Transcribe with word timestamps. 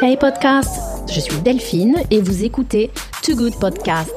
Hey 0.00 0.16
podcast, 0.16 0.80
je 1.12 1.20
suis 1.20 1.40
Delphine 1.42 1.96
et 2.10 2.20
vous 2.22 2.42
écoutez 2.42 2.90
Too 3.22 3.36
Good 3.36 3.58
Podcast. 3.58 4.10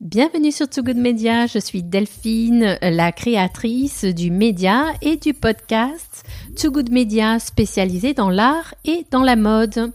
Bienvenue 0.00 0.52
sur 0.52 0.68
Too 0.68 0.84
Good 0.84 0.96
Media, 0.96 1.46
je 1.46 1.58
suis 1.58 1.82
Delphine, 1.82 2.78
la 2.82 3.10
créatrice 3.10 4.04
du 4.04 4.30
média 4.30 4.92
et 5.02 5.16
du 5.16 5.34
podcast 5.34 6.24
Too 6.56 6.70
Good 6.70 6.92
Media 6.92 7.40
spécialisé 7.40 8.14
dans 8.14 8.30
l'art 8.30 8.74
et 8.84 9.06
dans 9.10 9.22
la 9.22 9.34
mode. 9.34 9.90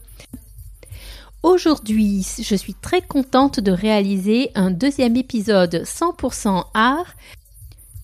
Aujourd'hui, 1.42 2.26
je 2.42 2.56
suis 2.56 2.74
très 2.74 3.02
contente 3.02 3.62
de 3.62 3.72
réaliser 3.72 4.52
un 4.56 4.72
deuxième 4.72 5.16
épisode 5.16 5.84
100% 5.86 6.66
art 6.74 7.16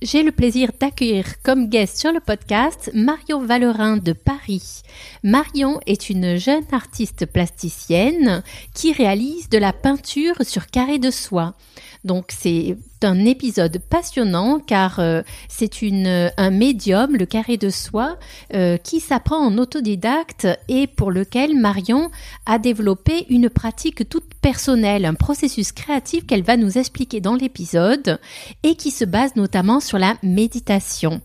j'ai 0.02 0.24
le 0.24 0.32
plaisir 0.32 0.72
d'accueillir 0.80 1.42
comme 1.42 1.68
guest 1.70 1.98
sur 1.98 2.12
le 2.12 2.20
podcast 2.20 2.92
Marion 2.94 3.44
Valerin 3.46 3.98
de 3.98 4.12
Paris. 4.12 4.82
Marion 5.24 5.80
est 5.86 6.10
une 6.10 6.36
jeune 6.36 6.66
artiste 6.74 7.26
plasticienne 7.26 8.44
qui 8.74 8.92
réalise 8.92 9.50
de 9.50 9.58
la 9.58 9.72
peinture 9.72 10.36
sur 10.42 10.68
carré 10.68 11.00
de 11.00 11.12
soie. 11.12 11.56
Donc 12.06 12.28
c'est 12.30 12.78
un 13.02 13.26
épisode 13.26 13.80
passionnant 13.90 14.60
car 14.60 15.00
euh, 15.00 15.22
c'est 15.50 15.82
une 15.82 16.32
un 16.38 16.50
médium, 16.52 17.16
le 17.16 17.26
carré 17.26 17.58
de 17.58 17.70
soie, 17.70 18.18
euh, 18.54 18.78
qui 18.78 19.00
s'apprend 19.00 19.38
en 19.38 19.58
autodidacte 19.58 20.48
et 20.70 20.88
pour 20.88 21.12
lequel 21.12 21.60
Marion 21.60 22.12
a 22.46 22.60
développé 22.60 23.26
une 23.30 23.50
pratique 23.50 24.08
toute 24.08 24.36
personnelle, 24.36 25.06
un 25.06 25.16
processus 25.16 25.72
créatif 25.72 26.26
qu'elle 26.28 26.44
va 26.44 26.58
nous 26.58 26.78
expliquer 26.78 27.22
dans 27.22 27.36
l'épisode 27.36 28.20
et 28.64 28.76
qui 28.76 28.92
se 28.92 29.04
base 29.04 29.36
notamment 29.36 29.80
sur 29.80 29.98
la 29.98 30.16
méditation. 30.22 31.22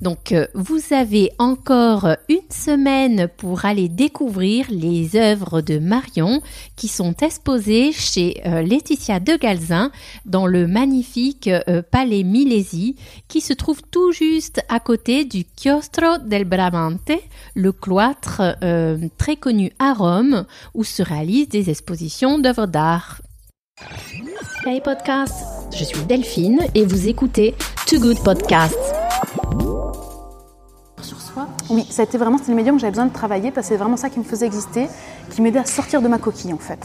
Donc 0.00 0.32
euh, 0.32 0.46
vous 0.54 0.80
avez 0.90 1.30
encore 1.38 2.08
une 2.28 2.50
semaine 2.50 3.28
pour 3.36 3.64
aller 3.64 3.88
découvrir 3.88 4.66
les 4.68 5.16
œuvres 5.16 5.62
de 5.62 5.78
Marion 5.78 6.42
qui 6.76 6.88
sont 6.88 7.14
exposées 7.22 7.92
chez 7.92 8.42
euh, 8.44 8.62
Laetitia 8.62 9.20
de 9.20 9.36
Galzin 9.36 9.90
dans 10.26 10.46
le 10.46 10.66
magnifique 10.66 11.48
euh, 11.48 11.80
Palais 11.90 12.24
Milesi 12.24 12.96
qui 13.28 13.40
se 13.40 13.54
trouve 13.54 13.80
tout 13.90 14.12
juste 14.12 14.60
à 14.68 14.80
côté 14.80 15.24
du 15.24 15.44
Chiostro 15.58 16.18
del 16.18 16.44
Bramante, 16.44 17.12
le 17.54 17.72
cloître 17.72 18.42
très 19.18 19.36
connu 19.36 19.72
à 19.78 19.94
Rome 19.94 20.44
où 20.74 20.84
se 20.84 21.02
réalisent 21.02 21.48
des 21.48 21.70
expositions 21.70 22.38
d'œuvres 22.38 22.66
d'art. 22.66 23.20
Hey 24.66 24.80
podcast, 24.80 25.46
je 25.76 25.84
suis 25.84 26.04
Delphine 26.04 26.60
et 26.74 26.84
vous 26.84 27.08
écoutez 27.08 27.54
Too 27.86 28.00
Good 28.00 28.22
Podcast. 28.22 28.76
Oui, 31.70 31.86
ça 31.90 32.02
a 32.02 32.04
été 32.04 32.18
vraiment 32.18 32.38
le 32.46 32.54
médium 32.54 32.76
que 32.76 32.80
j'avais 32.80 32.92
besoin 32.92 33.06
de 33.06 33.12
travailler 33.12 33.50
parce 33.50 33.66
que 33.66 33.74
c'est 33.74 33.78
vraiment 33.78 33.96
ça 33.96 34.10
qui 34.10 34.18
me 34.18 34.24
faisait 34.24 34.46
exister, 34.46 34.88
qui 35.30 35.42
m'aidait 35.42 35.58
à 35.58 35.64
sortir 35.64 36.02
de 36.02 36.08
ma 36.08 36.18
coquille 36.18 36.52
en 36.52 36.58
fait. 36.58 36.78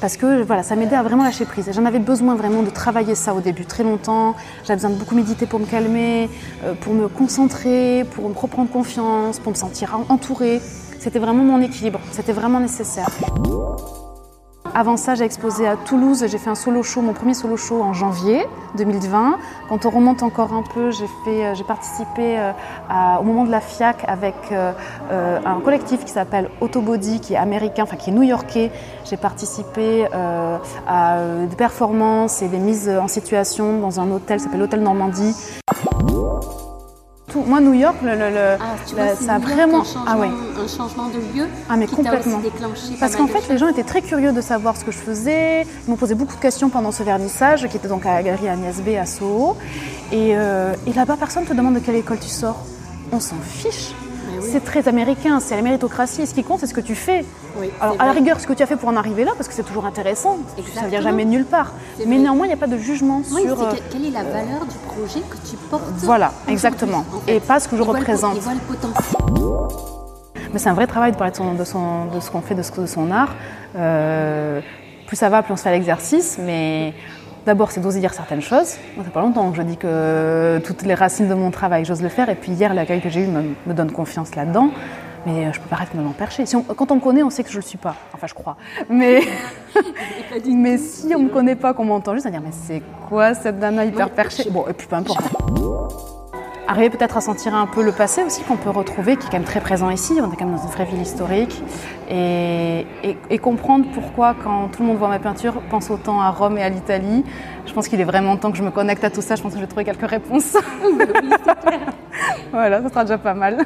Parce 0.00 0.16
que 0.16 0.42
voilà, 0.42 0.62
ça 0.62 0.76
m'aidait 0.76 0.96
à 0.96 1.02
vraiment 1.02 1.24
lâcher 1.24 1.44
prise. 1.44 1.68
J'en 1.72 1.84
avais 1.84 1.98
besoin 1.98 2.34
vraiment 2.34 2.62
de 2.62 2.70
travailler 2.70 3.14
ça 3.14 3.34
au 3.34 3.40
début, 3.40 3.64
très 3.64 3.82
longtemps. 3.82 4.34
J'avais 4.64 4.76
besoin 4.76 4.90
de 4.90 4.96
beaucoup 4.96 5.14
méditer 5.14 5.46
pour 5.46 5.60
me 5.60 5.66
calmer, 5.66 6.28
euh, 6.64 6.74
pour 6.74 6.94
me 6.94 7.08
concentrer, 7.08 8.04
pour 8.12 8.28
me 8.28 8.34
reprendre 8.34 8.70
confiance, 8.70 9.38
pour 9.38 9.52
me 9.52 9.56
sentir 9.56 9.98
entourée. 10.08 10.60
C'était 10.98 11.18
vraiment 11.18 11.44
mon 11.44 11.60
équilibre, 11.60 12.00
c'était 12.12 12.32
vraiment 12.32 12.60
nécessaire. 12.60 13.08
Avant 14.78 14.98
ça, 14.98 15.14
j'ai 15.14 15.24
exposé 15.24 15.66
à 15.66 15.74
Toulouse. 15.74 16.26
J'ai 16.28 16.36
fait 16.36 16.50
un 16.50 16.54
solo 16.54 16.82
show, 16.82 17.00
mon 17.00 17.14
premier 17.14 17.32
solo 17.32 17.56
show 17.56 17.80
en 17.80 17.94
janvier 17.94 18.44
2020. 18.76 19.38
Quand 19.70 19.86
on 19.86 19.88
remonte 19.88 20.22
encore 20.22 20.52
un 20.52 20.62
peu, 20.62 20.90
j'ai 20.90 21.06
euh, 21.28 21.54
participé 21.66 22.38
euh, 22.38 22.52
au 23.18 23.22
moment 23.22 23.44
de 23.46 23.50
la 23.50 23.62
FIAC 23.62 24.04
avec 24.06 24.34
euh, 24.52 24.74
un 25.42 25.60
collectif 25.60 26.04
qui 26.04 26.12
s'appelle 26.12 26.50
Autobody, 26.60 27.20
qui 27.20 27.32
est 27.32 27.38
américain, 27.38 27.84
enfin 27.84 27.96
qui 27.96 28.10
est 28.10 28.12
new-yorkais. 28.12 28.70
J'ai 29.06 29.16
participé 29.16 30.08
à 30.86 31.20
des 31.48 31.56
performances 31.56 32.42
et 32.42 32.48
des 32.48 32.58
mises 32.58 32.90
en 32.90 33.08
situation 33.08 33.78
dans 33.80 33.98
un 33.98 34.10
hôtel, 34.10 34.36
qui 34.36 34.44
s'appelle 34.44 34.60
l'Hôtel 34.60 34.82
Normandie 34.82 35.34
moi, 37.44 37.60
New 37.60 37.74
York, 37.74 37.96
le, 38.02 38.12
ah, 38.12 39.14
ça 39.14 39.34
a 39.34 39.38
vraiment 39.38 39.80
un 39.80 39.84
changement, 39.84 40.04
ah 40.06 40.62
un 40.62 40.68
changement 40.68 41.08
de 41.08 41.18
lieu 41.36 41.46
ah, 41.68 41.76
mais 41.76 41.86
complètement. 41.86 42.40
Parce 43.00 43.16
qu'en 43.16 43.26
fait, 43.26 43.48
les 43.48 43.58
gens 43.58 43.68
étaient 43.68 43.84
très 43.84 44.02
curieux 44.02 44.32
de 44.32 44.40
savoir 44.40 44.76
ce 44.76 44.84
que 44.84 44.92
je 44.92 44.98
faisais. 44.98 45.62
Ils 45.86 45.90
m'ont 45.90 45.96
posé 45.96 46.14
beaucoup 46.14 46.36
de 46.36 46.40
questions 46.40 46.68
pendant 46.68 46.92
ce 46.92 47.02
vernissage, 47.02 47.66
qui 47.68 47.76
était 47.76 47.88
donc 47.88 48.06
à 48.06 48.14
la 48.14 48.22
galerie 48.22 48.48
Agnès 48.48 48.80
B 48.80 48.90
à 49.00 49.06
Soho. 49.06 49.56
Et, 50.12 50.36
euh, 50.36 50.74
et 50.86 50.92
là-bas, 50.92 51.16
personne 51.18 51.44
ne 51.44 51.48
te 51.48 51.54
demande 51.54 51.74
de 51.74 51.80
quelle 51.80 51.96
école 51.96 52.18
tu 52.18 52.28
sors. 52.28 52.64
On 53.12 53.20
s'en 53.20 53.36
fiche. 53.42 53.92
C'est 54.50 54.64
très 54.64 54.88
américain, 54.88 55.40
c'est 55.40 55.56
la 55.56 55.62
méritocratie. 55.62 56.26
ce 56.26 56.34
qui 56.34 56.44
compte, 56.44 56.60
c'est 56.60 56.66
ce 56.66 56.74
que 56.74 56.80
tu 56.80 56.94
fais. 56.94 57.24
Alors, 57.80 57.96
à 57.98 58.06
la 58.06 58.12
rigueur, 58.12 58.40
ce 58.40 58.46
que 58.46 58.52
tu 58.52 58.62
as 58.62 58.66
fait 58.66 58.76
pour 58.76 58.88
en 58.88 58.96
arriver 58.96 59.24
là, 59.24 59.32
parce 59.36 59.48
que 59.48 59.54
c'est 59.54 59.62
toujours 59.62 59.86
intéressant, 59.86 60.38
ça 60.74 60.82
ne 60.82 60.88
vient 60.88 61.00
jamais 61.00 61.24
nulle 61.24 61.44
part. 61.44 61.72
Mais 62.06 62.18
néanmoins, 62.18 62.46
il 62.46 62.48
n'y 62.48 62.54
a 62.54 62.58
pas 62.58 62.66
de 62.66 62.78
jugement 62.78 63.22
sur. 63.22 63.62
Euh, 63.62 63.72
quelle 63.90 64.06
est 64.06 64.10
la 64.10 64.24
valeur 64.24 64.64
du 64.66 64.76
projet 64.86 65.20
que 65.20 65.36
tu 65.48 65.56
portes 65.70 65.82
Voilà, 65.98 66.32
exactement. 66.48 67.04
Et 67.26 67.40
pas 67.40 67.60
ce 67.60 67.68
que 67.68 67.76
je 67.76 67.82
représente. 67.82 68.38
Mais 70.52 70.58
c'est 70.58 70.68
un 70.68 70.74
vrai 70.74 70.86
travail 70.86 71.12
de 71.12 71.16
parler 71.16 71.32
de, 71.32 71.64
ce 71.64 72.30
qu'on 72.30 72.40
fait, 72.40 72.54
de, 72.54 72.62
son 72.62 73.10
art. 73.10 73.34
Euh, 73.76 74.60
plus 75.06 75.16
ça 75.16 75.28
va, 75.28 75.42
plus 75.42 75.52
on 75.52 75.56
se 75.56 75.62
fait 75.62 75.70
l'exercice, 75.70 76.38
mais 76.40 76.94
D'abord, 77.46 77.70
c'est 77.70 77.80
d'oser 77.80 78.00
dire 78.00 78.12
certaines 78.12 78.42
choses. 78.42 78.76
Moi, 78.96 78.98
ça 78.98 79.04
fait 79.04 79.10
pas 79.10 79.20
longtemps 79.20 79.48
que 79.52 79.56
je 79.56 79.62
dis 79.62 79.76
que 79.76 80.58
toutes 80.64 80.82
les 80.82 80.94
racines 80.94 81.28
de 81.28 81.34
mon 81.34 81.52
travail, 81.52 81.84
j'ose 81.84 82.02
le 82.02 82.08
faire. 82.08 82.28
Et 82.28 82.34
puis 82.34 82.50
hier, 82.50 82.74
l'accueil 82.74 83.00
que 83.00 83.08
j'ai 83.08 83.20
eu 83.20 83.28
me, 83.28 83.72
donne 83.72 83.92
confiance 83.92 84.34
là-dedans. 84.34 84.70
Mais 85.26 85.46
euh, 85.46 85.52
je 85.52 85.60
peux 85.60 85.68
pas 85.68 85.76
arrêter 85.76 85.96
de 85.96 86.02
m'en 86.02 86.10
percher. 86.10 86.44
Si 86.44 86.56
quand 86.76 86.90
on 86.90 86.96
me 86.96 87.00
connaît, 87.00 87.22
on 87.22 87.30
sait 87.30 87.44
que 87.44 87.50
je 87.50 87.56
le 87.56 87.62
suis 87.62 87.78
pas. 87.78 87.94
Enfin, 88.12 88.26
je 88.26 88.34
crois. 88.34 88.56
Mais, 88.90 89.20
mais 90.44 90.76
si 90.76 91.14
on 91.14 91.20
me 91.20 91.28
connaît 91.28 91.54
pas, 91.54 91.72
qu'on 91.72 91.84
m'entend 91.84 92.14
juste, 92.14 92.26
à 92.26 92.30
dire 92.30 92.40
mais 92.40 92.50
c'est 92.50 92.82
quoi 93.08 93.32
cette 93.34 93.60
nana 93.60 93.84
hyper 93.84 94.10
perchée? 94.10 94.50
Bon, 94.50 94.64
et 94.68 94.72
puis 94.72 94.88
peu 94.88 94.96
importe 94.96 95.20
arriver 96.66 96.90
peut-être 96.90 97.16
à 97.16 97.20
sentir 97.20 97.54
un 97.54 97.66
peu 97.66 97.82
le 97.82 97.92
passé 97.92 98.22
aussi 98.22 98.42
qu'on 98.42 98.56
peut 98.56 98.70
retrouver, 98.70 99.16
qui 99.16 99.26
est 99.26 99.30
quand 99.30 99.38
même 99.38 99.44
très 99.44 99.60
présent 99.60 99.90
ici. 99.90 100.14
On 100.20 100.32
est 100.32 100.36
quand 100.36 100.46
même 100.46 100.56
dans 100.56 100.62
une 100.62 100.70
vraie 100.70 100.84
ville 100.84 101.00
historique. 101.00 101.62
Et, 102.10 103.38
comprendre 103.38 103.86
pourquoi, 103.94 104.34
quand 104.42 104.68
tout 104.68 104.82
le 104.82 104.88
monde 104.88 104.96
voit 104.96 105.08
ma 105.08 105.20
peinture, 105.20 105.62
pense 105.70 105.90
autant 105.90 106.20
à 106.20 106.30
Rome 106.30 106.58
et 106.58 106.62
à 106.62 106.68
l'Italie. 106.68 107.24
Je 107.64 107.72
pense 107.72 107.86
qu'il 107.86 108.00
est 108.00 108.04
vraiment 108.04 108.36
temps 108.36 108.50
que 108.50 108.58
je 108.58 108.62
me 108.62 108.70
connecte 108.70 109.04
à 109.04 109.10
tout 109.10 109.22
ça. 109.22 109.36
Je 109.36 109.42
pense 109.42 109.52
que 109.52 109.58
je 109.58 109.62
vais 109.62 109.68
trouver 109.68 109.84
quelques 109.84 110.10
réponses. 110.10 110.56
voilà, 112.50 112.82
ça 112.82 112.88
sera 112.88 113.04
déjà 113.04 113.18
pas 113.18 113.34
mal. 113.34 113.64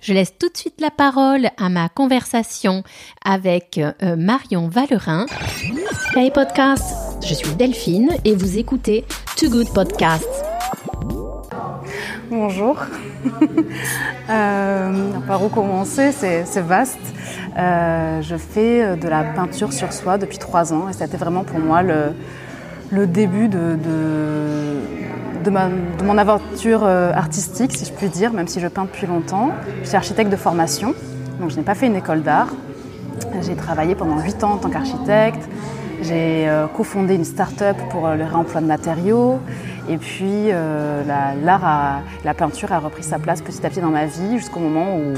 Je 0.00 0.14
laisse 0.14 0.38
tout 0.38 0.48
de 0.48 0.56
suite 0.56 0.80
la 0.80 0.90
parole 0.90 1.48
à 1.58 1.68
ma 1.68 1.90
conversation 1.90 2.82
avec 3.24 3.78
euh, 3.78 4.16
Marion 4.16 4.68
Valerin. 4.68 5.26
Hey 6.16 6.30
podcast, 6.30 7.07
je 7.22 7.34
suis 7.34 7.54
Delphine 7.54 8.10
et 8.24 8.34
vous 8.34 8.58
écoutez 8.58 9.04
Too 9.36 9.50
Good 9.50 9.72
Podcast. 9.72 10.28
Bonjour. 12.30 12.76
euh, 14.30 15.10
par 15.26 15.44
où 15.44 15.48
commencer 15.48 16.12
C'est 16.12 16.60
vaste. 16.60 16.98
Euh, 17.58 18.22
je 18.22 18.36
fais 18.36 18.96
de 18.96 19.08
la 19.08 19.24
peinture 19.24 19.72
sur 19.72 19.92
soie 19.92 20.18
depuis 20.18 20.38
trois 20.38 20.72
ans 20.72 20.88
et 20.88 20.92
c'était 20.92 21.16
vraiment 21.16 21.44
pour 21.44 21.58
moi 21.58 21.82
le, 21.82 23.06
début 23.06 23.48
de, 23.48 23.76
de, 25.44 26.04
mon 26.04 26.18
aventure 26.18 26.84
euh, 26.84 27.12
artistique, 27.12 27.72
si 27.76 27.84
je 27.84 27.92
puis 27.92 28.08
dire, 28.08 28.32
même 28.32 28.48
si 28.48 28.60
je 28.60 28.68
peins 28.68 28.84
depuis 28.84 29.06
longtemps. 29.06 29.50
Je 29.82 29.88
suis 29.88 29.96
architecte 29.96 30.30
de 30.30 30.36
formation, 30.36 30.94
donc 31.40 31.50
je 31.50 31.56
n'ai 31.56 31.62
pas 31.62 31.74
fait 31.74 31.86
une 31.86 31.96
école 31.96 32.22
d'art. 32.22 32.48
J'ai 33.42 33.56
travaillé 33.56 33.94
pendant 33.94 34.20
huit 34.20 34.42
ans 34.44 34.52
en 34.52 34.56
tant 34.58 34.70
qu'architecte. 34.70 35.48
J'ai 36.00 36.48
euh, 36.48 36.66
cofondé 36.68 37.14
une 37.14 37.24
start-up 37.24 37.76
pour 37.90 38.08
le 38.08 38.24
réemploi 38.24 38.60
de 38.60 38.66
matériaux. 38.66 39.40
Et 39.88 39.96
puis 39.96 40.50
euh, 40.50 41.02
l'art, 41.42 42.02
la, 42.24 42.34
peinture 42.34 42.72
a 42.72 42.78
repris 42.78 43.02
sa 43.02 43.18
place 43.18 43.40
petit 43.40 43.64
à 43.64 43.70
petit 43.70 43.80
dans 43.80 43.88
ma 43.88 44.04
vie 44.04 44.38
jusqu'au 44.38 44.60
moment 44.60 44.96
où, 44.96 45.14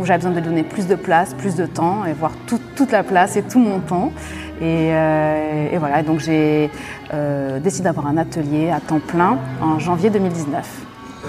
où 0.00 0.04
j'avais 0.04 0.18
besoin 0.18 0.32
de 0.32 0.40
donner 0.40 0.62
plus 0.62 0.86
de 0.86 0.94
place, 0.94 1.34
plus 1.34 1.54
de 1.54 1.66
temps 1.66 2.04
et 2.06 2.12
voir 2.12 2.32
toute 2.46 2.92
la 2.92 3.02
place 3.02 3.36
et 3.36 3.42
tout 3.42 3.58
mon 3.58 3.80
temps. 3.80 4.12
Et, 4.60 4.88
euh, 4.90 5.68
voilà, 5.78 6.02
donc 6.02 6.20
j'ai 6.20 6.70
euh, 7.12 7.60
décidé 7.60 7.84
d'avoir 7.84 8.06
un 8.06 8.16
atelier 8.16 8.70
à 8.70 8.80
temps 8.80 9.00
plein 9.00 9.38
en 9.60 9.78
janvier 9.78 10.08
2019 10.08 10.85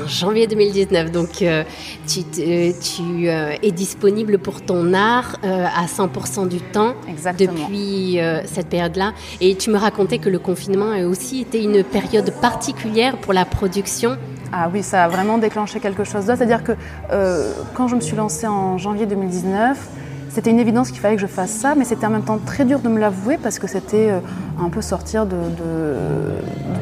janvier 0.07 0.47
2019. 0.47 1.11
Donc, 1.11 1.41
euh, 1.41 1.63
tu, 2.07 2.19
euh, 2.39 2.71
tu 2.81 3.29
euh, 3.29 3.55
es 3.61 3.71
disponible 3.71 4.37
pour 4.37 4.61
ton 4.61 4.93
art 4.93 5.37
à 5.43 5.85
100% 5.85 6.47
du 6.47 6.59
temps 6.59 6.93
depuis 7.37 8.19
cette 8.45 8.67
période-là. 8.67 9.13
Et 9.41 9.55
tu 9.55 9.69
me 9.69 9.77
racontais 9.77 10.19
que 10.19 10.29
le 10.29 10.39
confinement 10.39 10.91
a 10.91 11.05
aussi 11.05 11.41
été 11.41 11.63
une 11.63 11.83
période 11.83 12.33
particulière 12.41 13.17
pour 13.17 13.33
la 13.33 13.45
production. 13.45 14.17
Ah 14.51 14.69
oui, 14.73 14.81
ça 14.81 15.03
a 15.03 15.07
vraiment 15.07 15.37
déclenché 15.37 15.79
quelque 15.79 16.03
chose 16.03 16.25
d'autre. 16.25 16.37
C'est-à-dire 16.37 16.63
que 16.63 16.73
quand 17.73 17.87
je 17.87 17.95
me 17.95 18.01
suis 18.01 18.15
lancée 18.15 18.47
en 18.47 18.77
janvier 18.77 19.05
2019, 19.05 19.77
c'était 20.37 20.51
une 20.51 20.59
évidence 20.59 20.91
qu'il 20.91 20.99
fallait 20.99 21.15
que 21.15 21.21
je 21.21 21.25
fasse 21.25 21.49
ça, 21.49 21.73
mais 21.73 21.83
c'était 21.83 22.05
en 22.05 22.11
même 22.11 22.23
temps 22.23 22.37
très 22.37 22.63
dur 22.63 22.79
de 22.79 22.89
me 22.89 22.99
l'avouer 22.99 23.39
parce 23.41 23.57
que 23.57 23.65
c'était 23.65 24.11
euh, 24.11 24.19
un 24.61 24.69
peu 24.69 24.83
sortir 24.83 25.25
de, 25.25 25.35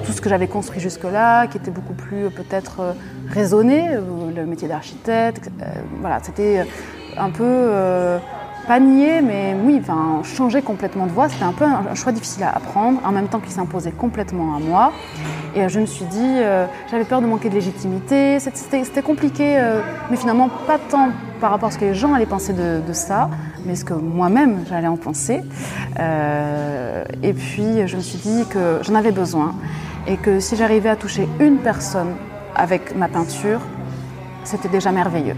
tout 0.06 0.12
ce 0.12 0.20
que 0.20 0.28
j'avais 0.28 0.50
construit 0.50 0.82
jusque-là, 0.82 1.48
qui 1.48 1.58
était 1.58 1.72
beaucoup 1.72 1.94
plus 1.94 2.26
euh, 2.26 2.30
peut-être 2.30 2.82
euh, 2.82 2.92
raisonné, 3.30 3.92
le 4.36 4.46
métier 4.46 4.68
d'architecte. 4.68 5.50
voilà, 6.02 6.20
c'était 6.22 6.68
un 7.16 7.30
peu 7.30 7.70
pas 8.68 8.80
nier, 8.80 9.22
mais 9.22 9.56
oui, 9.64 9.80
enfin, 9.82 10.22
changer 10.24 10.62
complètement 10.62 11.06
de 11.06 11.12
voie. 11.12 11.30
C'était 11.30 11.44
un 11.44 11.52
peu 11.52 11.66
un, 11.66 11.96
choix 11.96 12.12
difficile 12.12 12.44
à 12.44 12.56
apprendre, 12.56 13.00
en 13.06 13.12
même 13.12 13.28
temps 13.28 13.40
qu'il 13.40 13.52
s'imposait 13.52 13.92
complètement 13.92 14.56
à 14.56 14.60
moi. 14.60 14.92
Et 15.56 15.62
euh, 15.62 15.70
je 15.70 15.80
me 15.80 15.86
suis 15.86 16.06
dit, 16.06 16.20
euh, 16.22 16.66
j'avais 16.90 17.06
peur 17.06 17.22
de 17.22 17.28
manquer 17.28 17.50
de 17.50 17.56
légitimité. 17.56 18.40
C'était 18.40 19.02
compliqué, 19.02 19.58
euh, 19.58 19.82
mais 20.10 20.18
finalement 20.18 20.50
pas 20.68 20.78
tant 20.78 21.10
par 21.40 21.52
rapport 21.52 21.70
à 21.70 21.72
ce 21.72 21.78
que 21.78 21.86
les 21.86 21.94
gens 21.94 22.14
allaient 22.14 22.26
penser 22.26 22.54
de, 22.54 22.82
ça, 22.94 23.30
mais 23.66 23.76
ce 23.76 23.86
que 23.86 23.94
moi-même 23.94 24.64
j'allais 24.70 24.88
en 24.88 24.98
penser. 24.98 25.42
et 26.00 27.34
puis 27.34 27.88
je 27.88 27.98
me 27.98 28.02
suis 28.02 28.18
dit 28.18 28.46
que 28.50 28.80
j'en 28.82 28.96
avais 28.96 29.12
besoin 29.12 29.54
et 30.08 30.16
que 30.16 30.40
si 30.40 30.56
j'arrivais 30.56 30.90
à 30.90 30.96
toucher 30.96 31.28
une 31.40 31.58
personne 31.58 32.16
avec 32.56 32.96
ma 32.96 33.10
peinture, 33.10 33.60
c'était 34.46 34.70
déjà 34.70 34.92
merveilleux. 34.92 35.36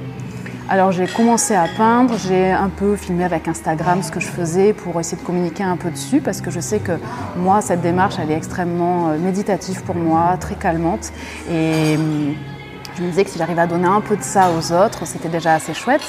Alors 0.70 0.92
j'ai 0.92 1.08
commencé 1.08 1.56
à 1.56 1.66
peindre, 1.78 2.18
j'ai 2.18 2.52
un 2.52 2.68
peu 2.68 2.98
filmé 2.98 3.24
avec 3.24 3.48
Instagram 3.48 4.04
ce 4.04 4.12
que 4.12 4.20
je 4.20 4.28
faisais 4.28 4.74
pour 4.74 5.00
essayer 5.00 5.16
de 5.16 5.26
communiquer 5.26 5.64
un 5.64 5.78
peu 5.78 5.90
dessus 5.90 6.20
parce 6.20 6.42
que 6.42 6.52
je 6.52 6.60
sais 6.60 6.80
que 6.80 6.92
moi 7.38 7.62
cette 7.62 7.80
démarche 7.80 8.16
elle 8.22 8.32
est 8.32 8.36
extrêmement 8.36 9.08
euh, 9.08 9.18
méditative 9.18 9.82
pour 9.84 9.96
moi, 9.96 10.36
très 10.38 10.56
calmante 10.56 11.14
et 11.50 11.96
hum, 11.96 12.36
je 12.98 13.02
me 13.02 13.08
disais 13.08 13.24
que 13.24 13.30
si 13.30 13.38
j'arrivais 13.38 13.62
à 13.62 13.68
donner 13.68 13.88
un 13.88 14.02
peu 14.02 14.18
de 14.18 14.24
ça 14.24 14.50
aux 14.52 14.74
autres, 14.74 15.06
c'était 15.06 15.30
déjà 15.30 15.54
assez 15.54 15.74
chouette. 15.74 16.02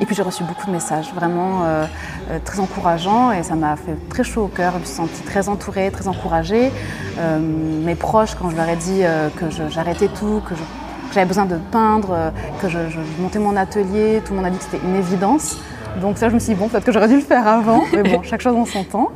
Et 0.00 0.06
puis 0.06 0.14
j'ai 0.14 0.22
reçu 0.22 0.42
beaucoup 0.42 0.66
de 0.66 0.72
messages 0.72 1.10
vraiment 1.14 1.62
euh, 1.62 1.86
euh, 2.30 2.38
très 2.44 2.60
encourageants 2.60 3.30
et 3.32 3.42
ça 3.42 3.54
m'a 3.54 3.76
fait 3.76 3.96
très 4.10 4.24
chaud 4.24 4.42
au 4.42 4.48
cœur. 4.48 4.72
Je 4.74 4.78
me 4.80 4.84
suis 4.84 4.94
sentie 4.94 5.22
très 5.22 5.48
entourée, 5.48 5.90
très 5.90 6.08
encouragée. 6.08 6.70
mes 7.38 7.94
proches, 7.94 8.34
quand 8.34 8.50
je 8.50 8.56
leur 8.56 8.68
ai 8.68 8.76
dit 8.76 9.02
que 9.36 9.46
j'arrêtais 9.70 10.08
tout, 10.08 10.42
que 10.46 10.56
je 10.56 10.81
j'avais 11.12 11.26
besoin 11.26 11.46
de 11.46 11.56
peindre, 11.70 12.10
euh, 12.12 12.30
que 12.60 12.68
je, 12.68 12.78
montais 13.20 13.38
mon 13.38 13.56
atelier, 13.56 14.22
tout 14.24 14.32
le 14.32 14.36
monde 14.36 14.46
a 14.46 14.50
dit 14.50 14.58
que 14.58 14.64
c'était 14.64 14.84
une 14.84 14.96
évidence. 14.96 15.56
Donc 16.00 16.16
ça, 16.16 16.30
je 16.30 16.34
me 16.34 16.38
suis 16.38 16.54
dit, 16.54 16.58
bon, 16.58 16.68
peut-être 16.68 16.84
que 16.84 16.92
j'aurais 16.92 17.08
dû 17.08 17.16
le 17.16 17.20
faire 17.20 17.46
avant, 17.46 17.82
mais 17.92 18.02
bon, 18.02 18.22
chaque 18.22 18.40
chose 18.40 18.56
en 18.56 18.64
son 18.64 18.84
temps. 18.84 19.10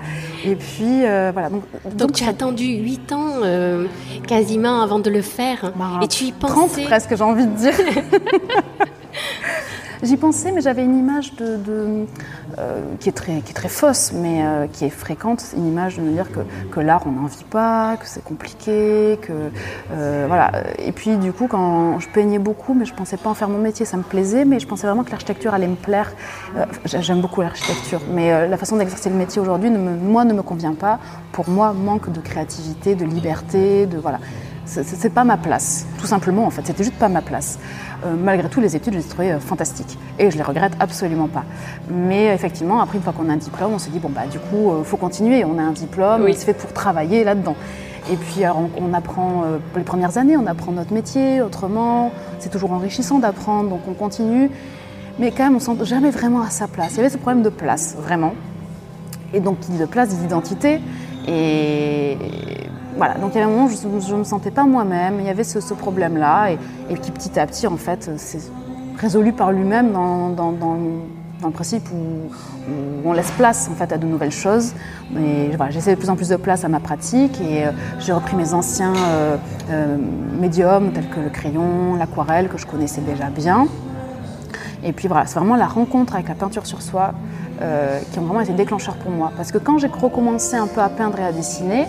Et 0.44 0.54
puis, 0.56 1.04
euh, 1.04 1.30
voilà. 1.32 1.48
Donc, 1.48 1.62
donc, 1.94 2.12
tu 2.12 2.24
as 2.24 2.28
attendu 2.28 2.64
8 2.64 3.12
ans 3.12 3.30
euh, 3.42 3.86
quasiment 4.26 4.82
avant 4.82 4.98
de 4.98 5.10
le 5.10 5.22
faire. 5.22 5.72
Bah, 5.76 6.00
et 6.02 6.08
tu 6.08 6.24
y 6.24 6.32
pensais 6.32 6.54
30 6.54 6.84
presque, 6.84 7.16
j'ai 7.16 7.22
envie 7.22 7.46
de 7.46 7.56
dire. 7.56 7.74
J'y 10.02 10.16
pensais, 10.16 10.52
mais 10.52 10.60
j'avais 10.60 10.84
une 10.84 10.98
image 10.98 11.34
de, 11.36 12.06
euh, 12.58 12.80
qui, 13.00 13.08
est 13.08 13.12
très, 13.12 13.40
qui 13.40 13.50
est 13.50 13.54
très 13.54 13.68
fausse, 13.68 14.12
mais 14.12 14.44
euh, 14.44 14.66
qui 14.66 14.84
est 14.84 14.90
fréquente, 14.90 15.42
une 15.56 15.66
image 15.66 15.96
de 15.96 16.02
me 16.02 16.12
dire 16.12 16.30
que, 16.30 16.40
que 16.70 16.80
l'art, 16.80 17.02
on 17.06 17.12
n'en 17.12 17.26
vit 17.26 17.46
pas, 17.48 17.96
que 17.96 18.06
c'est 18.06 18.22
compliqué, 18.22 19.18
que 19.22 19.32
euh, 19.92 20.24
voilà. 20.28 20.52
Et 20.78 20.92
puis 20.92 21.16
du 21.16 21.32
coup, 21.32 21.46
quand 21.48 21.98
je 21.98 22.08
peignais 22.08 22.38
beaucoup, 22.38 22.74
mais 22.74 22.84
je 22.84 22.94
pensais 22.94 23.16
pas 23.16 23.30
en 23.30 23.34
faire 23.34 23.48
mon 23.48 23.58
métier, 23.58 23.86
ça 23.86 23.96
me 23.96 24.02
plaisait, 24.02 24.44
mais 24.44 24.60
je 24.60 24.66
pensais 24.66 24.86
vraiment 24.86 25.02
que 25.02 25.10
l'architecture 25.10 25.54
allait 25.54 25.66
me 25.66 25.76
plaire. 25.76 26.12
J'aime 26.84 27.20
beaucoup 27.20 27.40
l'architecture, 27.40 28.00
mais 28.10 28.48
la 28.48 28.56
façon 28.56 28.76
d'exercer 28.76 29.08
le 29.08 29.16
métier 29.16 29.40
aujourd'hui, 29.40 29.70
moi, 29.70 30.24
ne 30.24 30.34
me 30.34 30.42
convient 30.42 30.74
pas. 30.74 30.98
Pour 31.32 31.48
moi, 31.48 31.72
manque 31.72 32.12
de 32.12 32.20
créativité, 32.20 32.94
de 32.94 33.04
liberté, 33.04 33.86
de 33.86 33.98
voilà. 33.98 34.18
C'est 34.66 35.14
pas 35.14 35.24
ma 35.24 35.36
place, 35.36 35.86
tout 35.98 36.06
simplement 36.06 36.44
en 36.44 36.50
fait. 36.50 36.66
C'était 36.66 36.84
juste 36.84 36.98
pas 36.98 37.08
ma 37.08 37.22
place. 37.22 37.58
Euh, 38.04 38.14
malgré 38.16 38.48
tout, 38.48 38.60
les 38.60 38.76
études, 38.76 38.94
je 38.94 38.98
les 38.98 39.04
ai 39.04 39.08
trouvées 39.08 39.32
euh, 39.32 39.40
fantastiques. 39.40 39.96
Et 40.18 40.30
je 40.30 40.36
les 40.36 40.42
regrette 40.42 40.72
absolument 40.80 41.28
pas. 41.28 41.44
Mais 41.88 42.34
effectivement, 42.34 42.80
après, 42.80 42.98
une 42.98 43.04
fois 43.04 43.12
qu'on 43.12 43.28
a 43.30 43.32
un 43.32 43.38
diplôme, 43.38 43.74
on 43.74 43.78
se 43.78 43.88
dit, 43.88 44.00
bon, 44.00 44.10
bah, 44.10 44.26
du 44.30 44.38
coup, 44.38 44.72
il 44.72 44.80
euh, 44.80 44.84
faut 44.84 44.96
continuer. 44.96 45.44
On 45.44 45.58
a 45.58 45.62
un 45.62 45.72
diplôme, 45.72 46.24
oui. 46.24 46.32
il 46.32 46.36
se 46.36 46.44
fait 46.44 46.52
pour 46.52 46.72
travailler 46.72 47.24
là-dedans. 47.24 47.56
Et 48.10 48.16
puis, 48.16 48.42
on, 48.46 48.94
apprend, 48.94 49.42
les 49.74 49.82
premières 49.82 50.16
années, 50.16 50.36
on 50.36 50.46
apprend 50.46 50.70
notre 50.70 50.92
métier 50.92 51.42
autrement. 51.42 52.12
C'est 52.38 52.50
toujours 52.50 52.70
enrichissant 52.70 53.18
d'apprendre, 53.18 53.68
donc 53.68 53.80
on 53.88 53.94
continue. 53.94 54.48
Mais 55.18 55.32
quand 55.32 55.42
même, 55.42 55.54
on 55.54 55.72
ne 55.72 55.78
sent 55.78 55.84
jamais 55.84 56.10
vraiment 56.10 56.42
à 56.42 56.50
sa 56.50 56.68
place. 56.68 56.92
Il 56.92 56.96
y 56.98 57.00
avait 57.00 57.08
ce 57.08 57.18
problème 57.18 57.42
de 57.42 57.48
place, 57.48 57.96
vraiment. 57.98 58.34
Et 59.34 59.40
donc, 59.40 59.56
de 59.76 59.86
place, 59.86 60.10
d'identité. 60.10 60.80
Et 61.26 62.16
voilà, 62.96 63.14
donc 63.14 63.32
il 63.32 63.38
y 63.38 63.42
avait 63.42 63.50
un 63.50 63.54
moment 63.54 63.66
où 63.66 64.00
je 64.00 64.12
ne 64.14 64.18
me 64.18 64.24
sentais 64.24 64.50
pas 64.50 64.64
moi-même, 64.64 65.20
il 65.20 65.26
y 65.26 65.28
avait 65.28 65.44
ce, 65.44 65.74
problème-là, 65.74 66.52
et, 66.52 66.94
qui 66.98 67.10
petit 67.10 67.38
à 67.38 67.46
petit, 67.46 67.66
en 67.66 67.76
fait, 67.76 68.18
s'est 68.18 68.50
résolu 68.98 69.32
par 69.32 69.52
lui-même 69.52 69.92
dans, 69.92 70.30
le 71.42 71.50
principe 71.50 71.84
où, 71.92 72.30
on 73.04 73.12
laisse 73.12 73.30
place 73.30 73.68
en 73.70 73.74
fait 73.76 73.92
à 73.92 73.98
de 73.98 74.06
nouvelles 74.06 74.32
choses. 74.32 74.72
Mais 75.12 75.50
voilà, 75.56 75.72
de 75.72 75.94
plus 75.94 76.10
en 76.10 76.16
plus 76.16 76.30
de 76.30 76.36
place 76.36 76.64
à 76.64 76.68
ma 76.68 76.80
pratique 76.80 77.40
et 77.40 77.66
euh, 77.66 77.70
j'ai 78.00 78.12
repris 78.12 78.34
mes 78.34 78.52
anciens 78.52 78.94
euh, 78.96 79.36
euh, 79.70 79.96
médiums 80.40 80.90
tels 80.92 81.08
que 81.08 81.20
le 81.20 81.28
crayon, 81.28 81.94
l'aquarelle 81.96 82.48
que 82.48 82.58
je 82.58 82.66
connaissais 82.66 83.02
déjà 83.02 83.26
bien. 83.26 83.68
Et 84.82 84.92
puis 84.92 85.06
voilà, 85.06 85.26
c'est 85.26 85.38
vraiment 85.38 85.54
la 85.54 85.68
rencontre 85.68 86.14
avec 86.14 86.26
la 86.28 86.34
peinture 86.34 86.66
sur 86.66 86.82
soi 86.82 87.12
qui 88.12 88.18
ont 88.18 88.22
vraiment 88.22 88.40
été 88.40 88.52
déclencheurs 88.52 88.96
pour 88.96 89.10
moi. 89.10 89.32
Parce 89.36 89.52
que 89.52 89.58
quand 89.58 89.78
j'ai 89.78 89.88
recommencé 89.88 90.56
un 90.56 90.66
peu 90.66 90.80
à 90.80 90.88
peindre 90.88 91.18
et 91.20 91.24
à 91.24 91.32
dessiner, 91.32 91.86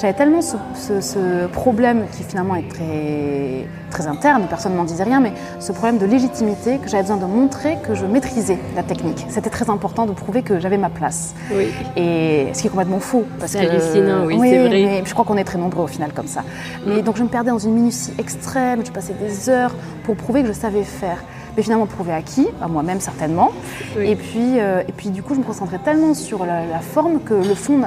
j'avais 0.00 0.12
tellement 0.14 0.40
ce, 0.42 1.46
problème 1.48 2.06
qui 2.12 2.22
finalement 2.22 2.54
est 2.54 2.68
très, 2.68 3.66
très 3.90 4.06
interne, 4.06 4.46
personne 4.48 4.72
ne 4.72 4.76
m'en 4.76 4.84
disait 4.84 5.02
rien, 5.02 5.18
mais 5.18 5.32
ce 5.58 5.72
problème 5.72 5.98
de 5.98 6.06
légitimité 6.06 6.78
que 6.78 6.88
j'avais 6.88 7.02
besoin 7.02 7.16
de 7.16 7.24
montrer 7.24 7.78
que 7.82 7.94
je 7.94 8.06
maîtrisais 8.06 8.58
la 8.76 8.84
technique. 8.84 9.26
C'était 9.28 9.50
très 9.50 9.68
important 9.70 10.06
de 10.06 10.12
prouver 10.12 10.42
que 10.42 10.60
j'avais 10.60 10.78
ma 10.78 10.88
place. 10.88 11.34
Oui. 11.52 11.70
Et 11.96 12.46
ce 12.52 12.60
qui 12.60 12.68
est 12.68 12.70
complètement 12.70 13.00
faux. 13.00 13.24
C'est 13.46 13.58
hallucinant, 13.58 14.24
oui, 14.24 14.38
c'est 14.40 14.58
vrai. 14.58 14.68
Mais 14.68 15.02
je 15.04 15.12
crois 15.12 15.24
qu'on 15.24 15.36
est 15.36 15.44
très 15.44 15.58
nombreux 15.58 15.84
au 15.84 15.88
final 15.88 16.12
comme 16.12 16.28
ça. 16.28 16.44
Et 16.86 17.02
donc 17.02 17.16
je 17.16 17.24
me 17.24 17.28
perdais 17.28 17.50
dans 17.50 17.58
une 17.58 17.74
minutie 17.74 18.12
extrême, 18.18 18.86
je 18.86 18.92
passais 18.92 19.14
des 19.14 19.48
heures 19.48 19.74
pour 20.04 20.14
prouver 20.14 20.42
que 20.42 20.48
je 20.48 20.52
savais 20.52 20.84
faire 20.84 21.18
mais 21.58 21.64
finalement 21.64 21.86
prouver 21.86 22.12
à 22.12 22.22
qui? 22.22 22.46
À 22.62 22.68
moi-même 22.68 23.00
certainement. 23.00 23.50
Et, 24.00 24.14
puis, 24.14 24.60
euh, 24.60 24.80
et 24.86 24.92
puis 24.92 25.10
du 25.10 25.24
coup, 25.24 25.34
je 25.34 25.40
me 25.40 25.44
concentrais 25.44 25.80
tellement 25.80 26.14
sur 26.14 26.46
la 26.46 26.78
forme 26.78 27.18
que 27.20 27.34
le 27.34 27.54
fond 27.56 27.80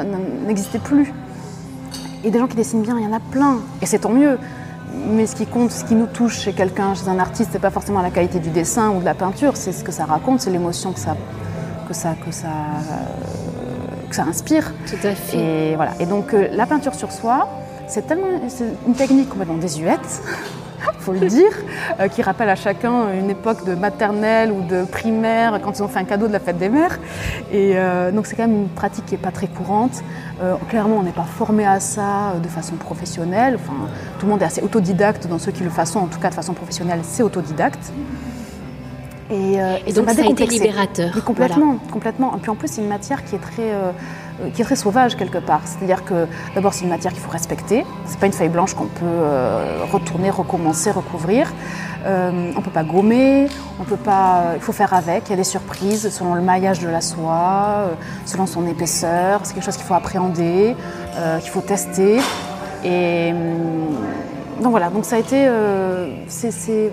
n'existait 0.45 0.79
plus. 0.79 1.13
Et 2.25 2.31
des 2.31 2.38
gens 2.38 2.47
qui 2.47 2.57
dessinent 2.57 2.81
bien, 2.81 3.00
il 3.00 3.06
y 3.06 3.07
en 3.07 3.13
a 3.13 3.21
plein. 3.21 3.59
Et 3.81 3.85
c'est 3.85 4.00
tant 4.00 4.09
mieux. 4.09 4.38
Mais 5.07 5.25
ce 5.25 5.38
qui 5.38 5.45
compte, 5.45 5.71
ce 5.71 5.85
qui 5.85 5.95
nous 5.95 6.06
touche 6.06 6.38
chez 6.38 6.51
quelqu'un, 6.51 6.95
chez 6.95 7.07
un 7.07 7.18
artiste, 7.18 7.51
c'est 7.53 7.62
pas 7.62 7.69
forcément 7.69 8.01
la 8.01 8.12
qualité 8.12 8.39
du 8.39 8.50
dessin 8.50 8.89
ou 8.89 9.00
de 9.00 9.06
la 9.06 9.13
peinture, 9.13 9.56
c'est 9.56 9.71
ce 9.71 9.85
que 9.85 9.91
ça 9.94 10.03
raconte, 10.03 10.41
c'est 10.41 10.50
l'émotion 10.50 10.91
que 10.91 11.00
ça, 11.00 11.15
que 11.88 11.94
ça, 11.94 12.13
que 12.25 12.31
ça, 12.33 12.50
que 14.09 14.15
ça 14.15 14.23
inspire. 14.23 14.73
Tout 14.85 15.07
à 15.07 15.15
fait. 15.15 15.38
Et 15.38 15.75
voilà. 15.77 15.94
Et 16.01 16.06
donc 16.06 16.33
euh, 16.33 16.50
la 16.51 16.65
peinture 16.65 16.94
sur 16.94 17.13
soi, 17.13 17.47
c'est 17.88 18.06
tellement 18.06 18.27
une 18.85 18.95
technique 18.95 19.29
complètement 19.29 19.56
désuète 19.56 20.21
faut 21.00 21.13
le 21.13 21.28
dire, 21.28 21.51
euh, 22.00 22.07
qui 22.07 22.22
rappelle 22.22 22.50
à 22.50 22.56
chacun 22.56 23.12
une 23.13 23.30
époque 23.30 23.66
de 23.66 23.75
maternelle 23.75 24.51
ou 24.51 24.62
de 24.62 24.83
primaire 24.83 25.59
quand 25.64 25.78
ils 25.78 25.83
ont 25.83 25.88
fait 25.88 26.00
un 26.00 26.06
cadeau 26.06 26.28
de 26.28 26.33
la 26.33 26.40
fête 26.40 26.57
des 26.57 26.69
mères. 26.69 27.00
Et 27.52 27.73
euh, 27.76 28.11
donc 28.11 28.28
c'est 28.28 28.35
quand 28.35 28.47
même 28.47 28.64
une 28.64 28.69
pratique 28.69 29.06
qui 29.06 29.14
n'est 29.14 29.21
pas 29.21 29.31
très 29.31 29.47
courante. 29.47 30.04
Euh, 30.42 30.56
clairement, 30.69 30.97
on 30.97 31.04
n'est 31.04 31.11
pas 31.11 31.23
formé 31.23 31.66
à 31.66 31.80
ça 31.80 32.33
de 32.42 32.47
façon 32.47 32.76
professionnelle. 32.76 33.56
Enfin, 33.56 33.73
tout 34.19 34.26
le 34.26 34.31
monde 34.31 34.42
est 34.42 34.45
assez 34.45 34.61
autodidacte 34.61 35.28
dans 35.28 35.40
ceux 35.40 35.52
qui 35.52 35.64
le 35.64 35.69
font, 35.69 36.00
en 36.00 36.07
tout 36.07 36.19
cas 36.19 36.30
de 36.30 36.35
façon 36.35 36.54
professionnelle, 36.54 37.00
c'est 37.04 37.23
autodidacte. 37.23 37.92
Et, 39.30 39.94
donc 39.94 40.09
ça 40.09 40.23
a 40.23 40.26
été 40.26 40.45
libérateur. 40.45 41.23
complètement, 41.23 41.78
complètement. 41.90 42.35
Et 42.35 42.40
puis 42.40 42.52
en 42.52 42.56
plus, 42.56 42.68
c'est 42.68 42.81
une 42.81 42.90
matière 42.90 43.23
qui 43.23 43.35
est 43.35 43.40
très 43.40 43.71
qui 44.54 44.62
est 44.62 44.66
très 44.66 44.76
sauvage 44.76 45.16
quelque 45.16 45.38
part. 45.38 45.62
C'est-à-dire 45.66 46.04
que 46.06 46.28
d'abord 46.56 46.74
c'est 46.74 46.83
une 46.83 46.90
matière 46.90 47.12
qu'il 47.12 47.21
faut 47.21 47.31
respecter. 47.31 47.86
C'est 48.06 48.19
pas 48.19 48.26
une 48.26 48.33
feuille 48.33 48.50
blanche 48.50 48.74
qu'on 48.74 48.86
peut 48.86 49.06
euh, 49.06 49.83
retourner, 49.92 50.30
recommencer, 50.30 50.92
recouvrir. 50.92 51.52
Euh, 52.06 52.52
on 52.56 52.62
peut 52.62 52.71
pas 52.71 52.83
gommer, 52.83 53.48
on 53.80 53.83
peut 53.83 53.98
pas. 53.98 54.54
Il 54.56 54.62
faut 54.62 54.71
faire 54.71 54.94
avec. 54.94 55.24
Il 55.28 55.31
y 55.31 55.33
a 55.33 55.38
des 55.38 55.44
surprises 55.44 56.10
selon 56.10 56.33
le 56.33 56.42
maillage 56.42 56.80
de 56.80 56.90
la 56.90 57.02
soie, 57.02 57.90
selon 58.26 58.45
son 58.45 58.68
épaisseur. 58.68 59.42
C'est 59.44 59.54
quelque 59.54 59.66
chose 59.66 59.78
qu'il 59.78 59.86
faut 59.86 59.94
appréhender, 59.94 60.76
qu'il 61.42 61.50
faut 61.50 61.62
tester. 61.62 62.19
Et 62.83 63.33
donc 64.62 64.71
voilà. 64.71 64.90
Donc 64.90 65.06
ça 65.06 65.18
a 65.18 65.19
été. 65.19 65.48
c'est 66.28 66.92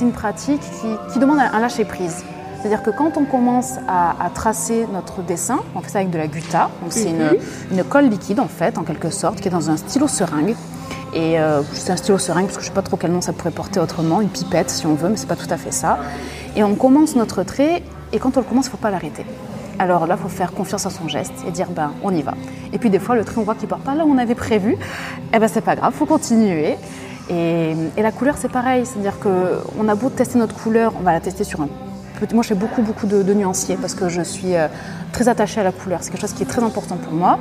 une 0.00 0.12
pratique 0.12 0.60
qui, 0.60 1.12
qui 1.12 1.18
demande 1.18 1.38
un 1.40 1.58
lâcher 1.58 1.84
prise. 1.84 2.22
C'est-à-dire 2.58 2.82
que 2.82 2.90
quand 2.90 3.16
on 3.16 3.24
commence 3.24 3.74
à, 3.86 4.30
tracer 4.34 4.86
notre 4.92 5.22
dessin, 5.22 5.60
on 5.74 5.80
fait 5.80 5.90
ça 5.90 5.98
avec 6.00 6.10
de 6.10 6.18
la 6.18 6.26
gutta. 6.26 6.70
c'est 6.90 7.12
mhm. 7.12 7.36
une, 7.72 7.84
colle 7.84 8.08
liquide 8.08 8.40
en 8.40 8.48
fait, 8.48 8.78
en 8.78 8.82
quelque 8.82 9.10
sorte, 9.10 9.40
qui 9.40 9.48
est 9.48 9.50
dans 9.50 9.70
un 9.70 9.76
stylo 9.76 10.08
seringue. 10.08 10.56
Et 11.14 11.38
euh, 11.38 11.62
c'est 11.72 11.92
un 11.92 11.96
stylo 11.96 12.18
seringue 12.18 12.46
parce 12.46 12.56
que 12.56 12.62
je 12.62 12.68
ne 12.68 12.70
sais 12.70 12.74
pas 12.74 12.82
trop 12.82 12.96
quel 12.96 13.12
nom 13.12 13.20
ça 13.20 13.32
pourrait 13.32 13.52
porter 13.52 13.80
autrement, 13.80 14.20
une 14.20 14.28
pipette 14.28 14.70
si 14.70 14.86
on 14.86 14.94
veut, 14.94 15.08
mais 15.08 15.16
c'est 15.16 15.28
pas 15.28 15.36
tout 15.36 15.50
à 15.50 15.56
fait 15.56 15.72
ça. 15.72 15.98
Et 16.56 16.64
on 16.64 16.74
commence 16.74 17.14
notre 17.14 17.44
trait, 17.44 17.82
et 18.12 18.18
quand 18.18 18.36
on 18.36 18.40
le 18.40 18.46
commence, 18.46 18.66
il 18.66 18.70
ne 18.70 18.72
faut 18.72 18.78
pas 18.78 18.90
l'arrêter. 18.90 19.24
Alors 19.78 20.06
là, 20.08 20.16
il 20.18 20.22
faut 20.22 20.28
faire 20.28 20.52
confiance 20.52 20.84
à 20.84 20.90
son 20.90 21.06
geste 21.06 21.32
et 21.46 21.52
dire 21.52 21.68
ben 21.70 21.92
on 22.02 22.12
y 22.12 22.22
va. 22.22 22.34
Et 22.72 22.78
puis 22.78 22.90
des 22.90 22.98
fois, 22.98 23.14
le 23.14 23.24
trait, 23.24 23.38
on 23.38 23.44
voit 23.44 23.54
qu'il 23.54 23.66
ne 23.66 23.70
part 23.70 23.78
pas 23.78 23.94
là 23.94 24.04
où 24.04 24.12
on 24.12 24.18
avait 24.18 24.34
prévu. 24.34 24.76
Eh 25.32 25.38
ben 25.38 25.46
c'est 25.48 25.60
pas 25.60 25.76
grave, 25.76 25.92
il 25.94 25.98
faut 25.98 26.06
continuer. 26.06 26.76
Et, 27.30 27.74
et, 27.96 28.02
la 28.02 28.10
couleur, 28.10 28.36
c'est 28.38 28.50
pareil, 28.50 28.86
c'est-à-dire 28.86 29.18
qu'on 29.20 29.86
a 29.86 29.94
beau 29.94 30.08
tester 30.08 30.38
notre 30.38 30.56
couleur, 30.56 30.94
on 30.98 31.02
va 31.02 31.12
la 31.12 31.20
tester 31.20 31.44
sur 31.44 31.60
un 31.60 31.68
moi, 32.32 32.42
je 32.42 32.48
fais 32.48 32.54
beaucoup, 32.54 32.82
beaucoup 32.82 33.06
de, 33.06 33.32
nuanciers 33.32 33.76
parce 33.76 33.94
que 33.94 34.08
je 34.08 34.22
suis 34.22 34.56
euh, 34.56 34.68
très 35.12 35.28
attachée 35.28 35.60
à 35.60 35.64
la 35.64 35.72
couleur. 35.72 36.00
C'est 36.02 36.10
quelque 36.10 36.20
chose 36.20 36.32
qui 36.32 36.42
est 36.42 36.46
très 36.46 36.62
important 36.62 36.96
pour 36.96 37.12
moi. 37.12 37.38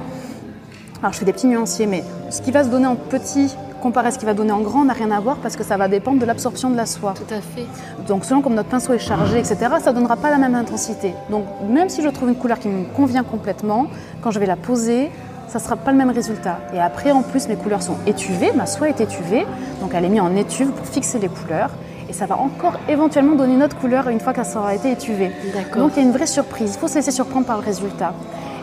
Alors, 1.02 1.14
je 1.14 1.20
fais 1.20 1.26
des 1.26 1.34
petits 1.34 1.48
nuanciers, 1.48 1.86
mais 1.86 2.04
ce 2.30 2.42
qui 2.42 2.52
va 2.52 2.64
se 2.64 2.70
donner 2.70 2.88
en 2.88 2.96
petit 2.96 3.56
comparé 3.82 4.08
à 4.08 4.12
ce 4.12 4.18
qui 4.18 4.26
va 4.26 4.34
donner 4.34 4.52
en 4.52 4.62
grand 4.62 4.86
n'a 4.86 4.94
rien 4.94 5.12
à 5.12 5.20
voir 5.20 5.38
parce 5.38 5.56
que 5.56 5.64
ça 5.64 5.78
va 5.78 5.88
dépendre 5.88 6.20
de 6.20 6.26
l'absorption 6.26 6.70
de 6.70 6.76
la 6.76 6.86
soie. 6.86 7.14
Tout 7.16 7.34
à 7.34 7.42
fait. 7.42 7.66
Donc, 8.08 8.26
selon 8.26 8.42
comme 8.42 8.56
notre 8.56 8.70
pinceau 8.70 8.94
est 8.94 9.00
chargé, 9.00 9.40
etc., 9.40 9.58
ça 9.82 9.92
ne 9.92 9.96
donnera 9.96 10.18
pas 10.18 10.32
la 10.32 10.38
même 10.38 10.56
intensité. 10.56 11.14
Donc, 11.30 11.46
même 11.70 11.90
si 11.90 12.02
je 12.02 12.10
trouve 12.10 12.30
une 12.30 12.36
couleur 12.36 12.60
qui 12.60 12.68
me 12.68 12.86
convient 12.96 13.24
complètement, 13.24 13.88
quand 14.22 14.32
je 14.32 14.40
vais 14.40 14.46
la 14.46 14.56
poser, 14.56 15.12
ça 15.48 15.60
ne 15.60 15.64
sera 15.64 15.76
pas 15.76 15.92
le 15.92 15.98
même 15.98 16.10
résultat. 16.10 16.60
Et 16.74 16.80
après, 16.80 17.12
en 17.12 17.22
plus, 17.22 17.48
mes 17.48 17.56
couleurs 17.56 17.82
sont 17.82 17.98
étuvées, 18.06 18.52
ma 18.54 18.66
soie 18.66 18.90
est 18.90 19.00
étuvée, 19.00 19.46
donc 19.82 19.92
elle 19.94 20.06
est 20.06 20.10
mise 20.10 20.22
en 20.22 20.36
étuve 20.36 20.72
pour 20.72 20.86
fixer 20.86 21.20
les 21.20 21.30
couleurs 21.30 21.70
et 22.10 22.14
ça 22.14 22.26
va 22.26 22.38
encore 22.38 22.74
éventuellement 22.88 23.36
donner 23.36 23.54
une 23.56 23.64
autre 23.64 23.78
couleur 23.78 24.08
une 24.10 24.20
fois 24.20 24.34
qu'elle 24.34 24.46
aura 24.56 24.74
été 24.74 24.92
étuvée. 24.92 25.32
Donc 25.76 25.94
il 25.96 26.02
y 26.02 26.06
a 26.06 26.08
une 26.08 26.14
vraie 26.14 26.28
surprise, 26.28 26.76
il 26.76 26.80
faut 26.80 26.88
se 26.88 26.96
laisser 26.96 27.12
surprendre 27.12 27.46
par 27.46 27.58
le 27.58 27.64
résultat. 27.64 28.14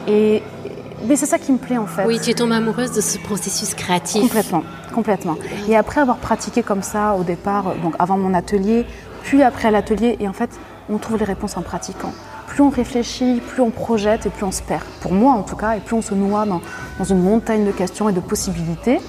Et 0.06 0.42
mais 1.06 1.16
c'est 1.16 1.26
ça 1.26 1.38
qui 1.38 1.52
me 1.52 1.58
plaît 1.58 1.76
en 1.76 1.86
fait. 1.86 2.06
Oui, 2.06 2.18
tu 2.20 2.30
es 2.30 2.34
tombée 2.34 2.54
amoureuse 2.54 2.92
de 2.92 3.00
ce 3.00 3.18
processus 3.18 3.74
créatif. 3.74 4.22
Complètement, 4.22 4.62
complètement. 4.94 5.36
Et 5.68 5.76
après 5.76 6.00
avoir 6.00 6.16
pratiqué 6.16 6.62
comme 6.62 6.82
ça 6.82 7.14
au 7.14 7.24
départ, 7.24 7.74
donc 7.82 7.94
avant 7.98 8.16
mon 8.16 8.32
atelier, 8.32 8.86
puis 9.22 9.42
après 9.42 9.70
l'atelier, 9.70 10.16
et 10.20 10.28
en 10.28 10.32
fait, 10.32 10.50
on 10.88 10.98
trouve 10.98 11.18
les 11.18 11.24
réponses 11.24 11.56
en 11.56 11.62
pratiquant. 11.62 12.12
Plus 12.46 12.62
on 12.62 12.70
réfléchit, 12.70 13.42
plus 13.46 13.62
on 13.62 13.70
projette 13.70 14.26
et 14.26 14.30
plus 14.30 14.44
on 14.44 14.52
se 14.52 14.62
perd. 14.62 14.84
Pour 15.00 15.12
moi 15.12 15.32
en 15.32 15.42
tout 15.42 15.56
cas, 15.56 15.76
et 15.76 15.80
plus 15.80 15.96
on 15.96 16.02
se 16.02 16.14
noie 16.14 16.46
dans, 16.46 16.60
dans 16.98 17.04
une 17.04 17.20
montagne 17.20 17.66
de 17.66 17.72
questions 17.72 18.08
et 18.08 18.12
de 18.12 18.20
possibilités. 18.20 19.00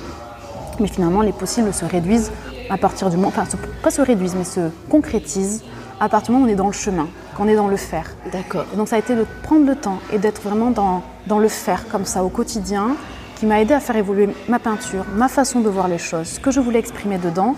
Mais 0.79 0.87
finalement, 0.87 1.21
les 1.21 1.31
possibles 1.31 1.73
se 1.73 1.85
réduisent 1.85 2.31
à 2.69 2.77
partir 2.77 3.09
du 3.09 3.17
moment, 3.17 3.29
enfin, 3.29 3.45
pas 3.83 3.91
se 3.91 4.01
réduisent, 4.01 4.35
mais 4.35 4.43
se 4.43 4.69
concrétisent 4.89 5.63
à 5.99 6.09
partir 6.09 6.27
du 6.27 6.31
moment 6.33 6.45
où 6.45 6.49
on 6.49 6.51
est 6.51 6.55
dans 6.55 6.67
le 6.67 6.73
chemin, 6.73 7.07
qu'on 7.37 7.47
est 7.47 7.55
dans 7.55 7.67
le 7.67 7.77
faire. 7.77 8.11
D'accord. 8.31 8.65
Donc 8.75 8.87
ça 8.87 8.95
a 8.97 8.99
été 8.99 9.15
de 9.15 9.25
prendre 9.43 9.65
le 9.65 9.75
temps 9.75 9.99
et 10.11 10.17
d'être 10.17 10.41
vraiment 10.41 10.71
dans, 10.71 11.03
dans 11.27 11.39
le 11.39 11.47
faire 11.47 11.87
comme 11.87 12.05
ça 12.05 12.23
au 12.23 12.29
quotidien, 12.29 12.95
qui 13.37 13.45
m'a 13.45 13.61
aidé 13.61 13.73
à 13.73 13.79
faire 13.79 13.97
évoluer 13.97 14.29
ma 14.47 14.59
peinture, 14.59 15.05
ma 15.15 15.27
façon 15.27 15.59
de 15.59 15.69
voir 15.69 15.87
les 15.87 15.97
choses, 15.97 16.27
ce 16.27 16.39
que 16.39 16.51
je 16.51 16.59
voulais 16.59 16.79
exprimer 16.79 17.17
dedans, 17.17 17.55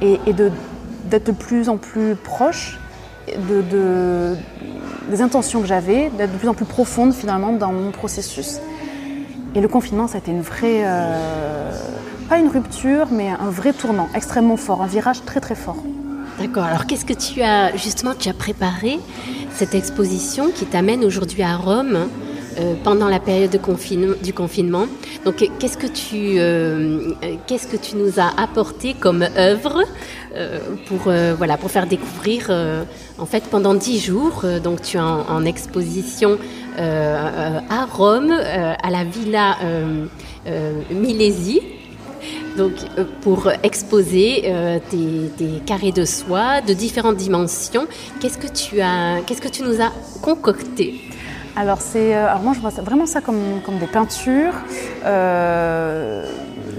et, 0.00 0.20
et 0.26 0.32
d'être 0.32 1.26
de, 1.26 1.32
plus 1.32 1.68
en 1.68 1.76
plus 1.76 2.16
proche 2.16 2.78
de, 3.28 3.62
de 3.62 4.36
des 5.08 5.22
intentions 5.22 5.60
que 5.60 5.66
j'avais, 5.66 6.10
d'être 6.16 6.32
de 6.32 6.38
plus 6.38 6.48
en 6.48 6.54
plus 6.54 6.64
profonde 6.64 7.12
finalement 7.12 7.52
dans 7.52 7.72
mon 7.72 7.90
processus. 7.90 8.60
Et 9.54 9.60
le 9.60 9.68
confinement, 9.68 10.06
ça 10.06 10.16
a 10.16 10.18
été 10.18 10.30
une 10.30 10.42
vraie, 10.42 10.82
euh, 10.84 11.72
pas 12.30 12.38
une 12.38 12.48
rupture, 12.48 13.08
mais 13.10 13.28
un 13.28 13.50
vrai 13.50 13.72
tournant 13.72 14.08
extrêmement 14.14 14.56
fort, 14.56 14.82
un 14.82 14.86
virage 14.86 15.24
très 15.26 15.40
très 15.40 15.56
fort. 15.56 15.82
D'accord. 16.38 16.62
Alors 16.62 16.86
qu'est-ce 16.86 17.04
que 17.04 17.12
tu 17.12 17.42
as 17.42 17.76
justement 17.76 18.14
tu 18.16 18.28
as 18.28 18.32
préparé 18.32 19.00
cette 19.52 19.74
exposition 19.74 20.52
qui 20.52 20.64
t'amène 20.64 21.04
aujourd'hui 21.04 21.42
à 21.42 21.56
Rome 21.56 22.06
euh, 22.58 22.74
pendant 22.84 23.08
la 23.08 23.18
période 23.18 23.50
de 23.50 24.22
du 24.22 24.32
confinement? 24.32 24.86
Donc 25.24 25.44
qu'est-ce 25.58 25.76
que 25.76 25.88
tu 25.88 26.38
euh, 26.38 27.14
qu'est-ce 27.48 27.66
que 27.66 27.76
tu 27.76 27.96
nous 27.96 28.20
as 28.20 28.30
apporté 28.40 28.94
comme 28.94 29.26
œuvre 29.36 29.82
pour 30.86 31.12
voilà 31.36 31.56
pour 31.56 31.72
faire 31.72 31.88
découvrir 31.88 32.48
en 33.18 33.26
fait 33.26 33.42
pendant 33.50 33.74
dix 33.74 33.98
jours 33.98 34.44
donc 34.62 34.82
tu 34.82 34.96
es 34.98 35.00
en, 35.00 35.22
en 35.28 35.44
exposition 35.44 36.38
à 36.78 37.86
Rome 37.86 38.30
à 38.30 38.90
la 38.90 39.02
Villa 39.02 39.56
Milesi 40.92 41.60
donc, 42.56 42.72
euh, 42.98 43.04
pour 43.22 43.50
exposer 43.62 44.42
euh, 44.46 44.78
des, 44.90 45.60
carrés 45.66 45.92
de 45.92 46.04
soie 46.04 46.60
de 46.60 46.72
différentes 46.72 47.16
dimensions. 47.16 47.86
Qu'est-ce 48.20 48.38
que 48.38 48.46
tu 48.46 48.80
as, 48.80 49.20
qu'est-ce 49.26 49.40
que 49.40 49.48
tu 49.48 49.62
nous 49.62 49.80
as 49.80 49.92
concocté? 50.22 51.00
Alors, 51.56 51.80
c'est, 51.80 52.14
euh, 52.14 52.28
alors 52.28 52.42
moi 52.42 52.52
je 52.54 52.60
vois 52.60 52.70
vraiment 52.70 53.06
ça 53.06 53.20
comme, 53.20 53.60
comme 53.64 53.78
des 53.78 53.86
peintures. 53.86 54.54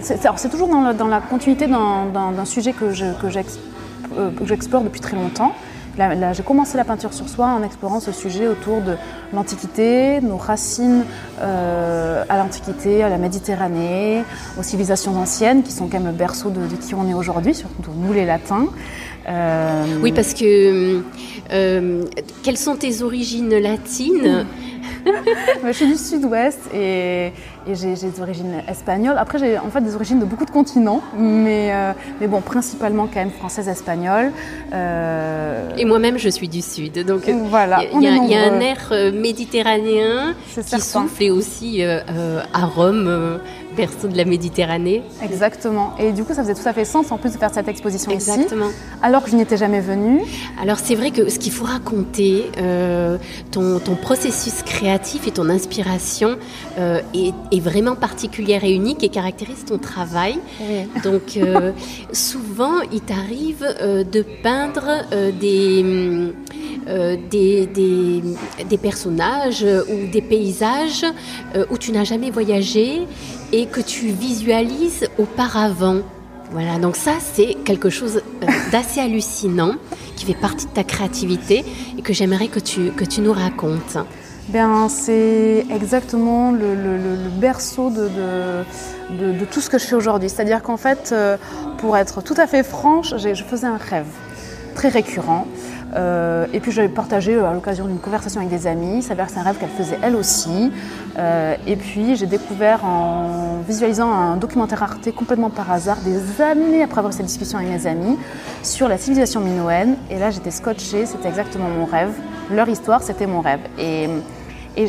c'est, 0.02 0.50
toujours 0.50 0.70
dans 0.70 0.82
la, 0.82 0.94
dans 0.94 1.08
la 1.08 1.20
continuité 1.20 1.68
d'un, 1.68 2.46
sujet 2.46 2.74
que, 2.74 2.92
je, 2.92 3.06
que, 3.22 3.28
que 3.28 4.46
j'explore 4.46 4.84
depuis 4.84 5.02
très 5.02 5.16
longtemps 5.16 5.54
j'ai 5.98 6.44
commencé 6.44 6.78
la 6.78 6.84
peinture 6.84 7.14
sur 7.14 7.28
soie 7.28 7.48
en 7.48 7.64
explorant 7.64 8.00
ce 8.00 8.12
sujet 8.12 8.48
autour 8.48 8.82
de 8.82 8.96
l'Antiquité, 9.34 10.22
nos 10.22 10.38
racines 10.38 11.04
euh, 11.42 12.24
à 12.30 12.38
l'Antiquité, 12.38 13.04
à 13.04 13.10
la 13.10 13.18
Méditerranée, 13.18 14.24
aux 14.60 14.64
civilisations 14.64 15.16
anciennes 15.18 15.64
qui 15.64 15.72
sont 15.72 15.88
quand 15.88 16.00
même 16.00 16.12
le 16.12 16.18
berceau 16.18 16.50
de, 16.50 16.62
qui 16.76 16.96
on 16.96 17.08
est 17.10 17.14
aujourd'hui, 17.14 17.54
surtout 17.54 17.92
nous 17.96 18.14
les 18.14 18.26
Latins. 18.26 18.68
Euh, 19.30 19.84
oui, 20.02 20.12
parce 20.12 20.34
que 20.34 21.02
euh, 21.52 22.04
quelles 22.44 22.58
sont 22.58 22.76
tes 22.76 23.02
origines 23.02 23.56
latines? 23.56 24.46
Je 25.66 25.72
suis 25.72 25.88
du 25.88 25.96
sud-ouest 25.98 26.60
et, 26.74 27.32
j'ai 27.72 27.94
des 27.94 28.22
origines 28.22 28.64
espagnoles. 28.68 29.18
Après, 29.18 29.38
j'ai 29.38 29.58
en 29.60 29.70
fait 29.70 29.82
des 29.82 29.96
origines 29.96 30.20
de 30.20 30.26
beaucoup 30.26 30.46
de 30.46 30.52
continents, 30.52 31.02
mais, 31.16 31.72
euh, 31.72 31.94
mais 32.20 32.28
bon, 32.28 32.42
principalement 32.42 33.08
quand 33.08 33.20
même 33.20 33.30
française, 33.32 33.68
espagnole. 33.68 34.32
Euh, 34.74 35.70
et 35.78 35.86
moi-même, 35.86 36.18
je 36.18 36.30
suis 36.30 36.48
du 36.48 36.62
sud. 36.62 37.06
Donc, 37.06 37.30
voilà, 37.30 37.84
il 37.94 38.02
y, 38.02 38.36
a 38.36 38.52
un 38.52 38.60
air 38.60 38.90
euh, 38.92 39.12
méditerranéen 39.12 40.34
qui 40.54 40.82
souffle 40.82 41.32
aussi 41.32 41.84
à 41.84 42.66
Rome 42.66 43.40
berceau 43.76 44.08
de 44.08 44.18
la 44.18 44.26
Méditerranée. 44.26 45.04
Exactement. 45.24 45.96
Et 45.98 46.12
du 46.12 46.24
coup, 46.24 46.34
ça 46.34 46.44
faisait 46.44 46.56
tout 46.56 46.68
à 46.68 46.74
fait 46.74 46.86
sens 46.86 47.12
en 47.12 47.18
plus 47.18 47.34
de 47.34 47.38
faire 47.38 47.54
cette 47.54 47.68
exposition 47.68 48.12
Exactement. 48.12 48.68
ici. 48.68 48.76
Alors 49.02 49.24
que 49.24 49.32
je 49.32 49.36
n'y 49.36 49.42
étais 49.42 49.58
jamais 49.58 49.82
venue. 49.82 50.22
Alors 50.62 50.80
c'est 50.80 50.96
vrai 50.96 51.12
que 51.12 51.30
ce 51.30 51.40
qu'il 51.40 51.52
faut 51.52 51.66
raconter, 51.66 52.46
euh, 52.58 53.18
ton, 53.52 53.80
processus 54.02 54.64
créatif 54.64 55.28
et 55.28 55.32
ton 55.32 55.50
inspiration 55.50 56.38
euh, 56.78 57.02
est, 57.14 57.60
vraiment 57.60 57.96
particulière 57.96 58.64
et 58.64 58.74
unique 58.74 59.04
et 59.04 59.10
caractérise 59.10 59.66
ton 59.66 59.78
travail. 59.78 60.40
Donc 61.04 61.38
euh, 61.38 61.72
souvent, 62.12 62.82
il 62.92 63.02
t'arrive 63.02 63.62
de 63.62 64.26
peindre 64.44 65.06
des, 65.40 66.34
des, 67.30 67.68
des, 67.68 68.24
des, 68.70 68.78
personnages 68.78 69.66
ou 69.90 70.12
des 70.12 70.22
paysages 70.22 71.06
où 71.70 71.78
tu 71.78 71.92
n'as 71.92 72.04
jamais 72.04 72.32
voyagé 72.32 73.08
et 73.52 73.66
que 73.66 73.82
tu 73.82 74.08
visualises 74.08 75.10
auparavant. 75.18 76.02
Voilà, 76.52 76.80
donc 76.80 76.96
ça 76.96 77.14
c'est 77.20 77.56
quelque 77.66 77.90
chose 77.90 78.22
euh, 78.44 78.48
d'assez 78.72 79.00
hallucinant 79.00 79.76
qui 80.16 80.26
fait 80.26 80.34
partie 80.34 80.66
de 80.66 80.72
ta 80.72 80.84
créativité 80.84 81.64
et 81.98 82.02
que 82.02 82.14
j'aimerais 82.14 82.48
que 82.48 82.60
tu, 82.60 82.92
que 82.92 83.06
tu 83.06 83.22
nous 83.22 83.34
racontes. 83.34 83.98
Bien, 84.50 84.90
c'est 84.90 85.66
exactement 85.72 86.52
le, 86.52 87.30
berceau 87.40 87.90
de, 87.90 89.46
tout 89.52 89.62
ce 89.62 89.70
que 89.70 89.78
je 89.78 89.86
fais 89.86 89.96
aujourd'hui. 89.96 90.30
C'est-à-dire 90.30 90.62
qu'en 90.62 90.78
fait, 90.78 91.12
euh, 91.14 91.38
pour 91.78 91.96
être 91.96 92.22
tout 92.22 92.34
à 92.38 92.48
fait 92.48 92.64
franche, 92.64 93.14
je 93.18 93.44
faisais 93.44 93.68
un 93.68 93.78
rêve 93.78 94.08
très 94.76 94.90
récurrent. 94.90 95.48
Euh, 95.96 96.46
et 96.54 96.60
puis 96.60 96.72
j'avais 96.72 96.90
partagé 96.90 97.36
euh, 97.36 97.46
à 97.46 97.54
l'occasion 97.54 97.86
d'une 97.86 98.00
conversation 98.00 98.40
avec 98.40 98.52
des 98.52 98.68
amis. 98.68 98.98
Il 98.98 99.04
s'avère 99.04 99.28
que 99.28 99.34
c'est 99.34 99.40
un 99.40 99.44
rêve 99.44 99.58
qu'elle 99.58 99.70
faisait 99.70 100.00
elle 100.02 100.16
aussi. 100.16 100.72
Euh, 101.18 101.56
et 101.68 101.76
puis 101.76 102.16
j'ai 102.16 102.28
découvert 102.28 102.86
en 102.86 103.62
visualisant 103.68 104.12
un 104.12 104.38
documentaire 104.38 104.84
Arte 104.84 105.12
complètement 105.12 105.50
par 105.50 105.72
hasard, 105.72 105.98
des 105.98 106.42
années 106.42 106.84
après 106.84 107.00
avoir 107.00 107.14
cette 107.14 107.26
discussion 107.26 107.58
avec 107.58 107.70
mes 107.70 107.88
amis, 107.88 108.18
sur 108.64 108.88
la 108.88 108.98
civilisation 108.98 109.42
minoenne. 109.42 109.96
Et 110.10 110.18
là 110.18 110.32
j'étais 110.32 110.52
scotchée, 110.52 111.06
c'était 111.06 111.30
exactement 111.30 111.70
mon 111.70 111.86
rêve. 111.86 112.14
Leur 112.52 112.68
histoire, 112.70 113.02
c'était 113.02 113.28
mon 113.28 113.42
rêve. 113.42 113.62
Et 114.78 114.88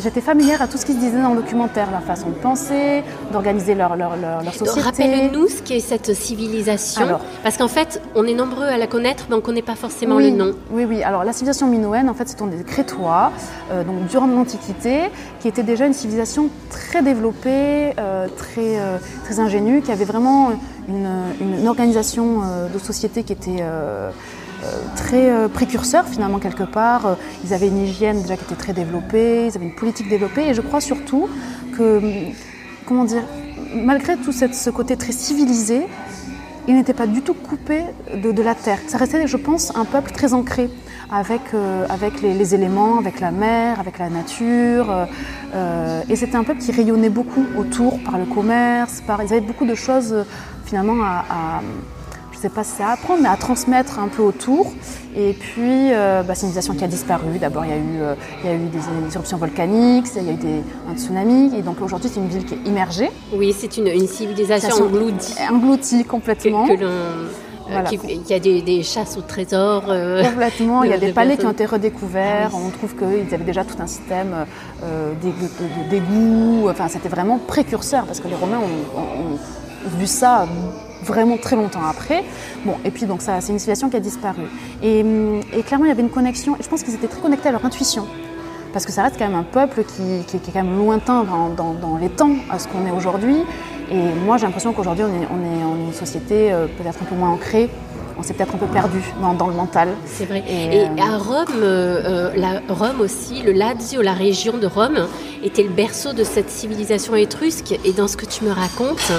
j'étais 0.00 0.20
familière 0.20 0.62
à 0.62 0.68
tout 0.68 0.78
ce 0.78 0.86
qui 0.86 0.92
se 0.92 0.98
disait 0.98 1.20
dans 1.20 1.30
le 1.30 1.42
documentaire, 1.42 1.90
leur 1.90 2.02
façon 2.02 2.28
de 2.28 2.34
penser, 2.34 3.02
d'organiser 3.32 3.74
leur, 3.74 3.96
leur, 3.96 4.16
leur, 4.16 4.54
société. 4.54 4.80
Rappelle-nous 4.80 5.48
ce 5.48 5.62
qu'est 5.62 5.80
cette 5.80 6.14
civilisation. 6.14 7.06
parce 7.42 7.56
qu'en 7.56 7.68
fait, 7.68 8.00
on 8.14 8.26
est 8.26 8.34
nombreux 8.34 8.66
à 8.66 8.78
la 8.78 8.86
connaître, 8.86 9.26
mais 9.28 9.34
on 9.34 9.38
ne 9.38 9.42
connaît 9.42 9.62
pas 9.62 9.74
forcément 9.74 10.18
le 10.18 10.30
nom. 10.30 10.52
Oui, 10.70 10.84
oui. 10.84 11.02
Alors, 11.02 11.24
la 11.24 11.32
civilisation 11.32 11.66
minoenne, 11.66 12.08
en 12.08 12.14
fait, 12.14 12.28
c'est 12.28 12.44
des 12.48 12.64
Crétois, 12.64 13.32
euh, 13.70 13.84
donc 13.84 14.06
durant 14.08 14.26
l'Antiquité, 14.26 15.10
qui 15.40 15.48
était 15.48 15.62
déjà 15.62 15.86
une 15.86 15.92
civilisation 15.92 16.48
très 16.70 17.02
développée, 17.02 17.92
euh, 17.98 18.26
très, 18.36 18.78
euh, 18.78 18.98
très 19.24 19.40
ingénue, 19.40 19.82
qui 19.82 19.92
avait 19.92 20.04
vraiment 20.04 20.52
une, 20.88 21.08
une 21.40 21.68
organisation 21.68 22.42
de 22.72 22.78
société 22.78 23.22
qui 23.22 23.32
était 23.32 23.64
très 24.96 25.30
euh, 25.30 25.48
précurseurs 25.48 26.06
finalement 26.06 26.38
quelque 26.38 26.64
part. 26.64 27.06
Euh, 27.06 27.14
ils 27.44 27.52
avaient 27.52 27.68
une 27.68 27.84
hygiène 27.84 28.22
déjà 28.22 28.36
qui 28.36 28.44
était 28.44 28.54
très 28.54 28.72
développée, 28.72 29.46
ils 29.46 29.56
avaient 29.56 29.66
une 29.66 29.74
politique 29.74 30.08
développée 30.08 30.48
et 30.48 30.54
je 30.54 30.60
crois 30.60 30.80
surtout 30.80 31.28
que, 31.76 32.00
comment 32.86 33.04
dire, 33.04 33.22
malgré 33.74 34.16
tout 34.16 34.32
ce 34.32 34.70
côté 34.70 34.96
très 34.96 35.12
civilisé, 35.12 35.86
ils 36.66 36.74
n'étaient 36.74 36.94
pas 36.94 37.06
du 37.06 37.20
tout 37.20 37.34
coupés 37.34 37.84
de, 38.14 38.42
la 38.42 38.54
terre. 38.54 38.78
Ça 38.86 38.96
restait, 38.96 39.26
je 39.26 39.36
pense, 39.36 39.76
un 39.76 39.84
peuple 39.84 40.12
très 40.12 40.32
ancré 40.32 40.70
avec, 41.12 41.42
avec 41.90 42.22
les, 42.22 42.54
éléments, 42.54 42.98
avec 42.98 43.20
la 43.20 43.30
mer, 43.30 43.78
avec 43.78 43.98
la 43.98 44.08
nature. 44.08 44.86
et 46.08 46.16
c'était 46.16 46.36
un 46.36 46.44
peuple 46.44 46.60
qui 46.60 46.72
rayonnait 46.72 47.10
beaucoup 47.10 47.44
autour 47.58 48.02
par 48.02 48.18
le 48.18 48.24
commerce, 48.24 49.02
par, 49.06 49.22
ils 49.22 49.30
avaient 49.32 49.42
beaucoup 49.42 49.66
de 49.66 49.74
choses 49.74 50.24
finalement 50.64 51.04
à 51.04 51.60
sais 52.44 52.54
pas 52.54 52.64
si 52.64 52.72
c'est 52.76 52.82
à 52.82 52.90
apprendre, 52.90 53.22
mais 53.22 53.28
à 53.28 53.36
transmettre 53.36 53.98
un 53.98 54.08
peu 54.08 54.22
autour. 54.22 54.72
Et 55.16 55.32
puis, 55.32 55.92
euh, 55.92 56.22
bah, 56.22 56.34
c'est 56.34 56.46
une 56.46 56.52
civilisation 56.52 56.74
qui 56.74 56.84
a 56.84 56.88
disparu. 56.88 57.38
D'abord, 57.38 57.64
il 57.64 57.70
y 57.70 57.72
a 57.72 57.76
eu, 57.76 58.00
euh, 58.00 58.14
il 58.42 58.50
y 58.50 58.52
a 58.52 58.56
eu 58.56 58.68
des, 58.68 59.14
éruptions 59.14 59.38
volcaniques, 59.38 60.06
il 60.16 60.24
y 60.24 60.28
a 60.28 60.32
eu 60.32 60.36
des, 60.36 60.62
un 60.90 60.94
tsunami. 60.96 61.56
Et 61.56 61.62
donc 61.62 61.80
aujourd'hui, 61.80 62.10
c'est 62.12 62.20
une 62.20 62.28
ville 62.28 62.44
qui 62.44 62.54
est 62.54 62.66
immergée. 62.66 63.10
Oui, 63.32 63.54
c'est 63.58 63.78
une, 63.78 63.86
une 63.86 64.06
civilisation 64.06 64.84
engloutie. 64.84 65.34
Engloutie 65.50 66.04
complètement. 66.04 66.66
Que, 66.66 66.74
il 68.10 68.28
y 68.28 68.34
a 68.34 68.38
des, 68.38 68.82
chasses 68.82 69.16
au 69.16 69.22
trésor. 69.22 69.84
Complètement, 69.84 70.82
il 70.82 70.90
y 70.90 70.92
a 70.92 70.98
des 70.98 71.12
palais 71.12 71.38
qui 71.38 71.46
ont 71.46 71.52
été 71.52 71.64
redécouverts. 71.64 72.50
Ah 72.52 72.58
on 72.62 72.68
trouve 72.68 72.94
qu'ils 72.94 73.32
avaient 73.32 73.44
déjà 73.44 73.64
tout 73.64 73.80
un 73.80 73.86
système 73.86 74.44
d'égout. 75.90 76.68
Enfin, 76.68 76.88
c'était 76.88 77.08
vraiment 77.08 77.38
précurseur 77.38 78.04
parce 78.04 78.20
que 78.20 78.28
les 78.28 78.34
Romains 78.34 78.58
ont 78.58 79.98
vu 79.98 80.06
ça 80.06 80.46
vraiment 81.04 81.36
très 81.36 81.56
longtemps 81.56 81.84
après. 81.88 82.24
Bon, 82.64 82.74
et 82.84 82.90
puis 82.90 83.06
donc 83.06 83.22
ça, 83.22 83.40
c'est 83.40 83.52
une 83.52 83.58
civilisation 83.58 83.90
qui 83.90 83.96
a 83.96 84.00
disparu. 84.00 84.42
Et, 84.82 85.04
clairement, 85.66 85.84
il 85.84 85.88
y 85.88 85.92
avait 85.92 86.02
une 86.02 86.10
connexion. 86.10 86.56
Je 86.60 86.68
pense 86.68 86.82
qu'ils 86.82 86.94
étaient 86.94 87.08
très 87.08 87.20
connectés 87.20 87.48
à 87.48 87.52
leur 87.52 87.64
intuition. 87.64 88.06
Parce 88.72 88.86
que 88.86 88.92
ça 88.92 89.04
reste 89.04 89.16
quand 89.18 89.28
même 89.28 89.38
un 89.38 89.44
peuple 89.44 89.84
qui, 89.84 90.36
est 90.36 90.52
quand 90.52 90.64
même 90.64 90.76
lointain 90.76 91.24
dans, 91.56 91.98
les 92.00 92.08
temps 92.08 92.34
à 92.50 92.58
ce 92.58 92.66
qu'on 92.66 92.84
est 92.86 92.90
aujourd'hui. 92.90 93.36
Et 93.90 94.00
moi, 94.24 94.36
j'ai 94.36 94.46
l'impression 94.46 94.72
qu'aujourd'hui, 94.72 95.04
on 95.04 95.22
est, 95.22 95.28
on 95.30 95.44
est 95.44 95.86
une 95.86 95.92
société 95.92 96.50
euh, 96.50 96.66
peut-être 96.66 97.02
un 97.02 97.04
peu 97.04 97.14
moins 97.14 97.30
ancrée 97.30 97.70
on 98.18 98.22
s'est 98.22 98.34
peut-être 98.34 98.54
un 98.54 98.58
peu 98.58 98.66
perdu 98.66 99.00
dans, 99.38 99.48
le 99.48 99.54
mental. 99.54 99.88
C'est 100.06 100.26
vrai. 100.26 100.44
Et, 100.48 100.80
euh, 100.80 100.86
à 100.98 101.18
Rome, 101.18 101.62
euh, 101.62 102.30
la, 102.36 102.60
Rome 102.68 103.00
aussi, 103.00 103.42
le 103.42 103.52
Lazio, 103.52 104.02
la 104.02 104.12
région 104.12 104.56
de 104.58 104.66
Rome, 104.66 105.08
était 105.42 105.62
le 105.62 105.70
berceau 105.70 106.12
de 106.12 106.24
cette 106.24 106.50
civilisation 106.50 107.14
étrusque. 107.16 107.78
Et 107.84 107.92
dans 107.92 108.08
ce 108.08 108.16
que 108.16 108.26
tu 108.26 108.44
me 108.44 108.50
racontes, 108.50 109.12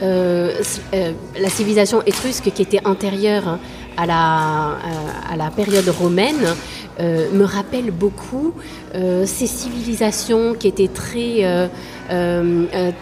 la 0.00 1.48
civilisation 1.48 2.02
étrusque 2.06 2.50
qui 2.52 2.62
était 2.62 2.84
antérieure 2.86 3.58
à 3.96 4.06
la, 4.06 4.14
euh, 4.14 5.32
à 5.32 5.36
la 5.36 5.50
période 5.50 5.88
romaine 5.88 6.54
me 7.00 7.44
rappelle 7.44 7.90
beaucoup 7.90 8.52
ces 8.92 9.46
civilisations 9.46 10.54
qui 10.54 10.68
étaient 10.68 10.88
très, 10.88 11.68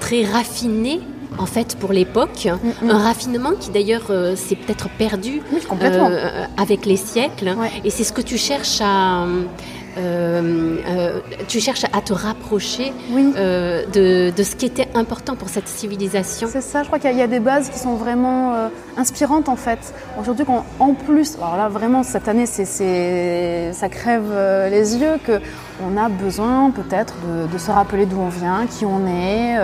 très 0.00 0.25
raffinées 0.25 1.00
en 1.38 1.46
fait 1.46 1.76
pour 1.76 1.92
l'époque, 1.92 2.46
mm, 2.46 2.87
mm. 2.87 2.90
un 2.90 2.99
raffinement 2.99 3.52
qui 3.58 3.70
d'ailleurs 3.70 4.11
s'est 4.34 4.56
peut-être 4.56 4.88
perdu 4.96 5.42
avec 6.56 6.87
les 6.87 6.96
siècles. 6.96 7.54
Et 7.84 7.90
c'est 7.90 8.04
ce 8.04 8.14
que 8.14 8.22
tu 8.22 8.38
cherches 8.38 8.80
à, 8.80 9.26
euh, 9.99 10.78
euh, 10.87 11.20
tu 11.49 11.61
cherches 11.61 11.84
à 11.84 12.00
te 12.00 12.12
rapprocher 12.12 12.92
euh, 13.14 14.30
de, 14.32 14.42
ce 14.42 14.56
qui 14.56 14.66
était 14.66 14.88
important 14.94 15.37
pour 15.37 15.49
cette 15.49 15.68
civilisation. 15.68 16.49
C'est 16.50 16.62
ça, 16.62 16.82
je 16.82 16.87
crois 16.87 16.99
qu'il 16.99 17.16
y, 17.16 17.22
a 17.22 17.26
des 17.26 17.40
bases 17.40 17.68
qui 17.68 17.78
sont 17.78 17.94
vraiment 17.94 18.70
inspirantes 18.96 19.49
en 19.49 19.56
fait. 19.56 19.94
Aujourd'hui, 20.18 20.46
en 20.78 20.94
plus, 20.94 21.37
alors 21.37 21.56
là 21.56 21.68
vraiment 21.68 22.02
cette 22.02 22.28
année, 22.28 22.46
c'est, 22.46 23.72
ça 23.72 23.88
crève 23.88 24.32
les 24.70 24.96
yeux 24.96 25.18
qu'on 25.26 25.96
a 25.96 26.08
besoin 26.08 26.70
peut-être 26.70 27.14
de, 27.52 27.58
se 27.58 27.70
rappeler 27.70 28.06
d'où 28.06 28.18
on 28.18 28.28
vient, 28.28 28.66
qui 28.66 28.84
on 28.84 29.06
est. 29.06 29.56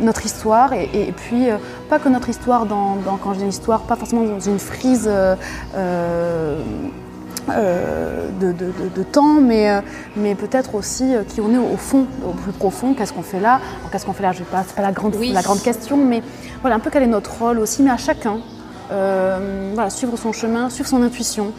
notre 0.00 0.24
histoire 0.24 0.72
et, 0.72 1.12
puis 1.16 1.48
pas 1.88 1.98
que 1.98 2.08
notre 2.08 2.28
histoire 2.28 2.66
dans, 2.66 2.98
quand 3.22 3.34
je 3.34 3.40
dis 3.40 3.46
histoire, 3.46 3.80
pas 3.82 3.96
forcément 3.96 4.22
dans 4.22 4.40
une 4.40 4.58
frise 4.58 5.08
euh, 5.08 6.56
de, 7.48 9.02
temps, 9.02 9.40
mais, 9.40 9.70
euh, 9.70 9.80
mais 10.16 10.34
peut-être 10.34 10.74
aussi 10.74 11.14
euh, 11.14 11.22
qui 11.26 11.40
on 11.40 11.52
est 11.52 11.58
au 11.58 11.76
fond, 11.76 12.06
au 12.26 12.32
plus 12.32 12.52
profond, 12.52 12.94
qu'est-ce 12.94 13.12
qu'on 13.12 13.22
fait 13.22 13.40
là? 13.40 13.60
Qu'est-ce 13.90 14.06
qu'on 14.06 14.12
fait 14.12 14.22
là? 14.22 14.32
Je 14.32 14.38
sais 14.38 14.44
pas, 14.44 14.64
c'est 14.66 14.76
pas 14.76 14.82
la 14.82 14.92
grande, 14.92 15.14
la 15.20 15.42
grande 15.42 15.62
question, 15.62 15.96
mais 15.96 16.22
voilà, 16.60 16.76
un 16.76 16.80
peu 16.80 16.90
quel 16.90 17.02
est 17.02 17.08
notre 17.08 17.38
rôle 17.38 17.58
aussi, 17.58 17.82
mais 17.82 17.90
à 17.90 17.96
chacun, 17.96 18.38
voilà, 18.88 19.90
suivre 19.90 20.16
son 20.16 20.32
chemin, 20.32 20.70
suivre 20.70 20.88
son 20.88 21.02
intuition. 21.02 21.52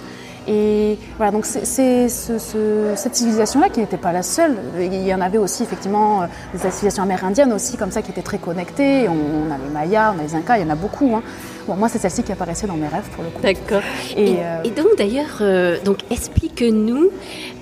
Et 0.47 0.97
voilà, 1.17 1.31
donc 1.31 1.45
c'est 1.45 2.07
cette 2.09 3.15
civilisation-là 3.15 3.69
qui 3.69 3.81
n'était 3.81 3.97
pas 3.97 4.11
la 4.11 4.23
seule. 4.23 4.55
Il 4.79 5.05
y 5.05 5.13
en 5.13 5.21
avait 5.21 5.37
aussi 5.37 5.61
effectivement 5.61 6.21
des 6.53 6.57
civilisations 6.57 7.03
amérindiennes 7.03 7.53
aussi, 7.53 7.77
comme 7.77 7.91
ça, 7.91 8.01
qui 8.01 8.09
étaient 8.09 8.23
très 8.23 8.39
connectées. 8.39 9.07
On, 9.09 9.51
a 9.51 9.57
les 9.57 9.71
Mayas, 9.71 10.15
on 10.15 10.19
a 10.19 10.23
les 10.23 10.33
Incas, 10.33 10.57
il 10.57 10.63
y 10.63 10.65
en 10.65 10.71
a 10.71 10.75
beaucoup. 10.75 11.13
Hein 11.15 11.21
moi, 11.77 11.89
c'est 11.89 11.99
celle-ci 11.99 12.23
qui 12.23 12.31
apparaissait 12.31 12.67
dans 12.67 12.75
mes 12.75 12.87
rêves 12.87 13.07
pour 13.15 13.23
le 13.23 13.29
coup. 13.29 13.41
D'accord. 13.41 13.81
Et, 14.15 14.37
euh, 14.39 14.63
donc, 14.75 14.97
d'ailleurs, 14.97 15.39
euh, 15.41 15.77
donc 15.83 15.99
explique-nous, 16.09 17.09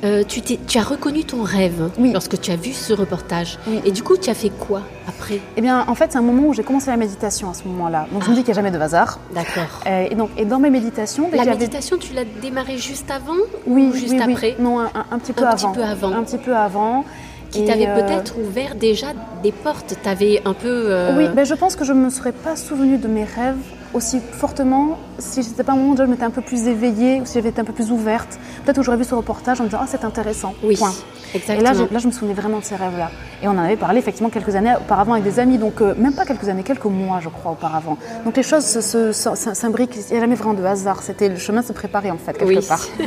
euh, 0.04 0.24
tu, 0.28 0.42
tu, 0.42 0.78
as 0.78 0.84
reconnu 0.84 1.24
ton 1.24 1.44
rêve 1.44 1.90
lorsque 2.00 2.40
tu 2.40 2.52
as 2.52 2.56
vu 2.56 2.74
ce 2.74 2.94
reportage. 2.94 3.60
Et 3.86 3.92
du 3.92 4.04
coup, 4.04 4.18
tu 4.18 4.30
as 4.30 4.34
fait 4.34 4.50
quoi 4.50 4.82
après? 5.08 5.40
Eh 5.56 5.62
bien, 5.62 5.86
en 5.88 5.96
fait, 5.96 6.12
c'est 6.12 6.18
un 6.18 6.22
moment 6.22 6.48
où 6.48 6.54
j'ai 6.54 6.64
commencé 6.64 6.90
la 6.90 6.98
méditation 6.98 7.50
à 7.50 7.54
ce 7.54 7.64
moment-là. 7.68 8.08
Donc, 8.12 8.24
je 8.24 8.30
me 8.30 8.36
dis 8.36 8.42
qu'il 8.42 8.54
n'y 8.54 8.60
a 8.60 8.62
jamais 8.62 8.72
de 8.72 8.80
hasard. 8.80 9.20
D'accord. 9.34 9.84
et, 9.86 10.16
donc, 10.16 10.30
et 10.38 10.46
dans 10.46 10.60
mes 10.60 10.70
méditations. 10.70 11.30
La 11.34 11.46
méditation, 11.46 11.98
tu 11.98 12.14
l'as 12.14 12.26
démarrée 12.42 12.78
juste 12.78 13.12
avant 13.12 13.34
oui, 13.66 13.90
ou 13.92 13.96
juste 13.96 14.14
oui, 14.14 14.34
après? 14.34 14.56
Non, 14.60 14.80
un, 14.80 15.20
petit 15.20 15.34
peu 15.34 15.44
un 15.44 15.50
avant. 15.50 15.72
Petit 15.72 15.80
peu 15.80 15.84
avant. 15.84 16.12
Un 16.14 16.24
petit 16.24 16.38
peu 16.38 16.56
avant 16.56 17.06
qui 17.50 17.64
t'avait 17.64 17.88
peut-être 17.88 18.36
ouvert 18.40 18.76
déjà 18.76 19.08
des 19.42 19.54
portes. 19.54 19.96
Tu 20.02 20.10
avais 20.10 20.42
un 20.46 20.54
peu. 20.54 21.14
Oui, 21.18 21.28
ben 21.34 21.46
je 21.46 21.54
pense 21.54 21.76
que 21.76 21.86
je 21.86 21.94
ne 21.94 22.00
me 22.00 22.10
serais 22.10 22.34
pas 22.34 22.56
souvenu 22.56 22.98
de 22.98 23.08
mes 23.08 23.24
rêves 23.24 23.56
aussi 23.94 24.20
fortement 24.20 24.98
si 25.20 25.44
c'était 25.44 25.64
pas 25.64 25.74
un 25.74 25.76
moment 25.76 25.94
où 25.94 25.98
je 25.98 26.04
m'étais 26.04 26.24
un 26.24 26.30
peu 26.30 26.42
plus 26.42 26.68
éveillée 26.68 27.22
ou 27.22 27.26
si 27.26 27.36
j'avais 27.36 27.50
été 27.50 27.62
un 27.62 27.64
peu 27.64 27.74
plus 27.74 27.92
ouverte. 27.92 28.40
Peut-être 28.64 28.78
que 28.78 28.84
j'aurais 28.84 28.98
vu 28.98 29.04
ce 29.04 29.16
reportage 29.16 29.60
en 29.60 29.64
me 29.64 29.70
disant 29.70 29.80
ah 29.82 29.88
c'est 29.88 30.04
intéressant. 30.06 30.54
Oui. 30.64 30.76
Point. 30.76 30.94
Exactement. 31.34 31.72
Et 31.72 31.76
là, 31.78 31.88
là, 31.92 32.00
je 32.00 32.08
me 32.08 32.12
souvenais 32.12 32.34
vraiment 32.34 32.60
de 32.60 32.64
ces 32.64 32.76
rêves-là. 32.76 33.10
Et 33.42 33.48
on 33.48 33.52
en 33.52 33.58
avait 33.58 33.76
parlé 33.76 34.00
effectivement 34.00 34.30
quelques 34.30 34.56
années 34.56 34.74
auparavant 34.80 35.14
avec 35.14 35.24
des 35.24 35.40
amis, 35.40 35.58
donc 35.58 35.82
euh, 35.82 35.94
même 35.98 36.14
pas 36.14 36.26
quelques 36.26 36.48
années, 36.48 36.64
quelques 36.64 36.86
mois 36.86 37.20
je 37.22 37.30
crois 37.30 37.52
auparavant. 37.52 37.98
Donc 38.26 38.38
les 38.38 38.44
choses 38.44 38.64
s'imbriquent, 38.64 39.96
il 39.96 40.12
n'y 40.12 40.18
a 40.18 40.22
jamais 40.22 40.36
vraiment 40.36 40.54
de 40.54 40.64
hasard. 40.64 41.02
C'était 41.02 41.30
le 41.30 41.38
chemin 41.38 41.62
se 41.62 41.74
préparer 41.74 42.12
en 42.12 42.18
fait 42.18 42.38
quelque 42.38 42.68
part. 42.68 42.86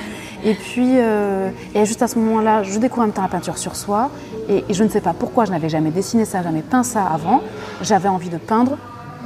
Et 0.42 0.54
puis, 0.54 0.94
euh, 0.96 1.50
et 1.74 1.84
juste 1.84 2.00
à 2.00 2.08
ce 2.08 2.18
moment-là, 2.18 2.62
je 2.62 2.78
découvre 2.78 3.02
en 3.02 3.06
même 3.06 3.14
temps 3.14 3.20
la 3.20 3.28
peinture 3.28 3.58
sur 3.58 3.76
soi. 3.76 4.10
Et, 4.48 4.64
et 4.70 4.72
je 4.72 4.82
ne 4.82 4.88
sais 4.88 5.02
pas 5.02 5.12
pourquoi 5.12 5.44
je 5.44 5.50
n'avais 5.50 5.68
jamais 5.68 5.90
dessiné 5.90 6.24
ça, 6.24 6.42
jamais 6.42 6.62
peint 6.62 6.82
ça 6.82 7.04
avant. 7.04 7.42
J'avais 7.82 8.08
envie 8.08 8.30
de 8.30 8.38
peindre 8.38 8.78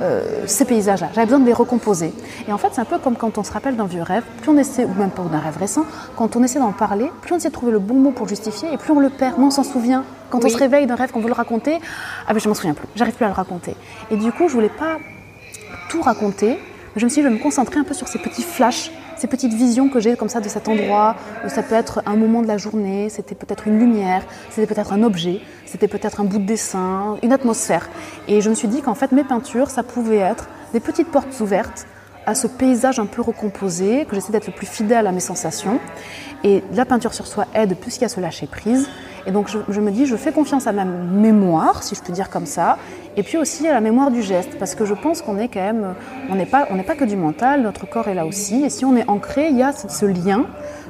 euh, 0.02 0.44
ces 0.46 0.64
paysages-là. 0.64 1.08
J'avais 1.14 1.26
besoin 1.26 1.40
de 1.40 1.46
les 1.46 1.52
recomposer. 1.52 2.12
Et 2.48 2.52
en 2.52 2.58
fait, 2.58 2.68
c'est 2.72 2.80
un 2.80 2.84
peu 2.84 2.98
comme 2.98 3.16
quand 3.16 3.38
on 3.38 3.44
se 3.44 3.52
rappelle 3.52 3.76
d'un 3.76 3.86
vieux 3.86 4.02
rêve, 4.02 4.24
plus 4.40 4.50
on 4.50 4.56
essaie, 4.56 4.84
ou 4.84 4.94
même 4.94 5.10
pas 5.10 5.22
d'un 5.22 5.38
rêve 5.38 5.56
récent, 5.56 5.84
quand 6.16 6.36
on 6.36 6.42
essaie 6.42 6.58
d'en 6.58 6.72
parler, 6.72 7.10
plus 7.22 7.34
on 7.34 7.36
essaie 7.36 7.48
de 7.48 7.54
trouver 7.54 7.72
le 7.72 7.78
bon 7.78 7.94
mot 7.94 8.10
pour 8.10 8.28
justifier, 8.28 8.72
et 8.72 8.76
plus 8.76 8.92
on 8.92 9.00
le 9.00 9.10
perd, 9.10 9.38
moins 9.38 9.48
on 9.48 9.50
s'en 9.50 9.64
souvient. 9.64 10.04
Quand 10.30 10.44
on 10.44 10.48
se 10.48 10.56
réveille 10.56 10.86
d'un 10.86 10.96
rêve, 10.96 11.12
qu'on 11.12 11.20
veut 11.20 11.28
le 11.28 11.34
raconter, 11.34 11.78
ah 12.26 12.32
ben 12.32 12.40
je 12.40 12.48
m'en 12.48 12.54
souviens 12.54 12.74
plus, 12.74 12.88
j'arrive 12.96 13.14
plus 13.14 13.24
à 13.24 13.28
le 13.28 13.34
raconter. 13.34 13.76
Et 14.10 14.16
du 14.16 14.32
coup, 14.32 14.48
je 14.48 14.54
voulais 14.54 14.68
pas 14.68 14.98
tout 15.90 16.02
raconter, 16.02 16.58
mais 16.94 17.00
je 17.00 17.04
me 17.04 17.08
suis 17.08 17.20
dit, 17.20 17.24
je 17.24 17.28
vais 17.28 17.38
me 17.38 17.42
concentrer 17.42 17.78
un 17.78 17.84
peu 17.84 17.94
sur 17.94 18.08
ces 18.08 18.18
petits 18.18 18.42
flashs 18.42 18.90
ces 19.16 19.26
petites 19.26 19.54
visions 19.54 19.88
que 19.88 20.00
j'ai 20.00 20.16
comme 20.16 20.28
ça 20.28 20.40
de 20.40 20.48
cet 20.48 20.68
endroit, 20.68 21.16
ça 21.48 21.62
peut 21.62 21.74
être 21.74 22.02
un 22.06 22.16
moment 22.16 22.42
de 22.42 22.48
la 22.48 22.56
journée, 22.56 23.08
c'était 23.08 23.34
peut-être 23.34 23.66
une 23.66 23.78
lumière, 23.78 24.22
c'était 24.50 24.72
peut-être 24.72 24.92
un 24.92 25.02
objet, 25.02 25.40
c'était 25.66 25.88
peut-être 25.88 26.20
un 26.20 26.24
bout 26.24 26.38
de 26.38 26.44
dessin, 26.44 27.16
une 27.22 27.32
atmosphère. 27.32 27.88
Et 28.28 28.40
je 28.40 28.50
me 28.50 28.54
suis 28.54 28.68
dit 28.68 28.82
qu'en 28.82 28.94
fait 28.94 29.12
mes 29.12 29.24
peintures, 29.24 29.70
ça 29.70 29.82
pouvait 29.82 30.18
être 30.18 30.48
des 30.72 30.80
petites 30.80 31.10
portes 31.10 31.40
ouvertes 31.40 31.86
à 32.26 32.34
ce 32.34 32.46
paysage 32.46 32.98
un 32.98 33.06
peu 33.06 33.22
recomposé, 33.22 34.06
que 34.06 34.14
j'essaie 34.14 34.32
d'être 34.32 34.46
le 34.46 34.52
plus 34.52 34.66
fidèle 34.66 35.06
à 35.06 35.12
mes 35.12 35.20
sensations. 35.20 35.78
Et 36.42 36.62
la 36.74 36.84
peinture 36.84 37.14
sur 37.14 37.26
soi 37.26 37.46
aide 37.54 37.76
puisqu'il 37.76 38.02
y 38.02 38.04
a 38.04 38.08
ce 38.08 38.20
lâcher 38.20 38.46
prise. 38.46 38.88
Et 39.26 39.30
donc 39.30 39.48
je, 39.48 39.80
me 39.80 39.90
dis, 39.90 40.04
je 40.04 40.16
fais 40.16 40.32
confiance 40.32 40.66
à 40.66 40.72
ma 40.72 40.84
mémoire, 40.84 41.82
si 41.82 41.94
je 41.94 42.02
peux 42.02 42.12
dire 42.12 42.28
comme 42.28 42.44
ça, 42.44 42.76
et 43.16 43.22
puis 43.22 43.38
aussi 43.38 43.66
à 43.66 43.72
la 43.72 43.80
mémoire 43.80 44.10
du 44.10 44.20
geste, 44.22 44.58
parce 44.58 44.74
que 44.74 44.84
je 44.84 44.92
pense 44.92 45.22
qu'on 45.22 45.38
est 45.38 45.48
quand 45.48 45.60
même, 45.60 45.94
on 46.30 46.34
n'est 46.34 46.44
pas, 46.44 46.66
pas 46.66 46.94
que 46.94 47.04
du 47.04 47.16
mental, 47.16 47.62
notre 47.62 47.88
corps 47.88 48.08
est 48.08 48.14
là 48.14 48.26
aussi, 48.26 48.64
et 48.64 48.68
si 48.68 48.84
on 48.84 48.96
est 48.96 49.08
ancré, 49.08 49.48
il 49.48 49.56
y 49.56 49.62
a 49.62 49.72
ce, 49.72 50.04
lien, 50.04 50.44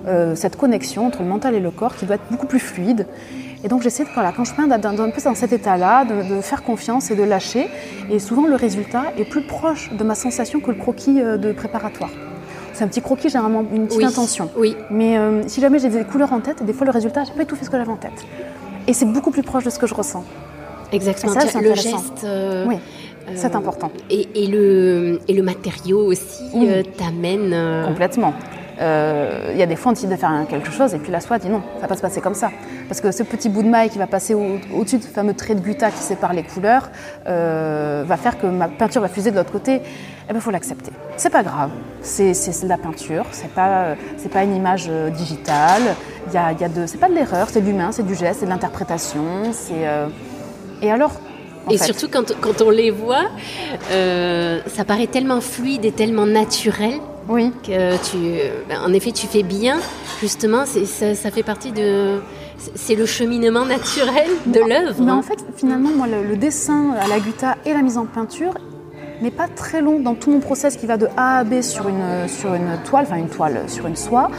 euh, 0.09 0.35
cette 0.35 0.57
connexion 0.57 1.07
entre 1.07 1.23
le 1.23 1.29
mental 1.29 1.55
et 1.55 1.61
le 1.61 1.71
corps 1.71 1.95
qui 1.95 2.07
doit 2.07 2.17
être 2.17 2.29
beaucoup 2.29 2.47
plus 2.47 2.59
fluide. 2.59 3.07
Et 3.65 3.69
donc 3.69 3.81
j'essaie, 3.81 4.05
voilà, 4.13 4.31
quand 4.37 4.45
je 4.45 4.55
peins, 4.55 4.67
d'un 4.67 5.11
peu 5.11 5.23
dans 5.23 5.35
cet 5.35 5.53
état-là, 5.55 6.05
de, 6.05 6.41
faire 6.43 6.63
confiance 6.63 7.11
et 7.11 7.17
de 7.17 7.23
lâcher. 7.23 7.69
Et 8.11 8.19
souvent 8.19 8.47
le 8.47 8.57
résultat 8.57 9.05
est 9.19 9.25
plus 9.25 9.43
proche 9.43 9.91
de 9.91 10.05
ma 10.05 10.15
sensation 10.15 10.61
que 10.61 10.71
le 10.71 10.77
croquis 10.77 11.21
euh, 11.21 11.39
de 11.39 11.51
préparatoire. 11.53 12.11
C'est 12.75 12.85
un 12.85 12.89
petit 12.89 13.01
croquis, 13.01 13.31
généralement 13.31 13.65
une 13.73 13.87
petite 13.87 14.05
intention. 14.05 14.51
Oui. 14.57 14.77
Mais 14.91 15.17
euh, 15.17 15.43
si 15.47 15.63
jamais 15.63 15.79
j'ai 15.79 15.89
des 15.89 16.05
couleurs 16.05 16.35
en 16.35 16.41
tête, 16.41 16.63
des 16.63 16.75
fois 16.75 16.85
le 16.85 16.93
résultat, 16.93 17.25
j'ai 17.25 17.33
pas 17.33 17.47
tout 17.47 17.57
fait 17.57 17.65
ce 17.65 17.71
que 17.71 17.79
j'avais 17.79 17.91
en 17.91 17.97
tête. 17.97 18.27
Et 18.87 18.93
c'est 18.93 19.07
beaucoup 19.07 19.31
plus 19.31 19.43
proche 19.43 19.65
de 19.65 19.71
ce 19.71 19.79
que 19.79 19.87
je 19.87 19.95
ressens. 19.95 20.25
Exactement. 20.93 21.33
ça, 21.33 21.61
le 21.61 21.75
geste. 21.75 22.25
Euh, 22.25 22.67
oui. 22.69 22.77
C'est 23.35 23.57
important. 23.57 23.91
Et, 24.11 24.47
le, 24.47 25.19
et 25.27 25.33
le 25.33 25.43
matériau 25.43 26.05
aussi 26.05 26.45
t'amène. 26.99 27.87
Complètement. 27.87 28.35
Il 28.79 29.57
y 29.57 29.63
a 29.63 29.67
des 29.67 29.77
fois 29.77 29.91
on 29.91 29.95
décide 29.95 30.11
de 30.11 30.17
faire 30.17 30.31
quelque 30.49 30.71
chose 30.71 30.95
et 30.95 30.99
puis 30.99 31.13
la 31.13 31.21
soie 31.21 31.39
dit 31.39 31.49
non, 31.49 31.63
ça 31.77 31.83
va 31.83 31.89
pas 31.89 31.97
se 31.97 32.03
passer 32.03 32.21
comme 32.21 32.35
ça. 32.35 32.51
Parce 32.89 33.01
que 33.01 33.13
ce 33.13 33.23
petit 33.23 33.49
bout 33.49 33.63
de 33.63 33.69
maille 33.69 33.89
qui 33.89 33.99
va 33.99 34.07
passer 34.07 34.35
au-dessus 34.35 34.99
de 34.99 35.03
ce 35.03 35.09
fameux 35.09 35.35
trait 35.35 35.55
de 35.55 35.61
gutta 35.61 35.91
qui 35.91 35.99
sépare 35.99 36.33
les 36.33 36.43
couleurs 36.43 36.91
va 37.25 38.17
faire 38.17 38.39
que 38.39 38.47
ma 38.47 38.69
peinture 38.69 39.01
va 39.01 39.09
fuser 39.09 39.31
de 39.31 39.37
l'autre 39.37 39.53
côté 39.53 39.81
eh 40.29 40.33
ben, 40.33 40.41
faut 40.41 40.51
l'accepter. 40.51 40.91
C'est 41.17 41.31
pas 41.31 41.43
grave, 41.43 41.71
c'est 42.01 42.33
de 42.33 42.69
la 42.69 42.79
peinture, 42.79 43.27
c'est 43.31 43.51
pas, 43.51 43.95
pas 44.33 44.43
une 44.43 44.57
image 44.57 44.87
euh, 44.89 45.11
digitale, 45.11 45.83
y 46.33 46.37
a, 46.37 46.53
y 46.53 46.65
a 46.65 46.69
de, 46.69 46.87
c'est 46.87 46.99
pas 46.99 47.09
de 47.09 47.15
l'erreur, 47.15 47.49
c'est 47.51 47.61
de 47.61 47.67
l'humain, 47.67 47.93
c'est 47.93 48.07
du 48.07 48.15
geste, 48.15 48.41
c'est 48.41 48.47
de 48.47 48.51
l'interprétation. 48.51 49.25
Euh, 49.73 50.09
et 50.81 50.91
alors, 50.91 51.13
Et 51.71 51.79
surtout 51.79 52.09
quand, 52.11 52.33
quand, 52.41 52.63
on 52.63 52.71
les 52.71 52.91
voit, 52.91 53.27
euh, 53.91 54.61
ça 54.67 54.85
paraît 54.85 55.07
tellement 55.07 55.41
fluide 55.41 55.85
et 55.85 55.93
tellement 55.93 56.27
naturel. 56.27 57.01
Oui. 57.29 57.53
Que 57.63 57.97
tu, 58.11 58.41
ben, 58.69 58.81
en 58.85 58.93
effet, 58.93 59.13
tu 59.13 59.27
fais 59.27 59.43
bien. 59.43 59.79
Justement, 60.21 60.65
ça, 60.67 61.15
ça 61.15 61.31
fait 61.31 61.43
partie 61.43 61.73
de 61.73 62.21
c'est 62.75 62.95
le 62.95 63.07
cheminement 63.07 63.65
naturel 63.65 64.29
de 64.47 64.61
l'œuvre. 64.61 65.03
Mais 65.03 65.13
en 65.13 65.23
fait, 65.23 65.45
finalement, 65.57 65.91
moi, 65.91 66.07
le, 66.07 66.37
dessin 66.37 66.93
à 66.93 67.09
la 67.09 67.21
gutta 67.21 67.57
et 67.65 67.73
la 67.73 67.83
mise 67.83 67.99
en 67.99 68.07
peinture 68.07 68.55
n'est 69.23 69.31
pas 69.31 69.49
très 69.49 69.81
long 69.81 70.01
dans 70.01 70.15
tout 70.15 70.31
mon 70.31 70.41
process 70.41 70.77
qui 70.77 70.87
va 70.87 70.97
de 70.97 71.07
A 71.17 71.39
à 71.39 71.45
B 71.45 71.61
sur 71.61 71.89
une, 71.89 72.29
sur 72.29 72.55
une 72.55 72.79
toile, 72.85 73.05
enfin 73.09 73.17
une 73.17 73.29
toile 73.29 73.63
sur 73.69 73.87
une 73.87 73.97
soie. 73.97 74.31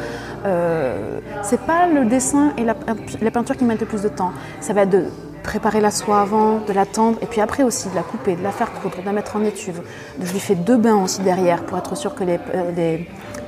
Euh, 0.45 1.19
c'est 1.43 1.61
pas 1.61 1.87
le 1.87 2.05
dessin 2.05 2.53
et 2.57 2.63
la, 2.63 2.75
la, 3.21 3.31
peinture 3.31 3.57
qui 3.57 3.63
mettent 3.63 3.79
le 3.79 3.87
plus 3.87 4.03
de 4.03 4.09
temps. 4.09 4.31
Ça 4.59 4.73
va 4.73 4.85
de 4.85 5.05
préparer 5.45 5.79
la 5.79 5.91
soie 5.91 6.21
avant, 6.21 6.59
de 6.59 6.73
la 6.73 6.85
tendre, 6.85 7.17
et 7.21 7.25
puis 7.25 7.39
après 7.39 7.63
aussi 7.63 7.89
de 7.89 7.95
la 7.95 8.01
couper, 8.01 8.35
de 8.35 8.43
la 8.43 8.51
faire 8.51 8.71
coudre, 8.73 8.99
de 8.99 9.05
la 9.05 9.11
mettre 9.11 9.35
en 9.35 9.43
étuve. 9.43 9.81
Je 10.21 10.31
lui 10.31 10.39
fais 10.39 10.55
deux 10.55 10.77
bains 10.77 11.01
aussi 11.01 11.21
derrière 11.21 11.63
pour 11.63 11.77
être 11.77 11.95
sûr 11.95 12.15
que 12.15 12.23
les, 12.23 12.39
euh, 12.53 12.97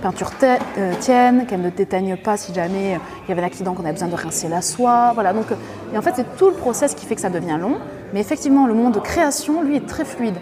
peintures 0.01 0.31
euh, 0.43 0.93
tiennent, 0.99 1.45
qu'elles 1.47 1.61
ne 1.61 1.69
déteignent 1.71 2.17
pas 2.17 2.37
si 2.37 2.53
jamais 2.53 2.95
euh, 2.95 2.99
il 3.25 3.29
y 3.29 3.31
avait 3.31 3.41
un 3.41 3.45
accident 3.45 3.73
qu'on 3.73 3.85
a 3.85 3.91
besoin 3.91 4.07
de 4.07 4.15
rincer 4.15 4.47
la 4.47 4.61
soie. 4.61 5.11
Voilà, 5.13 5.33
donc, 5.33 5.47
et 5.93 5.97
en 5.97 6.01
fait, 6.01 6.13
c'est 6.15 6.37
tout 6.37 6.49
le 6.49 6.55
process 6.55 6.93
qui 6.93 7.05
fait 7.05 7.15
que 7.15 7.21
ça 7.21 7.29
devient 7.29 7.57
long. 7.59 7.77
Mais 8.13 8.21
effectivement, 8.21 8.67
le 8.67 8.73
monde 8.73 8.93
de 8.93 8.99
création, 8.99 9.63
lui, 9.63 9.75
est 9.75 9.87
très 9.87 10.05
fluide. 10.05 10.37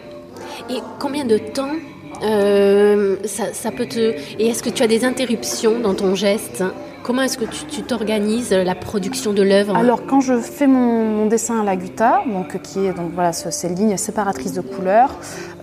Et 0.70 0.80
combien 1.00 1.26
de 1.26 1.38
temps 1.38 1.72
ça, 2.22 3.72
peut 3.72 3.86
te... 3.86 4.16
Et 4.40 4.48
est-ce 4.48 4.64
que 4.64 4.70
tu 4.70 4.84
as 4.84 4.88
des 4.88 5.06
interruptions 5.06 5.80
dans 5.80 5.94
ton 5.94 6.16
geste? 6.16 6.64
Comment 7.04 7.22
est-ce 7.22 7.38
que 7.38 7.46
tu 7.46 7.84
t'organises 7.84 8.52
la 8.52 8.74
production 8.74 9.32
de 9.32 9.44
l'œuvre? 9.44 9.76
Alors 9.76 10.08
quand 10.08 10.22
je 10.22 10.40
fais 10.40 10.66
mon, 10.66 11.28
dessin 11.28 11.62
à 11.62 11.64
la 11.64 11.76
gutta, 11.76 12.24
donc 12.26 12.60
qui 12.64 12.86
est 12.86 12.94
donc 12.94 13.12
voilà 13.14 13.32
ces 13.32 13.70
lignes 13.70 13.96
séparatrices 13.98 14.54
de 14.54 14.62
couleurs 14.62 15.12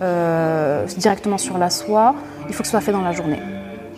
euh, 0.01 0.85
directement 0.97 1.37
sur 1.37 1.57
la 1.57 1.69
soie, 1.69 2.15
il 2.47 2.53
faut 2.53 2.61
que 2.61 2.67
ce 2.67 2.71
soit 2.71 2.79
fait 2.79 2.93
dans 2.93 3.01
la 3.01 3.11
journée. 3.11 3.39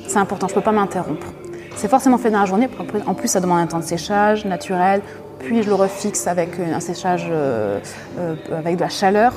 C'est 0.08 0.18
important, 0.18 0.48
je 0.48 0.54
ne 0.54 0.56
peux 0.56 0.64
pas 0.64 0.72
m'interrompre. 0.72 1.28
C'est 1.76 1.88
forcément 1.88 2.18
fait 2.18 2.32
dans 2.32 2.40
la 2.40 2.46
journée. 2.46 2.70
En 3.06 3.14
plus, 3.14 3.28
ça 3.28 3.42
demande 3.42 3.60
un 3.60 3.68
temps 3.68 3.80
de 3.80 3.84
séchage 3.84 4.46
naturel. 4.46 5.02
Puis 5.40 5.62
je 5.62 5.68
le 5.68 5.76
refixe 5.76 6.26
avec 6.26 6.50
un 6.60 6.80
séchage 6.80 7.28
euh, 7.30 7.80
euh, 8.18 8.36
avec 8.58 8.78
de 8.78 8.82
la 8.82 8.90
chaleur 8.90 9.34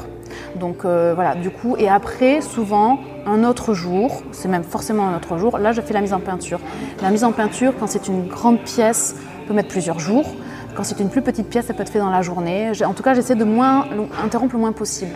donc 0.56 0.84
euh, 0.84 1.12
voilà, 1.14 1.34
du 1.34 1.50
coup, 1.50 1.76
et 1.78 1.88
après, 1.88 2.40
souvent, 2.40 2.98
un 3.26 3.44
autre 3.44 3.74
jour, 3.74 4.22
c'est 4.32 4.48
même 4.48 4.64
forcément 4.64 5.08
un 5.08 5.16
autre 5.16 5.36
jour, 5.38 5.58
là 5.58 5.72
je 5.72 5.80
fais 5.80 5.94
la 5.94 6.00
mise 6.00 6.12
en 6.12 6.20
peinture. 6.20 6.60
La 7.02 7.10
mise 7.10 7.24
en 7.24 7.32
peinture, 7.32 7.72
quand 7.78 7.86
c'est 7.86 8.08
une 8.08 8.26
grande 8.26 8.60
pièce, 8.60 9.16
peut 9.46 9.54
mettre 9.54 9.68
plusieurs 9.68 9.98
jours. 9.98 10.26
Quand 10.74 10.84
c'est 10.84 11.00
une 11.00 11.08
plus 11.08 11.22
petite 11.22 11.48
pièce, 11.48 11.66
ça 11.66 11.74
peut 11.74 11.82
être 11.82 11.90
fait 11.90 11.98
dans 11.98 12.10
la 12.10 12.22
journée. 12.22 12.70
En 12.84 12.92
tout 12.94 13.02
cas, 13.02 13.14
j'essaie 13.14 13.34
de 13.34 13.44
moins 13.44 13.86
interrompre 14.22 14.54
le 14.54 14.60
moins 14.60 14.72
possible. 14.72 15.12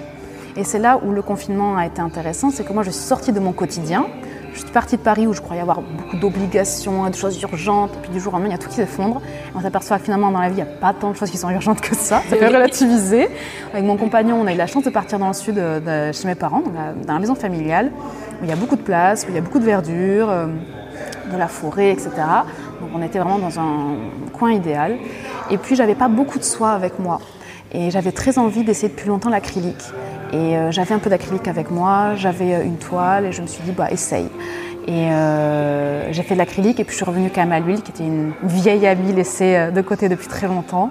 Et 0.57 0.65
c'est 0.65 0.79
là 0.79 1.01
où 1.03 1.13
le 1.13 1.23
confinement 1.23 1.77
a 1.77 1.87
été 1.87 2.01
intéressant, 2.01 2.51
c'est 2.51 2.65
que 2.65 2.73
moi 2.73 2.83
je 2.83 2.91
suis 2.91 3.03
sortie 3.03 3.33
de 3.33 3.41
mon 3.41 3.53
quotidien. 3.53 4.07
Je 4.53 4.59
suis 4.59 4.71
partie 4.71 4.97
de 4.97 5.03
Paris 5.03 5.27
où 5.27 5.33
je 5.33 5.41
croyais 5.41 5.63
avoir 5.63 5.81
beaucoup 5.81 6.17
d'obligations, 6.17 7.09
de 7.09 7.15
choses 7.15 7.41
urgentes, 7.41 7.91
et 7.97 7.99
puis 8.03 8.11
du 8.11 8.21
jour 8.21 8.35
au 8.35 8.37
lendemain, 8.37 8.51
il 8.51 8.53
y 8.53 8.55
a 8.55 8.59
tout 8.59 8.69
qui 8.69 8.77
s'effondre. 8.77 9.23
On 9.55 9.61
s'aperçoit 9.61 9.99
que 9.99 10.05
finalement, 10.05 10.31
dans 10.31 10.41
la 10.41 10.49
vie, 10.49 10.55
il 10.59 10.63
n'y 10.65 10.71
a 10.71 10.75
pas 10.75 10.93
tant 10.93 11.11
de 11.11 11.17
choses 11.17 11.31
qui 11.31 11.39
sont 11.39 11.51
urgentes 11.51 11.81
que 11.81 11.95
ça. 11.95 12.23
Ça 12.29 12.37
fait 12.37 12.49
relativiser. 12.49 13.29
Avec 13.73 13.85
mon 13.85 13.97
compagnon, 13.97 14.39
on 14.41 14.47
a 14.47 14.53
eu 14.53 14.57
la 14.57 14.67
chance 14.67 14.85
de 14.85 14.91
partir 14.91 15.19
dans 15.19 15.29
le 15.29 15.33
sud 15.33 15.55
de, 15.55 16.13
chez 16.13 16.27
mes 16.27 16.35
parents, 16.35 16.63
dans 17.07 17.15
la, 17.15 17.19
maison 17.19 17.35
familiale, 17.35 17.93
où 18.41 18.45
il 18.45 18.51
y 18.51 18.53
a 18.53 18.57
beaucoup 18.57 18.77
de 18.77 18.83
place, 18.83 19.25
où 19.25 19.31
il 19.31 19.35
y 19.35 19.39
a 19.39 19.41
beaucoup 19.41 19.59
de 19.59 19.65
verdure, 19.65 20.29
euh, 20.31 20.47
de 21.33 21.37
la 21.37 21.49
forêt, 21.49 21.91
etc. 21.91 22.11
Donc 22.81 22.91
on 22.95 23.03
était 23.03 23.19
vraiment 23.19 23.39
dans 23.39 23.59
un 23.59 23.97
coin 24.33 24.53
idéal. 24.53 24.99
Et 25.51 25.57
puis, 25.57 25.77
j'avais 25.77 25.95
pas 25.95 26.09
beaucoup 26.09 26.39
de 26.39 26.45
soie 26.45 26.71
avec 26.73 26.99
moi. 26.99 27.21
Et 27.73 27.91
j'avais 27.91 28.13
très 28.13 28.39
envie 28.39 28.65
d'essayer 28.65 28.89
depuis 28.89 29.09
longtemps 29.09 29.31
l'acrylique. 29.31 29.83
Et 30.33 30.57
euh, 30.57 30.71
j'avais 30.71 30.95
un 30.95 30.99
peu 30.99 31.11
d'acrylique 31.11 31.47
avec 31.47 31.71
moi, 31.71 32.15
j'avais 32.17 32.55
euh, 32.55 32.65
une 32.65 32.79
toile 32.79 33.27
et 33.27 33.33
je 33.33 33.43
me 33.43 33.47
suis 33.47 33.63
dit, 33.65 33.73
bah 33.73 33.91
essaye. 33.91 34.29
Et 34.87 35.13
euh, 35.13 36.11
j'ai 36.11 36.23
fait 36.23 36.35
de 36.35 36.39
l'acrylique 36.39 36.81
et 36.81 36.85
puis 36.85 36.93
je 36.93 36.97
suis 36.97 37.05
revenue 37.05 37.31
quand 37.33 37.43
même 37.43 37.53
à 37.53 37.61
l'huile, 37.61 37.83
qui 37.83 37.91
était 37.91 38.05
une 38.05 38.33
vieille 38.43 38.87
amie 38.87 39.13
laissée 39.13 39.71
de 39.73 39.81
côté 39.83 40.09
depuis 40.09 40.27
très 40.27 40.49
longtemps. 40.49 40.91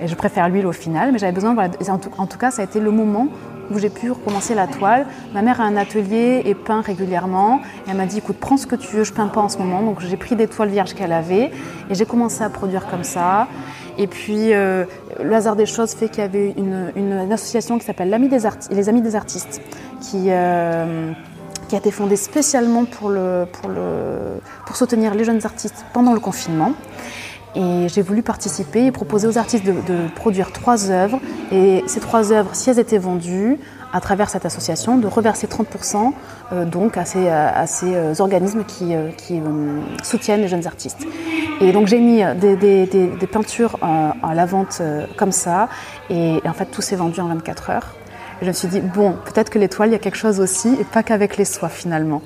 Et 0.00 0.06
je 0.06 0.14
préfère 0.14 0.48
l'huile 0.48 0.66
au 0.66 0.72
final, 0.72 1.10
mais 1.10 1.18
j'avais 1.18 1.32
besoin, 1.32 1.56
en, 1.56 1.98
tout, 1.98 2.10
en, 2.18 2.26
tout, 2.26 2.38
cas, 2.38 2.50
ça 2.50 2.62
a 2.62 2.64
été 2.66 2.78
le 2.78 2.90
moment 2.90 3.28
où 3.70 3.78
j'ai 3.78 3.88
pu 3.88 4.10
recommencer 4.10 4.54
la 4.54 4.66
toile. 4.66 5.06
Ma 5.34 5.42
mère 5.42 5.60
a 5.60 5.64
un 5.64 5.76
atelier 5.76 6.42
et 6.44 6.54
peint 6.54 6.82
régulièrement. 6.82 7.60
Et 7.86 7.90
elle 7.90 7.96
m'a 7.96 8.06
dit, 8.06 8.18
écoute, 8.18 8.36
prends 8.38 8.56
ce 8.56 8.66
que 8.66 8.76
tu 8.76 8.94
veux, 8.94 9.04
je 9.04 9.12
peins 9.12 9.28
pas 9.28 9.40
en 9.40 9.48
ce 9.48 9.58
moment. 9.58 9.82
Donc 9.82 10.00
j'ai 10.00 10.16
pris 10.16 10.36
des 10.36 10.46
toiles 10.46 10.68
vierges 10.68 10.94
qu'elle 10.94 11.12
avait 11.12 11.50
et 11.90 11.94
j'ai 11.94 12.04
commencé 12.04 12.44
à 12.44 12.50
produire 12.50 12.86
comme 12.86 13.04
ça. 13.04 13.48
Et 14.02 14.08
puis, 14.08 14.52
euh, 14.52 14.84
le 15.22 15.32
hasard 15.32 15.54
des 15.54 15.64
choses 15.64 15.92
fait 15.92 16.08
qu'il 16.08 16.18
y 16.18 16.26
avait 16.26 16.52
une, 16.56 17.30
association 17.30 17.78
qui 17.78 17.84
s'appelle 17.84 18.08
Les 18.10 18.14
Amis 18.88 19.00
des 19.00 19.14
Artistes, 19.14 19.62
qui, 20.00 20.24
euh, 20.30 21.12
a 21.70 21.76
été 21.76 21.92
fondée 21.92 22.16
spécialement 22.16 22.84
pour, 22.84 23.12
soutenir 24.74 25.14
les 25.14 25.22
jeunes 25.22 25.40
artistes 25.44 25.84
pendant 25.92 26.14
le 26.14 26.20
confinement. 26.20 26.72
Et 27.54 27.86
j'ai 27.88 28.02
voulu 28.02 28.22
participer 28.22 28.86
et 28.86 28.90
proposer 28.90 29.28
aux 29.28 29.38
artistes 29.38 29.64
de, 29.64 30.08
produire 30.16 30.50
trois 30.50 30.90
œuvres. 30.90 31.20
Et 31.52 31.84
ces 31.86 32.00
trois 32.00 32.32
œuvres, 32.32 32.50
si 32.54 32.70
elles 32.70 32.80
étaient 32.80 32.98
vendues, 32.98 33.56
à 33.92 34.00
travers 34.00 34.30
cette 34.30 34.46
association, 34.46 34.96
de 34.96 35.06
reverser 35.06 35.46
30% 35.46 36.12
euh, 36.52 36.64
donc 36.64 36.96
à 36.96 37.04
ces, 37.04 37.28
à 37.28 37.66
ces 37.66 37.94
euh, 37.94 38.14
organismes 38.18 38.64
qui, 38.64 38.94
euh, 38.94 39.10
qui 39.16 39.40
soutiennent 40.02 40.40
les 40.40 40.48
jeunes 40.48 40.66
artistes. 40.66 41.06
Et 41.60 41.72
donc 41.72 41.86
j'ai 41.86 42.00
mis 42.00 42.22
des, 42.40 42.56
des, 42.56 42.86
des, 42.86 43.26
peintures 43.26 43.78
à 43.82 44.34
la 44.34 44.46
vente 44.46 44.82
comme 45.16 45.32
ça, 45.32 45.68
et, 46.10 46.40
en 46.44 46.52
fait 46.52 46.66
tout 46.66 46.82
s'est 46.82 46.96
vendu 46.96 47.20
en 47.20 47.28
24 47.28 47.70
heures. 47.70 47.94
Je 48.40 48.48
me 48.48 48.52
suis 48.52 48.66
dit, 48.66 48.80
bon, 48.80 49.16
peut-être 49.24 49.50
que 49.50 49.58
l'étoile, 49.60 49.90
il 49.90 49.92
y 49.92 49.94
a 49.94 50.00
quelque 50.00 50.16
chose 50.16 50.40
aussi, 50.40 50.76
et 50.80 50.82
pas 50.82 51.04
qu'avec 51.04 51.36
les 51.36 51.44
soies 51.44 51.68
finalement. 51.68 52.20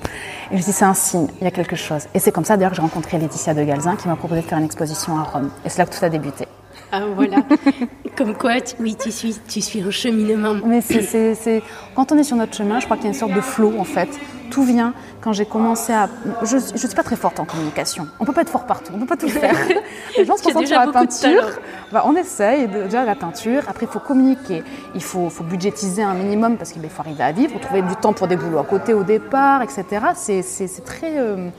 Et 0.47 0.53
je 0.53 0.55
me 0.55 0.61
suis 0.61 0.71
dit, 0.71 0.77
c'est 0.77 0.85
un 0.85 0.95
signe, 0.95 1.27
il 1.39 1.43
y 1.43 1.47
a 1.47 1.51
quelque 1.51 1.75
chose. 1.75 2.07
Et 2.15 2.19
c'est 2.19 2.31
comme 2.31 2.45
ça 2.45 2.57
d'ailleurs 2.57 2.71
que 2.71 2.77
j'ai 2.77 2.81
rencontré 2.81 3.19
Laetitia 3.19 3.53
de 3.53 3.63
Galzin 3.63 3.95
qui 3.95 4.07
m'a 4.07 4.15
proposé 4.15 4.41
de 4.41 4.47
faire 4.47 4.57
une 4.57 4.65
exposition 4.65 5.19
à 5.19 5.23
Rome. 5.23 5.51
Et 5.63 5.69
c'est 5.69 5.77
là 5.77 5.85
que 5.85 5.95
tout 5.95 6.03
a 6.03 6.09
débuté. 6.09 6.47
Ah 6.91 7.01
voilà, 7.15 7.37
comme 8.15 8.33
quoi, 8.35 8.53
oui, 8.79 8.95
tu 8.95 9.11
suis, 9.11 9.37
tu 9.47 9.61
suis 9.61 9.81
un 9.81 9.91
cheminement. 9.91 10.55
Mais 10.65 10.81
c'est, 10.81 11.61
quand 11.95 12.11
on 12.11 12.17
est 12.17 12.23
sur 12.23 12.37
notre 12.37 12.55
chemin, 12.55 12.79
je 12.79 12.85
crois 12.85 12.97
qu'il 12.97 13.05
y 13.05 13.07
a 13.07 13.11
une 13.11 13.19
sorte 13.19 13.33
de 13.33 13.41
flow 13.41 13.73
en 13.77 13.83
fait. 13.83 14.09
Tout 14.49 14.63
vient 14.63 14.93
quand 15.19 15.33
j'ai 15.33 15.45
commencé 15.45 15.91
à. 15.91 16.09
Je 16.43 16.55
ne 16.55 16.77
suis 16.77 16.87
pas 16.95 17.03
très 17.03 17.17
forte 17.17 17.41
en 17.41 17.45
communication. 17.45 18.07
On 18.19 18.23
ne 18.23 18.27
peut 18.27 18.33
pas 18.33 18.43
être 18.43 18.49
fort 18.49 18.65
partout, 18.65 18.91
on 18.93 18.97
ne 18.97 19.01
peut 19.01 19.07
pas 19.07 19.17
tout 19.17 19.27
faire. 19.27 19.55
Les 20.17 20.23
gens 20.23 20.37
se 20.37 20.43
concentrent 20.43 20.67
sur 20.67 20.79
la 20.79 20.87
peinture. 20.87 21.43
Bah, 21.91 22.03
on 22.05 22.15
essaye 22.15 22.67
déjà 22.69 23.03
la 23.03 23.15
peinture. 23.15 23.63
Après, 23.67 23.85
il 23.85 23.91
faut 23.91 23.99
communiquer. 23.99 24.63
Il 24.95 25.03
faut, 25.03 25.29
faut, 25.29 25.43
budgétiser 25.43 26.01
un 26.01 26.13
minimum 26.13 26.55
parce 26.55 26.71
qu'il 26.71 26.81
faut 26.89 27.01
arriver 27.01 27.23
à 27.23 27.33
vivre, 27.33 27.59
trouver 27.59 27.81
du 27.81 27.95
temps 27.97 28.13
pour 28.13 28.27
des 28.27 28.37
boulots 28.37 28.59
à 28.59 28.63
côté 28.63 28.93
au 28.93 29.03
départ, 29.03 29.61
etc. 29.61 29.85
C'est 30.15 30.85
très. 30.85 31.17
Euh, 31.17 31.49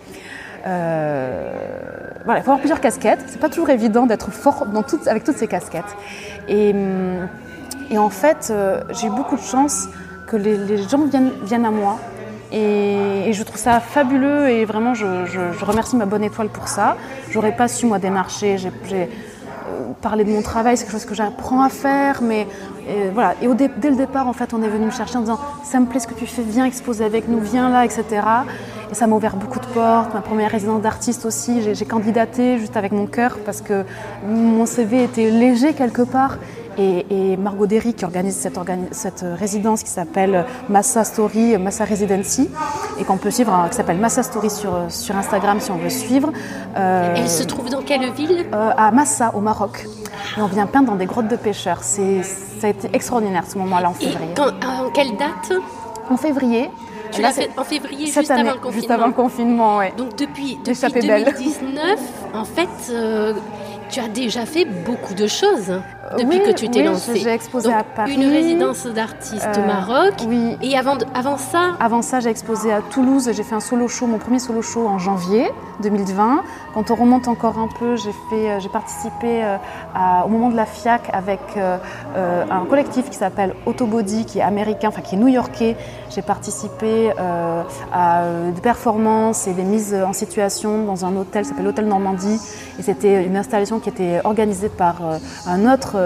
voilà, 0.65 2.41
il 2.41 2.43
faut 2.43 2.51
avoir 2.51 2.59
plusieurs 2.59 2.81
casquettes. 2.81 3.25
C'est 3.27 3.41
pas 3.41 3.49
toujours 3.49 3.71
évident 3.71 4.07
d'être 4.07 4.31
fort 4.31 4.67
dans 4.67 4.85
avec 5.07 5.25
toutes 5.25 5.37
ces 5.37 5.47
casquettes. 5.47 5.97
Et, 6.49 6.73
hum, 6.73 7.29
et 7.91 7.99
en 7.99 8.11
fait, 8.11 8.49
euh, 8.51 8.83
j'ai 8.91 9.09
beaucoup 9.09 9.37
de 9.37 9.43
chance 9.43 9.89
que 10.27 10.37
les, 10.37 10.77
gens 10.89 11.07
viennent, 11.07 11.33
viennent, 11.43 11.65
à 11.65 11.71
moi. 11.71 11.99
Et, 12.53 13.33
je 13.33 13.43
trouve 13.43 13.59
ça 13.59 13.81
fabuleux 13.81 14.49
et 14.49 14.65
vraiment, 14.65 14.95
je, 14.95 15.27
je, 15.27 15.65
remercie 15.65 15.97
ma 15.97 16.07
bonne 16.07 16.25
étoile 16.25 16.49
pour 16.49 16.69
ça. 16.69 16.97
J'aurais 17.31 17.57
pas 17.57 17.69
su, 17.69 17.87
moi, 17.87 17.99
démarcher. 17.99 18.59
J'ai 18.59 19.09
euh, 19.69 19.93
parlé 20.01 20.25
de 20.25 20.31
mon 20.31 20.43
travail, 20.43 20.77
c'est 20.77 20.85
quelque 20.85 20.93
chose 20.93 21.05
que 21.05 21.15
j'apprends 21.15 21.63
à 21.63 21.69
faire, 21.69 22.23
mais 22.23 22.47
et 22.89 23.11
voilà. 23.13 23.35
Et 23.43 23.49
dès 23.55 23.91
le 23.91 23.97
départ, 23.97 24.27
en 24.27 24.33
fait, 24.33 24.55
on 24.55 24.63
est 24.63 24.69
venu 24.69 24.87
me 24.87 24.91
chercher 24.91 25.17
en 25.19 25.21
disant 25.21 25.39
Ça 25.65 25.79
me 25.79 25.87
plaît 25.87 26.01
ce 26.01 26.07
que 26.07 26.15
tu 26.15 26.27
fais, 26.27 26.43
viens 26.43 26.65
exposer 26.65 27.05
avec 27.05 27.29
nous, 27.29 27.41
viens 27.41 27.69
là, 27.69 27.85
etc. 27.85 28.05
Et 28.91 28.95
ça 28.95 29.07
m'a 29.07 29.17
ouvert 29.17 29.37
beaucoup 29.37 29.59
de 29.61 29.67
portes. 29.67 30.15
Ma 30.15 30.23
première 30.23 30.51
résidence 30.51 30.81
d'artiste 30.81 31.27
aussi, 31.27 31.75
j'ai 31.75 31.85
candidaté 31.85 32.59
juste 32.59 32.77
avec 32.77 32.93
mon 32.93 33.07
cœur 33.07 33.39
parce 33.45 33.61
que 33.61 33.85
mon 34.27 34.65
CV 34.65 35.05
était 35.05 35.31
léger 35.31 35.75
quelque 35.75 36.03
part. 36.03 36.39
Et, 36.79 37.37
Margot 37.37 37.67
Derry 37.67 37.93
qui 37.95 38.05
organise 38.05 38.37
cette, 38.37 38.59
cette 38.93 39.25
résidence 39.39 39.83
qui 39.83 39.91
s'appelle 39.91 40.45
Massa 40.69 41.05
Story, 41.05 41.57
Massa 41.59 41.85
Residency, 41.85 42.49
et 43.01 43.05
qu'on 43.05 43.17
peut 43.17 43.31
suivre, 43.31 43.67
qui 43.71 43.77
s'appelle 43.77 43.99
Massa 43.99 44.23
Story 44.23 44.49
sur, 44.51 44.73
sur 44.89 45.17
Instagram 45.17 45.61
si 45.61 45.71
on 45.71 45.77
veut 45.77 45.91
suivre. 45.91 46.31
Euh, 46.77 47.15
Elle 47.17 47.29
se 47.29 47.43
trouve 47.43 47.69
dans 47.71 47.83
quelle 47.83 48.11
ville? 48.13 48.47
euh, 48.55 48.71
À 48.77 48.91
Massa, 48.93 49.33
au 49.35 49.41
Maroc. 49.41 49.87
Et 50.37 50.41
on 50.41 50.47
vient 50.47 50.67
peindre 50.67 50.87
dans 50.89 50.97
des 50.97 51.07
grottes 51.07 51.29
de 51.29 51.37
pêcheurs. 51.37 51.79
C'est, 51.83 52.23
ça 52.23 52.67
a 52.69 52.71
été 52.71 52.89
extraordinaire 52.93 53.45
ce 53.49 53.59
moment-là 53.59 53.91
en 53.91 53.95
février. 53.95 54.35
en 54.39 54.91
quelle 54.91 55.17
date? 55.17 55.53
En 56.11 56.17
février. 56.17 56.71
Tu 57.11 57.23
l'as 57.23 57.33
fait 57.33 57.51
en 57.57 57.65
février, 57.65 58.07
juste 58.07 58.31
avant 58.31 58.43
le 58.43 58.59
confinement. 58.59 58.73
Juste 58.73 58.91
avant 58.91 59.07
le 59.07 59.13
confinement, 59.15 59.79
oui. 59.79 59.87
Donc 59.97 60.17
depuis, 60.17 60.59
depuis 60.65 61.01
2019, 61.01 61.99
en 62.35 62.45
fait, 62.45 62.69
euh, 62.91 63.33
tu 63.89 63.99
as 64.01 64.09
déjà 64.09 64.45
fait 64.45 64.67
beaucoup 64.67 65.15
de 65.15 65.27
choses. 65.27 65.81
Depuis 66.17 66.41
que 66.41 66.53
tu 66.53 66.69
t'es 66.69 66.83
lancée. 66.83 67.17
J'ai 67.17 67.31
exposé 67.31 67.73
à 67.73 67.85
Paris. 67.85 68.15
Une 68.15 68.31
résidence 68.31 68.87
d'artiste 68.87 69.49
au 69.57 69.67
Maroc. 69.67 70.15
Oui. 70.27 70.57
Et 70.63 70.77
avant, 70.77 70.97
avant 71.15 71.37
ça 71.37 71.75
Avant 71.81 72.03
ça, 72.03 72.21
j'ai 72.21 72.31
exposé 72.31 72.73
à 72.73 72.81
Toulouse. 72.81 73.31
J'ai 73.33 73.43
fait 73.43 73.55
un 73.55 73.61
solo 73.61 73.89
show, 73.89 74.07
mon 74.07 74.19
premier 74.19 74.39
solo 74.39 74.63
show 74.63 74.87
en 74.87 74.99
janvier 74.99 75.51
2020. 75.83 76.43
Quand 76.75 76.91
on 76.91 76.95
remonte 76.95 77.29
encore 77.29 77.59
un 77.59 77.69
peu, 77.69 77.97
j'ai 77.97 78.13
j'ai 78.59 78.69
participé 78.69 79.45
à, 79.95 80.25
au 80.25 80.29
moment 80.29 80.49
de 80.51 80.57
la 80.57 80.67
FIAC 80.67 81.11
avec 81.13 81.41
un 81.57 82.65
collectif 82.67 83.11
qui 83.11 83.17
s'appelle 83.17 83.55
Autobody, 83.67 84.25
qui 84.25 84.39
est 84.39 84.43
américain, 84.43 84.89
enfin 84.89 85.03
qui 85.03 85.15
est 85.15 85.19
new-yorkais. 85.19 85.77
J'ai 86.11 86.23
participé 86.23 87.13
à 87.93 88.25
des 88.55 88.61
performances 88.61 89.47
et 89.47 89.53
des 89.53 89.65
mises 89.65 89.95
en 89.95 90.13
situation 90.13 90.85
dans 90.85 91.05
un 91.05 91.17
hôtel, 91.17 91.43
qui 91.43 91.51
s'appelle 91.51 91.65
l'Hôtel 91.65 91.87
Normandie. 91.87 92.41
Et 92.79 92.83
c'était 92.83 93.25
une 93.25 93.37
installation 93.37 93.81
qui 93.81 93.89
était 93.89 94.21
organisée 94.25 94.69
par 94.69 94.97
euh, 95.03 95.19
un 95.47 95.73
autre, 95.73 95.93
euh, 95.97 95.98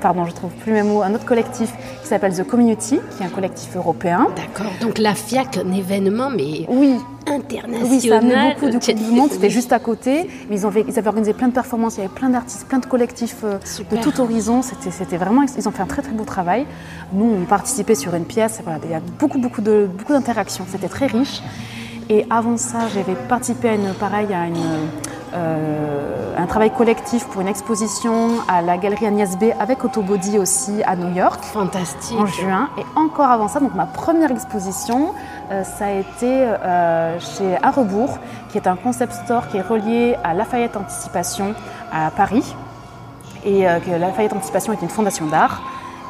pardon, 0.00 0.24
je 0.24 0.32
trouve 0.32 0.50
plus 0.50 0.72
mes 0.72 0.82
mots, 0.82 1.02
un 1.02 1.14
autre 1.14 1.24
collectif 1.24 1.72
qui 2.02 2.08
s'appelle 2.08 2.34
The 2.34 2.44
Community, 2.44 3.00
qui 3.16 3.22
est 3.22 3.26
un 3.26 3.30
collectif 3.30 3.76
européen. 3.76 4.28
D'accord. 4.34 4.72
Donc 4.80 4.98
la 4.98 5.14
FIAC, 5.14 5.58
un 5.58 5.72
événement, 5.72 6.30
mais 6.30 6.66
oui. 6.68 6.96
international. 7.26 7.88
Oui, 7.90 8.00
ça 8.00 8.18
amenait 8.18 8.56
beaucoup 8.60 8.92
du 8.92 9.10
monde. 9.12 9.30
C'était 9.30 9.50
juste 9.50 9.72
à 9.72 9.78
côté. 9.78 10.28
Mais 10.48 10.56
ils, 10.56 10.66
ont 10.66 10.72
ils 10.74 10.98
avaient 10.98 11.08
organisé 11.08 11.32
plein 11.32 11.48
de 11.48 11.52
performances. 11.52 11.96
Il 11.96 11.98
y 11.98 12.04
avait 12.04 12.14
plein 12.14 12.30
d'artistes, 12.30 12.66
plein 12.66 12.78
de 12.78 12.86
collectifs 12.86 13.36
euh, 13.44 13.58
de 13.90 13.96
tout 13.98 14.20
horizon. 14.20 14.62
C'était 14.62 15.16
vraiment. 15.16 15.42
Ils 15.42 15.68
ont 15.68 15.72
fait 15.72 15.82
un 15.82 15.86
très 15.86 16.02
très 16.02 16.12
beau 16.12 16.24
travail. 16.24 16.66
Nous, 17.12 17.30
on 17.42 17.44
participait 17.44 17.94
sur 17.94 18.14
une 18.14 18.24
pièce. 18.24 18.60
Voilà, 18.64 18.80
il 18.84 18.90
y 18.90 18.94
a 18.94 19.00
beaucoup 19.18 19.38
beaucoup 19.38 19.60
de 19.60 19.88
beaucoup 19.96 20.12
d'interactions. 20.12 20.64
C'était 20.68 20.88
très 20.88 21.06
riche. 21.06 21.42
Et 22.08 22.26
avant 22.28 22.56
ça, 22.56 22.88
j'avais 22.92 23.14
participé 23.28 23.68
à 23.68 23.74
une 23.74 23.94
pareil 23.94 24.26
à 24.34 24.46
une 24.46 24.56
euh, 24.56 24.86
un 25.32 26.46
travail 26.46 26.70
collectif 26.70 27.26
pour 27.26 27.40
une 27.40 27.48
exposition 27.48 28.30
à 28.48 28.62
la 28.62 28.76
galerie 28.78 29.06
Agnès 29.06 29.36
B 29.36 29.44
avec 29.58 29.84
Autobody 29.84 30.38
aussi 30.38 30.82
à 30.84 30.96
New 30.96 31.14
York. 31.14 31.42
Fantastique. 31.44 32.18
En 32.18 32.26
juin. 32.26 32.68
Et 32.78 32.84
encore 32.96 33.30
avant 33.30 33.48
ça, 33.48 33.60
donc 33.60 33.74
ma 33.74 33.86
première 33.86 34.30
exposition, 34.30 35.14
euh, 35.50 35.62
ça 35.64 35.86
a 35.86 35.90
été 35.92 36.26
euh, 36.26 37.18
chez 37.20 37.56
À 37.62 37.70
Rebours, 37.70 38.18
qui 38.50 38.58
est 38.58 38.66
un 38.66 38.76
concept 38.76 39.12
store 39.12 39.48
qui 39.48 39.58
est 39.58 39.62
relié 39.62 40.16
à 40.24 40.34
Lafayette 40.34 40.76
Anticipation 40.76 41.54
à 41.92 42.10
Paris. 42.10 42.54
Et 43.44 43.64
que 43.86 43.98
Lafayette 43.98 44.34
Anticipation 44.34 44.74
est 44.74 44.82
une 44.82 44.90
fondation 44.90 45.26
d'art. 45.26 45.62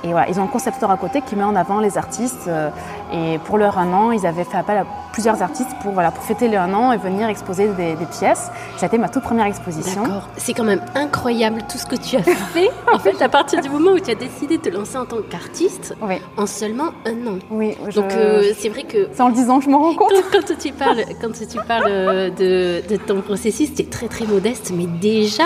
Et 0.04 0.12
voilà, 0.12 0.28
ils 0.28 0.40
ont 0.40 0.44
un 0.44 0.48
concept 0.48 0.78
store 0.78 0.90
à 0.90 0.96
côté 0.96 1.20
qui 1.20 1.36
met 1.36 1.44
en 1.44 1.56
avant 1.56 1.80
les 1.80 1.98
artistes. 1.98 2.48
Euh, 2.48 2.70
et 3.12 3.38
pour 3.38 3.58
leur 3.58 3.78
un 3.78 3.92
an, 3.92 4.12
ils 4.12 4.26
avaient 4.26 4.44
fait 4.44 4.56
appel 4.56 4.78
à 4.78 4.86
plusieurs 5.12 5.42
artistes 5.42 5.70
pour, 5.82 5.92
voilà, 5.92 6.10
pour 6.10 6.24
fêter 6.24 6.48
le 6.48 6.56
un 6.56 6.72
an 6.74 6.92
et 6.92 6.96
venir 6.96 7.28
exposer 7.28 7.68
des, 7.68 7.96
pièces. 8.18 8.50
Ça 8.76 8.86
a 8.86 8.86
été 8.86 8.98
ma 8.98 9.08
toute 9.08 9.22
première 9.22 9.46
exposition. 9.46 10.02
D'accord. 10.02 10.28
C'est 10.36 10.54
quand 10.54 10.64
même 10.64 10.82
incroyable 10.94 11.62
tout 11.70 11.78
ce 11.78 11.86
que 11.86 11.96
tu 11.96 12.16
as 12.16 12.22
fait. 12.22 12.70
en 12.92 12.98
fait, 12.98 13.20
à 13.20 13.28
partir 13.28 13.60
du 13.60 13.68
moment 13.68 13.90
où 13.90 14.00
tu 14.00 14.10
as 14.10 14.14
décidé 14.14 14.58
de 14.58 14.62
te 14.62 14.68
lancer 14.68 14.96
en 14.96 15.04
tant 15.04 15.18
qu'artiste, 15.28 15.94
en 16.36 16.46
seulement 16.46 16.92
un 17.04 17.26
an. 17.26 17.38
Oui. 17.50 17.76
Donc 17.94 18.12
euh, 18.12 18.52
c'est 18.58 18.68
vrai 18.68 18.84
que. 18.84 19.08
C'est 19.12 19.22
en 19.22 19.28
le 19.28 19.34
disant, 19.34 19.60
je 19.60 19.68
me 19.68 19.76
rends 19.76 19.94
compte. 19.94 20.12
Quand, 20.32 20.54
tu 20.58 20.72
parles, 20.72 21.04
quand 21.20 21.32
tu 21.32 21.58
parles 21.66 22.30
de, 22.34 22.82
de 22.88 22.96
ton 22.96 23.20
processus, 23.20 23.74
tu 23.74 23.82
es 23.82 23.84
très 23.86 24.08
très 24.08 24.26
modeste, 24.26 24.72
mais 24.74 24.86
déjà. 24.86 25.44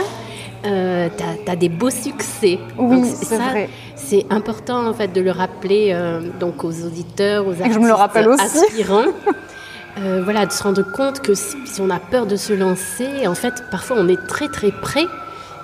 Euh, 0.64 1.08
tu 1.16 1.50
as, 1.50 1.56
des 1.56 1.68
beaux 1.68 1.90
succès. 1.90 2.58
Oui, 2.78 3.04
c'est 3.04 3.36
vrai 3.36 3.68
c'est 4.04 4.26
important 4.30 4.86
en 4.86 4.94
fait 4.94 5.08
de 5.08 5.20
le 5.20 5.30
rappeler 5.30 5.90
euh, 5.92 6.20
donc 6.38 6.64
aux 6.64 6.84
auditeurs, 6.84 7.46
aux 7.46 7.52
artistes 7.52 7.74
je 7.74 7.78
me 7.78 7.86
le 7.86 7.94
rappelle 7.94 8.28
aussi. 8.28 8.42
aspirants. 8.42 9.06
Euh, 9.96 10.22
voilà, 10.24 10.44
de 10.44 10.50
se 10.50 10.60
rendre 10.60 10.82
compte 10.82 11.20
que 11.20 11.34
si, 11.34 11.54
on 11.78 11.88
a 11.88 12.00
peur 12.00 12.26
de 12.26 12.34
se 12.34 12.52
lancer, 12.52 13.28
en 13.28 13.36
fait, 13.36 13.62
parfois 13.70 13.96
on 14.00 14.08
est 14.08 14.26
très 14.26 14.48
très 14.48 14.72
près. 14.72 15.06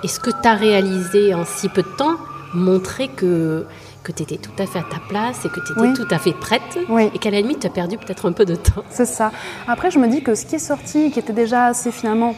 Et 0.05 0.07
ce 0.07 0.21
que 0.21 0.29
tu 0.29 0.47
as 0.47 0.53
réalisé 0.53 1.33
en 1.33 1.43
si 1.43 1.67
peu 1.67 1.81
de 1.81 1.97
temps 1.97 2.15
montrait 2.53 3.09
que, 3.09 3.65
que 4.03 4.13
tu 4.13 4.23
étais 4.23 4.37
tout 4.37 4.53
à 4.57 4.65
fait 4.65 4.79
à 4.79 4.83
ta 4.83 5.01
place 5.09 5.43
et 5.43 5.49
que 5.49 5.59
tu 5.59 5.73
étais 5.73 6.01
tout 6.01 6.07
à 6.09 6.17
fait 6.17 6.31
prête. 6.31 6.79
Et 7.13 7.19
qu'à 7.19 7.29
la 7.29 7.41
limite, 7.41 7.59
tu 7.59 7.67
as 7.67 7.71
perdu 7.71 7.97
peut-être 7.97 8.25
un 8.25 8.31
peu 8.31 8.45
de 8.45 8.55
temps. 8.55 8.85
C'est 8.89 9.05
ça. 9.05 9.33
Après, 9.67 9.91
je 9.91 9.99
me 9.99 10.07
dis 10.07 10.23
que 10.23 10.33
ce 10.33 10.45
qui 10.45 10.55
est 10.55 10.59
sorti, 10.59 11.11
qui 11.11 11.19
était 11.19 11.33
déjà 11.33 11.65
assez 11.65 11.91
finalement, 11.91 12.33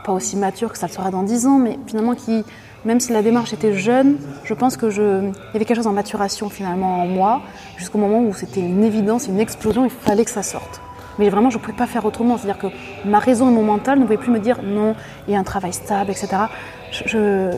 pas 0.00 0.12
aussi 0.12 0.36
mature 0.36 0.72
que 0.72 0.78
ça 0.78 0.86
le 0.86 0.92
sera 0.92 1.10
dans 1.10 1.22
10 1.22 1.46
ans, 1.46 1.58
mais 1.58 1.78
finalement 1.86 2.14
qui 2.14 2.44
même 2.84 3.00
si 3.00 3.12
la 3.12 3.22
démarche 3.22 3.52
était 3.52 3.74
jeune, 3.74 4.16
je 4.44 4.54
pense 4.54 4.76
que 4.76 4.90
je, 4.90 5.24
y 5.24 5.56
avait 5.56 5.64
quelque 5.64 5.76
chose 5.76 5.86
en 5.86 5.92
maturation 5.92 6.48
finalement 6.48 7.02
en 7.02 7.06
moi, 7.06 7.40
jusqu'au 7.76 7.98
moment 7.98 8.20
où 8.20 8.34
c'était 8.34 8.60
une 8.60 8.82
évidence, 8.82 9.28
une 9.28 9.38
explosion, 9.38 9.84
il 9.84 9.90
fallait 9.90 10.24
que 10.24 10.30
ça 10.30 10.42
sorte. 10.42 10.80
Mais 11.18 11.28
vraiment, 11.28 11.50
je 11.50 11.58
ne 11.58 11.62
pouvais 11.62 11.76
pas 11.76 11.86
faire 11.86 12.04
autrement. 12.06 12.38
C'est-à-dire 12.38 12.58
que 12.58 12.66
ma 13.06 13.18
raison 13.18 13.48
et 13.50 13.52
mon 13.52 13.62
mental 13.62 13.98
ne 13.98 14.04
pouvaient 14.04 14.16
plus 14.16 14.32
me 14.32 14.40
dire 14.40 14.60
non, 14.62 14.94
il 15.28 15.34
y 15.34 15.36
a 15.36 15.38
un 15.38 15.44
travail 15.44 15.72
stable, 15.72 16.10
etc. 16.10 16.28
je, 16.90 17.50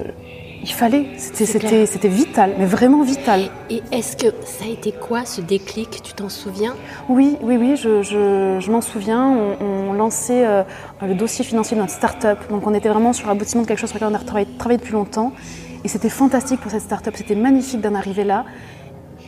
il 0.64 0.72
fallait, 0.72 1.04
c'était 1.18 2.08
vital, 2.08 2.54
mais 2.58 2.64
vraiment 2.64 3.02
vital. 3.02 3.50
Et 3.68 3.82
est-ce 3.92 4.16
que 4.16 4.28
ça 4.46 4.64
a 4.64 4.68
été 4.68 4.92
quoi 4.92 5.26
ce 5.26 5.42
déclic? 5.42 6.02
Tu 6.02 6.14
t'en 6.14 6.30
souviens? 6.30 6.74
Oui, 7.10 7.36
oui, 7.42 7.58
oui, 7.58 7.76
je, 7.76 8.70
m'en 8.70 8.80
souviens. 8.80 9.28
On, 9.60 9.92
lançait 9.92 10.46
euh, 10.46 10.62
le 11.02 11.14
dossier 11.14 11.44
financier 11.44 11.76
de 11.76 11.82
notre 11.82 11.92
start-up. 11.92 12.38
Donc 12.48 12.66
on 12.66 12.72
était 12.72 12.88
vraiment 12.88 13.12
sur 13.12 13.28
l'aboutissement 13.28 13.60
de 13.60 13.66
quelque 13.66 13.78
chose 13.78 13.90
sur 13.90 13.98
lequel 13.98 14.08
on 14.10 14.14
a 14.14 14.24
travaillé, 14.24 14.48
travaillé 14.58 14.78
depuis 14.78 14.94
longtemps. 14.94 15.32
Et 15.84 15.88
c'était 15.88 16.08
fantastique 16.08 16.60
pour 16.60 16.70
cette 16.70 16.80
start-up, 16.80 17.12
c'était 17.14 17.34
magnifique 17.34 17.82
d'en 17.82 17.94
arriver 17.94 18.24
là. 18.24 18.46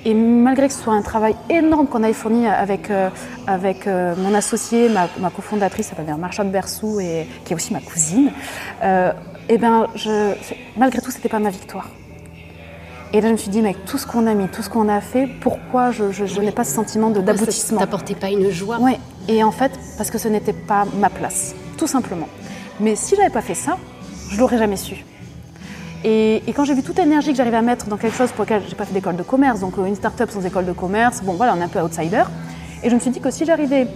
Et 0.06 0.14
malgré 0.14 0.68
que 0.68 0.72
ce 0.72 0.82
soit 0.82 0.94
un 0.94 1.02
travail 1.02 1.36
énorme 1.50 1.86
qu'on 1.86 2.02
avait 2.02 2.14
fourni 2.14 2.46
avec, 2.46 2.90
euh, 2.90 3.10
avec 3.46 3.86
euh, 3.86 4.14
mon 4.16 4.34
associé, 4.34 4.88
ma, 4.88 5.08
ma 5.18 5.28
cofondatrice, 5.28 5.88
s'appelle 5.88 6.14
Marchand 6.16 6.46
Bersou, 6.46 6.98
et, 6.98 7.26
qui 7.44 7.52
est 7.52 7.56
aussi 7.56 7.74
ma 7.74 7.80
cousine, 7.80 8.30
eh 9.48 9.58
bien, 9.58 9.86
je, 9.94 10.34
malgré 10.76 11.00
tout, 11.00 11.10
c'était 11.10 11.28
pas 11.28 11.38
ma 11.38 11.50
victoire. 11.50 11.88
Et 13.12 13.20
là, 13.20 13.28
je 13.28 13.32
me 13.32 13.36
suis 13.36 13.50
dit, 13.50 13.62
mais 13.62 13.70
avec 13.70 13.84
tout 13.84 13.98
ce 13.98 14.06
qu'on 14.06 14.26
a 14.26 14.34
mis, 14.34 14.48
tout 14.48 14.62
ce 14.62 14.68
qu'on 14.68 14.88
a 14.88 15.00
fait, 15.00 15.28
pourquoi 15.40 15.92
je, 15.92 16.40
n'ai 16.40 16.50
pas 16.50 16.64
ce 16.64 16.72
sentiment 16.72 17.10
d'aboutissement 17.10 17.78
Ça 17.78 17.86
t'apportait 17.86 18.14
pas 18.14 18.30
une 18.30 18.50
joie 18.50 18.78
Oui, 18.80 18.96
et 19.28 19.44
en 19.44 19.52
fait, 19.52 19.72
parce 19.96 20.10
que 20.10 20.18
ce 20.18 20.28
n'était 20.28 20.52
pas 20.52 20.84
ma 20.98 21.08
place, 21.08 21.54
tout 21.78 21.86
simplement. 21.86 22.28
Mais 22.80 22.96
si 22.96 23.14
j'avais 23.14 23.30
pas 23.30 23.42
fait 23.42 23.54
ça, 23.54 23.78
je 24.30 24.38
l'aurais 24.38 24.58
jamais 24.58 24.76
su. 24.76 25.04
Et, 26.04 26.42
quand 26.54 26.64
j'ai 26.64 26.74
vu 26.74 26.82
toute 26.82 26.98
l'énergie 26.98 27.30
que 27.30 27.36
j'arrivais 27.36 27.56
à 27.56 27.62
mettre 27.62 27.86
dans 27.86 27.96
quelque 27.96 28.16
chose 28.16 28.30
pour 28.32 28.44
lequel 28.44 28.62
j'ai 28.68 28.74
pas 28.74 28.84
fait 28.84 28.94
d'école 28.94 29.16
de 29.16 29.22
commerce, 29.22 29.60
donc 29.60 29.78
euh, 29.78 29.86
une 29.86 29.96
start-up 29.96 30.30
sans 30.30 30.44
école 30.44 30.66
de 30.66 30.72
commerce, 30.72 31.22
bon 31.22 31.34
voilà, 31.34 31.54
on 31.56 31.60
est 31.60 31.64
un 31.64 31.68
peu 31.68 31.80
outsider. 31.80 32.24
Et 32.82 32.90
je 32.90 32.94
me 32.94 33.00
suis 33.00 33.10
dit 33.10 33.20
que 33.20 33.30
si 33.30 33.44
j'arrivais 33.44 33.86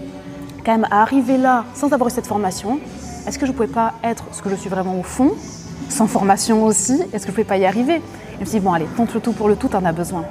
quand 0.64 0.72
même 0.72 0.86
à 0.90 1.02
arriver 1.02 1.36
là 1.36 1.64
sans 1.74 1.92
avoir 1.92 2.08
eu 2.08 2.10
cette 2.12 2.26
formation, 2.26 2.80
est-ce 3.26 3.38
que 3.38 3.46
je 3.46 3.52
ne 3.52 3.56
pouvais 3.56 3.68
pas 3.68 3.94
être 4.02 4.24
ce 4.32 4.42
que 4.42 4.50
je 4.50 4.54
suis 4.54 4.70
vraiment 4.70 4.98
au 4.98 5.02
fond, 5.02 5.32
sans 5.88 6.06
formation 6.06 6.64
aussi? 6.64 7.02
Est-ce 7.12 7.26
que 7.26 7.32
je 7.32 7.40
ne 7.40 7.44
pouvais 7.44 7.44
pas 7.44 7.56
y 7.58 7.66
arriver? 7.66 7.96
Et 7.96 8.02
je 8.34 8.40
me 8.40 8.44
suis 8.44 8.58
dit, 8.58 8.64
bon 8.64 8.72
allez, 8.72 8.86
tente 8.96 9.14
le 9.14 9.20
tout 9.20 9.32
pour 9.32 9.48
le 9.48 9.56
tout, 9.56 9.68
tu 9.68 9.76
en 9.76 9.84
as 9.84 9.92
besoin. 9.92 10.24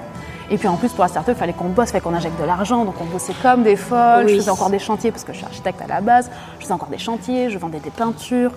Et 0.51 0.57
puis 0.57 0.67
en 0.67 0.77
plus, 0.77 0.89
pour 0.89 1.03
la 1.03 1.09
start-up, 1.09 1.35
il 1.37 1.39
fallait 1.39 1.53
qu'on 1.53 1.69
bosse, 1.69 1.89
il 1.89 1.91
fallait 1.91 2.03
qu'on 2.03 2.13
injecte 2.13 2.39
de 2.39 2.45
l'argent. 2.45 2.83
Donc 2.85 2.95
on 2.99 3.05
bossait 3.05 3.35
comme 3.41 3.63
des 3.63 3.75
folles. 3.75 4.27
Je 4.27 4.35
faisais 4.35 4.49
encore 4.49 4.69
des 4.69 4.79
chantiers 4.79 5.11
parce 5.11 5.23
que 5.23 5.31
je 5.31 5.37
suis 5.37 5.45
architecte 5.45 5.81
à 5.81 5.87
la 5.87 6.01
base. 6.01 6.29
Je 6.57 6.63
faisais 6.63 6.73
encore 6.73 6.89
des 6.89 6.97
chantiers, 6.97 7.49
je 7.51 7.57
vendais 7.59 7.79
des 7.79 7.91
peintures. 7.91 8.51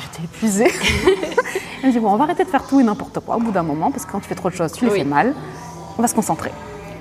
J'étais 0.00 0.24
épuisée. 0.24 0.70
je 1.82 1.86
me 1.86 1.92
dit, 1.92 1.98
bon, 1.98 2.12
on 2.12 2.16
va 2.16 2.24
arrêter 2.24 2.44
de 2.44 2.48
faire 2.48 2.66
tout 2.66 2.80
et 2.80 2.84
n'importe 2.84 3.18
quoi 3.20 3.36
au 3.36 3.40
bout 3.40 3.50
d'un 3.50 3.64
moment 3.64 3.90
parce 3.90 4.06
que 4.06 4.12
quand 4.12 4.20
tu 4.20 4.28
fais 4.28 4.36
trop 4.36 4.50
de 4.50 4.54
choses, 4.54 4.72
tu 4.72 4.84
les 4.84 4.90
fais 4.90 5.04
mal. 5.04 5.34
On 5.98 6.02
va 6.02 6.08
se 6.08 6.14
concentrer. 6.14 6.52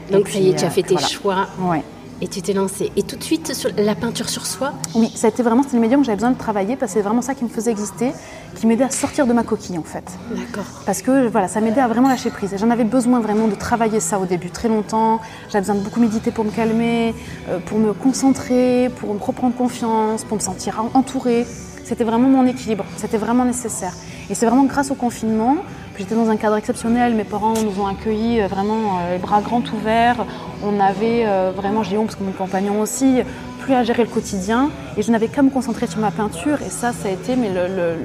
Donc 0.10 0.28
ça 0.28 0.40
y 0.40 0.50
est, 0.50 0.56
tu 0.56 0.66
as 0.66 0.70
fait 0.70 0.84
tes 0.84 0.98
choix. 0.98 1.48
Ouais. 1.60 1.84
Et 2.24 2.28
tu 2.28 2.44
t'es 2.44 2.54
lancée. 2.54 2.92
Et 2.96 3.02
tout 3.02 3.16
de 3.16 3.24
suite, 3.24 3.56
sur 3.56 3.72
la 3.76 3.96
peinture 3.96 4.30
sur 4.30 4.46
soi 4.46 4.74
Oui, 4.94 5.12
ça 5.16 5.26
a 5.26 5.30
été 5.32 5.42
vraiment 5.42 5.64
le 5.74 5.80
médium 5.80 6.02
que 6.02 6.06
j'avais 6.06 6.18
besoin 6.18 6.32
de 6.32 6.38
travailler 6.38 6.76
parce 6.76 6.92
que 6.92 7.00
c'est 7.00 7.04
vraiment 7.04 7.24
ça 7.24 7.34
qui 7.34 7.44
me 7.44 7.50
faisait 7.50 7.72
exister, 7.72 8.12
qui 8.56 8.68
m'aidait 8.68 8.84
à 8.84 8.92
sortir 8.92 9.26
de 9.26 9.34
ma 9.34 9.42
coquille 9.42 9.80
en 9.80 9.84
fait. 9.84 10.04
D'accord. 10.30 10.66
Parce 10.86 11.02
que 11.02 11.28
voilà, 11.28 11.48
ça 11.48 11.62
m'aidait 11.62 11.82
à 11.82 11.88
vraiment 11.88 12.10
lâcher 12.10 12.30
prise. 12.30 12.54
Et 12.54 12.60
j'en 12.60 12.70
avais 12.70 12.84
besoin 12.84 13.22
vraiment 13.22 13.48
de 13.48 13.56
travailler 13.56 14.00
ça 14.00 14.20
au 14.20 14.26
début, 14.26 14.52
très 14.52 14.68
longtemps. 14.68 15.20
J'avais 15.50 15.62
besoin 15.62 15.76
de 15.76 15.80
beaucoup 15.80 16.00
méditer 16.00 16.30
pour 16.30 16.46
me 16.46 16.52
calmer, 16.52 17.16
euh, 17.50 17.58
pour 17.66 17.80
me 17.80 17.92
concentrer, 17.94 18.92
pour 18.98 19.16
me 19.16 19.20
reprendre 19.20 19.56
confiance, 19.56 20.24
pour 20.24 20.38
me 20.38 20.44
sentir 20.44 20.84
entourée. 20.94 21.48
C'était 21.84 22.04
vraiment 22.04 22.30
mon 22.30 22.46
équilibre, 22.46 22.86
c'était 22.98 23.18
vraiment 23.18 23.46
nécessaire. 23.46 23.94
Et 24.30 24.36
c'est 24.36 24.46
vraiment 24.46 24.64
grâce 24.64 24.92
au 24.92 24.96
confinement, 24.96 25.58
j'étais 26.02 26.16
dans 26.16 26.30
un 26.30 26.36
cadre 26.36 26.58
exceptionnel, 26.58 27.14
mes 27.14 27.24
parents 27.24 27.54
nous 27.54 27.80
ont 27.80 27.86
accueillis 27.86 28.42
euh, 28.42 28.48
vraiment 28.48 29.00
euh, 29.00 29.14
les 29.14 29.20
bras 29.20 29.42
grands 29.42 29.62
ouverts. 29.74 30.26
On 30.64 30.80
avait 30.80 31.26
euh, 31.28 31.52
vraiment, 31.56 31.84
j'ai 31.84 31.96
parce 31.96 32.16
que 32.16 32.24
mon 32.24 32.32
compagnon 32.32 32.82
aussi, 32.82 33.20
plus 33.60 33.76
à 33.76 33.84
gérer 33.84 34.04
le 34.04 34.10
quotidien. 34.10 34.72
Et 34.98 35.04
je 35.04 35.12
n'avais 35.12 35.28
qu'à 35.28 35.44
me 35.44 35.52
concentrer 35.52 35.86
sur 35.86 36.00
ma 36.00 36.10
peinture. 36.10 36.58
Et 36.66 36.72
ça, 36.72 36.92
ça 36.92 37.10
a 37.10 37.12
été 37.12 37.36
mais 37.36 37.50
le, 37.50 37.98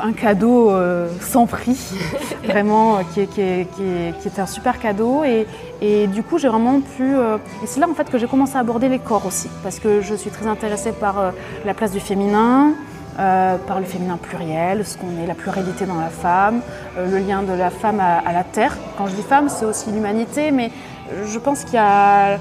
un 0.00 0.12
cadeau 0.12 0.70
sans 1.20 1.46
prix, 1.46 1.78
vraiment, 2.44 2.98
qui, 3.14 3.26
qui, 3.26 3.40
était 3.42 4.40
un 4.40 4.46
super 4.46 4.78
cadeau. 4.78 5.24
Et, 5.24 5.46
et 5.80 6.06
du 6.08 6.22
coup, 6.22 6.38
j'ai 6.38 6.48
vraiment 6.48 6.80
pu. 6.80 7.14
et 7.14 7.66
c'est 7.66 7.80
là 7.80 7.88
en 7.88 7.94
fait 7.94 8.10
que 8.10 8.18
j'ai 8.18 8.26
commencé 8.26 8.56
à 8.56 8.60
aborder 8.60 8.88
les 8.88 8.98
corps 8.98 9.24
aussi, 9.26 9.48
parce 9.62 9.78
que 9.78 10.00
je 10.00 10.14
suis 10.14 10.30
très 10.30 10.46
intéressée 10.46 10.92
par 10.92 11.32
la 11.64 11.74
place 11.74 11.92
du 11.92 12.00
féminin, 12.00 12.72
euh, 13.20 13.58
par 13.58 13.80
le 13.80 13.84
féminin 13.84 14.16
pluriel, 14.16 14.82
ce 14.86 14.96
qu'on 14.96 15.22
est, 15.22 15.26
la 15.26 15.34
pluralité 15.34 15.84
dans 15.84 16.00
la 16.00 16.08
femme, 16.08 16.62
euh, 16.96 17.06
le 17.06 17.18
lien 17.18 17.42
de 17.42 17.52
la 17.52 17.68
femme 17.68 18.00
à, 18.00 18.32
la 18.32 18.44
terre. 18.44 18.74
Quand 18.96 19.08
je 19.08 19.14
dis 19.14 19.22
femme, 19.22 19.50
c'est 19.50 19.66
aussi 19.66 19.90
l'humanité, 19.90 20.50
mais 20.50 20.70
je 21.26 21.38
pense 21.38 21.64
qu'il 21.64 21.74
y 21.74 21.78
a, 21.78 22.30
euh, 22.30 22.36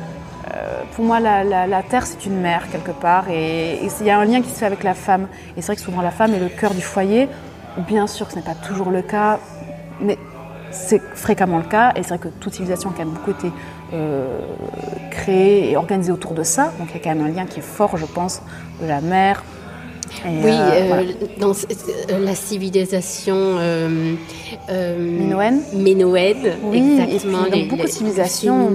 pour 0.95 1.03
moi, 1.03 1.19
la, 1.19 1.83
terre, 1.83 2.05
c'est 2.05 2.25
une 2.25 2.39
mère 2.39 2.69
quelque 2.71 2.91
part, 2.91 3.29
et, 3.29 3.77
il 3.99 4.05
y 4.05 4.09
a 4.09 4.17
un 4.17 4.23
lien 4.23 4.41
qui 4.41 4.49
se 4.49 4.59
fait 4.59 4.67
avec 4.67 4.83
la 4.83 4.93
femme. 4.93 5.27
Et 5.57 5.61
c'est 5.61 5.67
vrai 5.67 5.75
que 5.75 5.81
souvent 5.81 6.01
la 6.01 6.11
femme 6.11 6.33
est 6.33 6.39
le 6.39 6.47
cœur 6.47 6.73
du 6.73 6.81
foyer. 6.81 7.27
bien 7.79 8.07
sûr 8.07 8.27
que 8.27 8.31
ce 8.31 8.37
n'est 8.37 8.45
pas 8.45 8.55
toujours 8.55 8.89
le 8.89 9.01
cas, 9.01 9.39
mais 9.99 10.17
c'est 10.71 11.01
fréquemment 11.13 11.57
le 11.57 11.65
cas, 11.65 11.91
et 11.97 12.03
c'est 12.03 12.09
vrai 12.15 12.19
que 12.19 12.29
toute 12.29 12.53
civilisation 12.53 12.93
a 12.97 13.03
beaucoup 13.03 13.31
été 13.31 13.51
créée 15.11 15.71
et 15.71 15.75
organisée 15.75 16.13
autour 16.13 16.33
de 16.33 16.43
ça, 16.43 16.71
donc 16.79 16.87
il 16.91 16.95
y 16.95 17.01
a 17.01 17.03
quand 17.03 17.15
même 17.15 17.25
un 17.25 17.35
lien 17.35 17.45
qui 17.45 17.59
est 17.59 17.63
fort, 17.63 17.97
je 17.97 18.05
pense, 18.05 18.41
de 18.81 18.87
la 18.87 19.01
mer. 19.01 19.43
Et 20.25 20.27
oui, 20.27 20.51
euh, 20.51 20.85
voilà. 20.87 21.03
dans 21.39 21.53
la 22.19 22.35
civilisation 22.35 23.57
minoenne, 24.69 25.61
minoenne 25.73 26.57
oui, 26.63 26.99
exactement, 26.99 27.45
et 27.45 27.51
puis 27.51 27.63
beaucoup 27.65 27.83
de 27.83 27.87
civilisations, 27.87 28.71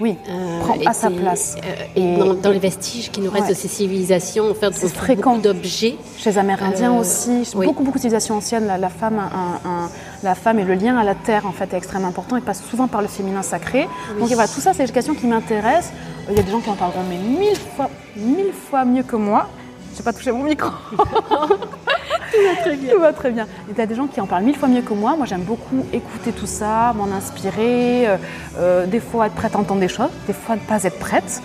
oui, 0.00 0.16
prend 0.60 0.76
à 0.84 0.92
sa 0.92 1.10
place. 1.10 1.56
et 1.94 2.16
dans, 2.16 2.34
dans 2.34 2.50
et, 2.50 2.54
les 2.54 2.58
vestiges 2.58 3.10
qui 3.10 3.20
nous 3.20 3.30
restent 3.30 3.46
ouais. 3.46 3.54
de 3.54 3.58
ces 3.58 3.68
civilisations, 3.68 4.50
en 4.50 4.54
fait, 4.54 4.74
c'est 4.74 4.88
fréquent 4.88 5.38
d'objets. 5.38 5.96
Chez 6.18 6.30
les 6.30 6.38
Amérindiens 6.38 6.94
euh, 6.94 7.00
aussi, 7.00 7.48
oui. 7.54 7.66
beaucoup 7.66 7.84
beaucoup 7.84 7.98
de 7.98 8.02
civilisations 8.02 8.36
anciennes, 8.36 8.66
la, 8.66 8.78
la 8.78 8.88
femme, 8.88 9.18
un, 9.18 9.68
un, 9.68 9.88
la 10.22 10.34
femme 10.34 10.58
et 10.58 10.64
le 10.64 10.74
lien 10.74 10.96
à 10.96 11.04
la 11.04 11.14
terre 11.14 11.46
en 11.46 11.52
fait 11.52 11.72
est 11.72 11.76
extrêmement 11.76 12.08
important. 12.08 12.36
Il 12.36 12.42
passe 12.42 12.62
souvent 12.68 12.88
par 12.88 13.02
le 13.02 13.08
féminin 13.08 13.42
sacré. 13.42 13.88
Oui. 14.14 14.20
Donc 14.20 14.28
voilà, 14.30 14.48
tout 14.48 14.60
ça, 14.60 14.72
c'est 14.72 14.86
des 14.86 14.92
questions 14.92 15.14
qui 15.14 15.26
m'intéressent. 15.26 15.92
Il 16.30 16.36
y 16.36 16.40
a 16.40 16.42
des 16.42 16.50
gens 16.50 16.60
qui 16.60 16.70
en 16.70 16.74
parleront 16.74 17.04
mais 17.08 17.18
mille 17.18 17.56
fois, 17.76 17.88
mille 18.16 18.52
fois 18.52 18.84
mieux 18.84 19.02
que 19.02 19.16
moi. 19.16 19.48
Je 19.92 19.98
n'ai 19.98 20.04
pas 20.04 20.12
touché 20.12 20.32
mon 20.32 20.44
micro. 20.44 20.70
tout 20.96 20.96
va 20.96 22.62
très 22.62 22.76
bien. 22.76 22.92
Tout 22.92 23.00
va 23.00 23.12
très 23.12 23.30
bien. 23.30 23.46
Il 23.68 23.76
y 23.76 23.80
a 23.80 23.86
des 23.86 23.94
gens 23.94 24.06
qui 24.06 24.20
en 24.20 24.26
parlent 24.26 24.44
mille 24.44 24.56
fois 24.56 24.68
mieux 24.68 24.80
que 24.80 24.94
moi. 24.94 25.16
Moi, 25.16 25.26
j'aime 25.26 25.42
beaucoup 25.42 25.84
écouter 25.92 26.32
tout 26.32 26.46
ça, 26.46 26.92
m'en 26.96 27.14
inspirer. 27.14 28.08
Euh, 28.08 28.16
euh, 28.58 28.86
des 28.86 29.00
fois, 29.00 29.26
être 29.26 29.34
prête 29.34 29.54
à 29.54 29.58
entendre 29.58 29.80
des 29.80 29.88
choses, 29.88 30.10
des 30.26 30.32
fois, 30.32 30.56
ne 30.56 30.60
pas 30.60 30.82
être 30.84 30.98
prête. 30.98 31.42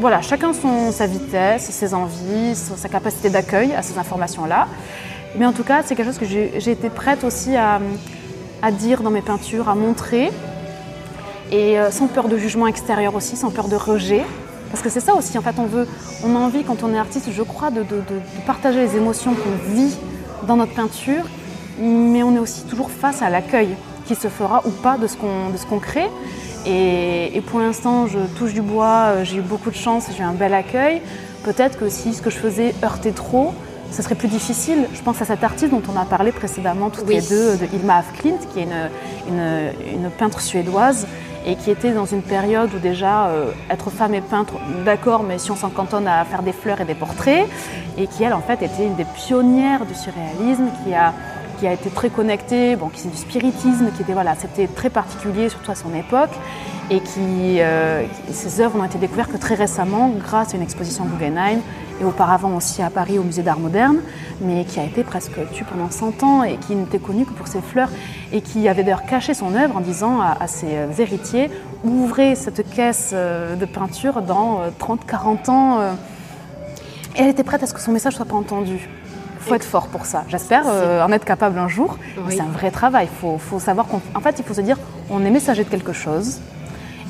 Voilà, 0.00 0.20
chacun 0.20 0.52
son, 0.52 0.92
sa 0.92 1.06
vitesse, 1.06 1.64
ses 1.70 1.92
envies, 1.92 2.54
sa 2.54 2.88
capacité 2.88 3.30
d'accueil 3.30 3.74
à 3.74 3.82
ces 3.82 3.98
informations-là. 3.98 4.68
Mais 5.36 5.44
en 5.44 5.52
tout 5.52 5.64
cas, 5.64 5.82
c'est 5.84 5.96
quelque 5.96 6.06
chose 6.06 6.18
que 6.18 6.26
j'ai 6.26 6.70
été 6.70 6.90
prête 6.90 7.24
aussi 7.24 7.56
à, 7.56 7.80
à, 8.62 8.70
dire 8.70 9.02
dans 9.02 9.10
mes 9.10 9.22
peintures, 9.22 9.68
à 9.68 9.74
montrer. 9.74 10.30
Et 11.50 11.78
euh, 11.80 11.90
sans 11.90 12.06
peur 12.06 12.28
de 12.28 12.36
jugement 12.36 12.68
extérieur 12.68 13.14
aussi, 13.16 13.36
sans 13.36 13.50
peur 13.50 13.68
de 13.68 13.76
rejet. 13.76 14.22
Parce 14.70 14.82
que 14.82 14.90
c'est 14.90 15.00
ça 15.00 15.14
aussi, 15.14 15.38
en 15.38 15.42
fait, 15.42 15.54
on 15.58 15.66
veut, 15.66 15.86
on 16.24 16.36
a 16.36 16.38
envie 16.38 16.62
quand 16.64 16.82
on 16.82 16.92
est 16.92 16.98
artiste, 16.98 17.28
je 17.32 17.42
crois, 17.42 17.70
de, 17.70 17.82
de, 17.82 17.96
de, 17.96 18.16
de 18.16 18.46
partager 18.46 18.80
les 18.80 18.96
émotions 18.96 19.34
qu'on 19.34 19.72
vit 19.74 19.96
dans 20.46 20.56
notre 20.56 20.74
peinture, 20.74 21.24
mais 21.80 22.22
on 22.22 22.34
est 22.34 22.38
aussi 22.38 22.62
toujours 22.64 22.90
face 22.90 23.22
à 23.22 23.30
l'accueil 23.30 23.70
qui 24.06 24.14
se 24.14 24.28
fera 24.28 24.62
ou 24.66 24.70
pas 24.70 24.98
de 24.98 25.06
ce 25.06 25.16
qu'on 25.16 25.78
qu 25.78 25.80
crée. 25.80 26.08
Et, 26.66 27.36
et 27.36 27.40
pour 27.40 27.60
l'instant, 27.60 28.06
je 28.06 28.18
touche 28.38 28.52
du 28.52 28.62
bois, 28.62 29.22
j'ai 29.24 29.36
eu 29.36 29.40
beaucoup 29.42 29.70
de 29.70 29.76
chance, 29.76 30.06
j'ai 30.14 30.22
eu 30.22 30.26
un 30.26 30.32
bel 30.32 30.54
accueil. 30.54 31.00
Peut-être 31.44 31.78
que 31.78 31.88
si 31.88 32.12
ce 32.14 32.20
que 32.20 32.30
je 32.30 32.36
faisais 32.36 32.74
heurtait 32.82 33.12
trop, 33.12 33.54
ce 33.90 34.02
serait 34.02 34.16
plus 34.16 34.28
difficile. 34.28 34.86
Je 34.92 35.00
pense 35.00 35.22
à 35.22 35.24
cette 35.24 35.44
artiste 35.44 35.70
dont 35.70 35.82
on 35.92 35.98
a 35.98 36.04
parlé 36.04 36.32
précédemment 36.32 36.90
toutes 36.90 37.06
oui. 37.06 37.14
les 37.14 37.22
deux, 37.22 37.56
de 37.56 37.66
Ilma 37.74 37.98
Afklint, 37.98 38.36
qui 38.52 38.60
est 38.60 38.64
une, 38.64 38.90
une, 39.34 40.02
une 40.04 40.10
peintre 40.10 40.40
suédoise 40.40 41.06
et 41.48 41.56
qui 41.56 41.70
était 41.70 41.92
dans 41.92 42.04
une 42.04 42.20
période 42.20 42.72
où 42.74 42.78
déjà 42.78 43.28
euh, 43.28 43.50
être 43.70 43.88
femme 43.88 44.12
et 44.12 44.20
peintre, 44.20 44.54
d'accord, 44.84 45.22
mais 45.22 45.38
si 45.38 45.50
on 45.50 45.56
s'en 45.56 45.70
cantonne 45.70 46.06
à 46.06 46.22
faire 46.26 46.42
des 46.42 46.52
fleurs 46.52 46.82
et 46.82 46.84
des 46.84 46.94
portraits, 46.94 47.48
et 47.96 48.06
qui 48.06 48.22
elle 48.22 48.34
en 48.34 48.42
fait 48.42 48.62
était 48.62 48.84
une 48.84 48.96
des 48.96 49.06
pionnières 49.06 49.86
du 49.86 49.94
surréalisme, 49.94 50.68
qui 50.84 50.94
a, 50.94 51.72
été 51.72 51.88
très 51.90 52.10
connectée, 52.10 52.76
bon, 52.76 52.88
qui 52.88 53.00
c'est 53.00 53.08
du 53.08 53.16
spiritisme, 53.16 53.90
qui 53.96 54.02
était 54.02 54.12
voilà, 54.12 54.34
c'était 54.36 54.68
très 54.68 54.90
particulier 54.90 55.48
surtout 55.48 55.70
à 55.70 55.74
son 55.74 55.92
époque, 55.94 56.30
et 56.90 57.00
qui 57.00 57.60
euh, 57.60 58.04
ses 58.30 58.60
œuvres 58.60 58.78
n'ont 58.78 58.84
été 58.84 58.98
découvertes 58.98 59.30
que 59.32 59.36
très 59.36 59.54
récemment 59.54 60.10
grâce 60.18 60.54
à 60.54 60.56
une 60.56 60.62
exposition 60.62 61.04
Guggenheim 61.04 61.60
et 62.00 62.04
auparavant 62.04 62.56
aussi 62.56 62.80
à 62.80 62.90
Paris 62.90 63.18
au 63.18 63.24
musée 63.24 63.42
d'art 63.42 63.58
moderne, 63.58 63.98
mais 64.40 64.64
qui 64.64 64.78
a 64.78 64.84
été 64.84 65.02
presque 65.02 65.38
tue 65.52 65.64
pendant 65.64 65.90
100 65.90 66.22
ans 66.22 66.42
et 66.44 66.56
qui 66.56 66.74
n'était 66.74 67.00
connue 67.00 67.24
que 67.24 67.32
pour 67.32 67.48
ses 67.48 67.60
fleurs 67.60 67.90
et 68.32 68.40
qui 68.40 68.68
avait 68.68 68.84
d'ailleurs 68.84 69.04
caché 69.04 69.34
son 69.34 69.54
œuvre 69.54 69.76
en 69.76 69.80
disant 69.80 70.20
à, 70.20 70.36
à, 70.40 70.46
ses 70.46 70.68
héritiers 70.98 71.50
ouvrez 71.84 72.34
cette 72.34 72.68
caisse 72.70 73.12
de 73.12 73.64
peinture 73.66 74.22
dans 74.22 74.62
30-40 74.80 75.50
ans. 75.50 75.80
Et 77.16 77.22
elle 77.22 77.28
était 77.28 77.42
prête 77.42 77.62
à 77.62 77.66
ce 77.66 77.74
que 77.74 77.80
son 77.80 77.92
message 77.92 78.12
ne 78.14 78.16
soit 78.18 78.26
pas 78.26 78.36
entendu. 78.36 78.88
Il 79.40 79.44
faut 79.48 79.54
être 79.54 79.64
fort 79.64 79.88
pour 79.88 80.04
ça. 80.04 80.24
J'espère 80.28 80.64
euh, 80.66 81.02
en 81.02 81.10
être 81.10 81.24
capable 81.24 81.58
un 81.58 81.68
jour. 81.68 81.96
Oui. 82.18 82.34
C'est 82.36 82.42
un 82.42 82.46
vrai 82.46 82.70
travail. 82.70 83.08
Il 83.10 83.18
faut, 83.18 83.38
faut, 83.38 83.58
savoir 83.58 83.86
qu'en 83.88 84.20
fait, 84.20 84.36
il 84.38 84.44
faut 84.44 84.54
se 84.54 84.60
dire 84.60 84.76
on 85.10 85.24
est 85.24 85.30
messager 85.30 85.64
de 85.64 85.68
quelque 85.68 85.92
chose 85.92 86.40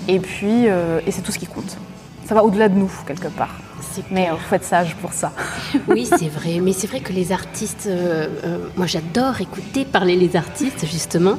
et 0.09 0.19
puis 0.19 0.69
euh, 0.69 1.01
et 1.07 1.13
c'est 1.13 1.23
tout 1.23 1.33
ce 1.33 1.39
qui 1.39 1.47
compte. 1.47 1.77
Ça 2.25 2.35
va 2.35 2.45
au-delà 2.45 2.69
de 2.69 2.75
nous, 2.75 2.91
quelque 3.07 3.29
part. 3.29 3.57
Mais 4.11 4.29
il 4.33 4.39
faut 4.39 4.55
être 4.55 4.65
sage 4.65 4.95
pour 4.97 5.13
ça. 5.13 5.33
oui, 5.89 6.07
c'est 6.07 6.29
vrai. 6.29 6.61
Mais 6.63 6.73
c'est 6.73 6.87
vrai 6.87 7.01
que 7.01 7.13
les 7.13 7.33
artistes, 7.33 7.87
euh, 7.87 8.29
euh, 8.45 8.59
moi 8.77 8.87
j'adore 8.87 9.41
écouter 9.41 9.85
parler 9.85 10.17
les 10.17 10.37
artistes, 10.37 10.87
justement, 10.87 11.39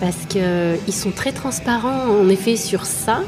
parce 0.00 0.16
qu'ils 0.28 0.42
euh, 0.42 0.76
sont 0.90 1.10
très 1.10 1.32
transparents, 1.32 2.08
en 2.08 2.28
effet, 2.28 2.56
sur 2.56 2.86
ça. 2.86 3.20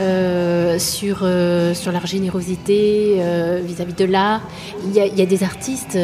Euh, 0.00 0.78
sur, 0.78 1.20
euh, 1.22 1.74
sur 1.74 1.92
leur 1.92 2.06
générosité 2.06 3.16
vis-à-vis 3.62 3.92
-vis 3.92 3.98
de 3.98 4.04
l'art. 4.06 4.40
Il, 4.86 4.96
il, 4.96 5.18
y 5.18 5.22
a 5.22 5.26
des 5.26 5.42
artistes, 5.42 5.98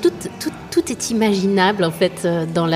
tout, 0.00 0.12
tout, 0.40 0.52
tout, 0.70 0.90
est 0.90 1.10
imaginable 1.10 1.84
en 1.84 1.90
fait 1.90 2.26
dans 2.54 2.66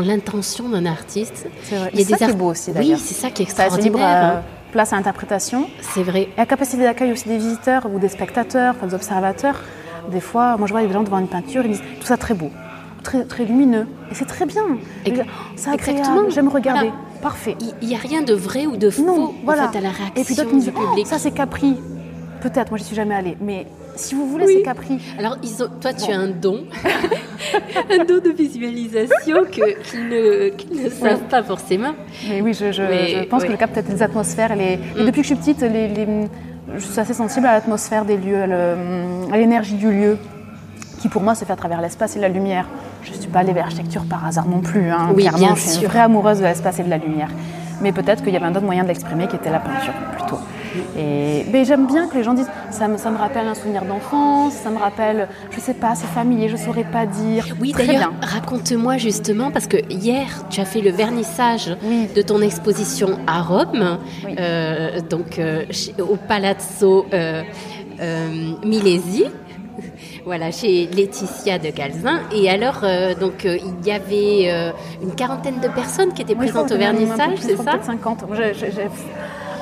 l'intention 0.00 0.64
dans 0.68 0.80
d'un 0.80 0.86
artiste. 0.86 1.46
C'est 1.62 1.76
vrai. 1.76 1.90
ça 2.04 2.16
qui 2.16 2.24
est 2.24 2.32
beau 2.32 2.50
aussi 2.50 2.72
d'ailleurs. 2.72 2.98
Oui, 2.98 3.04
c'est 3.04 3.14
ça 3.14 3.30
qui 3.30 3.42
est 3.42 3.44
extraordinaire 3.44 4.42
place 4.72 4.92
à 4.92 4.96
l'interprétation. 4.96 5.68
C'est 5.80 6.02
vrai. 6.02 6.22
Et 6.22 6.28
la 6.36 6.46
capacité 6.46 6.82
d'accueil 6.82 7.12
aussi 7.12 7.28
des 7.28 7.38
visiteurs 7.38 7.86
ou 7.92 7.98
des 7.98 8.08
spectateurs, 8.08 8.74
enfin 8.76 8.86
des 8.86 8.94
observateurs. 8.94 9.60
Des 10.10 10.20
fois, 10.20 10.56
moi 10.56 10.66
je 10.66 10.72
vois 10.72 10.82
des 10.82 10.92
gens 10.92 11.02
devant 11.02 11.18
une 11.18 11.28
peinture, 11.28 11.62
ils 11.64 11.72
disent 11.72 11.82
tout 12.00 12.06
ça 12.06 12.16
très 12.16 12.34
beau, 12.34 12.50
très, 13.06 13.24
très 13.24 13.44
lumineux. 13.44 13.86
Et 14.10 14.14
c'est 14.14 14.24
très 14.24 14.46
bien. 14.46 14.64
C'est 15.54 15.70
agréable, 15.70 16.30
j'aime 16.30 16.48
regarder. 16.48 16.88
Voilà. 16.88 17.20
Parfait. 17.22 17.56
Il 17.80 17.88
n'y 17.88 17.94
a 17.94 17.98
rien 17.98 18.22
de 18.22 18.34
vrai 18.34 18.66
ou 18.66 18.76
de 18.76 18.90
faux 18.90 19.04
non, 19.04 19.34
voilà. 19.44 19.68
en 19.68 19.72
fait, 19.72 19.78
à 19.78 19.80
la 19.80 19.90
réaction 19.90 20.22
Et 20.22 20.24
puis 20.24 20.34
d'autres 20.34 20.54
me 20.54 20.60
disent, 20.60 20.72
oh, 20.76 21.04
ça 21.04 21.18
c'est 21.18 21.30
Capri. 21.30 21.76
Peut-être, 22.40 22.70
moi 22.70 22.78
je 22.78 22.84
suis 22.84 22.94
jamais 22.94 23.14
allée, 23.14 23.36
mais 23.40 23.66
si 23.94 24.14
vous 24.14 24.28
voulez, 24.28 24.44
oui. 24.46 24.54
c'est 24.58 24.62
Capri. 24.62 24.98
Alors, 25.18 25.36
ils 25.42 25.62
ont, 25.62 25.68
toi, 25.80 25.92
tu 25.94 26.06
bon. 26.06 26.12
as 26.12 26.16
un 26.16 26.28
don, 26.28 26.64
un 27.90 28.04
don 28.04 28.18
de 28.18 28.30
visualisation 28.30 29.44
qu'ils 29.50 29.76
qu 29.82 29.96
ne, 29.98 30.48
qu 30.50 30.66
ne, 30.70 30.90
savent 30.90 31.20
oui. 31.22 31.28
pas 31.30 31.42
forcément. 31.42 31.94
Mais 32.28 32.42
oui, 32.42 32.52
je, 32.52 32.72
je, 32.72 32.82
Mais, 32.82 33.22
je 33.22 33.28
pense 33.28 33.44
que 33.44 33.50
je 33.50 33.56
capte 33.56 33.74
peut-être 33.74 33.88
les 33.88 34.02
atmosphères. 34.02 34.52
Et, 34.52 34.56
les... 34.56 34.76
mm. 34.76 34.98
et 34.98 35.04
depuis 35.06 35.22
que 35.22 35.28
je 35.28 35.34
suis 35.34 35.36
petite, 35.36 35.62
les, 35.62 35.88
les... 35.88 36.06
je 36.76 36.84
suis 36.84 37.00
assez 37.00 37.14
sensible 37.14 37.46
à 37.46 37.52
l'atmosphère 37.52 38.04
des 38.04 38.18
lieux, 38.18 38.42
à 38.42 39.36
l'énergie 39.36 39.76
du 39.76 39.90
lieu, 39.90 40.18
qui 40.98 41.08
pour 41.08 41.22
moi 41.22 41.34
se 41.34 41.44
fait 41.44 41.52
à 41.52 41.56
travers 41.56 41.80
l'espace 41.80 42.16
et 42.16 42.20
la 42.20 42.28
lumière. 42.28 42.66
Je 43.02 43.12
ne 43.12 43.16
suis 43.16 43.28
pas 43.28 43.40
allée 43.40 43.52
vers 43.52 43.64
l'architecture 43.64 44.04
par 44.04 44.24
hasard 44.26 44.48
non 44.48 44.60
plus. 44.60 44.90
Hein, 44.90 45.10
oui, 45.14 45.22
clairement, 45.22 45.38
bien 45.38 45.54
je 45.54 45.60
suis 45.60 45.70
sûr. 45.70 45.82
une 45.82 45.88
vraie 45.88 46.00
amoureuse 46.00 46.38
de 46.38 46.44
l'espace 46.44 46.78
et 46.78 46.82
de 46.82 46.90
la 46.90 46.98
lumière. 46.98 47.28
Mais 47.80 47.92
peut-être 47.92 48.22
qu'il 48.22 48.32
y 48.32 48.36
avait 48.36 48.46
un 48.46 48.54
autre 48.54 48.64
moyen 48.64 48.82
de 48.82 48.88
l'exprimer 48.88 49.26
qui 49.26 49.36
était 49.36 49.50
la 49.50 49.60
peinture, 49.60 49.92
plutôt. 50.16 50.38
Et, 50.98 51.44
mais 51.52 51.64
j'aime 51.64 51.86
bien 51.86 52.06
que 52.06 52.16
les 52.16 52.22
gens 52.22 52.34
disent 52.34 52.50
ça 52.70 52.88
me, 52.88 52.96
ça 52.96 53.10
me 53.10 53.16
rappelle 53.18 53.46
un 53.46 53.54
souvenir 53.54 53.84
d'enfance, 53.84 54.52
ça 54.54 54.70
me 54.70 54.78
rappelle, 54.78 55.28
je 55.50 55.60
sais 55.60 55.74
pas, 55.74 55.94
c'est 55.94 56.06
familier, 56.06 56.48
je 56.48 56.56
saurais 56.56 56.84
pas 56.84 57.06
dire. 57.06 57.46
Oui, 57.60 57.74
d'ailleurs, 57.76 58.12
raconte-moi 58.20 58.96
justement, 58.98 59.50
parce 59.50 59.66
que 59.66 59.76
hier, 59.90 60.26
tu 60.50 60.60
as 60.60 60.64
fait 60.64 60.80
le 60.80 60.90
vernissage 60.90 61.76
oui. 61.84 62.08
de 62.14 62.22
ton 62.22 62.40
exposition 62.40 63.18
à 63.26 63.42
Rome, 63.42 63.98
oui. 64.24 64.36
euh, 64.38 65.00
donc 65.08 65.38
euh, 65.38 65.64
au 65.98 66.16
Palazzo 66.16 67.06
euh, 67.12 67.42
Milesi. 68.64 69.24
Voilà, 70.24 70.50
chez 70.50 70.86
Laetitia 70.86 71.58
de 71.58 71.70
Galzin. 71.70 72.20
Et 72.32 72.50
alors, 72.50 72.80
euh, 72.82 73.14
donc, 73.14 73.44
euh, 73.44 73.58
il 73.58 73.86
y 73.86 73.92
avait 73.92 74.50
euh, 74.50 74.70
une 75.02 75.14
quarantaine 75.14 75.60
de 75.60 75.68
personnes 75.68 76.12
qui 76.12 76.22
étaient 76.22 76.34
oui, 76.34 76.46
présentes 76.46 76.72
au 76.72 76.76
vernissage, 76.76 77.38
c'est 77.38 77.56
ça 77.56 77.78
50. 77.82 78.24
J'ai, 78.34 78.54
j'ai... 78.54 78.88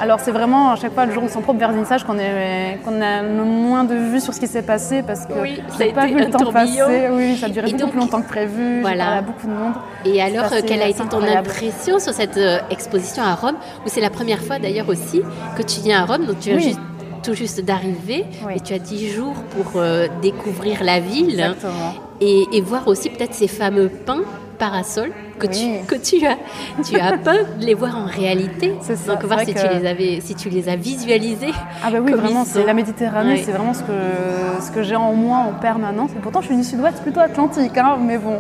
Alors 0.00 0.18
c'est 0.18 0.33
vraiment 0.33 0.72
à 0.72 0.77
chaque 0.77 0.92
fois 0.92 1.07
le 1.07 1.12
jour 1.12 1.22
de 1.22 1.29
son 1.29 1.40
propre 1.40 1.61
vernissage 1.61 2.03
qu'on, 2.03 2.18
a 2.18 3.22
le 3.22 3.44
moins 3.44 3.85
de 3.85 3.94
vues 3.94 4.18
sur 4.18 4.35
ce 4.35 4.40
qui 4.40 4.48
s'est 4.48 4.62
passé 4.62 5.05
parce 5.07 5.24
que 5.24 5.33
oui, 5.40 5.62
j'ai 5.79 5.92
pas 5.92 6.07
vu 6.07 6.18
le 6.18 6.31
temps 6.31 6.38
tourbillon. 6.38 6.87
passer. 6.87 7.09
Oui, 7.12 7.37
ça 7.37 7.46
a 7.46 7.48
duré 7.48 7.68
et 7.68 7.70
beaucoup 7.70 7.83
donc, 7.85 7.90
plus 7.92 8.00
longtemps 8.00 8.20
que 8.20 8.29
prévu. 8.29 8.81
Voilà. 8.81 9.22
beaucoup 9.22 9.46
de 9.46 9.53
monde. 9.53 9.74
Et 10.05 10.20
alors, 10.20 10.46
quelle 10.66 10.83
a 10.83 10.88
été 10.88 11.05
ton 11.05 11.22
impression 11.22 12.00
sur 12.00 12.12
cette 12.12 12.40
exposition 12.70 13.22
à 13.22 13.37
Rome 13.37 13.57
Où 13.87 13.88
c'est 13.88 14.00
la 14.00 14.11
première 14.11 14.40
fois 14.40 14.59
d'ailleurs 14.59 14.88
aussi 14.88 15.22
que 15.57 15.62
tu 15.62 15.81
viens 15.81 16.03
à 16.03 16.07
Rome, 16.07 16.27
donc 16.27 16.40
tu 16.40 16.48
viens 16.48 16.59
oui. 16.59 16.64
juste 16.64 16.81
tout 17.24 17.34
juste 17.34 17.60
d'arriver 17.62 18.24
oui. 18.46 18.54
et 18.56 18.60
tu 18.60 18.74
as 18.74 18.78
10 18.78 19.10
jours 19.10 19.34
pour 19.56 19.80
euh, 19.80 20.06
découvrir 20.22 20.84
la 20.84 21.00
ville 21.00 21.30
Exactement. 21.40 21.94
et, 22.20 22.44
et 22.52 22.60
voir 22.60 22.87
aussi 22.87 23.08
peut-être 23.10 23.34
ces 23.34 23.48
fameux 23.48 23.88
pins 23.88 24.22
parasols 24.58 25.12
que, 25.38 25.47
tu, 25.47 25.85
que 25.87 25.94
tu 25.94 26.27
as, 26.27 26.37
tu 26.85 26.99
as 26.99 27.16
peint, 27.25 27.42
de 27.59 27.64
les 27.64 27.75
voir 27.75 27.97
en 27.97 28.07
réalité. 28.07 28.75
Ça. 28.83 28.94
Donc 29.07 29.25
voir 29.25 29.40
si, 29.40 29.55
tu 29.55 29.66
les 29.66 29.87
avais, 29.87 30.20
si 30.20 30.35
tu 30.35 30.49
les 30.49 30.68
as 30.68 30.77
visualisés. 30.77 31.53
Ah 31.83 31.90
bah 31.90 31.99
oui, 32.03 32.12
vraiment, 32.12 32.44
c'est 32.44 32.64
la 32.64 32.75
Méditerranée, 32.75 33.42
c'est 33.44 33.53
vraiment 33.53 33.75
ce 33.75 33.83
que, 33.83 34.62
ce 34.62 34.70
que 34.70 34.83
j'ai 34.83 34.97
en 34.97 35.12
moi 35.14 35.38
en 35.38 35.53
permanence. 35.53 36.11
Et 36.12 36.20
pourtant, 36.20 36.40
je 36.40 36.47
suis 36.47 36.57
du 36.57 36.64
sud-ouest, 36.64 37.03
plutôt 37.03 37.20
atlantique, 37.20 37.77
hein, 37.77 37.97
mais 38.01 38.18
bon. 38.18 38.38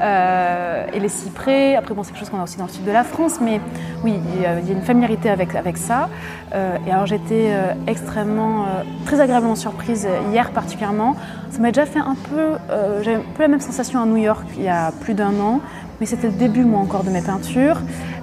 Euh, 0.00 0.86
et 0.92 1.00
les 1.00 1.08
cyprès, 1.08 1.76
après, 1.76 1.94
bon, 1.94 2.02
c'est 2.02 2.10
quelque 2.10 2.20
chose 2.20 2.30
qu'on 2.30 2.40
a 2.40 2.44
aussi 2.44 2.58
dans 2.58 2.66
le 2.66 2.70
sud 2.70 2.84
de 2.84 2.92
la 2.92 3.04
France, 3.04 3.38
mais 3.40 3.60
oui, 4.02 4.14
il 4.36 4.42
y 4.42 4.46
a, 4.46 4.58
une 4.58 4.82
familiarité 4.82 5.30
avec, 5.30 5.54
avec 5.54 5.76
ça. 5.76 6.08
Euh, 6.54 6.76
et 6.86 6.90
alors, 6.90 7.06
j'étais 7.06 7.48
euh, 7.50 7.72
extrêmement, 7.86 8.66
très 9.06 9.20
agréablement 9.20 9.56
surprise 9.56 10.06
hier 10.32 10.50
particulièrement. 10.50 11.16
Ça 11.50 11.60
m'a 11.60 11.70
déjà 11.70 11.86
fait 11.86 12.00
un 12.00 12.16
peu, 12.30 12.58
j'avais 13.02 13.18
un 13.18 13.32
peu 13.36 13.42
la 13.42 13.48
même 13.48 13.60
sensation 13.60 14.02
à 14.02 14.06
New 14.06 14.16
York 14.16 14.44
il 14.56 14.64
y 14.64 14.68
a 14.68 14.90
plus 14.90 15.14
d'un 15.14 15.38
an, 15.40 15.60
mais 16.00 16.06
c'était 16.06 16.28
le 16.28 16.34
début, 16.34 16.64
moi, 16.64 16.80
encore 16.80 17.04
de 17.04 17.10
mes 17.10 17.22
peintures. 17.22 17.80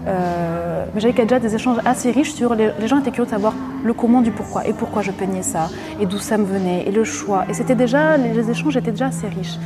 Euh, 0.07 0.85
j'avais 0.95 1.13
déjà 1.13 1.39
des 1.39 1.55
échanges 1.55 1.77
assez 1.85 2.11
riches 2.11 2.33
sur 2.33 2.55
les, 2.55 2.71
gens 2.87 2.99
étaient 2.99 3.11
curieux 3.11 3.25
de 3.25 3.31
savoir 3.31 3.53
le 3.83 3.93
comment 3.93 4.21
du 4.21 4.31
pourquoi 4.31 4.65
et 4.67 4.73
pourquoi 4.73 5.01
je 5.03 5.11
peignais 5.11 5.43
ça 5.43 5.69
et 5.99 6.05
d'où 6.05 6.17
ça 6.17 6.37
me 6.37 6.45
venait 6.45 6.87
et 6.87 6.91
le 6.91 7.03
choix. 7.03 7.45
Et 7.49 7.53
c'était 7.53 7.75
déjà, 7.75 8.17
les, 8.17 8.49
échanges 8.49 8.77
étaient 8.77 8.91
déjà 8.91 9.07
assez 9.07 9.27
riches. 9.27 9.57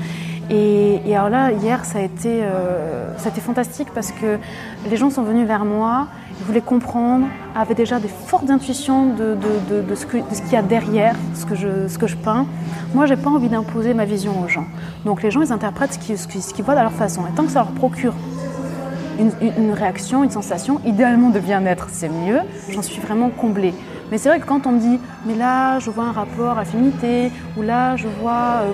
Et, 0.50 1.00
alors 1.16 1.30
là, 1.30 1.52
hier, 1.52 1.86
ça 1.86 2.00
a, 2.00 2.02
été, 2.02 2.44
euh, 2.44 3.18
ça 3.18 3.30
a 3.30 3.32
été 3.32 3.42
fantastique 3.42 3.88
parce 3.94 4.12
que 4.12 4.38
les 4.90 4.98
gens 4.98 5.10
sont 5.10 5.24
venus 5.24 5.48
vers 5.48 5.66
moi, 5.66 6.08
ils 6.40 6.46
voulaient 6.46 6.62
comprendre, 6.62 7.26
avaient 7.56 7.76
déjà 7.76 8.00
des 8.00 8.08
fortes 8.08 8.50
intuitions 8.50 9.14
de, 9.14 9.36
de, 9.70 9.82
de, 9.82 9.96
ce 9.96 10.06
qu'il 10.06 10.52
y 10.52 10.56
a 10.56 10.62
derrière 10.62 11.16
ce 11.34 11.46
que 11.46 11.56
je, 11.56 11.88
ce 11.88 11.98
que 11.98 12.08
je 12.08 12.16
peins. 12.16 12.46
Moi, 12.94 13.06
j'ai 13.08 13.16
pas 13.16 13.30
envie 13.30 13.50
d'imposer 13.50 13.94
ma 13.94 14.06
vision 14.06 14.34
aux 14.44 14.48
gens. 14.48 14.66
Donc 15.06 15.24
les 15.24 15.32
gens, 15.32 15.42
ils 15.42 15.52
interprètent 15.52 15.94
ce 15.94 16.28
qu'ils, 16.54 16.64
voient 16.64 16.76
à 16.76 16.84
leur 16.84 16.92
façon. 16.92 17.22
Et 17.22 17.36
tant 17.36 17.46
que 17.46 17.52
ça 17.52 17.60
leur 17.60 17.72
procure 17.72 18.14
une, 19.18 19.72
réaction, 19.72 20.24
une 20.24 20.30
sensation, 20.30 20.82
idéalement 20.86 21.30
de 21.30 21.40
bien-être, 21.40 21.88
c'est 21.92 22.10
mieux. 22.10 22.40
J'en 22.70 22.82
suis 22.82 23.02
vraiment 23.02 23.30
comblée. 23.30 23.74
Mais 24.12 24.20
c'est 24.20 24.30
vrai 24.30 24.40
que 24.40 24.46
quand 24.46 24.68
on 24.68 24.74
me 24.74 24.80
dit, 24.80 25.00
mais 25.26 25.36
là, 25.36 25.80
je 25.80 25.90
vois 25.90 26.04
un 26.04 26.12
rapport 26.12 26.60
affinité, 26.60 27.32
ou 27.58 27.64
là, 27.64 27.96
je 27.96 28.08
vois. 28.22 28.62
Euh, 28.62 28.74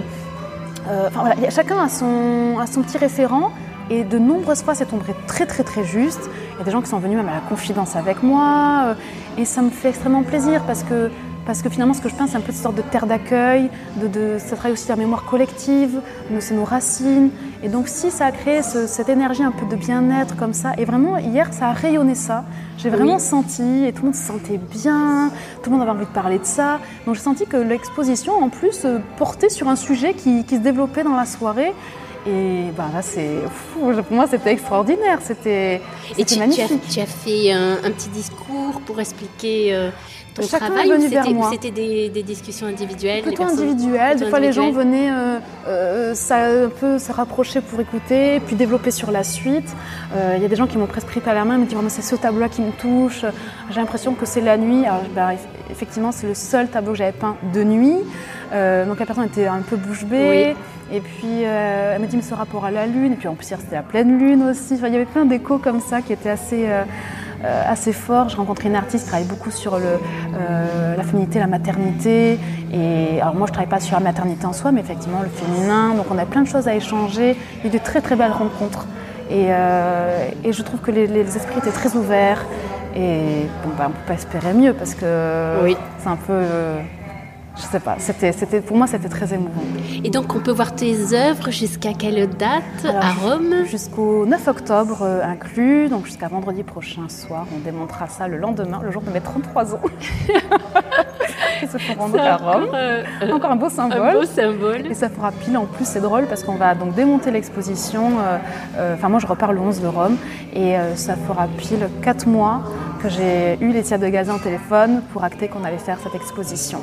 euh, 0.87 1.07
enfin 1.07 1.21
voilà, 1.21 1.49
chacun 1.49 1.79
a 1.79 1.89
son, 1.89 2.81
petit 2.83 2.97
référent. 2.97 3.51
Et 3.89 4.03
de 4.03 4.17
nombreuses 4.17 4.63
fois, 4.63 4.73
c'est 4.73 4.85
tombé 4.85 5.03
très 5.27 5.45
très 5.45 5.63
très 5.63 5.83
juste. 5.83 6.29
Il 6.53 6.59
y 6.59 6.61
a 6.61 6.63
des 6.63 6.71
gens 6.71 6.81
qui 6.81 6.89
sont 6.89 6.99
venus 6.99 7.17
même 7.17 7.27
à 7.27 7.33
la 7.33 7.41
confidence 7.41 7.95
avec 7.95 8.23
moi. 8.23 8.83
Euh, 8.85 8.93
et 9.37 9.45
ça 9.45 9.61
me 9.61 9.69
fait 9.69 9.89
extrêmement 9.89 10.23
plaisir 10.23 10.63
parce 10.65 10.83
que 10.83 11.11
parce 11.45 11.61
que 11.61 11.69
finalement, 11.69 11.93
ce 11.93 12.01
que 12.01 12.09
je 12.09 12.15
peins, 12.15 12.27
c'est 12.27 12.37
un 12.37 12.41
peu 12.41 12.51
une 12.51 12.57
sorte 12.57 12.75
de 12.75 12.81
terre 12.81 13.07
d'accueil, 13.07 13.69
de, 13.97 14.07
de, 14.07 14.37
ça 14.39 14.55
travaille 14.55 14.73
aussi 14.73 14.87
la 14.89 14.95
mémoire 14.95 15.25
collective, 15.25 16.01
c'est 16.39 16.53
nos 16.53 16.65
racines. 16.65 17.31
Et 17.63 17.69
donc, 17.69 17.87
si 17.87 18.11
ça 18.11 18.27
a 18.27 18.31
créé 18.31 18.61
cette 18.63 19.09
énergie 19.09 19.43
un 19.43 19.51
peu 19.51 19.65
de 19.65 19.75
bien-être 19.75 20.35
comme 20.35 20.53
ça, 20.53 20.73
et 20.77 20.85
vraiment, 20.85 21.17
hier, 21.17 21.53
ça 21.53 21.67
a 21.67 21.73
rayonné 21.73 22.15
ça. 22.15 22.43
J'ai 22.77 22.89
vraiment 22.89 23.19
senti, 23.19 23.85
et 23.85 23.93
tout 23.93 24.01
le 24.01 24.07
monde 24.07 24.15
se 24.15 24.25
sentait 24.25 24.57
bien, 24.57 25.31
tout 25.61 25.69
le 25.69 25.77
monde 25.77 25.81
avait 25.81 25.97
envie 25.97 26.05
de 26.05 26.11
parler 26.11 26.39
de 26.39 26.45
ça. 26.45 26.79
Donc, 27.05 27.15
j'ai 27.15 27.21
senti 27.21 27.45
que 27.45 27.57
l'exposition, 27.57 28.33
en 28.41 28.49
plus, 28.49 28.85
euh, 28.85 28.99
portait 29.17 29.49
sur 29.49 29.67
un 29.67 29.75
sujet 29.75 30.13
qui, 30.13 30.43
qui 30.45 30.55
se 30.55 30.61
développait 30.61 31.03
dans 31.03 31.15
la 31.15 31.25
soirée. 31.25 31.73
Et 32.27 32.65
ben 32.77 32.85
là, 32.93 33.01
c'est 33.01 33.39
pour 33.79 33.91
moi, 34.11 34.27
c'était 34.29 34.51
extraordinaire. 34.51 35.19
C'était 35.23 35.81
magnifique. 36.37 36.67
Tu 36.67 36.73
as, 36.73 36.93
tu 36.93 36.99
as 36.99 37.05
fait 37.07 37.51
un, 37.51 37.77
un, 37.83 37.91
petit 37.91 38.09
discours 38.09 38.79
pour 38.85 38.99
expliquer 38.99 39.73
euh, 39.73 39.89
ton 40.33 40.43
Chacun 40.43 40.67
travail 40.67 40.89
est 40.89 40.97
venu 40.97 41.07
vers 41.07 41.29
moi. 41.31 41.49
C'était 41.51 41.71
des, 41.71 42.09
des, 42.09 42.23
discussions 42.23 42.67
individuelles 42.67 43.21
Plutôt 43.21 43.43
individuelles. 43.43 44.17
Des 44.17 44.27
fois, 44.27 44.39
les 44.39 44.53
gens 44.53 44.71
venaient 44.71 45.11
euh, 45.11 45.39
euh, 45.67 46.13
ça, 46.13 46.45
un 46.45 46.69
peu 46.69 46.99
se 46.99 47.11
rapprocher 47.11 47.61
pour 47.61 47.79
écouter, 47.79 48.39
puis 48.45 48.55
développer 48.55 48.91
sur 48.91 49.11
la 49.11 49.23
suite. 49.23 49.69
Euh, 50.15 50.35
il 50.37 50.41
y 50.41 50.45
a 50.45 50.47
des 50.47 50.55
gens 50.55 50.67
qui 50.67 50.77
m'ont 50.77 50.85
presque 50.85 51.07
pris 51.07 51.19
par 51.19 51.33
la 51.33 51.43
main, 51.43 51.57
me 51.57 51.65
disent 51.65 51.77
oh, 51.77 51.85
c'est 51.89 52.01
ce 52.01 52.15
tableau-là 52.15 52.49
qui 52.49 52.61
me 52.61 52.71
touche. 52.71 53.25
J'ai 53.69 53.79
l'impression 53.79 54.13
que 54.13 54.25
c'est 54.25 54.41
la 54.41 54.57
nuit. 54.57 54.85
Alors, 54.85 55.03
bah, 55.13 55.31
effectivement, 55.69 56.11
c'est 56.11 56.27
le 56.27 56.35
seul 56.35 56.67
tableau 56.69 56.93
que 56.93 56.97
j'avais 56.97 57.11
peint 57.11 57.35
de 57.53 57.63
nuit. 57.63 57.97
donc 58.51 58.99
la 58.99 59.05
personne 59.05 59.25
était 59.25 59.47
un 59.47 59.61
peu 59.61 59.75
bouche 59.75 60.05
bée. 60.05 60.55
Et 60.93 60.99
puis 60.99 61.43
elle 61.43 62.01
m'a 62.01 62.07
dit 62.07 62.17
mais 62.17 62.21
ce 62.21 62.33
rapport 62.33 62.65
à 62.65 62.71
la 62.71 62.85
lune. 62.85 63.13
Et 63.13 63.15
puis 63.15 63.27
en 63.27 63.35
plus 63.35 63.45
c'était 63.45 63.75
la 63.75 63.81
pleine 63.81 64.17
lune 64.17 64.43
aussi. 64.43 64.75
il 64.75 64.93
y 64.93 64.95
avait 64.95 65.05
plein 65.05 65.25
d'échos 65.25 65.57
comme 65.57 65.79
ça 65.79 66.01
qui 66.01 66.11
étaient 66.11 66.29
assez 66.29 66.67
assez 67.43 67.93
fort. 67.93 68.29
Je 68.29 68.37
rencontrais 68.37 68.69
une 68.69 68.75
artiste 68.75 69.05
qui 69.05 69.09
travaille 69.09 69.27
beaucoup 69.27 69.51
sur 69.51 69.77
le, 69.77 69.85
euh, 69.85 70.95
la 70.95 71.03
féminité, 71.03 71.39
la 71.39 71.47
maternité. 71.47 72.39
Et 72.73 73.21
alors 73.21 73.35
moi, 73.35 73.47
je 73.47 73.53
travaille 73.53 73.69
pas 73.69 73.79
sur 73.79 73.97
la 73.97 74.03
maternité 74.03 74.45
en 74.45 74.53
soi, 74.53 74.71
mais 74.71 74.81
effectivement 74.81 75.21
le 75.21 75.29
féminin. 75.29 75.93
Donc 75.95 76.05
on 76.11 76.17
a 76.17 76.25
plein 76.25 76.41
de 76.41 76.47
choses 76.47 76.67
à 76.67 76.75
échanger. 76.75 77.35
Il 77.57 77.69
y 77.69 77.71
a 77.71 77.75
eu 77.75 77.79
de 77.79 77.83
très 77.83 78.01
très 78.01 78.15
belles 78.15 78.31
rencontres. 78.31 78.87
Et, 79.29 79.47
euh, 79.49 80.27
et 80.43 80.51
je 80.51 80.61
trouve 80.61 80.81
que 80.81 80.91
les, 80.91 81.07
les, 81.07 81.37
esprits 81.37 81.59
étaient 81.59 81.71
très 81.71 81.95
ouverts. 81.95 82.45
Et 82.95 83.47
bon, 83.63 83.71
bah, 83.77 83.85
on 83.85 83.89
ne 83.89 83.93
peut 83.93 84.07
pas 84.07 84.13
espérer 84.13 84.53
mieux 84.53 84.73
parce 84.73 84.93
que 84.95 85.63
oui. 85.63 85.77
c'est 85.99 86.09
un 86.09 86.17
peu 86.17 86.41
je 87.57 87.61
sais 87.63 87.79
pas, 87.81 87.95
c'était, 87.99 88.31
c'était, 88.31 88.61
pour 88.61 88.77
moi 88.77 88.87
c'était 88.87 89.09
très 89.09 89.33
émouvant. 89.33 89.63
Et 90.03 90.09
donc 90.09 90.33
on 90.33 90.39
peut 90.39 90.51
voir 90.51 90.73
tes 90.73 91.13
œuvres 91.13 91.51
jusqu'à 91.51 91.93
quelle 91.93 92.29
date 92.29 92.85
à 92.85 93.11
Rome? 93.11 93.65
Jusqu'au 93.65 94.25
9 94.25 94.47
octobre 94.47 94.99
euh, 95.01 95.21
inclus, 95.23 95.89
donc 95.89 96.05
jusqu'à 96.05 96.29
vendredi 96.29 96.63
prochain 96.63 97.09
soir. 97.09 97.45
On 97.53 97.59
démontrera 97.59 98.07
ça 98.07 98.29
le 98.29 98.37
lendemain, 98.37 98.79
le 98.83 98.91
jour 98.91 99.01
de 99.01 99.09
mes 99.09 99.19
33 99.19 99.75
ans. 99.75 99.81
Ils 101.61 101.67
se 101.67 101.97
rendre 101.97 102.19
à 102.19 102.37
Rome. 102.37 102.63
Encore, 102.63 102.75
euh, 102.75 103.03
encore, 103.31 103.51
un 103.51 103.55
beau 103.57 103.69
symbole. 103.69 103.99
Un 103.99 104.13
beau 104.13 104.25
symbole. 104.25 104.87
Et 104.87 104.93
ça 104.93 105.09
fera 105.09 105.31
pile 105.31 105.57
en 105.57 105.65
plus, 105.65 105.85
c'est 105.85 106.01
drôle 106.01 106.27
parce 106.27 106.43
qu'on 106.43 106.55
va 106.55 106.73
donc 106.73 106.95
démonter 106.95 107.31
l'exposition. 107.31 108.11
Euh, 108.77 108.95
enfin 108.95 109.09
moi 109.09 109.19
je 109.19 109.27
repars 109.27 109.51
le 109.51 109.59
11 109.59 109.81
de 109.81 109.87
Rome 109.87 110.15
et 110.53 110.75
ça 110.95 111.15
fera 111.15 111.47
pile 111.57 111.89
4 112.01 112.27
mois 112.27 112.61
que 113.03 113.09
j'ai 113.09 113.57
eu 113.61 113.71
Laetitia 113.71 113.97
de 113.97 114.07
Gazin 114.07 114.35
au 114.35 114.39
téléphone 114.39 115.01
pour 115.11 115.23
acter 115.23 115.47
qu'on 115.49 115.63
allait 115.63 115.77
faire 115.77 115.97
cette 116.01 116.15
exposition. 116.15 116.79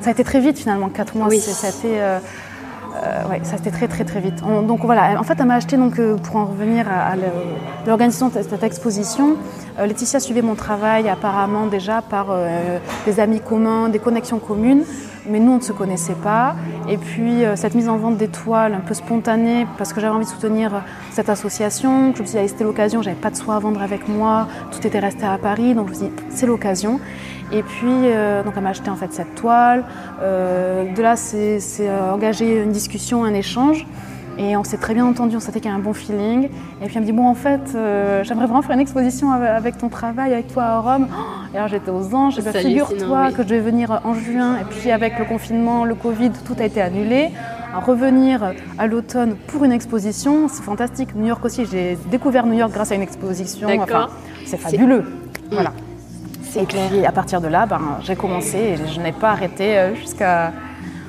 Ça 0.00 0.08
a 0.08 0.12
été 0.12 0.24
très 0.24 0.40
vite 0.40 0.58
finalement, 0.58 0.88
4 0.88 1.16
mois. 1.16 1.28
Oui. 1.28 1.38
Ça 1.38 1.66
a 1.66 1.70
été, 1.70 2.00
euh, 2.00 2.18
euh, 2.96 3.28
ouais, 3.30 3.40
ça 3.42 3.56
a 3.56 3.58
été 3.58 3.70
très 3.70 3.86
très 3.86 4.04
très 4.04 4.20
vite. 4.20 4.42
donc 4.66 4.80
voilà, 4.82 5.20
en 5.20 5.22
fait, 5.22 5.36
elle 5.38 5.46
m'a 5.46 5.56
acheté, 5.56 5.76
donc, 5.76 5.98
euh, 5.98 6.16
pour 6.16 6.36
en 6.36 6.46
revenir 6.46 6.86
à, 6.88 7.14
l'organisation 7.86 8.28
de 8.28 8.42
cette 8.42 8.62
exposition, 8.62 9.36
Laetitia 9.78 10.20
suivait 10.20 10.42
mon 10.42 10.54
travail 10.54 11.08
apparemment 11.08 11.66
déjà 11.66 12.02
par 12.02 12.26
des 13.06 13.20
amis 13.20 13.40
communs, 13.40 13.88
des 13.88 13.98
connexions 13.98 14.38
communes 14.38 14.84
mais 15.28 15.38
nous 15.38 15.52
on 15.52 15.56
ne 15.56 15.62
se 15.62 15.72
connaissait 15.72 16.14
pas. 16.14 16.56
Et 16.88 16.96
puis 16.96 17.42
cette 17.54 17.74
mise 17.74 17.88
en 17.88 17.96
vente 17.96 18.16
d'étoiles 18.16 18.74
un 18.74 18.80
peu 18.80 18.94
spontanée, 18.94 19.66
parce 19.78 19.92
que 19.92 20.00
j'avais 20.00 20.14
envie 20.14 20.24
de 20.24 20.30
soutenir 20.30 20.82
cette 21.12 21.28
association, 21.28 22.12
je 22.14 22.22
me 22.22 22.26
suis 22.26 22.38
dit 22.38 22.48
c'était 22.48 22.64
l'occasion, 22.64 23.00
j'avais 23.02 23.16
pas 23.16 23.30
de 23.30 23.36
soie 23.36 23.54
à 23.54 23.58
vendre 23.58 23.80
avec 23.80 24.08
moi, 24.08 24.48
tout 24.72 24.86
était 24.86 24.98
resté 24.98 25.24
à 25.24 25.38
Paris, 25.38 25.74
donc 25.74 25.86
je 25.86 25.90
me 25.90 25.96
suis 25.96 26.06
dit 26.06 26.12
c'est 26.30 26.46
l'occasion. 26.46 27.00
Et 27.52 27.62
puis, 27.62 27.86
euh, 27.86 28.42
donc 28.42 28.54
elle 28.56 28.62
m'a 28.62 28.70
acheté 28.70 28.90
en 28.90 28.96
fait 28.96 29.12
cette 29.12 29.34
toile. 29.34 29.84
Euh, 30.22 30.92
de 30.94 31.02
là, 31.02 31.16
c'est 31.16 31.58
euh, 31.80 32.12
engagé 32.12 32.62
une 32.62 32.72
discussion, 32.72 33.24
un 33.24 33.34
échange. 33.34 33.86
Et 34.38 34.56
on 34.56 34.64
s'est 34.64 34.78
très 34.78 34.94
bien 34.94 35.04
entendu, 35.04 35.36
on 35.36 35.40
s'était 35.40 35.60
qu'il 35.60 35.70
y 35.70 35.74
a 35.74 35.76
un 35.76 35.80
bon 35.80 35.92
feeling. 35.92 36.48
Et 36.80 36.86
puis 36.86 36.94
elle 36.94 37.02
me 37.02 37.06
dit, 37.06 37.12
bon 37.12 37.26
en 37.26 37.34
fait, 37.34 37.60
j'aimerais 38.22 38.46
vraiment 38.46 38.62
faire 38.62 38.74
une 38.74 38.80
exposition 38.80 39.32
avec 39.32 39.76
ton 39.76 39.88
travail, 39.88 40.32
avec 40.32 40.48
toi 40.48 40.62
à 40.62 40.80
Rome. 40.80 41.08
Et 41.52 41.58
alors 41.58 41.68
j'étais 41.68 41.90
aux 41.90 42.14
anges, 42.14 42.38
et 42.38 42.42
figure-toi 42.42 43.32
que 43.32 43.42
je 43.42 43.48
vais 43.48 43.60
venir 43.60 44.00
en 44.02 44.14
juin. 44.14 44.56
Et 44.58 44.64
puis 44.64 44.92
avec 44.92 45.18
le 45.18 45.26
confinement, 45.26 45.84
le 45.84 45.94
Covid, 45.94 46.30
tout 46.46 46.54
a 46.58 46.64
été 46.64 46.80
annulé. 46.80 47.30
À 47.74 47.80
revenir 47.80 48.54
à 48.78 48.86
l'automne 48.86 49.36
pour 49.46 49.64
une 49.64 49.72
exposition, 49.72 50.48
c'est 50.48 50.62
fantastique. 50.62 51.14
New 51.14 51.26
York 51.26 51.44
aussi, 51.44 51.66
j'ai 51.66 51.98
découvert 52.10 52.46
New 52.46 52.54
York 52.54 52.72
grâce 52.72 52.92
à 52.92 52.94
une 52.94 53.02
exposition. 53.02 53.68
Enfin, 53.78 54.08
c'est 54.46 54.56
fabuleux. 54.56 55.04
Voilà. 55.52 55.72
Et 56.56 56.64
puis 56.64 57.06
à 57.06 57.12
partir 57.12 57.40
de 57.40 57.48
là, 57.48 57.66
ben, 57.66 57.80
j'ai 58.02 58.16
commencé 58.16 58.58
et 58.58 58.76
je 58.92 59.00
n'ai 59.00 59.12
pas 59.12 59.30
arrêté 59.30 59.78
euh, 59.78 59.94
jusqu'à 59.94 60.52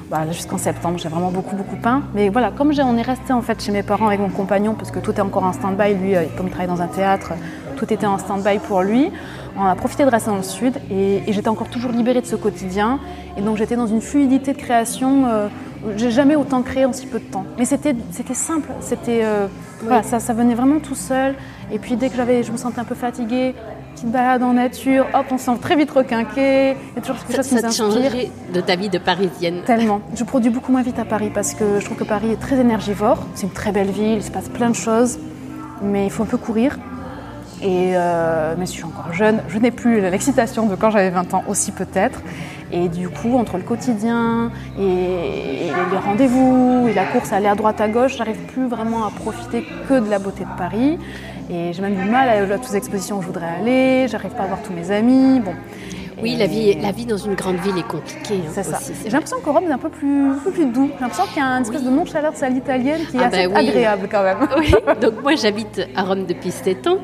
bah, 0.09 0.29
jusqu'en 0.31 0.57
septembre. 0.57 0.99
J'ai 0.99 1.09
vraiment 1.09 1.31
beaucoup 1.31 1.55
beaucoup 1.55 1.77
peint. 1.77 2.03
Mais 2.13 2.29
voilà, 2.29 2.51
comme 2.51 2.71
on 2.77 2.97
est 2.97 3.01
resté 3.01 3.33
en 3.33 3.41
fait 3.41 3.61
chez 3.61 3.71
mes 3.71 3.81
parents 3.81 4.07
avec 4.07 4.19
mon 4.19 4.29
compagnon 4.29 4.75
parce 4.75 4.91
que 4.91 4.99
tout 4.99 5.13
est 5.13 5.21
encore 5.21 5.43
en 5.43 5.53
stand-by. 5.53 5.95
Lui, 5.95 6.15
euh, 6.15 6.25
comme 6.37 6.47
il 6.47 6.51
travaille 6.51 6.67
dans 6.67 6.81
un 6.81 6.87
théâtre, 6.87 7.33
tout 7.77 7.91
était 7.91 8.05
en 8.05 8.17
stand-by 8.17 8.59
pour 8.59 8.81
lui. 8.81 9.11
On 9.57 9.65
a 9.65 9.75
profité 9.75 10.05
de 10.05 10.09
rester 10.09 10.29
dans 10.29 10.37
le 10.37 10.43
sud 10.43 10.75
et, 10.91 11.23
j'étais 11.27 11.49
encore 11.49 11.69
toujours 11.69 11.91
libérée 11.91 12.21
de 12.21 12.25
ce 12.25 12.35
quotidien. 12.35 12.99
Et 13.37 13.41
donc 13.41 13.57
j'étais 13.57 13.75
dans 13.75 13.87
une 13.87 14.01
fluidité 14.01 14.53
de 14.53 14.57
création. 14.57 15.25
Euh, 15.27 15.47
j'ai 15.97 16.11
jamais 16.11 16.35
autant 16.35 16.61
créé 16.61 16.85
en 16.85 16.93
si 16.93 17.07
peu 17.07 17.19
de 17.19 17.25
temps. 17.25 17.45
Mais 17.57 17.65
c'était 17.65 17.95
simple. 18.33 18.69
C'était 18.81 19.23
voilà, 19.81 20.03
ça, 20.03 20.19
ça 20.19 20.33
venait 20.33 20.53
vraiment 20.53 20.79
tout 20.79 20.93
seul. 20.93 21.33
Et 21.71 21.79
puis 21.79 21.95
dès 21.95 22.09
que 22.09 22.15
j'avais, 22.15 22.43
je 22.43 22.51
me 22.51 22.57
sentais 22.57 22.79
un 22.79 22.83
peu 22.83 22.93
fatiguée, 22.93 23.55
petite 23.93 24.11
balade 24.11 24.43
en 24.43 24.53
nature, 24.53 25.05
hop, 25.13 25.25
on 25.31 25.37
se 25.37 25.45
sent 25.45 25.57
très 25.61 25.75
vite 25.75 25.91
requinqué. 25.91 26.71
Il 26.71 26.95
y 26.95 26.97
a 26.97 27.01
toujours 27.01 27.23
quelque 27.25 27.35
chose 27.35 27.47
qui 27.47 27.55
nous 27.55 27.65
inspire. 27.65 28.11
de 28.53 28.61
ta 28.61 28.75
vie 28.75 28.89
de 28.89 28.97
parisienne 28.97 29.61
Tellement. 29.65 30.01
Je 30.15 30.23
produis 30.23 30.49
beaucoup 30.49 30.71
moins 30.71 30.81
vite 30.81 30.99
à 30.99 31.05
Paris 31.05 31.31
parce 31.33 31.53
que 31.53 31.79
je 31.79 31.85
trouve 31.85 31.97
que 31.97 32.03
Paris 32.03 32.31
est 32.31 32.39
très 32.39 32.57
énergivore. 32.57 33.25
C'est 33.35 33.47
une 33.47 33.53
très 33.53 33.71
belle 33.71 33.91
ville, 33.91 34.17
il 34.17 34.23
se 34.23 34.31
passe 34.31 34.49
plein 34.49 34.69
de 34.69 34.75
choses, 34.75 35.19
mais 35.81 36.05
il 36.05 36.11
faut 36.11 36.23
un 36.23 36.27
peu 36.27 36.37
courir. 36.37 36.77
Et 37.61 37.91
euh, 37.95 38.55
mais 38.57 38.65
je 38.65 38.71
suis 38.71 38.83
encore 38.83 39.13
jeune, 39.13 39.43
je 39.47 39.59
n'ai 39.59 39.69
plus 39.69 40.01
l'excitation 40.01 40.65
de 40.65 40.75
quand 40.75 40.89
j'avais 40.89 41.11
20 41.11 41.35
ans 41.35 41.43
aussi 41.47 41.71
peut-être. 41.71 42.21
Et 42.71 42.87
du 42.87 43.09
coup, 43.09 43.37
entre 43.37 43.57
le 43.57 43.63
quotidien 43.63 44.51
et, 44.79 45.67
les 45.67 45.97
rendez-vous 45.97 46.87
et 46.89 46.93
la 46.93 47.05
course 47.05 47.33
à 47.33 47.35
aller 47.35 47.47
à 47.47 47.55
droite 47.55 47.81
à 47.81 47.87
gauche, 47.87 48.17
j'arrive 48.17 48.37
plus 48.53 48.67
vraiment 48.67 49.05
à 49.05 49.11
profiter 49.11 49.65
que 49.87 49.99
de 49.99 50.09
la 50.09 50.19
beauté 50.19 50.43
de 50.43 50.57
Paris. 50.57 50.97
Et 51.49 51.73
j'ai 51.73 51.81
même 51.81 51.95
du 51.95 52.09
mal 52.09 52.29
à, 52.29 52.53
à 52.53 52.57
toutes 52.57 52.69
les 52.69 52.77
expositions 52.77 53.19
où 53.19 53.21
je 53.21 53.27
voudrais 53.27 53.47
aller, 53.59 54.07
j'arrive 54.07 54.31
pas 54.31 54.43
à 54.43 54.47
voir 54.47 54.61
tous 54.61 54.73
mes 54.73 54.91
amis. 54.91 55.39
Bon. 55.39 55.53
Oui, 56.21 56.35
la 56.35 56.45
vie, 56.45 56.75
la 56.75 56.91
vie 56.91 57.05
dans 57.05 57.17
une 57.17 57.33
grande 57.33 57.57
ville 57.57 57.77
est 57.77 57.87
compliquée. 57.87 58.41
Hein, 58.45 58.51
c'est 58.51 58.63
ça. 58.63 58.79
J'ai 59.03 59.09
l'impression 59.09 59.37
qu'au 59.43 59.53
Rome, 59.53 59.63
c'est 59.65 59.73
un 59.73 59.77
peu 59.77 59.89
plus, 59.89 60.29
un 60.29 60.39
peu 60.43 60.51
plus 60.51 60.65
doux. 60.65 60.89
J'ai 60.93 61.01
l'impression 61.01 61.25
qu'il 61.25 61.37
y 61.37 61.45
a 61.45 61.47
une 61.47 61.63
espèce 61.63 61.83
de 61.83 61.89
nonchalance 61.89 62.43
à 62.43 62.49
l'italienne 62.49 63.01
qui 63.09 63.17
est 63.17 63.21
ah 63.21 63.27
assez 63.27 63.47
bah 63.47 63.59
agréable 63.59 64.07
quand 64.09 64.23
même. 64.23 64.37
Oui, 64.57 64.71
donc 65.01 65.23
moi 65.23 65.35
j'habite 65.35 65.81
à 65.95 66.03
Rome 66.03 66.25
depuis 66.25 66.51
7 66.51 66.87
ans. 66.87 66.99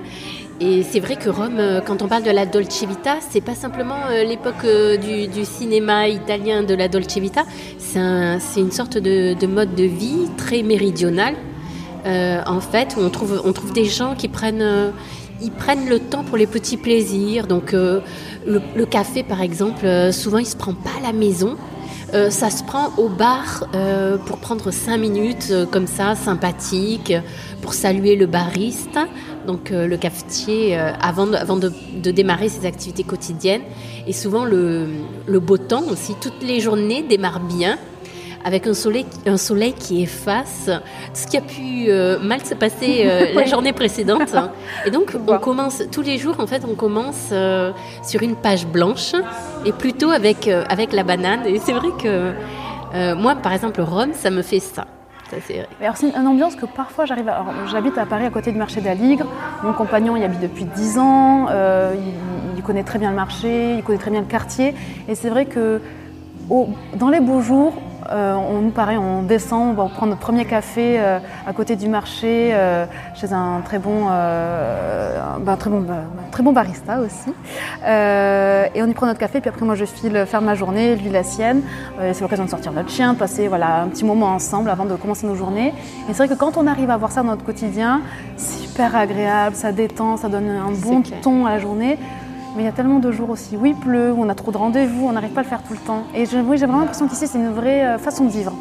Et 0.59 0.81
c'est 0.81 0.99
vrai 0.99 1.15
que 1.15 1.29
Rome, 1.29 1.59
euh, 1.59 1.81
quand 1.81 2.01
on 2.01 2.07
parle 2.07 2.23
de 2.23 2.31
la 2.31 2.47
Dolce 2.47 2.83
Vita, 2.83 3.17
c'est 3.29 3.41
pas 3.41 3.53
simplement 3.53 4.07
euh, 4.09 4.23
l'époque 4.23 4.65
euh, 4.65 4.97
du, 4.97 5.45
cinéma 5.45 6.07
italien 6.07 6.63
de 6.63 6.73
la 6.73 6.87
Dolce 6.87 7.17
Vita, 7.17 7.43
c'est 7.77 8.59
une 8.59 8.71
sorte 8.71 8.97
de, 8.97 9.45
mode 9.45 9.75
de 9.75 9.83
vie 9.83 10.27
très 10.35 10.63
méridional. 10.63 11.35
En 12.07 12.59
fait, 12.59 12.95
on 12.97 13.09
trouve, 13.09 13.41
on 13.43 13.53
trouve 13.53 13.73
des 13.73 13.85
gens 13.85 14.15
qui 14.15 14.27
prennent, 14.27 14.93
ils 15.41 15.51
prennent 15.51 15.89
le 15.89 15.99
temps 15.99 16.23
pour 16.23 16.37
les 16.37 16.47
petits 16.47 16.77
plaisirs. 16.77 17.47
Donc, 17.47 17.73
le, 18.47 18.85
café, 18.85 19.23
par 19.23 19.41
exemple, 19.41 19.85
euh, 19.85 20.11
souvent 20.11 20.37
il 20.37 20.45
se 20.45 20.55
prend 20.55 20.73
pas 20.73 20.91
à 20.99 21.01
la 21.01 21.13
maison. 21.13 21.55
Euh, 22.13 22.29
ça 22.29 22.49
se 22.49 22.63
prend 22.63 22.93
au 22.97 23.09
bar 23.09 23.67
euh, 23.75 24.17
pour 24.17 24.37
prendre 24.37 24.71
cinq 24.71 24.97
minutes 24.97 25.53
comme 25.71 25.87
ça, 25.87 26.15
sympathique, 26.15 27.13
pour 27.61 27.73
saluer 27.73 28.15
le 28.15 28.27
bariste, 28.27 28.97
donc 29.45 29.71
le 29.71 29.97
cafetier, 29.97 30.77
avant, 30.77 31.27
de, 31.27 31.35
avant 31.35 31.57
de, 31.57 31.71
démarrer 32.11 32.47
ses 32.47 32.65
activités 32.65 33.03
quotidiennes. 33.03 33.63
Et 34.07 34.13
souvent 34.13 34.45
le, 34.45 34.87
le 35.25 35.39
beau 35.41 35.57
temps 35.57 35.83
aussi, 35.91 36.15
toutes 36.21 36.41
les 36.43 36.61
journées 36.61 37.03
démarrent 37.03 37.41
bien 37.41 37.77
avec 38.47 38.65
un 38.65 38.73
soleil, 38.73 39.05
un 39.25 39.35
soleil 39.35 39.73
qui 39.73 40.03
efface 40.03 40.69
ce 41.13 41.27
qui 41.27 41.35
a 41.35 41.41
pu 41.41 41.89
euh, 41.89 42.17
mal 42.19 42.39
se 42.45 42.55
passer 42.55 43.03
euh, 43.03 43.25
la 43.35 43.45
journée 43.45 43.73
précédente. 43.73 44.33
Et 44.85 44.89
donc, 44.89 45.13
on 45.27 45.37
commence 45.37 45.83
tous 45.91 46.01
les 46.01 46.17
jours, 46.17 46.39
en 46.39 46.47
fait, 46.47 46.63
on 46.65 46.73
commence 46.73 47.27
euh, 47.33 47.73
sur 48.03 48.23
une 48.23 48.37
page 48.37 48.65
blanche 48.65 49.11
et 49.65 49.73
plutôt 49.73 50.11
avec, 50.11 50.47
avec 50.47 50.93
la 50.93 51.03
banane. 51.03 51.45
Et 51.45 51.59
c'est 51.59 51.73
vrai 51.73 51.89
que 52.01 52.33
moi, 53.15 53.35
par 53.35 53.51
exemple, 53.51 53.81
Rome, 53.81 54.13
ça 54.13 54.29
me 54.29 54.41
fait 54.41 54.61
ça. 54.61 54.87
c'est 55.29 55.67
une 56.17 56.27
ambiance 56.27 56.55
que 56.55 56.65
parfois 56.65 57.03
j'arrive 57.03 57.27
à. 57.27 57.45
J'habite 57.69 57.97
à 57.97 58.05
Paris 58.05 58.25
à 58.25 58.29
côté 58.29 58.53
du 58.53 58.57
marché 58.57 58.79
d'Aligre. 58.79 59.25
Mon 59.61 59.73
compagnon 59.73 60.15
y 60.15 60.23
habite 60.23 60.39
depuis 60.39 60.63
10 60.63 60.99
ans. 60.99 61.47
il, 61.49 62.13
il, 62.55 62.63
connaît 62.63 62.83
très 62.83 62.97
bien 62.97 63.09
le 63.09 63.17
marché, 63.17 63.75
il 63.75 63.83
connaît 63.83 63.99
très 63.99 64.11
bien 64.11 64.21
le 64.21 64.25
quartier. 64.27 64.73
Et 65.09 65.15
c'est 65.15 65.29
vrai 65.29 65.45
que 65.45 65.81
dans 66.95 67.09
les 67.09 67.19
beaux 67.19 67.41
jours, 67.41 67.73
euh, 68.11 68.35
on 68.35 68.61
nous 68.61 68.71
paraît, 68.71 68.97
on 68.97 69.21
descend, 69.21 69.71
on 69.71 69.73
va 69.73 69.89
prendre 69.89 70.11
notre 70.11 70.21
premier 70.21 70.45
café 70.45 70.99
euh, 70.99 71.19
à 71.45 71.53
côté 71.53 71.75
du 71.75 71.89
marché 71.89 72.51
euh, 72.53 72.85
chez 73.15 73.33
un 73.33 73.61
très 73.63 73.79
bon, 73.79 74.05
bah, 74.05 75.57
très 75.57 75.69
bon, 75.69 75.81
bah, 75.81 76.03
très 76.31 76.43
bon 76.43 76.53
barista 76.53 76.99
aussi. 76.99 77.29
et 77.85 78.81
on 78.81 78.87
y 78.87 78.93
prend 78.93 79.05
notre 79.05 79.19
café, 79.19 79.41
puis 79.41 79.49
après 79.49 79.65
moi 79.65 79.75
je 79.75 79.85
file 79.85 80.25
faire 80.25 80.41
ma 80.41 80.55
journée, 80.55 80.95
lui 80.95 81.09
la 81.09 81.23
sienne. 81.23 81.61
c'est 81.99 82.21
l'occasion 82.21 82.45
de 82.45 82.49
sortir 82.49 82.71
notre 82.71 82.89
chien, 82.89 83.13
de 83.13 83.17
passer 83.17 83.47
voilà, 83.47 83.81
un 83.81 83.87
petit 83.87 84.05
moment 84.05 84.27
ensemble 84.27 84.69
avant 84.69 84.85
de 84.85 84.95
commencer 84.95 85.27
nos 85.27 85.35
journées. 85.35 85.73
Et 86.09 86.13
c'est 86.13 86.25
vrai 86.25 86.27
que 86.27 86.33
quand 86.33 86.57
on 86.57 86.67
arrive 86.67 86.89
à 86.89 86.97
voir 86.97 87.11
ça 87.11 87.23
dans 87.23 87.29
notre 87.29 87.45
quotidien, 87.45 88.01
c'est 88.37 88.61
super 88.61 88.95
agréable, 88.95 89.55
ça 89.55 89.71
détend, 89.71 90.17
ça 90.17 90.29
donne 90.29 90.49
un 90.49 90.71
bon 90.71 91.01
ton 91.21 91.45
à 91.45 91.51
la 91.51 91.59
journée. 91.59 91.97
Mais 92.57 92.63
il 92.63 92.65
y 92.65 92.69
a 92.69 92.71
tellement 92.71 92.97
de 92.97 93.11
jours 93.11 93.29
aussi 93.29 93.55
où 93.55 93.67
il 93.67 93.75
pleut, 93.75 94.11
où 94.11 94.23
on 94.23 94.29
a 94.29 94.33
trop 94.33 94.51
de 94.51 94.57
rendez-vous, 94.57 95.05
on 95.07 95.11
n'arrive 95.11 95.29
pas 95.29 95.41
à 95.41 95.43
le 95.43 95.49
faire 95.49 95.61
tout 95.61 95.73
le 95.73 95.79
temps. 95.79 96.05
Et 96.15 96.25
je, 96.25 96.39
oui, 96.39 96.57
j'ai 96.57 96.65
vraiment 96.65 96.79
l'impression 96.79 97.07
qu'ici, 97.07 97.27
c'est 97.27 97.37
une 97.37 97.53
vraie 97.53 97.85
euh, 97.85 97.97
façon 97.99 98.25
de 98.25 98.31
vivre. 98.31 98.51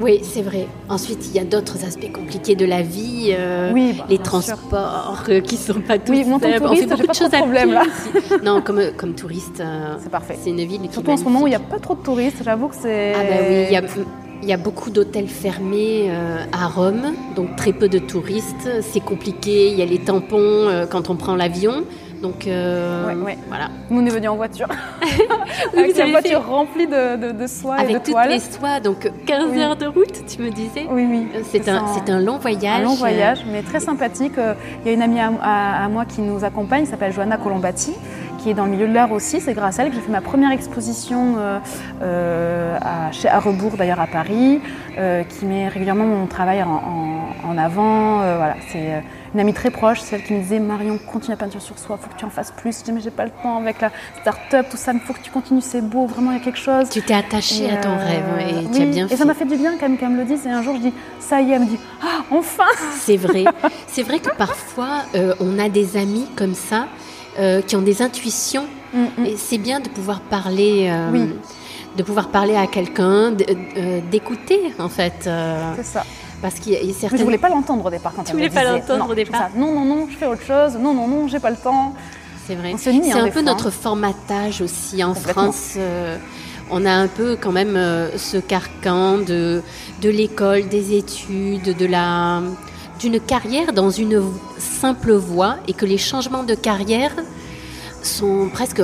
Oui, 0.00 0.20
c'est 0.22 0.42
vrai. 0.42 0.68
Ensuite, 0.88 1.26
il 1.26 1.34
y 1.34 1.40
a 1.40 1.44
d'autres 1.44 1.84
aspects 1.84 2.12
compliqués 2.12 2.54
de 2.54 2.64
la 2.64 2.82
vie, 2.82 3.34
euh, 3.36 3.72
oui, 3.74 3.96
bah, 3.98 4.04
les 4.08 4.18
transports 4.18 5.24
euh, 5.28 5.40
qui 5.40 5.56
ne 5.56 5.60
sont 5.60 5.80
pas 5.80 5.98
tous 5.98 6.12
Oui, 6.12 6.24
mon 6.24 6.38
touriste, 6.38 6.62
on 6.62 6.74
fait 6.76 6.86
beaucoup 6.86 7.06
de 7.08 7.12
choses 7.12 7.30
de 7.30 7.36
problème 7.38 7.72
là. 7.72 7.82
non, 8.44 8.62
comme, 8.62 8.80
comme 8.96 9.14
touriste, 9.14 9.60
c'est 9.98 10.10
parfait. 10.10 10.38
C'est 10.40 10.50
une 10.50 10.64
ville 10.64 10.82
Surtout 10.92 11.10
en 11.10 11.16
ce 11.16 11.24
moment 11.24 11.42
où 11.42 11.46
il 11.48 11.50
n'y 11.50 11.56
a 11.56 11.60
pas 11.60 11.80
trop 11.80 11.96
de 11.96 12.02
touristes, 12.02 12.42
j'avoue 12.44 12.68
que 12.68 12.76
c'est. 12.76 13.14
Ah 13.16 13.24
bah 13.24 13.36
oui, 13.48 13.64
il 13.68 13.72
y 13.72 13.76
a 13.76 13.82
il 14.44 14.48
y 14.48 14.52
a 14.52 14.56
beaucoup 14.56 14.90
d'hôtels 14.90 15.28
fermés 15.28 16.10
à 16.52 16.66
Rome, 16.66 17.14
donc 17.36 17.54
très 17.56 17.72
peu 17.72 17.88
de 17.88 17.98
touristes. 17.98 18.68
C'est 18.80 18.98
compliqué. 18.98 19.70
Il 19.70 19.78
y 19.78 19.82
a 19.82 19.86
les 19.86 20.00
tampons 20.00 20.68
quand 20.90 21.10
on 21.10 21.16
prend 21.16 21.36
l'avion. 21.36 21.84
Donc 22.22 22.46
euh, 22.46 23.12
voilà. 23.48 23.68
Nous 23.90 24.00
on 24.00 24.06
est 24.06 24.10
venus 24.10 24.30
en 24.30 24.36
voiture. 24.36 24.68
avec 25.76 25.98
une 25.98 26.10
voiture 26.12 26.46
remplie 26.46 26.86
de, 26.86 27.32
de, 27.32 27.46
soie 27.48 27.74
avec 27.74 27.96
et 27.96 27.98
de 27.98 28.04
toiles. 28.04 28.30
Avec 28.30 28.42
toutes 28.42 28.52
les 28.52 28.58
soies, 28.58 28.80
donc 28.80 29.10
15 29.26 29.58
heures 29.58 29.76
de 29.76 29.86
route, 29.86 30.24
tu 30.26 30.40
me 30.40 30.50
disais. 30.50 30.86
Oui, 30.88 31.06
oui. 31.10 31.26
Euh, 31.34 31.40
c'est 31.44 31.68
un, 31.68 31.84
un, 32.08 32.20
long 32.20 32.38
voyage. 32.38 32.80
Un 32.80 32.84
long 32.84 32.94
voyage, 32.94 33.44
mais 33.50 33.62
très 33.62 33.80
sympathique. 33.80 34.38
Euh, 34.38 34.54
il 34.84 34.88
y 34.88 34.90
a 34.90 34.94
une 34.94 35.02
amie 35.02 35.20
à, 35.20 35.88
moi 35.90 36.04
qui 36.04 36.20
nous 36.20 36.44
accompagne, 36.44 36.86
s'appelle 36.86 37.12
Johanna 37.12 37.36
Colombati 37.38 37.92
qui 38.42 38.50
est 38.50 38.54
dans 38.54 38.64
le 38.64 38.70
milieu 38.70 38.88
de 38.88 38.92
l'art 38.92 39.12
aussi. 39.12 39.40
C'est 39.40 39.54
grâce 39.54 39.78
à 39.78 39.84
elle 39.84 39.90
que 39.90 39.94
j'ai 39.94 40.00
fait 40.00 40.10
ma 40.10 40.20
première 40.20 40.50
exposition 40.50 41.36
à, 42.00 43.12
chez, 43.12 43.28
à 43.28 43.38
Rebourg, 43.38 43.72
d'ailleurs 43.76 44.00
à 44.00 44.06
Paris, 44.06 44.60
qui 45.28 45.44
met 45.46 45.68
régulièrement 45.68 46.04
mon 46.04 46.26
travail 46.26 46.62
en, 46.62 47.48
en 47.48 47.58
avant. 47.58 48.18
voilà, 48.18 48.56
c'est 48.70 49.02
une 49.34 49.40
amie 49.40 49.54
très 49.54 49.70
proche, 49.70 50.00
celle 50.00 50.22
qui 50.22 50.34
me 50.34 50.40
disait 50.40 50.58
Marion, 50.58 50.98
continue 50.98 51.32
la 51.32 51.36
peinture 51.36 51.62
sur 51.62 51.78
soi, 51.78 51.98
il 51.98 52.04
faut 52.04 52.10
que 52.12 52.18
tu 52.18 52.24
en 52.24 52.30
fasses 52.30 52.52
plus. 52.52 52.80
Je 52.80 52.84
dis 52.84 52.92
mais 52.92 53.00
j'ai 53.00 53.10
pas 53.10 53.24
le 53.24 53.30
temps 53.42 53.56
avec 53.58 53.80
la 53.80 53.90
start-up, 54.20 54.66
tout 54.70 54.76
ça, 54.76 54.92
il 54.92 55.00
faut 55.00 55.14
que 55.14 55.22
tu 55.22 55.30
continues, 55.30 55.62
c'est 55.62 55.80
beau, 55.80 56.06
vraiment 56.06 56.32
il 56.32 56.38
y 56.38 56.40
a 56.40 56.44
quelque 56.44 56.58
chose. 56.58 56.88
Tu 56.90 57.02
t'es 57.02 57.14
attachée 57.14 57.70
à 57.70 57.76
ton 57.76 57.90
euh, 57.90 57.96
rêve 57.96 58.24
et 58.40 58.70
tu 58.70 58.82
as 58.82 58.86
bien 58.86 59.08
fait. 59.08 59.14
Et 59.14 59.16
ça 59.16 59.24
m'a 59.24 59.34
fait 59.34 59.46
du 59.46 59.56
bien 59.56 59.72
quand 59.78 59.88
même 59.88 59.96
qu'elle 59.96 60.10
me 60.10 60.18
le 60.18 60.24
dise. 60.24 60.46
Et 60.46 60.50
un 60.50 60.62
jour 60.62 60.74
je 60.76 60.80
dis 60.82 60.92
ça 61.18 61.40
y 61.40 61.50
est, 61.50 61.54
elle 61.54 61.62
me 61.62 61.66
dit 61.66 61.78
ah, 62.02 62.22
enfin 62.30 62.64
C'est 62.98 63.16
vrai. 63.16 63.44
c'est 63.86 64.02
vrai 64.02 64.18
que 64.18 64.30
parfois 64.36 65.04
euh, 65.14 65.34
on 65.40 65.58
a 65.58 65.68
des 65.68 65.96
amis 65.96 66.26
comme 66.36 66.54
ça 66.54 66.86
euh, 67.38 67.62
qui 67.62 67.76
ont 67.76 67.82
des 67.82 68.02
intuitions 68.02 68.66
mm, 68.92 69.02
mm. 69.18 69.26
et 69.26 69.36
c'est 69.36 69.58
bien 69.58 69.80
de 69.80 69.88
pouvoir 69.88 70.20
parler. 70.20 70.92
De 71.94 72.02
pouvoir 72.02 72.28
parler 72.28 72.56
à 72.56 72.66
quelqu'un, 72.66 73.32
d'écouter 74.10 74.72
en 74.78 74.88
fait. 74.88 75.28
c'est 75.76 75.84
ça. 75.84 76.06
Parce 76.42 76.56
qu'il 76.56 76.72
y 76.72 76.76
a 76.76 76.94
certaines... 76.94 77.20
Je 77.20 77.24
voulais 77.24 77.38
pas 77.38 77.48
l'entendre 77.48 77.86
au 77.86 77.90
départ 77.90 78.12
quand 78.14 78.24
tu 78.24 78.32
voulais 78.32 78.50
pas 78.50 78.64
l'entendre 78.64 79.10
au 79.10 79.14
départ. 79.14 79.50
non, 79.56 79.72
non, 79.72 79.84
non, 79.84 80.08
je 80.10 80.16
fais 80.16 80.26
autre 80.26 80.42
chose. 80.42 80.76
Non, 80.76 80.92
non, 80.92 81.06
non, 81.06 81.28
j'ai 81.28 81.38
pas 81.38 81.50
le 81.50 81.56
temps. 81.56 81.94
C'est 82.46 82.56
vrai. 82.56 82.74
C'est 82.76 83.12
un 83.12 83.28
peu 83.28 83.42
notre 83.42 83.70
formatage 83.70 84.60
aussi 84.60 85.04
en 85.04 85.14
France. 85.14 85.74
Euh, 85.76 86.18
on 86.70 86.84
a 86.84 86.90
un 86.90 87.06
peu 87.06 87.36
quand 87.40 87.52
même 87.52 87.76
euh, 87.76 88.16
ce 88.18 88.38
carcan 88.38 89.18
de, 89.18 89.62
de 90.00 90.08
l'école, 90.08 90.68
des 90.68 90.96
études, 90.96 91.76
de 91.76 91.86
la 91.86 92.42
d'une 93.02 93.18
carrière 93.18 93.72
dans 93.72 93.90
une 93.90 94.22
simple 94.58 95.12
voie 95.12 95.56
et 95.66 95.72
que 95.72 95.84
les 95.84 95.98
changements 95.98 96.44
de 96.44 96.54
carrière 96.54 97.12
sont 98.06 98.48
presque. 98.52 98.82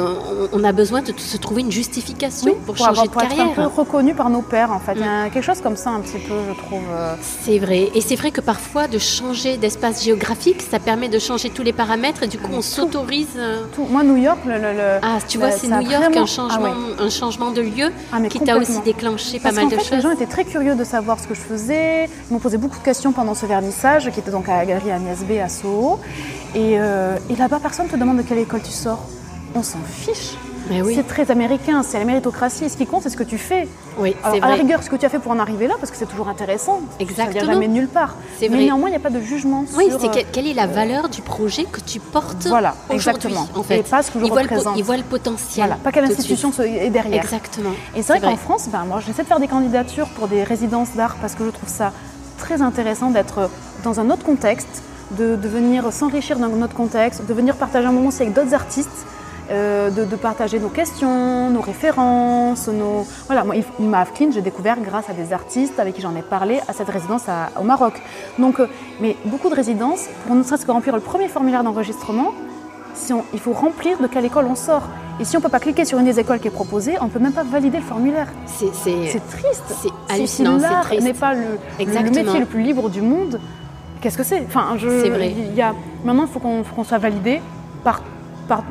On, 0.52 0.64
a 0.64 0.72
besoin 0.72 1.02
de 1.02 1.12
se 1.16 1.36
trouver 1.36 1.62
une 1.62 1.72
justification 1.72 2.54
pour, 2.66 2.76
changer 2.76 3.02
de 3.02 3.08
carrière. 3.08 3.46
Être 3.50 3.58
un 3.58 3.68
peu 3.68 3.80
reconnu 3.80 4.14
par 4.14 4.30
nos 4.30 4.42
pères, 4.42 4.72
en 4.72 4.78
fait. 4.78 4.92
Il 4.96 5.00
y 5.00 5.04
a 5.04 5.26
mm. 5.26 5.30
quelque 5.30 5.44
chose 5.44 5.60
comme 5.60 5.76
ça, 5.76 5.90
un 5.90 6.00
petit 6.00 6.18
peu, 6.18 6.34
je 6.48 6.58
trouve. 6.58 6.82
Euh. 6.90 7.14
C'est 7.20 7.58
vrai. 7.58 7.90
Et 7.94 8.00
c'est 8.00 8.16
vrai 8.16 8.30
que 8.30 8.40
parfois, 8.40 8.88
de 8.88 8.98
changer 8.98 9.56
d'espace 9.56 10.04
géographique, 10.04 10.62
ça 10.62 10.78
permet 10.78 11.08
de 11.08 11.18
changer 11.18 11.50
tous 11.50 11.62
les 11.62 11.72
paramètres 11.72 12.22
et 12.22 12.26
du 12.26 12.38
coup, 12.38 12.50
on 12.52 12.62
s'autorise. 12.62 13.28
Euh, 13.36 13.62
Moi, 13.90 14.02
New 14.02 14.16
York, 14.16 14.38
le. 14.46 14.98
ah, 15.02 15.18
tu 15.26 15.38
vois, 15.38 15.50
c'est 15.50 15.68
New 15.68 15.90
York, 15.90 16.16
un, 16.16 16.26
changement, 16.26 16.74
ah 16.98 17.02
un 17.02 17.10
changement 17.10 17.50
de 17.50 17.60
lieu 17.60 17.92
ah, 18.12 18.20
qui 18.28 18.40
t'a 18.40 18.56
aussi 18.56 18.80
déclenché 18.80 19.38
pas 19.38 19.52
mal 19.52 19.68
de 19.68 19.76
choses. 19.76 19.90
Les 19.90 20.00
gens 20.00 20.10
étaient 20.10 20.26
très 20.26 20.44
curieux 20.44 20.74
de 20.74 20.84
savoir 20.84 21.18
ce 21.20 21.26
que 21.26 21.34
je 21.34 21.40
faisais. 21.40 22.04
Ils 22.30 22.32
m'ont 22.32 22.38
posé 22.38 22.56
beaucoup 22.56 22.78
de 22.78 22.84
questions 22.84 23.12
pendant 23.12 23.34
ce 23.34 23.46
vernissage, 23.46 24.10
qui 24.10 24.20
était 24.20 24.30
donc 24.30 24.48
à 24.48 24.56
la 24.56 24.66
galerie 24.66 24.90
Agnès 24.90 25.22
B 25.24 25.32
à 25.42 25.48
Soho. 25.48 25.98
Et, 26.54 26.78
euh, 26.78 27.16
et 27.30 27.36
là-bas, 27.36 27.58
personne 27.60 27.86
ne 27.86 27.90
te 27.90 27.96
demande 27.96 28.18
de 28.18 28.22
quelle 28.22 28.38
école 28.38 28.62
tu 28.62 28.72
sors 28.72 29.07
on 29.54 29.62
s'en 29.62 29.78
fiche. 29.86 30.34
C'est 30.94 31.06
très 31.06 31.30
américain, 31.30 31.82
c'est 31.82 31.98
la 31.98 32.04
méritocratie. 32.04 32.68
Ce 32.68 32.76
qui 32.76 32.86
compte, 32.86 33.02
c'est 33.02 33.08
ce 33.08 33.16
que 33.16 33.22
tu 33.22 33.38
fais. 33.38 33.68
Oui, 33.98 34.14
Alors, 34.22 34.44
à 34.44 34.48
la 34.48 34.54
rigueur, 34.54 34.82
ce 34.82 34.90
que 34.90 34.96
tu 34.96 35.06
as 35.06 35.08
fait 35.08 35.18
pour 35.18 35.32
en 35.32 35.38
arriver 35.38 35.66
là, 35.66 35.74
parce 35.78 35.90
que 35.90 35.96
c'est 35.96 36.06
toujours 36.06 36.28
intéressant. 36.28 36.80
Exactement. 37.00 37.40
Ça 37.40 37.52
jamais 37.52 37.68
nulle 37.68 37.88
part. 37.88 38.16
Mais 38.40 38.48
néanmoins, 38.48 38.88
il 38.88 38.92
n'y 38.92 38.96
a 38.96 39.00
pas 39.00 39.10
de 39.10 39.20
jugement. 39.20 39.64
Oui, 39.76 39.86
c'est 39.98 40.08
euh, 40.08 40.22
quelle 40.32 40.46
est 40.46 40.54
la 40.54 40.66
valeur 40.66 41.08
du 41.08 41.22
projet 41.22 41.64
que 41.64 41.80
tu 41.80 42.00
portes 42.00 42.46
Voilà, 42.46 42.74
exactement. 42.90 43.48
En 43.54 43.62
fait. 43.62 43.78
Et 43.78 43.82
pas 43.82 44.02
ce 44.02 44.10
que 44.10 44.20
je 44.20 44.26
ils 44.26 44.30
représente. 44.30 44.62
Voient 44.62 44.72
le, 44.72 44.78
ils 44.78 44.84
voient 44.84 44.96
le 44.96 45.02
potentiel. 45.04 45.66
Voilà, 45.66 45.80
pas 45.82 45.92
quelle 45.92 46.04
institution 46.04 46.52
est 46.62 46.90
derrière. 46.90 47.22
Exactement. 47.22 47.70
Et 47.96 48.02
c'est 48.02 48.18
vrai 48.18 48.20
qu'en 48.20 48.36
France, 48.36 48.68
ben, 48.70 48.84
moi, 48.84 49.00
j'essaie 49.04 49.22
de 49.22 49.28
faire 49.28 49.40
des 49.40 49.48
candidatures 49.48 50.08
pour 50.08 50.28
des 50.28 50.42
résidences 50.42 50.92
d'art 50.94 51.16
parce 51.20 51.34
que 51.34 51.44
je 51.44 51.50
trouve 51.50 51.68
ça 51.68 51.92
très 52.36 52.62
intéressant 52.62 53.10
d'être 53.10 53.50
dans 53.84 54.00
un 54.00 54.10
autre 54.10 54.22
contexte, 54.22 54.82
de, 55.12 55.34
de 55.34 55.48
venir 55.48 55.92
s'enrichir 55.92 56.38
dans 56.38 56.48
notre 56.48 56.74
contexte, 56.74 57.24
de 57.26 57.34
venir 57.34 57.56
partager 57.56 57.86
un 57.86 57.92
moment 57.92 58.08
aussi 58.08 58.22
avec 58.22 58.34
d'autres 58.34 58.54
artistes 58.54 59.06
euh, 59.50 59.90
de, 59.90 60.16
partager 60.16 60.58
nos 60.58 60.68
questions, 60.68 61.50
nos 61.50 61.60
références, 61.60 62.68
nos... 62.68 63.06
Voilà, 63.26 63.44
moi, 63.44 63.54
Ima 63.80 64.00
Afklin, 64.00 64.30
j'ai 64.30 64.42
découvert 64.42 64.78
grâce 64.80 65.08
à 65.08 65.14
des 65.14 65.32
artistes 65.32 65.78
avec 65.78 65.94
qui 65.94 66.02
j'en 66.02 66.14
ai 66.16 66.22
parlé 66.22 66.60
à 66.68 66.72
cette 66.72 66.88
résidence 66.88 67.22
au 67.58 67.62
Maroc. 67.62 67.94
Donc, 68.38 68.60
euh, 68.60 68.66
mais 69.00 69.16
beaucoup 69.24 69.48
de 69.48 69.54
résidences, 69.54 70.06
pour 70.26 70.34
ne 70.34 70.42
serait-ce 70.42 70.66
que 70.66 70.70
remplir 70.70 70.94
le 70.94 71.00
premier 71.00 71.28
formulaire 71.28 71.64
d'enregistrement, 71.64 72.32
si 72.94 73.12
il 73.32 73.40
faut 73.40 73.52
remplir 73.52 73.98
de 73.98 74.06
quelle 74.06 74.24
école 74.24 74.46
on 74.46 74.54
sort. 74.54 74.82
Et 75.20 75.24
si 75.24 75.36
on 75.36 75.40
ne 75.40 75.44
peut 75.44 75.50
pas 75.50 75.60
cliquer 75.60 75.84
sur 75.84 75.98
une 75.98 76.04
des 76.04 76.20
écoles 76.20 76.38
qui 76.38 76.48
est 76.48 76.52
proposée, 76.52 76.96
on 77.00 77.06
ne 77.06 77.10
peut 77.10 77.18
même 77.18 77.32
pas 77.32 77.42
valider 77.42 77.78
le 77.78 77.84
formulaire. 77.84 78.28
C'est 78.46 78.70
triste. 79.30 79.64
C'est 79.80 80.14
hallucinant. 80.14 80.58
Si 80.58 80.62
l'art 80.62 80.92
n'est 81.00 81.14
pas 81.14 81.34
le, 81.34 81.58
le, 81.78 82.10
métier 82.10 82.38
le 82.38 82.46
plus 82.46 82.62
libre 82.62 82.88
du 82.88 83.02
monde, 83.02 83.40
qu'est-ce 84.00 84.18
que 84.18 84.24
c'est? 84.24 84.44
Enfin, 84.46 84.76
C'est 84.78 85.10
vrai. 85.10 85.30
Y 85.30 85.62
a 85.62 85.74
Maintenant, 86.04 86.26
il 86.26 86.28
faut 86.28 86.38
qu'on 86.38 86.84
soit 86.84 86.98
validé 86.98 87.40
par, 87.82 88.02
par, 88.46 88.62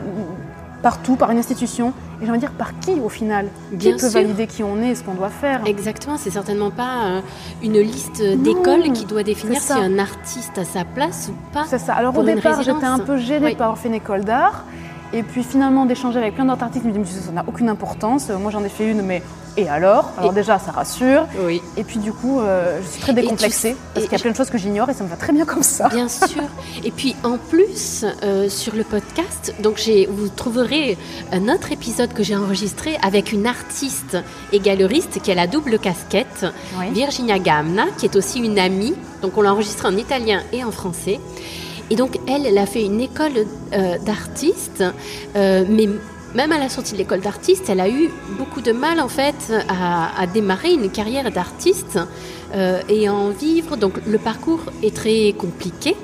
partout, 0.82 1.16
par 1.16 1.32
une 1.32 1.38
institution. 1.38 1.94
Et 2.22 2.26
j'ai 2.26 2.32
envie 2.32 2.40
de 2.40 2.46
dire 2.46 2.54
par 2.54 2.78
qui 2.80 2.92
au 3.00 3.10
final 3.10 3.48
Qui 3.78 3.94
peut 3.94 4.08
valider 4.08 4.48
qui 4.48 4.64
on 4.64 4.82
est 4.82 4.90
et 4.90 4.96
ce 4.96 5.04
qu'on 5.04 5.14
doit 5.14 5.30
faire 5.30 5.62
Exactement, 5.66 6.18
c'est 6.18 6.32
certainement 6.32 6.72
pas 6.72 7.06
euh, 7.06 7.22
une 7.62 7.80
liste 7.80 8.22
d'écoles 8.22 8.92
qui 8.92 9.06
doit 9.06 9.24
définir 9.24 9.62
si 9.62 9.74
un 9.74 10.00
artiste 10.00 10.58
a 10.58 10.66
sa 10.66 10.84
place 10.84 11.30
ou 11.32 11.54
pas. 11.54 11.66
C'est 11.68 11.80
ça. 11.80 11.94
Alors 11.94 12.18
au 12.18 12.24
départ, 12.24 12.64
j'étais 12.64 12.86
un 12.86 13.00
peu 13.00 13.18
gênée 13.18 13.56
par 13.56 13.68
avoir 13.68 13.78
fait 13.78 13.90
une 13.90 13.96
école 13.96 14.24
d'art. 14.24 14.66
Et 15.14 15.24
puis 15.24 15.44
finalement 15.44 15.86
d'échanger 15.86 16.20
avec 16.20 16.36
plein 16.36 16.46
d'autres 16.46 16.64
artistes, 16.64 16.86
je 16.86 17.00
me 17.00 17.04
dis 17.04 17.12
ça 17.12 17.32
n'a 17.32 17.44
aucune 17.48 17.70
importance. 17.70 18.30
Moi 18.30 18.52
j'en 18.52 18.64
ai 18.64 18.70
fait 18.70 18.90
une, 18.90 19.02
mais 19.02 19.22
et 19.58 19.68
alors? 19.68 20.12
Alors 20.18 20.34
déjà 20.34 20.60
ça 20.60 20.72
rassure. 20.72 21.26
Oui. 21.46 21.62
Et 21.78 21.84
puis 21.84 22.00
du 22.00 22.14
coup 22.14 22.40
euh, 22.40 22.80
je 22.82 22.88
suis 22.88 23.02
très 23.02 23.14
décomplexée 23.14 23.76
parce 23.94 24.06
qu'il 24.06 24.16
y 24.16 24.20
a 24.20 24.22
plein 24.22 24.32
de 24.32 24.36
choses 24.36 24.50
que 24.50 24.58
j'ignore 24.58 24.90
et 24.90 24.94
ça 24.94 25.04
me 25.04 25.10
va 25.10 25.16
très 25.16 25.34
bien 25.34 25.46
comme 25.46 25.64
ça. 25.64 25.90
Bien 25.90 26.08
sûr. 26.10 26.44
et 26.84 26.92
puis 26.92 27.16
en 27.24 27.38
plus 27.38 28.06
euh, 28.24 28.50
sur 28.50 28.76
le 28.76 28.84
podcast, 28.84 29.56
donc 29.60 29.82
vous 30.10 30.30
trouverez 30.30 30.98
un 31.32 31.50
autre 31.50 31.72
épisode 31.72 32.14
que 32.14 32.24
j'ai 32.24 32.36
enregistré 32.36 32.98
avec 33.02 33.32
une 33.32 33.48
artiste 33.48 34.18
et 34.52 34.60
galeriste 34.60 35.22
qui 35.22 35.32
a 35.32 35.36
la 35.36 35.48
double 35.48 35.80
casquette, 35.80 36.46
Virginia 36.92 37.40
Gamna, 37.40 37.86
qui 37.98 38.06
est 38.06 38.16
aussi 38.16 38.40
une 38.40 38.60
amie. 38.60 38.94
Donc 39.22 39.38
on 39.38 39.42
l'a 39.42 39.54
enregistré 39.54 39.88
en 39.88 39.98
italien 39.98 40.42
et 40.54 40.64
en 40.64 40.72
français. 40.72 41.20
Et 41.90 41.96
donc, 41.96 42.20
elle, 42.28 42.46
elle 42.46 42.58
a 42.58 42.66
fait 42.66 42.84
une 42.84 43.00
école 43.00 43.46
euh, 43.74 43.98
d'artiste, 44.00 44.84
euh, 45.36 45.64
mais 45.70 45.88
même 46.36 46.52
à 46.52 46.58
la 46.58 46.70
sortie 46.70 46.94
de 46.94 46.98
l'école 46.98 47.22
d'artiste, 47.22 47.70
elle 47.70 47.80
a 47.80 47.90
eu 47.90 48.10
beaucoup 48.38 48.62
de 48.62 48.74
mal, 48.74 49.00
en 49.00 49.08
fait, 49.08 49.54
à, 49.70 50.28
démarrer 50.28 50.74
une 50.74 50.90
carrière 50.90 51.32
d'artiste 51.32 52.00
euh, 52.54 52.82
et 52.90 53.08
en 53.10 53.30
vivre. 53.30 53.78
Donc, 53.78 53.94
le 54.06 54.18
parcours 54.18 54.62
est 54.84 54.96
très 54.96 55.34
compliqué. 55.38 55.96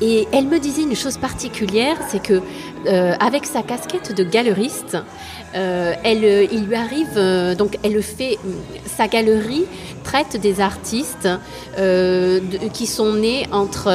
Et 0.00 0.28
elle 0.32 0.46
me 0.46 0.58
disait 0.58 0.82
une 0.82 0.94
chose 0.94 1.16
particulière, 1.16 1.96
c'est 2.08 2.22
que 2.22 2.40
avec 2.86 3.44
sa 3.46 3.62
casquette 3.62 4.12
de 4.12 4.22
galeriste, 4.22 4.96
elle, 5.54 6.48
il 6.52 6.66
lui 6.66 6.74
arrive 6.74 7.56
donc 7.56 7.78
elle 7.82 8.02
fait 8.02 8.38
sa 8.86 9.08
galerie 9.08 9.64
traite 10.08 10.40
des 10.40 10.60
artistes 10.60 11.28
euh, 11.78 12.40
qui 12.72 12.86
sont 12.86 13.12
nés 13.14 13.46
entre 13.52 13.88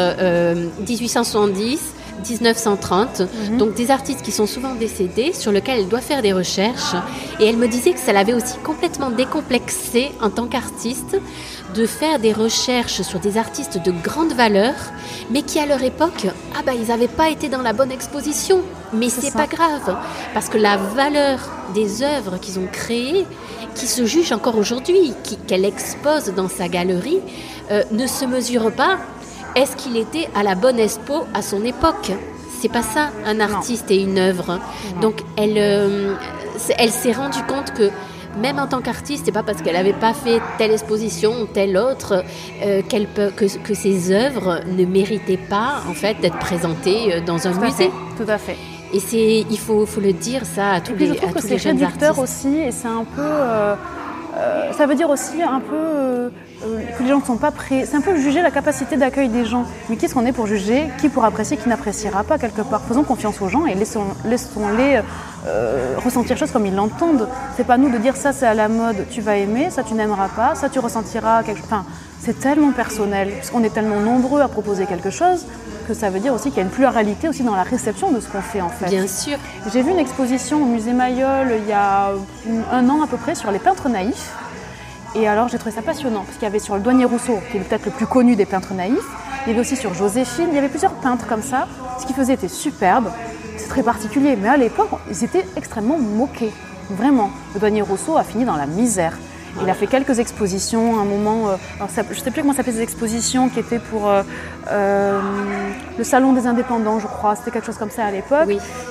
1870 0.80 1.80
euh, 1.80 2.03
1930, 2.28 3.22
mhm. 3.22 3.57
donc 3.57 3.74
des 3.74 3.91
artistes 3.91 4.22
qui 4.22 4.32
sont 4.32 4.47
souvent 4.47 4.76
décédés, 4.76 5.34
sur 5.34 5.51
lesquels 5.51 5.80
elle 5.80 5.88
doit 5.88 6.01
faire 6.01 6.22
des 6.22 6.34
recherches. 6.34 6.95
Et 7.39 7.45
elle 7.45 7.57
me 7.57 7.68
disait 7.68 7.93
que 7.93 7.99
ça 7.99 8.14
l'avait 8.14 8.34
aussi 8.34 8.57
complètement 8.64 9.09
décomplexé 9.09 10.11
en 10.22 10.30
tant 10.30 10.47
qu'artiste 10.47 11.18
de 11.74 11.86
faire 11.86 12.20
des 12.20 12.34
recherches 12.34 13.01
sur 13.01 13.20
des 13.20 13.38
artistes 13.38 13.80
de 13.84 13.91
grande 13.91 14.34
valeur, 14.34 14.74
mais 15.32 15.41
qui 15.41 15.59
à 15.59 15.66
leur 15.66 15.82
époque, 15.84 16.28
ah 16.57 16.61
bah 16.66 16.74
ils 16.76 16.88
n'avaient 16.88 17.07
pas 17.07 17.30
été 17.30 17.49
dans 17.49 17.61
la 17.61 17.74
bonne 17.74 17.91
exposition. 17.91 18.61
Mais 18.93 19.09
c'est 19.09 19.34
pas 19.34 19.47
grave, 19.47 19.97
parce 20.34 20.49
que 20.49 20.57
la 20.57 20.78
valeur 20.78 21.39
des 21.74 22.03
œuvres 22.03 22.38
qu'ils 22.38 22.59
ont 22.59 22.68
créées 22.72 23.26
qui 23.74 23.88
se 23.88 24.05
juge 24.05 24.32
encore 24.32 24.57
aujourd'hui, 24.57 25.14
qu'elle 25.47 25.66
expose 25.66 26.34
dans 26.36 26.47
sa 26.47 26.68
galerie, 26.68 27.20
euh, 27.72 27.84
ne 27.91 28.07
se 28.07 28.26
mesure 28.26 28.72
pas. 28.72 28.99
Est-ce 29.56 29.76
qu'il 29.76 29.97
était 29.97 30.30
à 30.36 30.43
la 30.43 30.56
bonne 30.56 30.80
expo 30.80 31.26
à 31.34 31.41
son 31.41 31.64
époque? 31.64 32.12
C'est 32.60 32.72
pas 32.72 32.82
ça, 32.82 33.10
un 33.26 33.39
artiste 33.39 33.91
et 33.91 34.01
une 34.01 34.18
œuvre. 34.18 34.60
Donc 35.01 35.22
elle, 35.38 35.58
euh, 35.58 36.16
elle 36.78 36.91
s'est 36.91 37.12
rendue 37.12 37.43
compte 37.47 37.74
que 37.74 37.89
même 38.41 38.58
en 38.58 38.68
tant 38.68 38.82
qu'artiste, 38.82 39.26
c'est 39.26 39.32
pas 39.32 39.43
parce 39.43 39.62
qu'elle 39.62 39.76
n'avait 39.76 39.93
pas 39.93 40.14
fait 40.14 40.41
telle 40.58 40.72
exposition 40.72 41.41
ou 41.41 41.45
telle 41.45 41.78
autre 41.78 42.24
euh, 42.64 42.82
peut, 43.14 43.32
que, 43.36 43.45
que, 43.58 43.74
ses 43.74 44.12
œuvres 44.12 44.62
ne 44.66 44.86
méritaient 44.86 45.38
pas 45.38 45.84
en 45.88 45.93
fait 45.93 46.20
d'être 46.22 46.39
présentées 46.39 47.22
dans 47.28 47.47
un 47.47 47.54
musée. 47.60 47.91
tout 48.18 48.26
à 48.28 48.38
fait. 48.38 48.58
Et 48.93 48.99
c'est, 48.99 49.43
il 49.49 49.58
faut, 49.58 49.86
faut 49.88 50.01
le 50.01 50.14
dire 50.14 50.45
ça 50.45 50.74
à 50.74 50.82
tous 50.82 50.93
les, 50.93 51.12
à 51.12 51.34
tous 51.34 51.47
les 51.47 51.58
jeunes 51.58 51.84
artistes. 51.84 52.14
aussi, 52.18 52.60
et 52.60 52.72
c'est 52.72 52.88
un 52.88 53.04
peu, 53.04 53.22
euh, 53.22 53.76
euh, 54.38 54.72
ça 54.72 54.86
veut 54.86 54.93
dire 54.93 55.10
aussi 55.10 55.41
un 55.41 55.60
peu 55.60 55.76
euh, 55.76 56.30
que 56.97 57.03
les 57.03 57.09
gens 57.09 57.20
ne 57.20 57.26
sont 57.26 57.38
pas 57.38 57.51
prêts. 57.51 57.86
C'est 57.89 57.97
un 57.97 58.01
peu 58.01 58.16
juger 58.18 58.41
la 58.41 58.51
capacité 58.51 58.97
d'accueil 58.97 59.30
des 59.30 59.45
gens. 59.45 59.66
Mais 59.89 59.97
qui 59.97 60.05
est-ce 60.05 60.14
qu'on 60.14 60.26
est 60.26 60.32
pour 60.32 60.47
juger 60.47 60.89
Qui 60.99 61.09
pour 61.09 61.26
apprécier 61.26 61.57
Qui 61.57 61.70
n'appréciera 61.70 62.24
pas 62.24 62.38
quelque 62.38 62.61
part? 62.61 62.82
Faisons 62.88 63.03
confiance 63.03 63.41
aux 63.41 63.49
gens 63.49 63.66
et 63.66 63.76
laissons, 63.76 64.05
laissons-les 64.26 65.01
ressentir 66.03 66.38
choses 66.38 66.51
comme 66.51 66.66
ils 66.66 66.76
l'entendent. 66.76 67.28
C'est 67.57 67.66
pas 67.66 67.78
nous 67.78 67.89
de 67.89 67.97
dire 67.97 68.16
ça 68.16 68.32
c'est 68.34 68.47
à 68.47 68.53
la 68.53 68.70
mode, 68.70 69.05
tu 69.09 69.22
vas 69.22 69.36
aimer, 69.38 69.70
ça 69.70 69.84
tu 69.84 69.93
n'aimeras 69.93 70.30
pas, 70.30 70.55
ça 70.55 70.70
tu 70.70 70.80
ressentiras 70.80 71.43
quelque 71.43 71.57
chose. 71.57 71.68
Enfin, 71.72 71.86
c'est 72.20 72.39
tellement 72.39 72.72
personnel, 72.72 73.32
puisqu'on 73.32 73.64
est 73.64 73.74
tellement 73.74 73.99
nombreux 73.99 74.39
à 74.41 74.47
proposer 74.47 74.86
quelque 74.86 75.09
chose 75.09 75.45
que 75.88 75.93
ça 75.93 76.09
veut 76.09 76.20
dire 76.22 76.34
aussi 76.34 76.49
qu'il 76.49 76.57
y 76.57 76.61
a 76.61 76.64
une 76.64 76.70
pluralité 76.70 77.28
aussi 77.28 77.43
dans 77.43 77.55
la 77.55 77.64
réception 77.64 78.11
de 78.11 78.22
ce 78.22 78.30
qu'on 78.30 78.41
fait 78.41 78.61
en 78.61 78.70
fait. 78.70 78.86
Bien 78.86 79.05
sûr. 79.05 79.38
J'ai 79.72 79.82
vu 79.82 79.91
une 79.91 79.99
exposition 79.99 80.61
au 80.61 80.66
musée 80.66 80.93
Mayol 80.93 81.47
il 81.59 81.68
y 81.68 81.74
a 81.74 82.11
un 82.72 82.89
an 82.89 83.03
à 83.03 83.07
peu 83.07 83.18
près 83.18 83.36
sur 83.36 83.51
les 83.51 83.59
peintres 83.59 83.89
naïfs. 83.89 84.32
Et 85.16 85.28
alors 85.28 85.47
j'ai 85.47 85.59
trouvé 85.59 85.76
ça 85.76 85.84
passionnant 85.84 86.24
parce 86.24 86.34
qu'il 86.34 86.43
y 86.43 86.47
avait 86.47 86.59
sur 86.59 86.76
le 86.76 86.82
douanier 86.82 87.05
Rousseau, 87.05 87.38
qui 87.51 87.57
est 87.57 87.59
peut-être 87.59 87.86
le 87.86 87.91
plus 87.91 88.07
connu 88.07 88.36
des 88.36 88.45
peintres 88.45 88.74
naïfs, 88.74 88.97
il 89.45 89.49
y 89.49 89.51
avait 89.51 89.61
aussi 89.61 89.76
sur 89.76 89.93
Joséphine, 89.93 90.47
il 90.49 90.55
y 90.55 90.57
avait 90.57 90.70
plusieurs 90.70 90.93
peintres 90.93 91.28
comme 91.28 91.43
ça. 91.43 91.68
Ce 91.99 92.05
qu'ils 92.05 92.16
faisaient 92.16 92.34
était 92.34 92.47
superbe, 92.47 93.11
c'est 93.57 93.68
très 93.68 93.84
particulier, 93.84 94.36
mais 94.36 94.49
à 94.49 94.57
l'époque 94.57 94.89
ils 95.09 95.24
étaient 95.24 95.45
extrêmement 95.55 95.99
moqués. 95.99 96.51
Vraiment, 96.89 97.30
le 97.53 97.59
douanier 97.59 97.84
Rousseau 97.84 98.18
a 98.18 98.24
fini 98.24 98.43
dans 98.43 98.55
la 98.55 98.66
misère. 98.66 99.18
Il 99.62 99.70
a 99.70 99.74
fait 99.74 99.88
quelques 99.88 100.20
expositions, 100.20 100.99
un 100.99 101.06
moment, 101.06 101.49
euh, 101.49 101.56
je 101.80 102.10
ne 102.10 102.16
sais 102.16 102.32
plus 102.32 102.41
comment 102.41 102.54
s'appelait 102.54 102.74
ces 102.74 102.82
expositions 102.82 103.49
qui 103.49 103.60
étaient 103.60 103.80
pour 103.80 104.10
euh, 104.10 104.24
euh, 104.72 105.20
le 105.97 106.04
Salon 106.04 106.34
des 106.34 106.47
Indépendants, 106.47 106.99
je 106.99 107.08
crois. 107.08 107.36
C'était 107.36 107.51
quelque 107.51 107.66
chose 107.66 107.78
comme 107.78 107.91
ça 107.91 108.06
à 108.06 108.12
l'époque. 108.12 108.49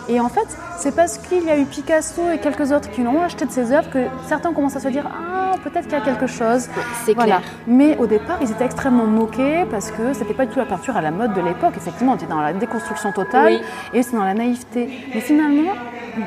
Et 0.08 0.20
en 0.20 0.28
fait, 0.28 0.46
c'est 0.78 0.94
parce 0.94 1.18
qu'il 1.18 1.44
y 1.44 1.50
a 1.50 1.58
eu 1.58 1.64
Picasso 1.64 2.22
et 2.32 2.38
quelques 2.38 2.70
autres 2.70 2.90
qui 2.90 3.02
l'ont 3.02 3.22
acheté 3.22 3.44
de 3.44 3.50
ses 3.50 3.72
œuvres 3.72 3.90
que 3.90 4.06
certains 4.28 4.52
commencent 4.52 4.76
à 4.76 4.80
se 4.80 4.88
dire 4.88 5.04
Ah, 5.10 5.54
peut-être 5.64 5.88
qu'il 5.88 5.98
y 5.98 6.00
a 6.00 6.04
quelque 6.04 6.26
chose. 6.26 6.68
C'est 7.04 7.14
clair. 7.14 7.42
Mais 7.66 7.96
au 7.98 8.06
départ, 8.06 8.38
ils 8.40 8.50
étaient 8.50 8.64
extrêmement 8.64 9.06
moqués 9.06 9.64
parce 9.70 9.90
que 9.90 10.12
c'était 10.12 10.34
pas 10.34 10.46
du 10.46 10.52
tout 10.52 10.58
la 10.60 10.66
peinture 10.66 10.96
à 10.96 11.00
la 11.00 11.10
mode 11.10 11.34
de 11.34 11.40
l'époque. 11.40 11.74
Effectivement, 11.76 12.12
on 12.12 12.16
était 12.16 12.26
dans 12.26 12.40
la 12.40 12.52
déconstruction 12.52 13.12
totale 13.12 13.60
et 13.92 14.02
c'est 14.02 14.14
dans 14.14 14.24
la 14.24 14.34
naïveté. 14.34 14.88
Mais 15.12 15.20
finalement, 15.20 15.72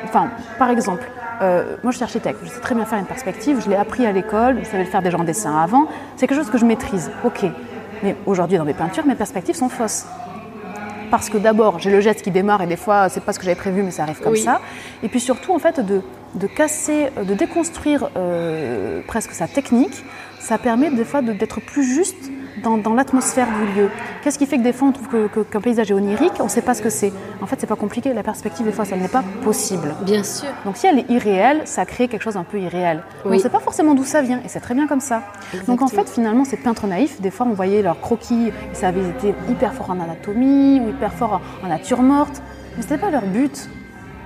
enfin, 0.03 0.29
par 0.59 0.69
exemple, 0.69 1.09
euh, 1.41 1.77
moi 1.83 1.91
je 1.91 1.97
suis 1.97 2.03
architecte, 2.03 2.39
je 2.43 2.49
sais 2.49 2.59
très 2.59 2.75
bien 2.75 2.85
faire 2.85 2.99
une 2.99 3.05
perspective, 3.05 3.61
je 3.63 3.69
l'ai 3.69 3.75
appris 3.75 4.05
à 4.05 4.11
l'école, 4.11 4.59
je 4.59 4.65
savais 4.65 4.83
le 4.83 4.89
faire 4.89 5.01
déjà 5.01 5.17
en 5.17 5.23
dessin 5.23 5.57
avant, 5.57 5.87
c'est 6.15 6.27
quelque 6.27 6.37
chose 6.37 6.49
que 6.49 6.57
je 6.57 6.65
maîtrise, 6.65 7.11
ok. 7.23 7.45
Mais 8.03 8.15
aujourd'hui 8.25 8.57
dans 8.57 8.65
mes 8.65 8.73
peintures, 8.73 9.05
mes 9.05 9.15
perspectives 9.15 9.55
sont 9.55 9.69
fausses. 9.69 10.05
Parce 11.11 11.29
que 11.29 11.37
d'abord, 11.37 11.79
j'ai 11.79 11.91
le 11.91 12.01
geste 12.01 12.23
qui 12.23 12.31
démarre 12.31 12.61
et 12.61 12.67
des 12.67 12.75
fois, 12.75 13.09
c'est 13.09 13.23
pas 13.23 13.31
ce 13.31 13.39
que 13.39 13.45
j'avais 13.45 13.55
prévu, 13.55 13.83
mais 13.83 13.91
ça 13.91 14.03
arrive 14.03 14.19
comme 14.19 14.35
ça. 14.35 14.59
Et 15.03 15.07
puis 15.07 15.19
surtout, 15.19 15.53
en 15.53 15.59
fait, 15.59 15.79
de, 15.79 16.01
de 16.33 16.47
casser, 16.47 17.09
de 17.15 17.33
déconstruire 17.33 18.09
euh, 18.17 19.01
presque 19.07 19.31
sa 19.31 19.47
technique, 19.47 20.03
ça 20.39 20.57
permet 20.57 20.89
des 20.89 21.05
fois 21.05 21.21
d'être 21.21 21.61
plus 21.61 21.83
juste 21.83 22.31
dans, 22.65 22.93
l'atmosphère 22.93 23.47
du 23.47 23.79
lieu. 23.79 23.89
Qu'est-ce 24.21 24.37
qui 24.37 24.45
fait 24.45 24.57
que 24.57 24.63
des 24.63 24.73
fois 24.73 24.87
on 24.87 24.91
trouve 24.91 25.29
qu'un 25.51 25.61
paysage 25.61 25.91
est 25.91 25.93
onirique, 25.93 26.33
on 26.39 26.45
ne 26.45 26.49
sait 26.49 26.61
pas 26.61 26.73
ce 26.73 26.81
que 26.81 26.89
c'est. 26.89 27.13
En 27.41 27.45
fait, 27.45 27.57
c'est 27.59 27.67
pas 27.67 27.75
compliqué. 27.75 28.13
La 28.13 28.23
perspective, 28.23 28.65
des 28.65 28.71
fois, 28.71 28.85
ça 28.85 28.95
n'est 28.95 29.07
pas 29.07 29.23
possible. 29.43 29.95
Bien 30.01 30.23
sûr. 30.23 30.49
Donc 30.65 30.77
si 30.77 30.87
elle 30.87 30.99
est 30.99 31.09
irréelle, 31.09 31.61
ça 31.65 31.85
crée 31.85 32.07
quelque 32.07 32.23
chose 32.23 32.35
d'un 32.35 32.43
peu 32.43 32.59
irréel. 32.59 33.03
On 33.25 33.29
ne 33.29 33.37
sait 33.37 33.49
pas 33.49 33.59
forcément 33.59 33.93
d'où 33.93 34.03
ça 34.03 34.21
vient, 34.21 34.39
et 34.43 34.47
c'est 34.47 34.59
très 34.59 34.73
bien 34.73 34.87
comme 34.87 35.01
ça. 35.01 35.23
Donc 35.67 35.81
en 35.81 35.87
fait, 35.87 36.09
finalement, 36.09 36.45
ces 36.45 36.57
peintres 36.57 36.87
naïfs, 36.87 37.21
des 37.21 37.31
fois, 37.31 37.45
on 37.49 37.53
voyait 37.53 37.81
leurs 37.81 37.99
croquis, 37.99 38.47
et 38.47 38.75
ça 38.75 38.87
avait 38.87 39.07
été 39.07 39.35
hyper 39.49 39.73
fort 39.73 39.91
en 39.91 39.99
anatomie 39.99 40.79
ou 40.79 40.89
hyper 40.89 41.13
fort 41.13 41.41
en, 41.63 41.67
nature 41.67 42.01
morte, 42.01 42.41
mais 42.75 42.83
ce 42.83 42.87
n'était 42.87 43.01
pas 43.01 43.11
leur 43.11 43.25
but. 43.25 43.69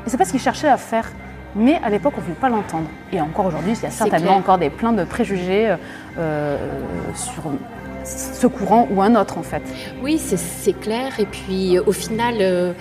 Et 0.06 0.10
c'est 0.10 0.18
pas 0.18 0.26
ce 0.26 0.32
qu'ils 0.32 0.40
cherchaient 0.40 0.70
à 0.70 0.78
faire. 0.78 1.12
Mais 1.56 1.80
à 1.84 1.90
l'époque, 1.90 2.14
on 2.16 2.20
ne 2.20 2.26
voulait 2.26 2.36
pas 2.36 2.50
l'entendre. 2.50 2.86
Et 3.12 3.20
encore 3.20 3.48
aujourd'hui, 3.48 3.74
il 3.74 3.82
y 3.82 3.86
a 3.86 3.90
certainement 3.90 4.36
encore 4.36 4.60
des, 4.60 4.70
plein 4.70 4.94
de 4.94 5.04
préjugés 5.04 5.76
euh, 6.18 6.58
sur 7.16 7.44
ce 8.10 8.48
courant 8.48 8.88
ou 8.92 9.02
un 9.02 9.16
autre 9.16 9.38
en 9.38 9.44
fait. 9.44 9.62
Oui, 10.02 10.20
c'est 10.20 10.74
clair. 10.74 11.20
Et 11.20 11.26
puis 11.26 11.80
au 11.80 11.92
final, 11.92 12.36
euh, 12.40 12.74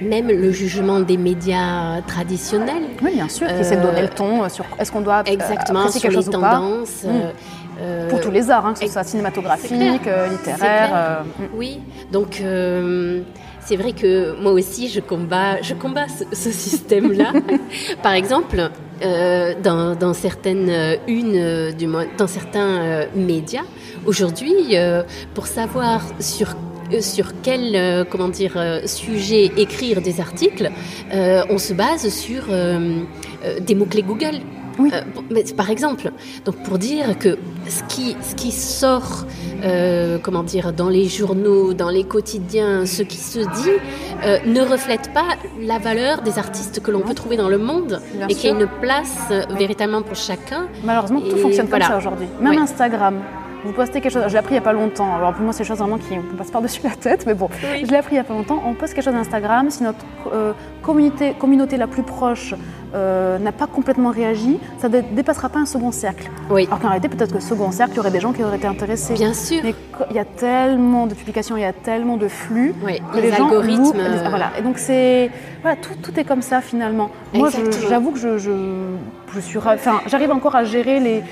même 0.00 0.28
le 0.28 0.50
jugement 0.52 1.00
des 1.00 1.16
médias 1.16 2.02
traditionnels. 2.02 2.84
Oui, 3.02 3.14
bien 3.14 3.28
sûr, 3.28 3.46
qui 3.46 3.54
essaie 3.54 3.76
de 3.76 3.82
donner 3.82 4.02
le 4.02 4.08
ton 4.08 4.48
sur 4.48 4.64
est-ce 4.78 4.92
qu'on 4.92 5.00
doit 5.00 5.22
exactement 5.26 5.88
sur 5.88 6.10
les 6.10 6.24
tendances. 6.24 7.04
Euh, 7.80 8.08
Pour 8.08 8.20
tous 8.20 8.30
les 8.30 8.50
arts, 8.50 8.66
hein, 8.66 8.74
que 8.74 8.78
ce 8.78 8.86
soit 8.86 9.02
cinématographique, 9.02 9.72
littéraire. 10.30 11.24
Mm. 11.38 11.42
Oui, 11.56 11.80
donc 12.12 12.40
c'est 13.64 13.76
vrai 13.76 13.92
que 13.92 14.40
moi 14.40 14.52
aussi 14.52 14.88
je 14.88 15.00
combats, 15.00 15.60
je 15.62 15.74
combats 15.74 16.06
ce, 16.32 16.50
système-là. 16.50 17.32
Par 18.02 18.12
exemple, 18.12 18.70
euh, 19.04 19.54
dans, 19.62 20.14
certaines 20.14 20.98
unes, 21.06 21.72
du 21.72 21.86
moins, 21.86 22.06
dans 22.16 22.26
certains 22.26 23.06
médias, 23.14 23.64
Aujourd'hui, 24.06 24.76
euh, 24.76 25.02
pour 25.34 25.46
savoir 25.46 26.02
sur 26.20 26.54
euh, 26.92 27.00
sur 27.00 27.32
quel 27.42 27.74
euh, 27.74 28.04
comment 28.04 28.28
dire 28.28 28.58
sujet 28.84 29.50
écrire 29.56 30.02
des 30.02 30.20
articles, 30.20 30.70
on 31.12 31.58
se 31.58 31.72
base 31.72 32.08
sur 32.08 32.44
des 33.60 33.74
mots 33.74 33.86
clés 33.86 34.02
Google. 34.02 34.40
Oui. 34.78 34.90
Euh, 34.92 35.02
mais 35.30 35.44
par 35.56 35.70
exemple, 35.70 36.10
donc 36.44 36.56
pour 36.64 36.78
dire 36.78 37.18
que 37.18 37.38
ce 37.68 37.82
qui, 37.84 38.16
ce 38.22 38.34
qui 38.34 38.52
sort, 38.52 39.26
euh, 39.62 40.18
comment 40.22 40.42
dire, 40.42 40.72
dans 40.72 40.88
les 40.88 41.08
journaux, 41.08 41.74
dans 41.74 41.90
les 41.90 42.04
quotidiens, 42.04 42.86
ce 42.86 43.02
qui 43.02 43.16
se 43.16 43.40
dit, 43.40 43.70
euh, 44.24 44.38
ne 44.46 44.60
reflète 44.60 45.12
pas 45.12 45.36
la 45.60 45.78
valeur 45.78 46.22
des 46.22 46.38
artistes 46.38 46.82
que 46.82 46.90
l'on 46.90 47.00
peut 47.00 47.14
trouver 47.14 47.36
dans 47.36 47.48
le 47.48 47.58
monde 47.58 48.00
et 48.28 48.34
qu'il 48.34 48.50
y 48.50 48.52
a 48.52 48.56
une 48.56 48.68
place 48.80 49.32
véritablement 49.50 50.02
pour 50.02 50.16
chacun. 50.16 50.66
Malheureusement, 50.84 51.20
tout 51.20 51.36
fonctionne 51.36 51.68
comme 51.68 51.82
ça 51.82 51.96
aujourd'hui. 51.96 52.26
Même 52.40 52.58
Instagram 52.58 53.20
vous 53.64 53.72
postez 53.72 54.00
quelque 54.00 54.12
chose. 54.12 54.22
Je 54.26 54.32
l'ai 54.32 54.38
appris 54.38 54.52
il 54.52 54.58
n'y 54.58 54.58
a 54.58 54.62
pas 54.62 54.72
longtemps. 54.72 55.16
Alors 55.16 55.32
pour 55.32 55.42
moi, 55.42 55.52
c'est 55.52 55.62
des 55.62 55.68
choses 55.68 55.78
vraiment 55.78 55.98
qui 55.98 56.16
me 56.16 56.36
passent 56.36 56.50
par-dessus 56.50 56.80
la 56.84 56.90
tête, 56.90 57.24
mais 57.26 57.34
bon, 57.34 57.48
je 57.60 57.90
l'ai 57.90 57.96
appris 57.96 58.12
il 58.12 58.18
n'y 58.18 58.20
a 58.20 58.24
pas 58.24 58.34
longtemps. 58.34 58.62
On 58.66 58.74
poste 58.74 58.94
quelque 58.94 59.04
chose 59.04 59.14
Instagram. 59.14 59.70
Si 59.70 59.82
notre 59.82 60.04
euh, 60.32 60.52
communauté, 60.82 61.34
communauté 61.38 61.76
la 61.76 61.86
plus 61.86 62.02
proche 62.02 62.54
euh, 62.94 63.38
n'a 63.38 63.52
pas 63.52 63.66
complètement 63.66 64.10
réagi, 64.10 64.58
ça 64.78 64.88
ne 64.88 65.00
dépassera 65.00 65.48
pas 65.48 65.58
un 65.58 65.66
second 65.66 65.90
cercle. 65.90 66.30
Oui. 66.50 66.66
Alors 66.66 66.80
qu'en 66.80 66.88
réalité, 66.88 67.08
peut-être 67.08 67.32
que 67.32 67.40
second 67.40 67.70
cercle, 67.72 67.94
il 67.94 67.96
y 67.96 68.00
aurait 68.00 68.10
des 68.10 68.20
gens 68.20 68.32
qui 68.32 68.44
auraient 68.44 68.56
été 68.56 68.66
intéressés. 68.66 69.14
Bien 69.14 69.34
sûr. 69.34 69.60
Mais 69.64 69.74
il 70.10 70.16
y 70.16 70.20
a 70.20 70.24
tellement 70.24 71.06
de 71.06 71.14
publications, 71.14 71.56
il 71.56 71.62
y 71.62 71.64
a 71.64 71.72
tellement 71.72 72.16
de 72.16 72.28
flux 72.28 72.74
oui. 72.84 73.00
que 73.12 73.18
les, 73.18 73.32
algorithmes. 73.32 73.98
Euh, 73.98 74.28
voilà. 74.28 74.50
Et 74.58 74.62
donc 74.62 74.78
c'est 74.78 75.30
voilà, 75.62 75.76
tout, 75.76 75.94
tout, 76.02 76.18
est 76.20 76.24
comme 76.24 76.42
ça 76.42 76.60
finalement. 76.60 77.10
Moi, 77.32 77.48
j'avoue 77.88 78.12
que 78.12 78.18
je, 78.18 78.38
je, 78.38 78.50
je 79.34 79.40
suis, 79.40 79.58
enfin, 79.58 80.00
j'arrive 80.06 80.30
encore 80.30 80.54
à 80.54 80.64
gérer 80.64 81.00
les 81.00 81.22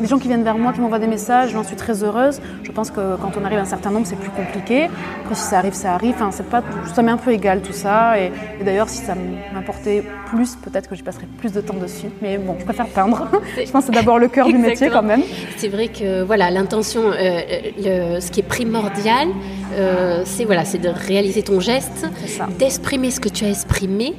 les 0.00 0.06
gens 0.06 0.18
qui 0.18 0.28
viennent 0.28 0.44
vers 0.44 0.58
moi, 0.58 0.72
qui 0.72 0.80
m'envoient 0.80 0.98
des 0.98 1.06
messages, 1.06 1.50
j'en 1.52 1.64
suis 1.64 1.76
très 1.76 2.04
heureuse. 2.04 2.40
Je 2.62 2.72
pense 2.72 2.90
que 2.90 3.16
quand 3.16 3.32
on 3.40 3.44
arrive 3.44 3.58
à 3.58 3.62
un 3.62 3.66
certain 3.66 3.90
nombre, 3.90 4.06
c'est 4.06 4.18
plus 4.18 4.30
compliqué. 4.30 4.88
Après, 5.22 5.34
si 5.34 5.42
ça 5.42 5.58
arrive, 5.58 5.72
ça 5.72 5.94
arrive. 5.94 6.14
Enfin, 6.14 6.30
c'est 6.30 6.48
pas, 6.48 6.62
ça 6.94 7.02
m'est 7.02 7.10
un 7.10 7.16
peu 7.16 7.32
égal 7.32 7.62
tout 7.62 7.72
ça. 7.72 8.18
Et, 8.20 8.30
d'ailleurs, 8.62 8.88
si 8.88 8.98
ça 8.98 9.14
m'importait 9.54 10.04
plus, 10.26 10.56
peut-être 10.56 10.88
que 10.88 10.94
j'y 10.94 11.02
passerais 11.02 11.26
plus 11.38 11.52
de 11.52 11.60
temps 11.60 11.76
dessus. 11.76 12.08
Mais 12.20 12.38
bon, 12.38 12.56
je 12.58 12.64
préfère 12.64 12.86
peindre. 12.86 13.28
je 13.56 13.70
pense 13.70 13.86
que 13.86 13.92
c'est 13.92 13.98
d'abord 13.98 14.18
le 14.18 14.28
cœur 14.28 14.46
du 14.46 14.58
métier 14.58 14.90
quand 14.90 15.02
même. 15.02 15.22
C'est 15.56 15.68
vrai 15.68 15.88
que 15.88 16.22
voilà, 16.22 16.50
l'intention, 16.50 17.04
euh, 17.06 18.20
ce 18.20 18.30
qui 18.30 18.40
est 18.40 18.48
primordial, 18.48 19.28
euh, 19.74 20.22
c'est 20.24 20.44
voilà, 20.44 20.64
c'est 20.64 20.78
de 20.78 20.88
réaliser 20.88 21.42
ton 21.42 21.60
geste, 21.60 22.06
d'exprimer 22.58 23.10
ce 23.10 23.20
que 23.20 23.28
tu 23.28 23.44
as 23.44 23.48
exprimé 23.48 24.14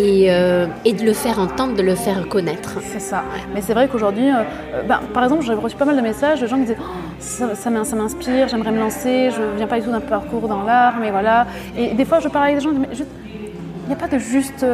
euh, 0.00 0.66
et, 0.84 0.92
de 0.92 1.04
le 1.04 1.12
faire 1.12 1.38
entendre, 1.38 1.74
de 1.74 1.82
le 1.82 1.94
faire 1.94 2.28
connaître. 2.28 2.78
C'est 2.82 3.00
ça. 3.00 3.22
Mais 3.54 3.60
c'est 3.60 3.74
vrai 3.74 3.88
qu'aujourd'hui, 3.88 4.28
euh, 4.28 4.42
euh, 4.74 4.82
ben, 4.82 5.00
par 5.12 5.24
exemple, 5.24 5.44
j'ai 5.44 5.54
reçu 5.54 5.76
pas 5.76 5.84
mal 5.84 5.96
de 5.96 6.00
messages 6.00 6.40
de 6.40 6.46
gens 6.46 6.56
qui 6.56 6.62
disaient 6.62 6.78
oh, 6.80 7.44
ça, 7.54 7.70
m'inspire, 7.70 8.48
j'aimerais 8.48 8.72
me 8.72 8.78
lancer, 8.78 9.30
je 9.30 9.56
viens 9.56 9.66
pas 9.66 9.78
du 9.78 9.84
tout 9.84 9.92
d'un 9.92 10.00
parcours 10.00 10.48
dans 10.48 10.62
l'art, 10.62 10.94
mais 11.00 11.10
voilà. 11.10 11.46
Et 11.76 11.94
des 11.94 12.04
fois, 12.04 12.20
je 12.20 12.28
parle 12.28 12.46
avec 12.46 12.56
des 12.58 12.62
gens, 12.62 12.70
mais 12.72 12.88
il 12.92 13.86
n'y 13.88 13.92
a 13.92 13.96
pas 13.96 14.08
de 14.08 14.18
juste 14.18 14.64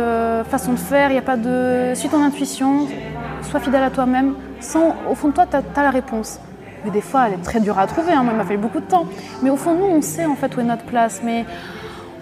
façon 0.51 0.73
de 0.73 0.79
faire, 0.79 1.11
il 1.11 1.15
n'y 1.15 1.19
a 1.19 1.23
pas 1.23 1.37
de. 1.37 1.93
Suis 1.95 2.09
ton 2.09 2.23
intuition, 2.23 2.87
sois 3.43 3.61
fidèle 3.61 3.83
à 3.83 3.91
toi-même. 3.91 4.35
Sans, 4.61 4.95
au 5.11 5.15
fond 5.15 5.29
de 5.29 5.35
toi, 5.35 5.47
tu 5.47 5.57
as, 5.57 5.83
la 5.83 5.91
réponse. 5.91 6.41
Mais 6.85 6.91
des 6.91 7.01
fois, 7.01 7.25
elle 7.27 7.35
est 7.35 7.43
très 7.43 7.61
dure 7.61 7.79
à 7.79 7.87
trouver. 7.87 8.13
Hein. 8.13 8.23
Moi, 8.23 8.33
il 8.33 8.37
m'a 8.37 8.45
fallu 8.45 8.59
beaucoup 8.59 8.81
de 8.81 8.87
temps. 8.87 9.07
Mais 9.43 9.51
au 9.51 9.57
fond, 9.57 9.75
nous, 9.75 9.87
on 9.87 10.03
sait 10.03 10.25
en 10.27 10.37
fait 10.37 10.55
où 10.57 10.61
est 10.61 10.65
notre 10.65 10.85
place. 10.85 11.21
Mais 11.25 11.45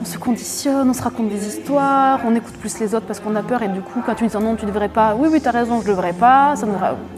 on 0.05 0.07
se 0.07 0.19
conditionne, 0.19 0.91
on 0.91 0.93
se 0.93 1.03
raconte 1.03 1.31
des 1.31 1.47
histoires, 1.49 2.21
on 2.27 2.35
écoute 2.35 2.53
plus 2.59 2.79
les 2.79 2.95
autres 2.95 3.07
parce 3.07 3.21
qu'on 3.21 3.35
a 3.37 3.43
peur 3.43 3.63
et 3.63 3.69
du 3.69 3.81
coup 3.81 4.03
quand 4.05 4.15
tu 4.15 4.27
dis 4.27 4.37
non 4.37 4.55
tu 4.55 4.67
devrais 4.67 4.91
pas, 4.91 5.17
oui 5.19 5.31
oui 5.33 5.41
tu 5.41 5.49
as 5.49 5.51
raison 5.51 5.81
je 5.81 5.89
devrais 5.89 6.13
pas, 6.13 6.57
ça 6.57 6.67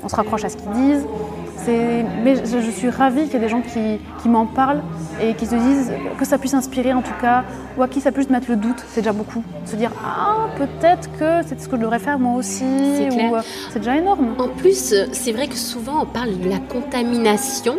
on 0.05 0.09
se 0.09 0.15
raccroche 0.15 0.45
à 0.45 0.49
ce 0.49 0.57
qu'ils 0.57 0.71
disent. 0.71 1.07
Mais 2.23 2.37
je, 2.37 2.71
suis 2.71 2.91
ravie 2.91 3.25
qu'il 3.25 3.33
y 3.33 3.37
ait 3.37 3.41
des 3.41 3.49
gens 3.49 3.61
qui, 3.61 4.29
m'en 4.29 4.47
parlent 4.47 4.83
et 5.21 5.35
qui 5.35 5.47
se 5.47 5.57
disent 5.57 5.93
que 6.17 6.25
ça 6.25 6.39
puisse 6.39 6.55
inspirer 6.55 6.93
en 6.93 7.03
tout 7.03 7.15
cas, 7.21 7.43
ou 7.77 7.83
à 7.83 7.89
qui 7.89 8.01
ça 8.01 8.13
puisse 8.13 8.31
mettre 8.31 8.49
le 8.49 8.55
doute, 8.55 8.85
c'est 8.89 9.01
déjà 9.01 9.13
beaucoup. 9.13 9.43
Se 9.65 9.75
dire 9.75 9.91
ah 10.05 10.47
peut-être 10.57 11.11
que 11.19 11.43
c'est 11.45 11.61
ce 11.61 11.69
que 11.69 11.77
je 11.77 11.81
devrais 11.81 11.99
faire 11.99 12.21
moi 12.21 12.39
aussi, 12.39 12.63
euh, 12.65 13.41
c'est 13.71 13.81
déjà 13.81 13.97
énorme. 13.97 14.37
En 14.39 14.49
plus 14.49 14.95
c'est 15.11 15.33
vrai 15.33 15.49
que 15.49 15.57
souvent 15.57 16.03
on 16.03 16.07
parle 16.07 16.39
de 16.39 16.49
la 16.49 16.59
contamination 16.59 17.79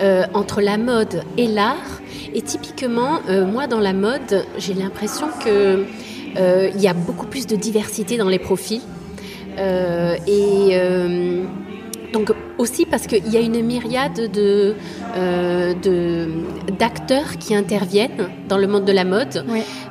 euh, 0.00 0.24
entre 0.34 0.60
la 0.60 0.78
mode 0.78 1.22
et 1.36 1.46
l'art 1.46 2.00
et 2.32 2.42
typiquement, 2.42 3.20
euh, 3.28 3.44
moi 3.44 3.66
dans 3.66 3.80
la 3.80 3.92
mode, 3.92 4.46
j'ai 4.56 4.72
l'impression 4.72 5.26
qu'il 5.42 5.84
euh, 6.38 6.70
y 6.76 6.88
a 6.88 6.94
beaucoup 6.94 7.26
plus 7.26 7.46
de 7.46 7.56
diversité 7.56 8.16
dans 8.16 8.28
les 8.28 8.38
profils. 8.38 8.80
Et 10.26 10.80
donc 12.14 12.32
aussi 12.60 12.86
parce 12.86 13.06
qu'il 13.06 13.26
y 13.28 13.36
a 13.36 13.40
une 13.40 13.62
myriade 13.62 14.30
de, 14.30 14.76
euh, 15.16 15.74
d'acteurs 16.78 17.38
qui 17.38 17.54
interviennent 17.54 18.28
dans 18.48 18.58
le 18.58 18.66
monde 18.66 18.84
de 18.84 18.92
la 18.92 19.04
mode. 19.04 19.44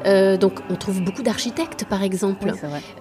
Euh, 0.05 0.37
donc 0.37 0.59
on 0.69 0.75
trouve 0.75 1.01
beaucoup 1.01 1.23
d'architectes 1.23 1.85
par 1.89 2.03
exemple. 2.03 2.53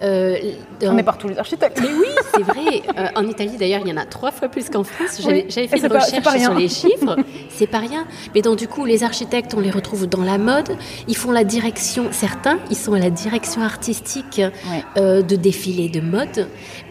Euh, 0.03 0.37
on 0.83 0.97
est 0.97 1.03
partout 1.03 1.29
les 1.29 1.39
architectes. 1.39 1.81
Mais 1.81 1.89
oui, 1.89 2.09
c'est 2.35 2.43
vrai. 2.43 2.83
en 3.15 3.27
Italie 3.27 3.57
d'ailleurs, 3.59 3.83
il 3.85 3.91
y 3.91 3.93
en 3.93 3.99
a 3.99 4.07
trois 4.07 4.31
fois 4.31 4.49
plus 4.49 4.69
qu'en 4.71 4.85
France. 4.85 5.21
J'avais, 5.23 5.47
fait 5.49 5.79
une 5.79 5.87
recherche 5.87 6.39
sur 6.41 6.55
les 6.55 6.69
chiffres. 6.69 7.17
c'est 7.51 7.67
pas 7.67 7.79
rien. 7.79 8.07
Mais 8.35 8.43
donc 8.43 8.59
du 8.59 8.69
coup, 8.69 8.87
les 8.87 9.05
architectes, 9.05 9.55
on 9.55 9.61
les 9.61 9.71
retrouve 9.71 10.07
dans 10.07 10.25
la 10.25 10.39
mode. 10.39 10.71
Ils 11.07 11.17
font 11.17 11.31
la 11.31 11.45
direction, 11.45 12.07
certains, 12.11 12.59
ils 12.71 12.77
sont 12.77 12.95
à 12.95 12.99
la 12.99 13.11
direction 13.11 13.63
artistique 13.63 14.41
de 14.97 15.37
défilés 15.37 15.91
de 15.91 16.01
mode. 16.01 16.49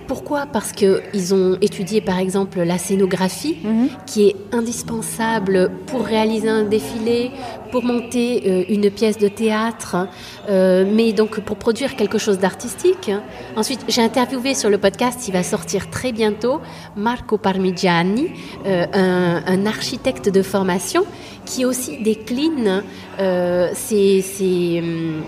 Pourquoi? 0.08 0.46
Parce 0.46 0.72
qu'ils 0.72 1.34
ont 1.34 1.58
étudié 1.60 2.00
par 2.00 2.18
exemple 2.18 2.62
la 2.68 2.78
scénographie, 2.78 3.58
mhm. 3.64 3.90
qui 4.06 4.28
est 4.28 4.36
indispensable 4.52 5.72
pour 5.88 6.06
réaliser 6.06 6.50
un 6.50 6.64
défilé, 6.64 7.32
pour 7.72 7.84
monter 7.84 8.44
euh, 8.46 8.64
une 8.70 8.90
pièce 8.92 9.18
de 9.18 9.28
théâtre, 9.28 10.08
euh, 10.50 10.86
mais 10.92 11.14
donc 11.14 11.40
pour 11.40 11.58
produire 11.58 11.96
quelque 11.96 12.18
chose 12.18 12.40
d'artistique. 12.40 13.12
Ensuite, 13.56 13.82
j'ai 13.88 14.02
interviewé 14.02 14.54
sur 14.54 14.70
le 14.70 14.78
podcast, 14.78 15.28
il 15.28 15.32
va 15.32 15.44
sortir 15.44 15.90
très 15.90 16.12
bientôt, 16.12 16.60
Marco 16.96 17.38
Parmigiani, 17.38 18.32
euh, 18.66 18.86
un, 18.94 19.66
architecte 19.66 20.30
de 20.30 20.42
formation, 20.42 21.06
qui 21.46 21.66
aussi 21.66 22.02
décline 22.02 22.84
hum, 23.20 25.24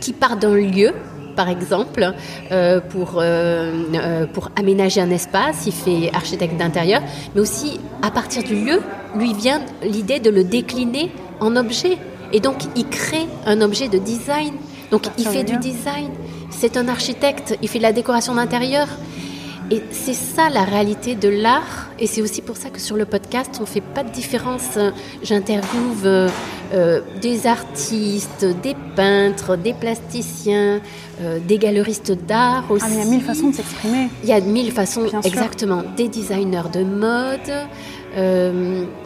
qui 0.00 0.12
part 0.12 0.36
d'un 0.36 0.54
lieu 0.54 0.92
par 1.40 1.48
exemple, 1.48 2.12
euh, 2.52 2.80
pour, 2.80 3.14
euh, 3.16 3.72
euh, 3.94 4.26
pour 4.26 4.50
aménager 4.56 5.00
un 5.00 5.08
espace. 5.08 5.64
Il 5.64 5.72
fait 5.72 6.10
architecte 6.12 6.58
d'intérieur, 6.58 7.00
mais 7.34 7.40
aussi 7.40 7.80
à 8.02 8.10
partir 8.10 8.42
du 8.42 8.56
lieu, 8.62 8.82
lui 9.16 9.32
vient 9.32 9.62
l'idée 9.82 10.20
de 10.20 10.28
le 10.28 10.44
décliner 10.44 11.10
en 11.40 11.56
objet. 11.56 11.96
Et 12.34 12.40
donc, 12.40 12.58
il 12.76 12.86
crée 12.90 13.26
un 13.46 13.62
objet 13.62 13.88
de 13.88 13.96
design. 13.96 14.52
Donc, 14.90 15.04
il 15.16 15.26
fait 15.26 15.44
du 15.44 15.56
design. 15.56 16.10
C'est 16.50 16.76
un 16.76 16.88
architecte, 16.88 17.56
il 17.62 17.68
fait 17.68 17.78
de 17.78 17.84
la 17.84 17.94
décoration 17.94 18.34
d'intérieur. 18.34 18.86
Et 19.70 19.82
c'est 19.92 20.14
ça 20.14 20.50
la 20.50 20.64
réalité 20.64 21.14
de 21.14 21.30
l'art. 21.30 21.88
Et 21.98 22.06
c'est 22.06 22.20
aussi 22.20 22.42
pour 22.42 22.56
ça 22.58 22.68
que 22.68 22.80
sur 22.80 22.96
le 22.96 23.06
podcast, 23.06 23.52
on 23.58 23.62
ne 23.62 23.66
fait 23.66 23.80
pas 23.80 24.02
de 24.02 24.10
différence. 24.10 24.78
J'interviewe 25.22 26.28
euh, 26.72 27.00
des 27.20 27.48
artistes, 27.48 28.46
des 28.62 28.76
peintres, 28.94 29.56
des 29.56 29.72
plasticiens, 29.72 30.80
euh, 31.20 31.38
des 31.38 31.58
galeristes 31.58 32.12
d'art 32.12 32.64
aussi. 32.70 32.84
Ah, 32.86 32.92
il 32.92 32.98
y 32.98 33.02
a 33.02 33.04
mille 33.04 33.22
façons 33.22 33.50
de 33.50 33.54
s'exprimer. 33.54 34.08
Il 34.22 34.28
y 34.28 34.32
a 34.32 34.40
mille 34.40 34.72
façons, 34.72 35.02
exactement. 35.24 35.82
Des 35.96 36.08
designers 36.08 36.70
de 36.72 36.84
mode. 36.84 37.50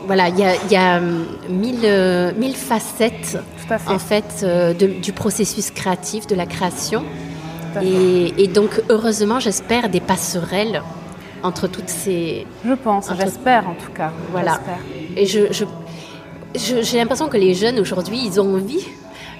voilà, 0.06 0.28
il 0.28 0.38
y 0.38 0.44
a, 0.44 0.54
il 0.54 0.72
y 0.72 0.76
a 0.76 1.00
mille, 1.00 2.34
mille, 2.38 2.56
facettes 2.56 3.38
en 3.86 3.98
fait 3.98 4.46
du 4.78 5.12
processus 5.12 5.70
créatif, 5.70 6.26
de 6.26 6.34
la 6.34 6.46
création. 6.46 7.04
Et, 7.82 8.48
donc, 8.48 8.82
heureusement, 8.88 9.40
j'espère 9.40 9.88
des 9.88 10.00
passerelles 10.00 10.82
entre 11.42 11.66
toutes 11.66 11.88
ces. 11.88 12.46
Je 12.64 12.74
pense, 12.74 13.10
j'espère 13.18 13.68
en 13.68 13.74
tout 13.74 13.92
cas. 13.92 14.12
Voilà. 14.30 14.60
Et 15.16 15.26
je, 15.26 15.46
j'ai 16.54 16.98
l'impression 16.98 17.28
que 17.28 17.36
les 17.36 17.54
jeunes 17.54 17.78
aujourd'hui, 17.78 18.20
ils 18.24 18.40
ont 18.40 18.54
envie. 18.54 18.84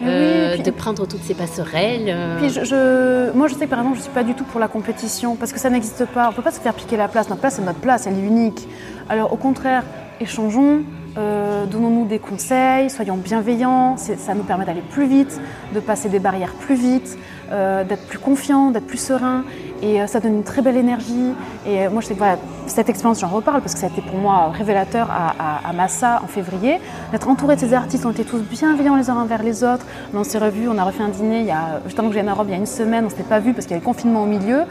Euh, 0.04 0.56
de 0.56 0.70
prendre 0.70 1.06
toutes 1.06 1.22
ces 1.22 1.34
passerelles. 1.34 2.06
Euh. 2.08 2.38
Puis 2.38 2.50
je, 2.50 3.32
moi, 3.32 3.48
je 3.48 3.54
sais 3.54 3.64
que 3.64 3.70
par 3.70 3.80
exemple, 3.80 3.96
je 3.96 4.00
ne 4.00 4.04
suis 4.04 4.12
pas 4.12 4.24
du 4.24 4.34
tout 4.34 4.44
pour 4.44 4.60
la 4.60 4.68
compétition 4.68 5.36
parce 5.36 5.52
que 5.52 5.58
ça 5.58 5.70
n'existe 5.70 6.04
pas. 6.06 6.26
On 6.26 6.30
ne 6.30 6.36
peut 6.36 6.42
pas 6.42 6.52
se 6.52 6.60
faire 6.60 6.74
piquer 6.74 6.96
la 6.96 7.08
place. 7.08 7.28
Notre 7.28 7.40
place, 7.40 7.56
c'est 7.56 7.64
notre 7.64 7.80
place, 7.80 8.06
elle 8.06 8.18
est 8.18 8.26
unique. 8.26 8.68
Alors, 9.08 9.32
au 9.32 9.36
contraire, 9.36 9.84
échangeons, 10.20 10.82
euh, 11.16 11.66
donnons-nous 11.66 12.06
des 12.06 12.18
conseils, 12.18 12.90
soyons 12.90 13.16
bienveillants. 13.16 13.96
Ça 13.96 14.34
nous 14.34 14.44
permet 14.44 14.64
d'aller 14.64 14.82
plus 14.82 15.06
vite, 15.06 15.40
de 15.74 15.80
passer 15.80 16.08
des 16.08 16.18
barrières 16.18 16.52
plus 16.52 16.76
vite. 16.76 17.18
Euh, 17.52 17.84
d'être 17.84 18.06
plus 18.06 18.18
confiant, 18.18 18.70
d'être 18.70 18.86
plus 18.86 18.98
serein. 18.98 19.44
Et 19.84 20.00
euh, 20.00 20.06
ça 20.06 20.18
donne 20.18 20.36
une 20.36 20.44
très 20.44 20.62
belle 20.62 20.78
énergie. 20.78 21.34
Et 21.66 21.86
euh, 21.86 21.90
moi, 21.90 22.00
je 22.00 22.06
sais 22.06 22.14
que 22.14 22.24
cette 22.66 22.88
expérience, 22.88 23.20
j'en 23.20 23.28
reparle 23.28 23.60
parce 23.60 23.74
que 23.74 23.80
ça 23.80 23.86
a 23.86 23.90
été 23.90 24.00
pour 24.00 24.16
moi 24.16 24.50
révélateur 24.50 25.10
à, 25.10 25.72
Massa 25.74 26.22
en 26.24 26.26
février. 26.26 26.78
D'être 27.12 27.28
entouré 27.28 27.56
de 27.56 27.60
ces 27.60 27.74
artistes, 27.74 28.06
on 28.06 28.10
était 28.10 28.24
tous 28.24 28.38
bienveillants 28.38 28.96
les 28.96 29.10
uns 29.10 29.16
envers 29.16 29.42
les 29.42 29.62
autres. 29.62 29.84
On 30.14 30.24
s'est 30.24 30.38
revus, 30.38 30.68
on 30.68 30.78
a 30.78 30.84
refait 30.84 31.02
un 31.02 31.08
dîner 31.08 31.40
il 31.40 31.46
y 31.46 31.50
a, 31.50 31.80
juste 31.84 31.98
avant 31.98 32.08
que 32.08 32.14
j'aille 32.14 32.26
en 32.26 32.30
Europe, 32.30 32.46
il 32.48 32.52
y 32.52 32.54
a 32.54 32.58
une 32.58 32.66
semaine, 32.66 33.02
on 33.02 33.06
ne 33.06 33.10
s'était 33.10 33.24
pas 33.24 33.40
vu 33.40 33.52
parce 33.52 33.66
qu'il 33.66 33.72
y 33.72 33.76
avait 33.76 33.84
le 33.84 33.92
confinement 33.92 34.22
au 34.22 34.26
milieu 34.26 34.62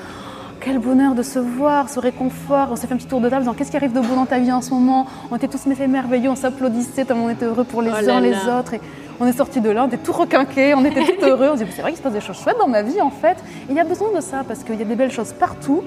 quel 0.64 0.80
bonheur 0.80 1.14
de 1.14 1.24
se 1.24 1.40
voir, 1.40 1.90
ce 1.90 2.00
réconfort. 2.00 2.70
On 2.72 2.78
s'est 2.78 2.88
fait 2.88 2.94
un 2.94 2.98
petit 2.98 3.08
tour 3.08 3.20
de 3.20 3.28
table 3.28 3.42
en 3.42 3.42
disant 3.42 3.54
qu'est-ce 3.54 3.70
qui 3.70 3.76
arrive 3.76 3.92
de 3.92 4.00
beau 4.00 4.16
dans 4.16 4.26
ta 4.26 4.40
vie 4.40 4.52
en 4.52 4.62
ce 4.62 4.70
moment? 4.70 5.06
On 5.30 5.36
était 5.36 5.50
tous 5.50 5.66
merveilleux, 5.66 6.30
on 6.30 6.38
s'applaudissait 6.38 7.04
tellement 7.04 7.26
on 7.26 7.30
était 7.30 7.46
heureux 7.46 7.66
pour 7.66 7.82
les 7.82 7.92
oh 7.92 8.10
uns 8.10 8.22
les 8.22 8.36
autres. 8.48 8.74
Et 8.76 8.82
on 9.24 9.28
est 9.28 9.38
sorti 9.38 9.62
de 9.62 9.70
là, 9.70 9.86
on 9.86 9.88
était 9.88 9.98
tout 9.98 10.12
requinqués, 10.12 10.74
on 10.74 10.84
était 10.84 11.02
tout 11.02 11.26
heureux. 11.26 11.50
On 11.54 11.58
se 11.58 11.64
dit, 11.64 11.72
c'est 11.74 11.82
vrai 11.82 11.92
qu'il 11.92 11.98
se 11.98 12.04
passe 12.04 12.14
des 12.14 12.22
choses 12.22 12.38
chouettes 12.42 12.58
dans 12.60 12.68
ma 12.68 12.82
vie 12.82 13.02
en 13.02 13.10
fait. 13.10 13.38
Il 13.70 13.76
y 13.76 13.80
a 13.80 13.84
besoin 13.84 14.10
de 14.14 14.22
ça 14.22 14.44
parce 14.48 14.64
qu'il 14.64 14.76
y 14.76 14.82
a 14.82 14.86
des 14.86 14.96
belles 14.96 15.12
choses 15.12 15.34
partout. 15.34 15.84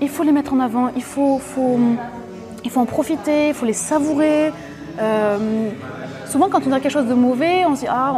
Il 0.00 0.08
faut 0.08 0.22
les 0.22 0.32
mettre 0.32 0.52
en 0.52 0.60
avant, 0.60 0.90
il 0.96 1.02
faut, 1.02 1.40
en 2.74 2.84
profiter, 2.86 3.48
il 3.48 3.54
faut 3.54 3.66
les 3.66 3.72
savourer. 3.72 4.50
Euh, 5.00 5.68
souvent, 6.26 6.48
quand 6.48 6.66
on 6.66 6.72
a 6.72 6.80
quelque 6.80 6.92
chose 6.92 7.06
de 7.06 7.14
mauvais, 7.14 7.64
on 7.66 7.74
se 7.76 7.80
dit 7.80 7.86
ah, 7.88 8.14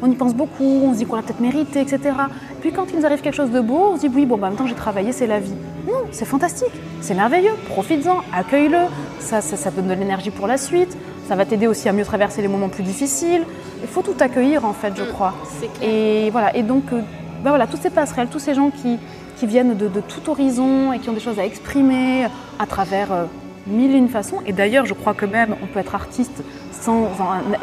on, 0.00 0.10
y 0.10 0.14
pense 0.14 0.34
beaucoup, 0.34 0.82
on 0.84 0.92
se 0.92 0.98
dit 0.98 1.06
qu'on 1.06 1.16
l'a 1.16 1.22
peut-être 1.22 1.40
mérité, 1.40 1.80
etc. 1.80 2.14
Puis 2.60 2.72
quand 2.72 2.86
il 2.90 2.98
nous 2.98 3.06
arrive 3.06 3.20
quelque 3.20 3.34
chose 3.36 3.50
de 3.50 3.60
beau, 3.60 3.90
on 3.92 3.96
se 3.96 4.06
dit 4.06 4.10
oui, 4.14 4.24
bon, 4.24 4.38
bah, 4.38 4.50
en 4.56 4.66
j'ai 4.66 4.74
travaillé, 4.74 5.12
c'est 5.12 5.26
la 5.26 5.40
vie. 5.40 5.54
Non, 5.86 6.04
c'est 6.10 6.24
fantastique, 6.24 6.72
c'est 7.00 7.14
merveilleux, 7.14 7.54
profites-en, 7.70 8.18
accueille-le, 8.32 8.78
ça, 9.20 9.40
donne 9.70 9.88
de 9.88 9.94
l'énergie 9.94 10.30
pour 10.30 10.46
la 10.46 10.56
suite, 10.56 10.96
ça 11.28 11.36
va 11.36 11.44
t'aider 11.44 11.66
aussi 11.66 11.88
à 11.88 11.92
mieux 11.92 12.04
traverser 12.04 12.40
les 12.40 12.48
moments 12.48 12.70
plus 12.70 12.82
difficiles. 12.82 13.44
Il 13.82 13.88
faut 13.88 14.02
tout 14.02 14.16
accueillir, 14.18 14.64
en 14.64 14.72
fait, 14.72 14.94
je 14.96 15.04
mm, 15.04 15.08
crois. 15.08 15.34
Et 15.82 16.30
voilà, 16.30 16.56
et 16.56 16.62
donc, 16.62 16.84
bah, 16.90 17.50
voilà, 17.50 17.66
toutes 17.66 17.82
ces 17.82 17.90
passerelles, 17.90 18.28
tous 18.28 18.38
ces 18.38 18.54
gens 18.54 18.70
qui, 18.70 18.98
qui 19.38 19.46
viennent 19.46 19.76
de, 19.76 19.88
tout 20.00 20.30
horizon 20.30 20.92
et 20.92 20.98
qui 20.98 21.08
ont 21.08 21.12
des 21.12 21.20
choses 21.20 21.38
à 21.38 21.44
exprimer 21.44 22.26
à 22.58 22.66
travers 22.66 23.12
euh, 23.12 23.24
mille 23.66 23.94
et 23.94 23.98
une 23.98 24.08
façons. 24.08 24.38
Et 24.46 24.52
d'ailleurs, 24.52 24.86
je 24.86 24.94
crois 24.94 25.14
que 25.14 25.26
même 25.26 25.54
on 25.62 25.66
peut 25.66 25.78
être 25.78 25.94
artiste 25.94 26.42
sans, 26.72 27.08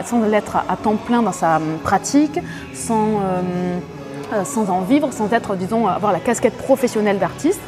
sans 0.05 0.21
l'être 0.21 0.57
à 0.57 0.77
temps 0.77 0.95
plein 0.95 1.21
dans 1.21 1.33
sa 1.33 1.59
pratique, 1.83 2.39
sans, 2.73 3.19
euh, 3.19 3.79
euh, 4.33 4.43
sans 4.45 4.69
en 4.69 4.81
vivre, 4.81 5.11
sans 5.11 5.33
être, 5.33 5.55
disons, 5.55 5.87
avoir 5.87 6.13
la 6.13 6.19
casquette 6.19 6.57
professionnelle 6.57 7.19
d'artiste. 7.19 7.61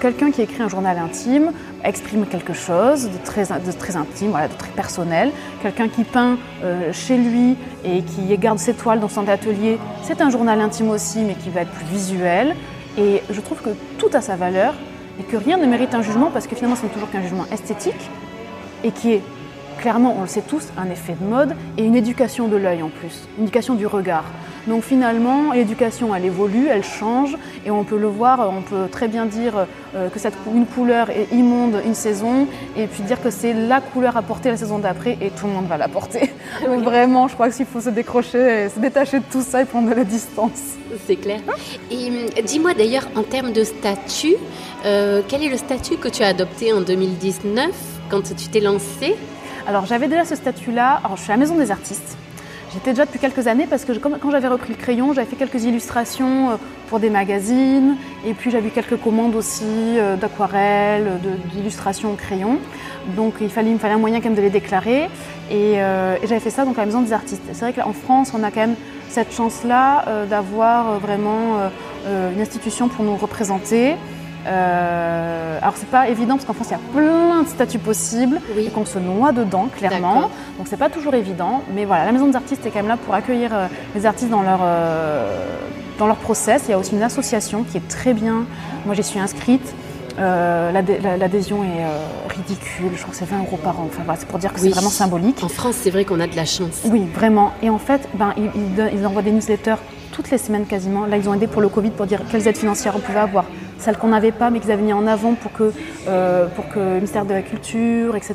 Quelqu'un 0.00 0.32
qui 0.32 0.42
écrit 0.42 0.60
un 0.60 0.68
journal 0.68 0.98
intime 0.98 1.52
exprime 1.84 2.26
quelque 2.26 2.52
chose 2.52 3.08
de 3.10 3.18
très, 3.24 3.44
de 3.44 3.72
très 3.72 3.96
intime, 3.96 4.30
voilà, 4.30 4.48
de 4.48 4.54
très 4.54 4.70
personnel. 4.70 5.30
Quelqu'un 5.62 5.88
qui 5.88 6.04
peint 6.04 6.38
chez 6.92 7.16
lui 7.16 7.56
et 7.84 8.02
qui 8.02 8.36
garde 8.38 8.58
ses 8.58 8.74
toiles 8.74 9.00
dans 9.00 9.08
son 9.08 9.28
atelier, 9.28 9.78
c'est 10.02 10.20
un 10.20 10.30
journal 10.30 10.60
intime 10.60 10.90
aussi, 10.90 11.20
mais 11.20 11.34
qui 11.34 11.50
va 11.50 11.62
être 11.62 11.70
plus 11.70 11.86
visuel. 11.86 12.56
Et 12.96 13.22
je 13.30 13.40
trouve 13.40 13.62
que 13.62 13.70
tout 13.98 14.10
a 14.12 14.20
sa 14.20 14.36
valeur 14.36 14.74
et 15.20 15.22
que 15.22 15.36
rien 15.36 15.56
ne 15.56 15.66
mérite 15.66 15.94
un 15.94 16.02
jugement 16.02 16.30
parce 16.32 16.46
que 16.46 16.56
finalement 16.56 16.76
ce 16.76 16.84
n'est 16.84 16.92
toujours 16.92 17.10
qu'un 17.10 17.22
jugement 17.22 17.46
esthétique 17.52 18.10
et 18.84 18.90
qui 18.90 19.12
est 19.14 19.22
clairement, 19.78 20.14
on 20.18 20.22
le 20.22 20.28
sait 20.28 20.42
tous, 20.42 20.68
un 20.76 20.90
effet 20.90 21.16
de 21.18 21.24
mode 21.24 21.54
et 21.76 21.84
une 21.84 21.96
éducation 21.96 22.48
de 22.48 22.56
l'œil 22.56 22.82
en 22.82 22.88
plus, 22.88 23.28
une 23.38 23.44
éducation 23.44 23.74
du 23.74 23.86
regard. 23.86 24.24
Donc 24.66 24.82
finalement, 24.82 25.52
l'éducation, 25.52 26.14
elle 26.14 26.26
évolue, 26.26 26.66
elle 26.68 26.84
change, 26.84 27.36
et 27.64 27.70
on 27.70 27.84
peut 27.84 27.96
le 27.96 28.06
voir, 28.06 28.50
on 28.50 28.60
peut 28.60 28.88
très 28.90 29.08
bien 29.08 29.24
dire 29.24 29.66
euh, 29.94 30.10
que 30.10 30.18
cette, 30.18 30.34
une 30.54 30.66
couleur 30.66 31.08
est 31.08 31.28
immonde 31.32 31.80
une 31.86 31.94
saison, 31.94 32.46
et 32.76 32.86
puis 32.86 33.02
dire 33.02 33.22
que 33.22 33.30
c'est 33.30 33.54
la 33.54 33.80
couleur 33.80 34.16
à 34.18 34.22
porter 34.22 34.50
la 34.50 34.58
saison 34.58 34.78
d'après, 34.78 35.16
et 35.22 35.30
tout 35.30 35.46
le 35.46 35.52
monde 35.52 35.66
va 35.66 35.78
la 35.78 35.88
porter. 35.88 36.30
Donc 36.66 36.82
vraiment, 36.82 37.28
je 37.28 37.34
crois 37.34 37.48
qu'il 37.48 37.64
faut 37.64 37.80
se 37.80 37.88
décrocher, 37.88 38.68
se 38.68 38.78
détacher 38.78 39.20
de 39.20 39.24
tout 39.30 39.42
ça 39.42 39.62
et 39.62 39.64
prendre 39.64 39.88
de 39.88 39.94
la 39.94 40.04
distance. 40.04 40.76
C'est 41.06 41.16
clair. 41.16 41.40
Et 41.90 42.08
hum, 42.08 42.44
dis-moi 42.44 42.74
d'ailleurs, 42.74 43.08
en 43.16 43.22
termes 43.22 43.52
de 43.52 43.64
statut, 43.64 44.36
euh, 44.84 45.22
quel 45.26 45.42
est 45.42 45.48
le 45.48 45.56
statut 45.56 45.96
que 45.96 46.08
tu 46.08 46.22
as 46.22 46.28
adopté 46.28 46.72
en 46.72 46.82
2019 46.82 47.70
quand 48.10 48.22
tu 48.22 48.48
t'es 48.48 48.60
lancée? 48.60 49.16
Alors 49.68 49.84
j'avais 49.84 50.08
déjà 50.08 50.24
ce 50.24 50.34
statut-là, 50.34 50.98
alors 51.04 51.18
je 51.18 51.24
suis 51.24 51.30
à 51.30 51.34
la 51.34 51.40
Maison 51.40 51.54
des 51.54 51.70
artistes. 51.70 52.16
J'étais 52.72 52.92
déjà 52.92 53.04
depuis 53.04 53.18
quelques 53.18 53.46
années 53.48 53.66
parce 53.68 53.84
que 53.84 53.92
quand 53.92 54.30
j'avais 54.30 54.48
repris 54.48 54.72
le 54.72 54.78
crayon, 54.78 55.12
j'avais 55.12 55.26
fait 55.26 55.36
quelques 55.36 55.62
illustrations 55.64 56.52
euh, 56.52 56.56
pour 56.88 57.00
des 57.00 57.10
magazines 57.10 57.96
et 58.24 58.32
puis 58.32 58.50
j'avais 58.50 58.68
eu 58.68 58.70
quelques 58.70 58.96
commandes 58.96 59.34
aussi 59.34 59.66
euh, 59.66 60.16
d'aquarelles, 60.16 61.20
d'illustrations 61.52 62.12
au 62.12 62.14
crayon. 62.14 62.60
Donc 63.14 63.34
il, 63.42 63.50
fallait, 63.50 63.68
me 63.68 63.78
fallait 63.78 63.92
un 63.92 63.98
moyen 63.98 64.20
quand 64.20 64.30
même 64.30 64.36
de 64.36 64.40
les 64.40 64.48
déclarer 64.48 65.10
euh, 65.52 66.16
et, 66.22 66.26
j'avais 66.26 66.40
fait 66.40 66.48
ça 66.48 66.64
donc 66.64 66.78
à 66.78 66.80
la 66.80 66.86
Maison 66.86 67.02
des 67.02 67.12
artistes. 67.12 67.42
C'est 67.52 67.70
vrai 67.70 67.74
qu'en 67.74 67.92
France, 67.92 68.32
on 68.34 68.42
a 68.44 68.50
quand 68.50 68.60
même 68.60 68.76
cette 69.10 69.34
chance-là 69.34 70.26
d'avoir 70.30 70.98
vraiment 70.98 71.70
une 72.06 72.40
institution 72.40 72.88
pour 72.88 73.04
nous 73.04 73.16
représenter. 73.16 73.96
Euh, 74.46 75.58
alors 75.60 75.74
c'est 75.76 75.88
pas 75.90 76.08
évident 76.08 76.34
parce 76.36 76.44
qu'en 76.44 76.54
France 76.54 76.68
il 76.68 76.72
y 76.72 76.74
a 76.74 76.92
plein 76.94 77.42
de 77.42 77.48
statuts 77.48 77.78
possibles 77.78 78.40
et 78.56 78.70
qu'on 78.70 78.86
se 78.86 78.98
noie 78.98 79.32
dedans 79.32 79.68
clairement. 79.74 80.30
Donc 80.56 80.66
c'est 80.68 80.76
pas 80.76 80.88
toujours 80.88 81.14
évident. 81.14 81.62
Mais 81.74 81.84
voilà, 81.84 82.04
la 82.04 82.12
maison 82.12 82.28
des 82.28 82.36
artistes 82.36 82.64
est 82.64 82.70
quand 82.70 82.78
même 82.78 82.88
là 82.88 82.96
pour 82.96 83.14
accueillir 83.14 83.50
euh, 83.52 83.66
les 83.94 84.06
artistes 84.06 84.30
dans 84.30 84.42
leur, 84.42 84.60
euh, 84.62 85.44
dans 85.98 86.06
leur 86.06 86.16
process. 86.16 86.64
Il 86.68 86.70
y 86.70 86.74
a 86.74 86.78
aussi 86.78 86.94
une 86.94 87.02
association 87.02 87.64
qui 87.64 87.76
est 87.76 87.88
très 87.88 88.14
bien. 88.14 88.44
Moi 88.86 88.94
j'y 88.94 89.02
suis 89.02 89.18
inscrite. 89.18 89.74
L'adhésion 90.18 91.62
est 91.62 91.84
ridicule, 92.28 92.90
je 92.96 93.02
crois 93.02 93.12
que 93.12 93.16
c'est 93.16 93.24
20 93.24 93.38
euros 93.38 93.56
par 93.62 93.78
an. 93.78 93.86
Enfin, 93.86 94.02
voilà, 94.04 94.18
c'est 94.18 94.26
pour 94.26 94.40
dire 94.40 94.52
que 94.52 94.58
c'est 94.58 94.68
vraiment 94.68 94.90
symbolique. 94.90 95.44
En 95.44 95.48
France, 95.48 95.76
c'est 95.80 95.90
vrai 95.90 96.04
qu'on 96.04 96.18
a 96.18 96.26
de 96.26 96.34
la 96.34 96.44
chance. 96.44 96.80
Oui, 96.86 97.06
vraiment. 97.14 97.52
Et 97.62 97.70
en 97.70 97.78
fait, 97.78 98.08
ben, 98.14 98.34
ils, 98.36 98.50
ils 98.92 99.06
envoient 99.06 99.22
des 99.22 99.30
newsletters 99.30 99.76
toutes 100.18 100.32
les 100.32 100.38
semaines 100.38 100.66
quasiment. 100.66 101.06
Là, 101.06 101.16
ils 101.16 101.28
ont 101.28 101.34
aidé 101.34 101.46
pour 101.46 101.62
le 101.62 101.68
Covid 101.68 101.90
pour 101.90 102.04
dire 102.04 102.22
quelles 102.28 102.48
aides 102.48 102.56
financières 102.56 102.94
on 102.96 102.98
pouvait 102.98 103.20
avoir 103.20 103.44
celles 103.78 103.96
qu'on 103.96 104.08
n'avait 104.08 104.32
pas 104.32 104.50
mais 104.50 104.58
qu'ils 104.58 104.72
avaient 104.72 104.82
mis 104.82 104.92
en 104.92 105.06
avant 105.06 105.34
pour 105.34 105.52
que, 105.52 105.72
euh, 106.08 106.48
pour 106.48 106.68
que 106.68 106.80
le 106.80 106.94
ministère 106.94 107.24
de 107.24 107.32
la 107.32 107.42
Culture, 107.42 108.16
etc., 108.16 108.34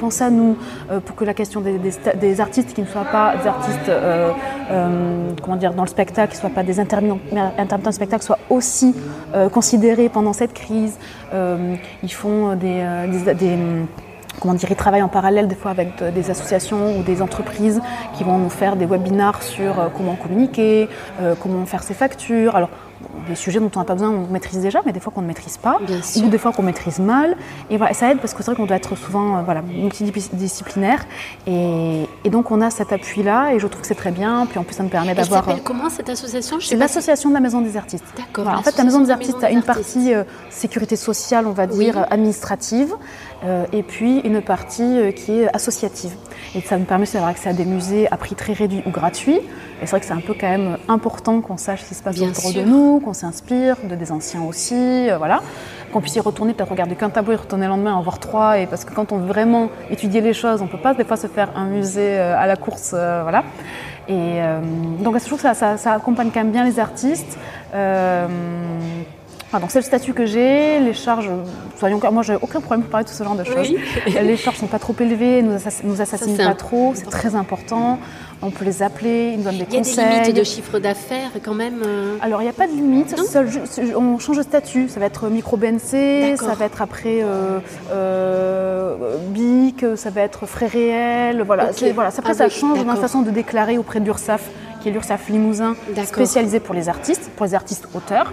pense 0.00 0.20
à 0.20 0.30
nous, 0.30 0.56
euh, 0.90 0.98
pour 0.98 1.14
que 1.14 1.24
la 1.24 1.32
question 1.34 1.60
des, 1.60 2.40
artistes 2.40 2.74
qui 2.74 2.80
ne 2.80 2.86
soient 2.86 3.04
pas 3.04 3.36
des 3.36 3.46
artistes 3.46 3.88
euh, 3.88 4.32
comment 5.40 5.56
dire, 5.56 5.72
dans 5.74 5.84
le 5.84 5.88
spectacle, 5.88 6.32
qui 6.32 6.38
ne 6.38 6.40
soient 6.40 6.50
pas 6.50 6.64
des 6.64 6.80
intermittents, 6.80 7.20
de 7.20 7.90
spectacle, 7.92 8.24
soient 8.24 8.40
aussi 8.50 8.92
considérés 9.52 10.08
pendant 10.08 10.32
cette 10.32 10.52
crise. 10.52 10.98
ils 12.02 12.12
font 12.12 12.56
des 12.56 12.84
comment 14.38 14.54
dire, 14.54 14.70
ils 14.70 14.76
travaillent 14.76 15.02
en 15.02 15.08
parallèle 15.08 15.48
des 15.48 15.54
fois 15.54 15.70
avec 15.70 16.02
des 16.02 16.30
associations 16.30 16.98
ou 16.98 17.02
des 17.02 17.22
entreprises 17.22 17.80
qui 18.16 18.24
vont 18.24 18.38
nous 18.38 18.50
faire 18.50 18.76
des 18.76 18.86
webinars 18.86 19.42
sur 19.42 19.90
comment 19.96 20.14
communiquer, 20.14 20.88
comment 21.40 21.66
faire 21.66 21.82
ses 21.82 21.94
factures. 21.94 22.68
Des 23.28 23.34
sujets 23.34 23.60
dont 23.60 23.70
on 23.74 23.78
n'a 23.78 23.84
pas 23.84 23.94
besoin, 23.94 24.10
on 24.10 24.26
maîtrise 24.32 24.60
déjà, 24.60 24.80
mais 24.84 24.92
des 24.92 25.00
fois 25.00 25.12
qu'on 25.12 25.22
ne 25.22 25.26
maîtrise 25.26 25.56
pas, 25.56 25.78
ou 26.16 26.28
des 26.28 26.38
fois 26.38 26.52
qu'on 26.52 26.62
maîtrise 26.62 26.98
mal. 26.98 27.36
Et, 27.70 27.76
voilà, 27.76 27.94
ça 27.94 28.10
aide 28.10 28.18
parce 28.18 28.34
que 28.34 28.42
c'est 28.42 28.50
vrai 28.50 28.56
qu'on 28.56 28.66
doit 28.66 28.76
être 28.76 28.96
souvent 28.96 29.38
euh, 29.38 29.42
voilà, 29.42 29.62
multidisciplinaire. 29.62 31.06
Et, 31.46 32.06
donc 32.30 32.50
on 32.50 32.60
a 32.60 32.70
cet 32.70 32.92
appui-là, 32.92 33.54
et 33.54 33.58
je 33.58 33.66
trouve 33.66 33.82
que 33.82 33.86
c'est 33.86 33.94
très 33.94 34.12
bien. 34.12 34.46
Puis 34.46 34.58
en 34.58 34.62
plus, 34.62 34.74
ça 34.74 34.82
me 34.82 34.88
permet 34.88 35.14
d'avoir. 35.14 35.44
s'appelle 35.44 35.60
euh, 35.60 35.64
comment 35.64 35.90
cette 35.90 36.08
association? 36.08 36.58
C'est 36.60 36.76
l'association 36.76 37.30
de 37.30 37.34
la 37.34 37.40
Maison 37.40 37.60
des 37.60 37.76
Artistes. 37.76 38.04
D'accord. 38.16 38.48
en 38.52 38.62
fait, 38.62 38.76
la 38.76 38.84
Maison 38.84 39.00
des 39.00 39.10
Artistes 39.10 39.42
a 39.42 39.50
une 39.50 39.62
partie 39.62 40.14
euh, 40.14 40.24
sécurité 40.50 40.96
sociale, 40.96 41.46
on 41.46 41.52
va 41.52 41.66
dire, 41.66 42.06
administrative, 42.10 42.94
et 43.72 43.82
puis 43.82 44.20
une 44.20 44.42
partie 44.42 45.14
qui 45.14 45.40
est 45.40 45.54
associative. 45.54 46.12
Et 46.54 46.60
ça 46.60 46.76
me 46.78 46.84
permet 46.84 47.06
d'avoir 47.06 47.30
accès 47.30 47.48
à 47.48 47.52
des 47.52 47.64
musées 47.64 48.10
à 48.10 48.16
prix 48.16 48.34
très 48.34 48.52
réduit 48.52 48.82
ou 48.86 48.90
gratuit. 48.90 49.36
Et 49.82 49.86
c'est 49.86 49.90
vrai 49.90 50.00
que 50.00 50.06
c'est 50.06 50.12
un 50.12 50.20
peu 50.20 50.34
quand 50.38 50.48
même 50.48 50.76
important 50.88 51.40
qu'on 51.40 51.56
sache 51.56 51.82
ce 51.82 51.88
qui 51.88 51.94
se 51.94 52.02
passe 52.02 52.20
autour 52.20 52.52
de 52.52 52.62
nous, 52.62 52.89
qu'on 52.98 53.12
s'inspire 53.12 53.76
de 53.84 53.94
des 53.94 54.10
anciens 54.10 54.42
aussi, 54.42 55.08
euh, 55.08 55.18
voilà. 55.18 55.40
Qu'on 55.92 56.00
puisse 56.00 56.16
y 56.16 56.20
retourner, 56.20 56.54
peut-être 56.54 56.70
regarder 56.70 56.96
qu'un 56.96 57.10
tableau 57.10 57.32
et 57.32 57.36
retourner 57.36 57.66
le 57.66 57.70
lendemain, 57.70 57.94
en 57.94 58.02
voir 58.02 58.18
trois. 58.18 58.54
Parce 58.68 58.84
que 58.84 58.92
quand 58.92 59.12
on 59.12 59.18
veut 59.18 59.26
vraiment 59.26 59.70
étudier 59.90 60.20
les 60.20 60.32
choses, 60.32 60.62
on 60.62 60.66
peut 60.66 60.78
pas 60.78 60.94
des 60.94 61.04
fois 61.04 61.16
se 61.16 61.26
faire 61.26 61.50
un 61.56 61.66
musée 61.66 62.18
euh, 62.18 62.36
à 62.36 62.46
la 62.46 62.56
course, 62.56 62.92
euh, 62.94 63.22
voilà. 63.22 63.44
Et 64.08 64.40
donc 65.04 65.16
je 65.20 65.24
trouve 65.24 65.40
que 65.40 65.54
ça, 65.54 65.76
ça, 65.76 65.92
accompagne 65.92 66.30
quand 66.34 66.40
même 66.40 66.50
bien 66.50 66.64
les 66.64 66.80
artistes. 66.80 67.38
Ah, 69.52 69.58
c'est 69.68 69.80
le 69.80 69.84
statut 69.84 70.12
que 70.12 70.26
j'ai, 70.26 70.78
les 70.78 70.94
charges, 70.94 71.28
soyons 71.76 72.00
moi 72.12 72.22
j'ai 72.22 72.36
aucun 72.36 72.60
problème 72.60 72.82
pour 72.82 72.90
parler 72.90 73.04
de 73.04 73.10
ce 73.10 73.24
genre 73.24 73.34
de 73.34 73.42
choses. 73.42 73.72
les 74.06 74.36
charges 74.36 74.58
sont 74.58 74.68
pas 74.68 74.78
trop 74.78 74.94
élevées, 75.00 75.42
nous, 75.42 75.56
nous 75.84 76.00
assassinent 76.00 76.36
pas 76.36 76.54
trop, 76.54 76.92
c'est 76.94 77.10
très 77.10 77.34
important. 77.34 77.98
On 78.42 78.50
peut 78.50 78.64
les 78.64 78.82
appeler, 78.82 79.32
ils 79.32 79.38
nous 79.38 79.44
donnent 79.44 79.58
des 79.58 79.64
conseils. 79.64 79.94
Il 79.94 80.00
y 80.00 80.00
a 80.00 80.08
des 80.08 80.20
limites 80.20 80.36
de 80.36 80.44
chiffre 80.44 80.78
d'affaires 80.78 81.30
quand 81.44 81.52
même 81.52 81.82
euh 81.84 82.16
Alors 82.22 82.40
il 82.40 82.44
n'y 82.44 82.50
a 82.50 82.54
pas 82.54 82.68
de 82.68 82.72
limite, 82.72 83.14
on 83.96 84.18
change 84.18 84.38
de 84.38 84.42
statut, 84.42 84.88
ça 84.88 85.00
va 85.00 85.06
être 85.06 85.28
micro-BNC, 85.28 86.36
ça 86.38 86.54
va 86.54 86.64
être 86.64 86.80
après 86.80 87.18
euh, 87.22 87.58
euh, 87.92 89.16
BIC, 89.30 89.84
ça 89.96 90.10
va 90.10 90.22
être 90.22 90.46
frais 90.46 90.68
réels, 90.68 91.42
voilà. 91.42 91.70
voilà. 91.92 92.10
Après 92.16 92.30
ah 92.30 92.34
ça 92.34 92.48
change 92.48 92.78
dans 92.84 92.92
la 92.92 92.96
façon 92.96 93.22
de 93.22 93.30
déclarer 93.30 93.78
auprès 93.78 93.98
de 93.98 94.04
l'URSSAF 94.04 94.48
qui 94.80 94.88
est 94.88 94.92
l'URSSAF 94.92 95.28
Limousin, 95.28 95.74
spécialisé 96.04 96.60
pour 96.60 96.74
les 96.74 96.88
artistes, 96.88 97.30
pour 97.36 97.46
les 97.46 97.54
artistes 97.54 97.86
auteurs. 97.94 98.32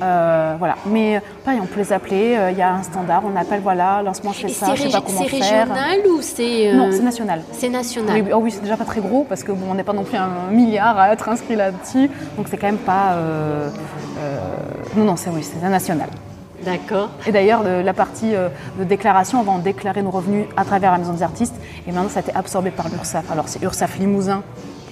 Euh, 0.00 0.54
voilà. 0.58 0.76
Mais 0.86 1.16
euh, 1.16 1.20
pareil, 1.44 1.60
on 1.62 1.66
peut 1.66 1.80
les 1.80 1.92
appeler. 1.92 2.36
Euh, 2.36 2.50
il 2.50 2.58
y 2.58 2.62
a 2.62 2.72
un 2.72 2.82
standard. 2.82 3.22
On 3.24 3.36
appelle, 3.36 3.60
voilà, 3.60 4.02
lancement, 4.02 4.32
je 4.32 4.46
fais 4.46 4.48
ça, 4.48 4.74
je 4.74 4.82
sais 4.82 4.90
pas 4.90 5.00
comment 5.00 5.22
faire. 5.22 5.30
C'est 5.30 5.36
régional 5.38 5.98
ou 6.08 6.22
c'est 6.22 6.72
Non, 6.72 6.90
c'est 6.92 7.02
national. 7.02 7.42
C'est 7.52 7.68
national. 7.68 8.22
Oui, 8.22 8.30
oh 8.32 8.38
oui 8.42 8.50
c'est 8.50 8.62
déjà 8.62 8.76
pas 8.76 8.84
très 8.84 9.00
gros 9.00 9.24
parce 9.28 9.42
que 9.42 9.52
bon, 9.52 9.66
on 9.70 9.74
n'est 9.74 9.84
pas 9.84 9.92
non 9.92 10.04
plus 10.04 10.16
un 10.16 10.50
milliard 10.50 10.98
à 10.98 11.12
être 11.12 11.28
inscrit 11.28 11.56
là-dessus. 11.56 12.10
Donc 12.36 12.46
c'est 12.48 12.56
quand 12.56 12.66
même 12.66 12.76
pas. 12.78 13.16
non, 14.96 15.04
non, 15.04 15.16
c'est 15.16 15.30
oui, 15.30 15.42
c'est 15.42 15.66
national. 15.68 16.08
D'accord. 16.64 17.10
Et 17.26 17.30
d'ailleurs, 17.32 17.62
la 17.62 17.94
partie 17.94 18.32
de 18.32 18.84
déclaration, 18.84 19.40
on 19.40 19.42
va 19.44 19.52
en 19.52 19.58
déclarer 19.58 20.02
nos 20.02 20.10
revenus 20.10 20.46
à 20.56 20.64
travers 20.64 20.92
la 20.92 20.98
Maison 20.98 21.12
des 21.12 21.22
artistes. 21.22 21.54
Et 21.86 21.92
maintenant, 21.92 22.08
ça 22.08 22.18
a 22.18 22.22
été 22.22 22.34
absorbé 22.34 22.70
par 22.70 22.88
l'URSSAF. 22.88 23.30
Alors, 23.30 23.48
c'est 23.48 23.62
URSSAF 23.62 23.98
Limousin 23.98 24.42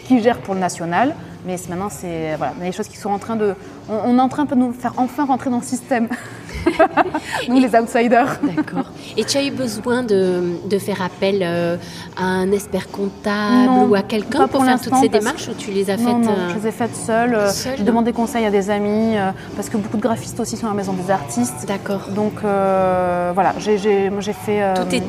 qui 0.07 0.23
gère 0.23 0.39
pour 0.39 0.55
le 0.55 0.61
national. 0.61 1.15
Mais 1.45 1.57
maintenant, 1.69 1.89
c'est 1.91 2.37
voilà, 2.37 2.55
des 2.61 2.73
choses 2.73 2.89
qui 2.89 2.97
sont 2.97 3.11
en 3.11 3.19
train 3.19 3.37
de. 3.37 3.55
On, 3.89 4.19
est 4.19 4.21
en 4.21 4.29
train 4.29 4.45
de 4.45 4.55
nous 4.55 4.73
faire 4.73 4.95
enfin 4.97 5.25
rentrer 5.25 5.51
dans 5.51 5.59
le 5.59 5.63
système. 5.63 6.09
Nous, 7.49 7.59
les 7.61 7.75
outsiders. 7.79 8.39
D'accord. 8.43 8.87
Et 9.17 9.25
tu 9.25 9.37
as 9.39 9.45
eu 9.45 9.51
besoin 9.51 10.03
de, 10.03 10.43
de 10.69 10.79
faire 10.79 11.01
appel 11.03 11.41
euh, 11.43 11.77
à 12.17 12.25
un 12.25 12.51
expert 12.53 12.91
comptable 12.91 13.67
Non, 13.67 13.85
ou 13.87 13.95
à 13.95 14.03
quelqu'un 14.03 14.41
pour, 14.49 14.61
pour 14.61 14.65
faire 14.65 14.81
toutes 14.81 14.97
ces 14.97 15.09
démarches 15.09 15.49
ou 15.49 15.55
tu 15.55 15.71
les 15.71 15.91
as 15.91 15.97
Non, 15.97 16.05
faites 16.21 16.25
non, 16.27 16.33
euh, 16.33 16.49
je 16.51 16.55
les 16.61 16.67
ai 16.69 16.73
faites 16.73 16.97
seule. 16.97 17.35
Euh, 17.35 17.51
seule 17.51 17.75
J'ai 17.79 17.85
demandé 17.85 18.13
conseil 18.13 18.45
à 18.45 18.51
des 18.51 18.71
amis, 18.71 19.15
parce 19.55 19.69
que 19.69 19.77
beaucoup 19.77 19.97
de 19.97 20.03
graphistes 20.03 20.39
aussi 20.41 20.57
sont 20.57 20.67
à 20.67 20.71
la 20.71 20.77
maison 20.77 20.93
des 20.93 21.11
artistes. 21.11 21.65
D'accord. 21.67 22.09
Donc 22.15 22.33
voilà, 22.43 23.55
j'ai- 23.59 23.79
j'ai 23.79 24.11
moi, 24.11 24.21
j'ai 24.21 24.33
fait. 24.33 24.63
Tout 24.75 24.95
est, 24.95 25.03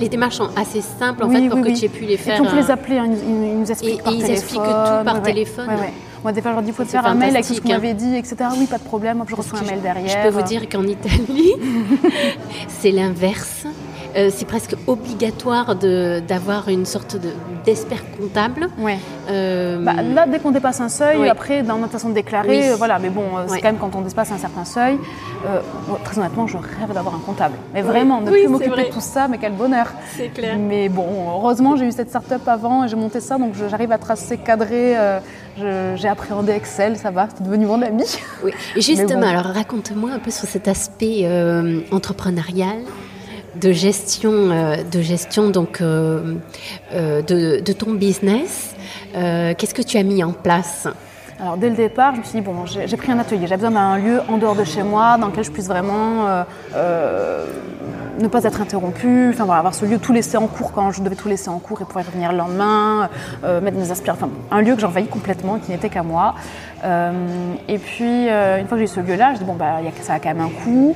les 0.00 0.08
démarches 0.08 0.36
sont 0.36 0.50
assez 0.56 0.80
simples 0.80 1.24
en 1.24 1.28
oui, 1.28 1.36
fait 1.42 1.48
pour 1.48 1.56
oui, 1.58 1.62
que 1.64 1.68
oui. 1.68 1.74
tu 1.78 1.84
aies 1.86 1.88
pu 1.88 2.04
les 2.04 2.14
Et 2.14 2.16
faire. 2.16 2.34
puis 2.40 2.46
on 2.46 2.50
peut 2.50 2.56
les 2.56 2.70
appeler, 2.70 2.98
hein, 2.98 3.06
ils, 3.06 3.58
nous 3.58 3.70
expliquent 3.70 4.00
Et- 4.00 4.02
par 4.02 4.12
et 4.12 4.16
ils 4.16 4.22
téléphone. 4.22 4.36
expliquent 4.42 4.62
tout 4.62 5.04
par 5.04 5.14
ouais. 5.16 5.22
téléphone 5.22 5.66
Ouais, 5.68 5.74
ouais. 5.74 5.92
Moi, 6.26 6.32
des 6.32 6.42
fois, 6.42 6.50
je 6.50 6.54
leur 6.56 6.62
dis, 6.64 6.70
il 6.70 6.74
faut 6.74 6.82
te 6.82 6.88
faire 6.88 7.06
un 7.06 7.14
mail 7.14 7.36
avec 7.36 7.46
tout 7.46 7.54
ce 7.54 7.60
fantastique, 7.60 7.70
hein. 7.72 7.74
m'avez 7.76 7.94
dit, 7.94 8.16
etc. 8.16 8.34
Oui, 8.58 8.66
pas 8.66 8.78
de 8.78 8.82
problème, 8.82 9.22
je 9.28 9.34
reçois 9.36 9.60
un 9.60 9.62
mail 9.62 9.80
derrière. 9.80 10.08
Je 10.08 10.28
peux 10.28 10.34
vous 10.34 10.42
dire 10.42 10.68
qu'en 10.68 10.82
Italie, 10.82 11.52
c'est 12.80 12.90
l'inverse. 12.90 13.64
Euh, 14.16 14.30
c'est 14.34 14.46
presque 14.46 14.74
obligatoire 14.88 15.76
de- 15.76 16.20
d'avoir 16.26 16.68
une 16.68 16.86
sorte 16.86 17.14
de- 17.16 17.32
d'expert 17.64 18.00
comptable. 18.18 18.70
Ouais. 18.78 18.98
Euh, 19.30 19.78
Bah, 19.84 20.02
là, 20.02 20.26
dès 20.26 20.38
qu'on 20.40 20.50
dépasse 20.52 20.80
un 20.80 20.88
seuil, 20.88 21.18
Oui. 21.20 21.28
après, 21.28 21.62
dans 21.62 21.76
notre 21.78 21.92
façon 21.92 22.08
de 22.08 22.14
déclarer, 22.14 22.48
Oui. 22.48 22.68
euh, 22.70 22.76
voilà, 22.76 22.98
mais 22.98 23.10
bon, 23.10 23.22
c'est 23.46 23.52
Ouais. 23.52 23.60
quand 23.60 23.68
même 23.68 23.76
quand 23.78 23.94
on 23.94 24.00
dépasse 24.00 24.32
un 24.32 24.38
certain 24.38 24.64
seuil. 24.64 24.98
euh, 25.46 25.60
très 26.02 26.18
honnêtement, 26.18 26.46
je 26.48 26.56
rêve 26.56 26.92
d'avoir 26.92 27.14
un 27.14 27.18
comptable. 27.24 27.54
Mais 27.72 27.82
Oui. 27.82 27.86
vraiment, 27.88 28.20
ne 28.20 28.30
plus 28.32 28.48
m'occuper 28.48 28.84
de 28.88 28.90
tout 28.92 29.00
ça, 29.00 29.28
mais 29.28 29.38
quel 29.38 29.52
bonheur. 29.52 29.92
c'est 30.16 30.28
clair. 30.28 30.56
Mais 30.58 30.88
bon, 30.88 31.06
heureusement, 31.28 31.76
j'ai 31.76 31.86
eu 31.86 31.92
cette 31.92 32.08
start-up 32.08 32.40
avant 32.48 32.82
et 32.84 32.88
j'ai 32.88 32.96
monté 32.96 33.20
ça, 33.20 33.36
donc 33.38 33.52
j'arrive 33.70 33.92
à 33.92 33.98
tracer, 33.98 34.38
cadrer. 34.38 34.96
J'ai 35.58 36.08
appréhendé 36.08 36.52
Excel, 36.52 36.96
ça 36.96 37.10
va, 37.10 37.28
c'est 37.34 37.42
devenu 37.42 37.66
mon 37.66 37.80
ami. 37.82 38.04
Oui. 38.42 38.52
Et 38.76 38.80
justement, 38.80 39.20
bon. 39.20 39.26
alors 39.26 39.46
raconte-moi 39.46 40.10
un 40.10 40.18
peu 40.18 40.30
sur 40.30 40.46
cet 40.46 40.68
aspect 40.68 41.20
euh, 41.22 41.80
entrepreneurial 41.90 42.78
de 43.60 43.72
gestion, 43.72 44.32
euh, 44.32 44.82
de 44.82 45.00
gestion 45.00 45.48
donc 45.48 45.80
euh, 45.80 46.34
de, 46.92 47.60
de 47.60 47.72
ton 47.72 47.92
business. 47.92 48.74
Qu'est-ce 49.14 49.74
que 49.74 49.82
tu 49.82 49.96
as 49.96 50.02
mis 50.02 50.22
en 50.22 50.32
place 50.32 50.88
Alors 51.38 51.58
dès 51.58 51.68
le 51.68 51.76
départ, 51.76 52.14
je 52.14 52.20
me 52.20 52.24
suis 52.24 52.40
dit, 52.40 52.40
bon, 52.40 52.64
j'ai 52.64 52.96
pris 52.96 53.12
un 53.12 53.18
atelier, 53.18 53.46
j'ai 53.46 53.56
besoin 53.56 53.70
d'un 53.70 53.98
lieu 53.98 54.22
en 54.28 54.38
dehors 54.38 54.56
de 54.56 54.64
chez 54.64 54.82
moi 54.82 55.18
dans 55.18 55.26
lequel 55.26 55.44
je 55.44 55.50
puisse 55.50 55.68
vraiment 55.68 56.26
euh, 56.26 56.44
euh, 56.74 57.46
ne 58.18 58.26
pas 58.26 58.42
être 58.44 58.62
interrompue, 58.62 59.30
enfin 59.34 59.44
voilà, 59.44 59.58
avoir 59.58 59.74
ce 59.74 59.84
lieu 59.84 59.98
tout 59.98 60.14
laissé 60.14 60.38
en 60.38 60.46
cours 60.46 60.72
quand 60.72 60.92
je 60.92 61.02
devais 61.02 61.14
tout 61.14 61.28
laisser 61.28 61.50
en 61.50 61.58
cours 61.58 61.82
et 61.82 61.84
pouvoir 61.84 62.06
revenir 62.06 62.32
le 62.32 62.38
lendemain, 62.38 63.10
euh, 63.44 63.60
mettre 63.60 63.76
mes 63.76 63.90
aspirations, 63.90 64.30
enfin 64.30 64.56
un 64.56 64.62
lieu 64.62 64.74
que 64.74 64.80
j'envahis 64.80 65.08
complètement, 65.08 65.58
qui 65.58 65.72
n'était 65.72 65.90
qu'à 65.90 66.02
moi. 66.02 66.34
Et 67.68 67.78
puis 67.78 68.28
une 68.28 68.66
fois 68.68 68.76
que 68.76 68.78
j'ai 68.78 68.84
eu 68.84 68.86
ce 68.86 69.00
lieu-là, 69.00 69.34
je 69.34 69.38
dis 69.40 69.44
bon 69.44 69.54
bah 69.54 69.78
ça 70.02 70.14
a 70.14 70.20
quand 70.20 70.28
même 70.28 70.40
un 70.40 70.62
coût, 70.64 70.94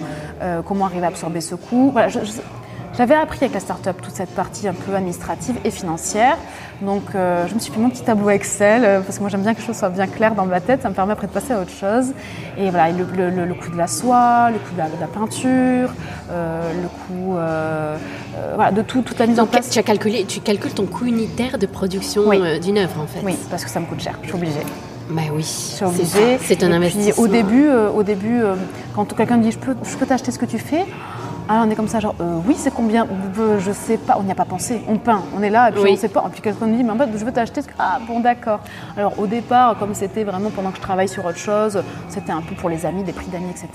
comment 0.64 0.84
arriver 0.86 1.05
à 1.05 1.09
absorber 1.09 1.41
ce 1.41 1.57
coût? 1.57 1.93
J'avais 3.01 3.14
appris 3.14 3.38
avec 3.40 3.55
la 3.55 3.61
start-up 3.61 3.96
toute 4.03 4.14
cette 4.14 4.28
partie 4.34 4.68
un 4.68 4.74
peu 4.74 4.94
administrative 4.94 5.57
et 5.64 5.70
financière. 5.70 6.36
Donc 6.82 7.03
euh, 7.14 7.46
je 7.48 7.55
me 7.55 7.59
suis 7.59 7.72
fait 7.72 7.80
mon 7.80 7.88
petit 7.88 8.03
tableau 8.03 8.28
Excel 8.28 8.84
euh, 8.84 9.01
parce 9.01 9.16
que 9.16 9.22
moi 9.22 9.30
j'aime 9.30 9.40
bien 9.40 9.55
que 9.55 9.61
les 9.61 9.66
choses 9.66 9.76
soient 9.78 9.88
bien 9.88 10.07
claires 10.07 10.34
dans 10.34 10.44
ma 10.44 10.61
tête, 10.61 10.82
ça 10.82 10.90
me 10.90 10.94
permet 10.94 11.14
après 11.14 11.26
de 11.26 11.32
passer 11.32 11.55
à 11.55 11.61
autre 11.61 11.70
chose. 11.72 12.12
Et 12.59 12.68
voilà, 12.68 12.90
et 12.90 12.92
le, 12.92 13.07
le- 13.16 13.30
le- 13.30 13.46
le 13.46 13.55
coût 13.55 13.70
de 13.70 13.78
la 13.78 13.86
soie, 13.86 14.51
le 14.51 14.59
coût 14.59 14.74
de 14.74 14.78
la, 14.78 14.88
de 14.90 15.01
la 15.01 15.07
peinture, 15.07 15.94
euh, 16.30 16.72
le 16.82 16.88
coût 16.88 17.38
voilà, 18.55 18.70
de 18.70 18.82
tout, 18.82 19.01
toute 19.01 19.18
la 19.18 19.26
mise 19.26 19.38
en 19.40 19.44
Donc 19.44 19.53
place. 19.53 19.70
tu 19.70 19.78
as 19.78 19.82
calculé, 19.82 20.26
tu 20.26 20.40
calcules 20.40 20.74
ton 20.74 20.84
coût 20.84 21.07
unitaire 21.07 21.57
de 21.57 21.64
production 21.64 22.24
Oui. 22.26 22.61
d'une 22.61 22.76
œuvre 22.76 23.01
en 23.01 23.07
fait. 23.07 23.20
Oui, 23.24 23.34
parce 23.48 23.64
que 23.64 23.70
ça 23.70 23.80
me 23.80 23.86
coûte 23.86 24.01
cher, 24.03 24.12
je 24.22 24.26
suis 24.28 24.36
obligée. 24.36 24.61
Bah 25.09 25.22
oui. 25.34 25.40
Je 25.40 25.46
suis 25.46 25.76
c'est 25.78 25.84
obligée. 25.86 26.36
ça, 26.38 26.44
C'est 26.46 26.62
un 26.64 26.70
investissement. 26.72 27.12
Puis 27.14 27.22
au 27.22 27.28
début, 27.28 27.68
au 27.96 28.03
début 28.03 28.42
quand 28.94 29.07
quelqu'un 29.14 29.38
me 29.38 29.42
dit 29.42 29.53
je 29.53 29.59
peux, 29.59 29.74
je 29.82 29.96
peux 29.96 30.05
t'acheter 30.07 30.30
ce 30.32 30.38
que 30.38 30.44
tu 30.46 30.59
fais, 30.59 30.84
alors 31.51 31.66
on 31.66 31.70
est 31.70 31.74
comme 31.74 31.88
ça, 31.88 31.98
genre 31.98 32.14
euh, 32.20 32.38
oui, 32.46 32.55
c'est 32.57 32.72
combien 32.72 33.09
Je 33.59 33.72
sais 33.72 33.96
pas, 33.96 34.16
on 34.20 34.22
n'y 34.22 34.30
a 34.30 34.36
pas 34.36 34.44
pensé. 34.44 34.82
On 34.86 34.98
peint, 34.98 35.20
on 35.36 35.42
est 35.42 35.51
là 35.51 35.68
et 35.68 35.72
puis 35.72 35.82
Oui. 35.82 35.90
on 35.94 35.96
sait 35.96 36.09
pas. 36.09 36.22
Et 36.28 36.30
puis 36.30 36.40
quelqu'un 36.40 36.66
me 36.66 36.76
dit 36.76 36.84
mais 36.84 36.92
en 36.92 36.96
fait, 36.96 37.09
je 37.12 37.24
veux 37.24 37.32
t'acheter. 37.32 37.61
Ah 37.76 37.98
bon, 38.07 38.20
d'accord. 38.20 38.61
Alors 38.96 39.18
au 39.18 39.26
départ, 39.26 39.76
comme 39.76 39.92
c'était 39.92 40.22
vraiment 40.22 40.51
pendant 40.51 40.70
que 40.70 40.76
je 40.76 40.82
travaille 40.82 41.09
sur 41.09 41.24
autre 41.26 41.38
chose, 41.38 41.82
c'était 42.09 42.30
un 42.30 42.40
peu 42.40 42.55
pour 42.55 42.70
les 42.70 42.86
amis, 42.86 43.03
des 43.03 43.12
prix 43.12 43.26
d'amis, 43.26 43.51
etc. 43.51 43.68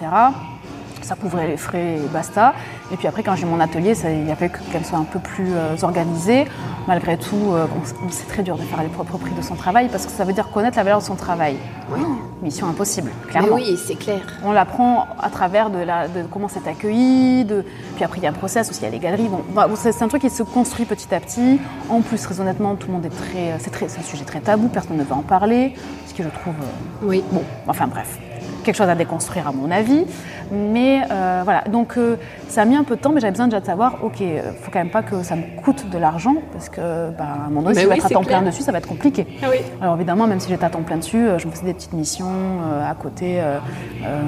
Ça 1.06 1.14
couvrait 1.16 1.46
les 1.48 1.58
frais 1.58 1.98
et 1.98 2.08
basta. 2.12 2.56
Et 2.92 2.98
puis 2.98 3.08
après, 3.08 3.22
quand 3.22 3.36
j'ai 3.36 3.46
mon 3.46 3.60
atelier, 3.60 3.94
ça, 3.94 4.10
il 4.10 4.28
y 4.28 4.32
avait 4.32 4.50
que- 4.50 4.58
qu'elle 4.72 4.84
soit 4.84 4.98
un 4.98 5.04
peu 5.04 5.20
plus 5.20 5.54
euh, 5.54 5.76
organisée. 5.84 6.46
Malgré 6.88 7.16
tout, 7.16 7.52
euh, 7.52 7.68
bon, 7.68 7.82
c'est- 8.10 8.26
très 8.28 8.42
dur 8.42 8.58
de 8.58 8.64
faire 8.64 8.82
les 8.82 8.88
propres 8.90 9.18
prix 9.20 9.32
de 9.38 9.42
son 9.44 9.54
travail 9.54 9.88
parce 9.92 10.06
que 10.08 10.12
ça 10.12 10.24
veut 10.24 10.34
dire 10.34 10.50
connaître 10.50 10.78
la 10.78 10.84
valeur 10.84 11.00
de 11.00 11.04
son 11.04 11.14
travail. 11.16 11.58
Oui. 11.92 12.00
Mission 12.42 12.68
impossible, 12.68 13.12
Mais 13.26 13.32
clairement. 13.32 13.54
oui, 13.56 13.78
c'est 13.86 13.94
clair. 13.96 14.22
On 14.44 14.52
l'apprend 14.52 15.06
à 15.22 15.30
travers 15.30 15.70
de, 15.70 15.78
la, 15.78 16.08
de 16.08 16.24
comment 16.24 16.48
c'est 16.48 16.68
accueilli, 16.68 17.46
de... 17.46 17.64
puis 17.96 18.04
après 18.04 18.18
il 18.20 18.24
y 18.24 18.28
a 18.28 18.32
un 18.32 18.34
process 18.34 18.70
aussi, 18.72 18.80
il 18.82 18.86
y 18.86 18.88
a 18.88 18.90
les 18.90 19.00
galeries. 19.00 19.28
Bon, 19.30 19.42
bon, 19.54 19.76
c'est 19.76 20.02
un 20.02 20.08
truc 20.08 20.22
qui 20.24 20.30
se 20.32 20.42
construit 20.44 20.86
petit 20.86 21.14
à 21.14 21.20
petit. 21.20 21.60
En 21.90 22.02
plus, 22.02 22.20
très 22.22 22.40
honnêtement, 22.42 22.74
tout 22.76 22.88
le 22.88 22.94
monde 22.94 23.06
est 23.06 23.10
très, 23.10 23.56
c'est 23.60 24.00
un 24.00 24.04
sujet 24.04 24.26
très 24.26 24.40
tabou, 24.40 24.68
personne 24.70 24.98
ne 24.98 25.04
veut 25.04 25.14
en 25.14 25.22
parler, 25.22 25.76
ce 26.08 26.14
que 26.16 26.24
je 26.24 26.30
trouve 26.30 26.56
euh, 26.62 27.06
Oui. 27.08 27.24
Bon, 27.32 27.44
enfin 27.68 27.88
bref, 27.88 28.18
quelque 28.66 28.76
chose 28.76 28.90
à 28.90 28.96
déconstruire 28.96 29.48
à 29.48 29.52
mon 29.54 29.72
avis. 29.72 30.04
Mais 30.52 31.02
euh, 31.10 31.42
voilà, 31.44 31.62
donc 31.72 31.98
euh, 31.98 32.18
ça 32.50 32.64
a 32.64 32.66
mis 32.66 32.76
un 32.76 32.84
peu 32.84 32.96
de 32.96 33.02
temps, 33.02 33.12
mais 33.12 33.22
j'avais 33.22 33.32
besoin 33.32 33.48
déjà 33.48 33.62
de 33.62 33.66
savoir, 33.66 34.04
ok, 34.04 34.20
il 34.20 34.42
faut 34.62 34.72
quand 34.72 34.80
même 34.80 34.90
pas 34.90 35.04
que 35.04 35.24
ça 35.24 35.36
me 35.36 35.44
coûte 35.62 35.90
de 35.90 35.98
l'argent, 35.98 36.36
parce 36.52 36.70
que 36.70 37.12
bah, 37.12 37.26
à 37.44 37.46
un 37.46 37.50
moment 37.50 37.62
donné, 37.62 37.76
si 37.76 37.82
je 37.84 37.88
vais 37.88 37.96
être 37.96 38.06
à 38.08 38.10
temps 38.10 38.22
clair. 38.22 38.40
plein 38.40 38.50
dessus, 38.50 38.62
ça 38.64 38.72
va 38.72 38.80
être 38.80 38.88
compliqué. 38.88 39.26
Ah 39.42 39.48
oui. 39.50 39.58
Alors 39.82 39.96
évidemment, 39.96 40.28
même 40.28 40.40
si 40.40 40.50
j'étais 40.50 40.66
à 40.66 40.70
temps 40.70 40.82
plein 40.82 40.98
dessus, 40.98 41.26
euh, 41.28 41.40
je 41.40 41.48
me 41.48 41.52
faisais 41.52 41.66
des 41.66 41.74
petites 41.74 41.94
missions 41.94 42.26
euh, 42.28 42.92
à 42.92 42.96
côté. 42.96 43.40
euh, 43.40 43.60
euh, 44.04 44.22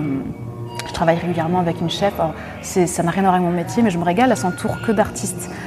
je 0.88 0.94
travaille 0.94 1.18
régulièrement 1.18 1.60
avec 1.60 1.82
une 1.82 1.90
chef. 1.90 2.14
Alors, 2.20 2.34
ça 2.62 3.04
n'a 3.04 3.12
rien 3.12 3.24
à 3.24 3.26
voir 3.26 3.34
avec 3.36 3.46
mon 3.46 3.52
métier, 3.54 3.84
mais 3.84 3.90
je 3.90 3.98
me 3.98 4.04
régale. 4.04 4.30
Elle 4.32 4.38
s'entoure 4.38 4.82
que 4.86 4.92
d'artistes, 4.92 5.50
euh, 5.50 5.67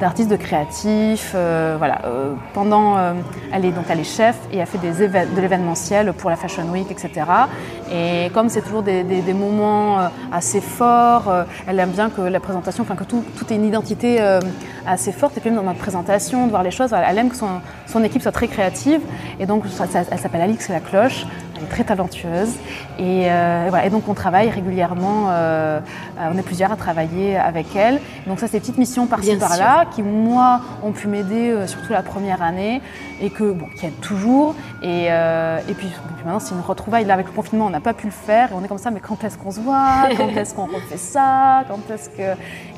d'artistes, 0.00 0.30
de 0.30 0.36
créatifs. 0.36 1.32
euh, 1.34 1.76
voilà. 1.78 2.00
Euh, 2.04 2.34
pendant, 2.52 2.96
euh, 2.96 3.12
elle 3.52 3.64
est 3.64 3.72
donc 3.72 3.84
elle 3.88 4.00
est 4.00 4.04
chef 4.04 4.36
et 4.52 4.58
elle 4.58 4.66
fait 4.66 4.78
des 4.78 5.08
de 5.08 5.40
l'événementiel 5.40 6.12
pour 6.12 6.30
la 6.30 6.36
Fashion 6.36 6.64
Week, 6.70 6.90
etc. 6.90 7.24
Et 7.92 8.30
comme 8.32 8.48
c'est 8.48 8.62
toujours 8.62 8.82
des, 8.82 9.04
moments 9.34 10.00
euh, 10.00 10.08
assez 10.32 10.60
forts, 10.60 11.28
euh, 11.28 11.44
elle 11.66 11.78
aime 11.78 11.90
bien 11.90 12.10
que 12.10 12.22
la 12.22 12.40
présentation, 12.40 12.82
enfin 12.82 12.96
que 12.96 13.04
tout, 13.04 13.22
tout 13.36 13.52
ait 13.52 13.56
une 13.56 13.66
identité 13.66 14.20
euh, 14.20 14.40
assez 14.86 15.12
forte. 15.12 15.36
Et 15.36 15.40
puis 15.40 15.50
même 15.50 15.58
dans 15.58 15.66
notre 15.66 15.80
présentation, 15.80 16.46
de 16.46 16.50
voir 16.50 16.62
les 16.62 16.70
choses, 16.70 16.92
elle, 16.92 17.18
aime 17.18 17.28
que 17.28 17.36
son, 17.36 17.60
son 17.86 18.02
équipe 18.02 18.22
soit 18.22 18.32
très 18.32 18.48
créative. 18.48 19.00
Et 19.38 19.46
donc 19.46 19.64
elle 19.66 20.18
s'appelle 20.18 20.40
Alix 20.40 20.68
La 20.68 20.80
Cloche. 20.80 21.26
Elle 21.56 21.64
est 21.64 21.66
très 21.66 21.84
talentueuse. 21.84 22.50
Et, 22.98 23.30
euh, 23.30 23.66
voilà. 23.68 23.86
et 23.86 23.90
donc 23.90 24.08
on 24.08 24.14
travaille 24.14 24.50
régulièrement. 24.50 25.26
euh, 25.30 25.80
euh, 26.18 26.30
on 26.32 26.38
est 26.38 26.42
plusieurs 26.42 26.72
à 26.72 26.76
travailler 26.76 27.36
avec 27.36 27.74
elle. 27.76 28.00
Donc 28.26 28.38
ça 28.40 28.46
c'est 28.46 28.54
des 28.54 28.60
petites 28.60 28.78
missions 28.78 29.06
par-ci 29.06 29.36
par-là 29.36 29.84
qui 29.94 30.02
moi 30.02 30.60
ont 30.82 30.92
pu 30.92 31.08
m'aider 31.08 31.50
euh, 31.50 31.66
surtout 31.66 31.92
la 31.92 32.02
première 32.02 32.42
année 32.42 32.80
et 33.20 33.30
que 33.30 33.52
bon 33.52 33.66
qui 33.78 33.86
aident 33.86 34.00
toujours. 34.00 34.54
Et, 34.82 35.04
et 35.06 35.74
puis, 35.74 35.86
puis 35.88 36.24
maintenant 36.24 36.40
c'est 36.40 36.54
une 36.54 36.60
retrouvaille. 36.60 37.04
Là 37.04 37.14
avec 37.14 37.26
le 37.26 37.32
confinement 37.32 37.66
on 37.66 37.70
n'a 37.70 37.80
pas 37.80 37.94
pu 37.94 38.06
le 38.06 38.12
faire 38.12 38.50
et 38.50 38.54
on 38.54 38.64
est 38.64 38.68
comme 38.68 38.78
ça. 38.78 38.90
Mais 38.90 39.00
quand 39.00 39.22
est-ce 39.24 39.38
qu'on 39.38 39.50
se 39.50 39.60
voit? 39.60 40.08
Quand 40.16 40.28
est-ce 40.28 40.54
qu'on 40.54 40.66
refait 40.66 40.96
ça? 40.96 41.64
Quand 41.68 41.80
est-ce 41.92 42.08
que 42.10 42.22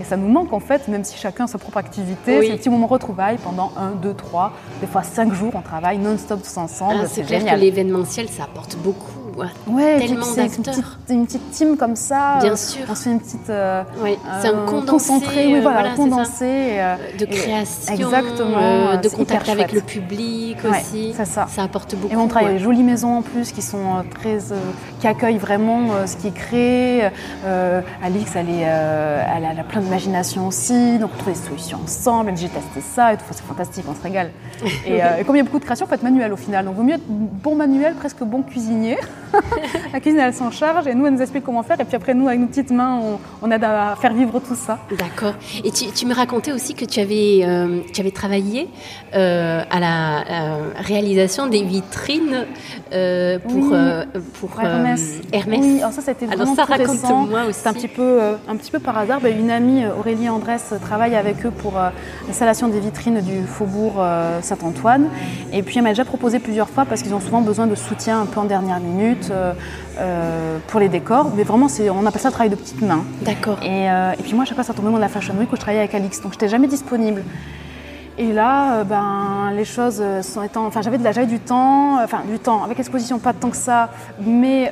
et 0.00 0.04
ça 0.04 0.16
nous 0.16 0.28
manque 0.28 0.52
en 0.52 0.60
fait, 0.60 0.88
même 0.88 1.04
si 1.04 1.16
chacun 1.18 1.44
a 1.44 1.46
sa 1.46 1.58
propre 1.58 1.78
activité. 1.78 2.38
Oui. 2.38 2.46
C'est 2.46 2.52
des 2.52 2.58
petits 2.58 2.70
moments 2.70 2.86
retrouvailles 2.86 3.38
pendant 3.42 3.72
un, 3.76 3.90
deux, 3.90 4.14
trois, 4.14 4.52
des 4.80 4.86
fois 4.86 5.02
cinq 5.02 5.32
jours 5.32 5.52
on 5.54 5.62
travaille 5.62 5.98
non-stop 5.98 6.42
tous 6.42 6.56
ensemble. 6.58 7.00
Ah, 7.02 7.06
c'est 7.06 7.16
c'est 7.16 7.22
clair 7.22 7.40
génial. 7.40 7.56
que 7.56 7.60
l'événementiel, 7.64 8.28
ça 8.28 8.44
apporte 8.44 8.65
beaucoup. 8.74 9.15
Ouais. 9.36 9.46
Ouais, 9.66 9.98
tellement 9.98 10.24
c'est 10.24 10.40
une 10.46 10.62
d'acteurs. 10.62 10.74
petite, 10.74 11.10
une 11.10 11.26
petite 11.26 11.50
team 11.50 11.76
comme 11.76 11.96
ça. 11.96 12.38
Bien 12.40 12.52
euh, 12.52 12.56
sûr. 12.56 12.80
On 12.90 12.94
se 12.94 13.02
fait 13.04 13.10
une 13.10 13.20
petite. 13.20 13.50
euh, 13.50 13.82
Oui, 14.02 14.16
c'est 14.40 14.48
un 14.48 14.52
euh, 14.54 14.66
condensé, 14.66 14.90
concentré, 14.90 15.46
oui, 15.46 15.54
euh, 15.56 15.60
voilà, 15.60 15.90
condensé. 15.94 16.44
euh, 16.44 16.96
de 17.18 17.24
création, 17.26 17.94
exactement, 17.94 18.58
euh, 18.58 18.96
de 18.96 19.08
contact 19.08 19.48
avec 19.48 19.72
le 19.72 19.80
public 19.80 20.58
Ouais, 20.64 20.70
aussi. 20.80 21.14
c'est 21.16 21.24
ça. 21.26 21.46
Ça 21.48 21.62
apporte 21.62 21.94
beaucoup. 21.94 22.12
Et 22.12 22.16
on 22.16 22.26
travaille 22.28 22.46
ouais. 22.46 22.50
avec 22.52 22.58
des 22.60 22.64
jolies 22.64 22.82
maisons 22.82 23.18
en 23.18 23.22
plus 23.22 23.52
qui 23.52 23.62
sont 23.62 23.78
euh, 23.78 24.02
très, 24.20 24.36
euh, 24.52 24.56
qui 25.00 25.06
accueillent 25.06 25.38
vraiment 25.38 25.92
euh, 25.92 26.06
ce 26.06 26.16
qui 26.16 26.28
est 26.28 26.34
créé. 26.34 27.08
Euh, 27.44 27.80
Alix, 28.02 28.30
elle, 28.36 28.48
est, 28.48 28.64
euh, 28.66 29.22
elle, 29.36 29.44
a, 29.44 29.52
elle 29.52 29.60
a 29.60 29.64
plein 29.64 29.80
d'imagination 29.80 30.46
aussi, 30.46 30.98
donc 30.98 31.10
on 31.14 31.18
trouve 31.18 31.32
des 31.34 31.38
solutions 31.48 31.78
ensemble. 31.84 32.32
J'ai 32.36 32.48
testé 32.48 32.80
ça 32.80 33.12
et 33.12 33.16
tout, 33.16 33.24
c'est 33.30 33.42
fantastique, 33.44 33.84
on 33.88 33.94
se 33.94 34.02
régale. 34.02 34.30
Et, 34.86 35.02
euh, 35.02 35.18
et 35.20 35.24
comme 35.24 35.36
il 35.36 35.38
y 35.38 35.42
a 35.42 35.44
beaucoup 35.44 35.58
de 35.58 35.64
création, 35.64 35.86
faut 35.86 35.94
être 35.94 36.02
manuel 36.02 36.32
au 36.32 36.36
final. 36.36 36.64
Donc 36.64 36.76
vaut 36.76 36.82
mieux 36.82 36.94
être 36.94 37.06
bon 37.08 37.54
manuel, 37.56 37.94
presque 37.94 38.22
bon 38.22 38.42
cuisinier. 38.42 38.96
La 39.92 40.00
cuisine 40.00 40.20
elle 40.20 40.34
s'en 40.34 40.50
charge 40.50 40.86
et 40.86 40.94
nous 40.94 41.06
elle 41.06 41.14
nous 41.14 41.22
explique 41.22 41.44
comment 41.44 41.62
faire 41.62 41.80
et 41.80 41.84
puis 41.84 41.96
après 41.96 42.14
nous 42.14 42.28
avec 42.28 42.40
nos 42.40 42.46
petites 42.46 42.70
mains 42.70 42.98
on, 43.02 43.18
on 43.42 43.50
aide 43.50 43.64
à 43.64 43.96
faire 44.00 44.12
vivre 44.12 44.40
tout 44.40 44.54
ça. 44.54 44.78
D'accord. 44.98 45.34
Et 45.64 45.70
tu, 45.70 45.86
tu 45.86 46.06
me 46.06 46.14
racontais 46.14 46.52
aussi 46.52 46.74
que 46.74 46.84
tu 46.84 47.00
avais, 47.00 47.40
euh, 47.44 47.80
tu 47.92 48.00
avais 48.00 48.10
travaillé 48.10 48.68
euh, 49.14 49.62
à 49.70 49.80
la 49.80 50.18
euh, 50.20 50.58
réalisation 50.76 51.46
des 51.46 51.62
vitrines 51.62 52.44
euh, 52.92 53.38
pour, 53.38 53.52
Oui. 53.72 54.20
pour 54.40 54.60
Hermès. 54.62 55.20
Hermès. 55.32 55.60
Oui, 55.60 55.78
alors 55.80 55.92
ça 55.92 56.02
c'était 56.02 56.26
Alors 56.26 56.38
vraiment 56.38 56.54
ça, 56.54 56.64
tout 56.66 56.72
récent. 56.72 56.92
raconte-moi 57.08 57.44
aussi. 57.48 57.60
C'est 57.62 57.68
un 57.68 57.72
petit 57.72 57.88
peu, 57.88 58.20
un 58.48 58.56
petit 58.56 58.70
peu 58.70 58.78
par 58.78 58.96
hasard. 58.98 59.20
Ben, 59.20 59.38
une 59.38 59.50
amie, 59.50 59.84
Aurélie 59.98 60.28
Andrès, 60.28 60.62
travaille 60.82 61.14
avec 61.16 61.44
eux 61.46 61.50
pour 61.50 61.74
l'installation 62.26 62.68
des 62.68 62.80
vitrines 62.80 63.20
du 63.20 63.42
faubourg 63.46 64.04
Saint-Antoine. 64.42 65.08
Et 65.52 65.62
puis 65.62 65.76
elle 65.78 65.82
m'a 65.84 65.90
déjà 65.90 66.04
proposé 66.04 66.38
plusieurs 66.38 66.68
fois 66.68 66.84
parce 66.84 67.02
qu'ils 67.02 67.14
ont 67.14 67.20
souvent 67.20 67.40
besoin 67.40 67.66
de 67.66 67.74
soutien 67.74 68.20
un 68.20 68.26
peu 68.26 68.40
en 68.40 68.44
dernière 68.44 68.80
minute. 68.80 69.25
Minutes 69.30 69.62
pour 70.68 70.80
les 70.80 70.88
décors, 70.88 71.32
mais 71.34 71.42
vraiment, 71.42 71.68
on 71.90 72.06
appelle 72.06 72.20
ça 72.20 72.28
le 72.28 72.32
travail 72.32 72.50
de 72.50 72.56
petite 72.56 72.82
main. 72.82 73.04
D'accord. 73.22 73.58
Et, 73.62 73.84
et, 73.86 74.22
puis 74.22 74.34
moi, 74.34 74.42
à 74.42 74.46
chaque 74.46 74.56
fois, 74.56 74.64
ça 74.64 74.74
tombait 74.74 74.90
dans 74.90 74.98
la 74.98 75.08
Fashion 75.08 75.34
Week 75.38 75.50
où 75.50 75.56
je 75.56 75.60
travaillais 75.60 75.80
avec 75.80 75.94
Alix, 75.94 76.20
donc 76.20 76.32
je 76.32 76.36
n'étais 76.36 76.48
jamais 76.48 76.66
disponible. 76.66 77.22
Et 78.18 78.32
là, 78.32 78.84
ben, 78.84 79.52
les 79.54 79.64
choses 79.64 80.02
sont 80.22 80.42
étant. 80.42 80.66
Enfin, 80.66 80.82
j'avais 80.82 80.98
de 80.98 81.04
la, 81.04 81.12
j'avais 81.12 81.26
du 81.26 81.38
temps, 81.38 82.02
enfin, 82.02 82.20
du 82.28 82.38
temps, 82.38 82.62
avec 82.64 82.78
l'exposition, 82.78 83.18
pas 83.18 83.32
tant 83.32 83.50
que 83.50 83.56
ça, 83.56 83.90
mais 84.20 84.70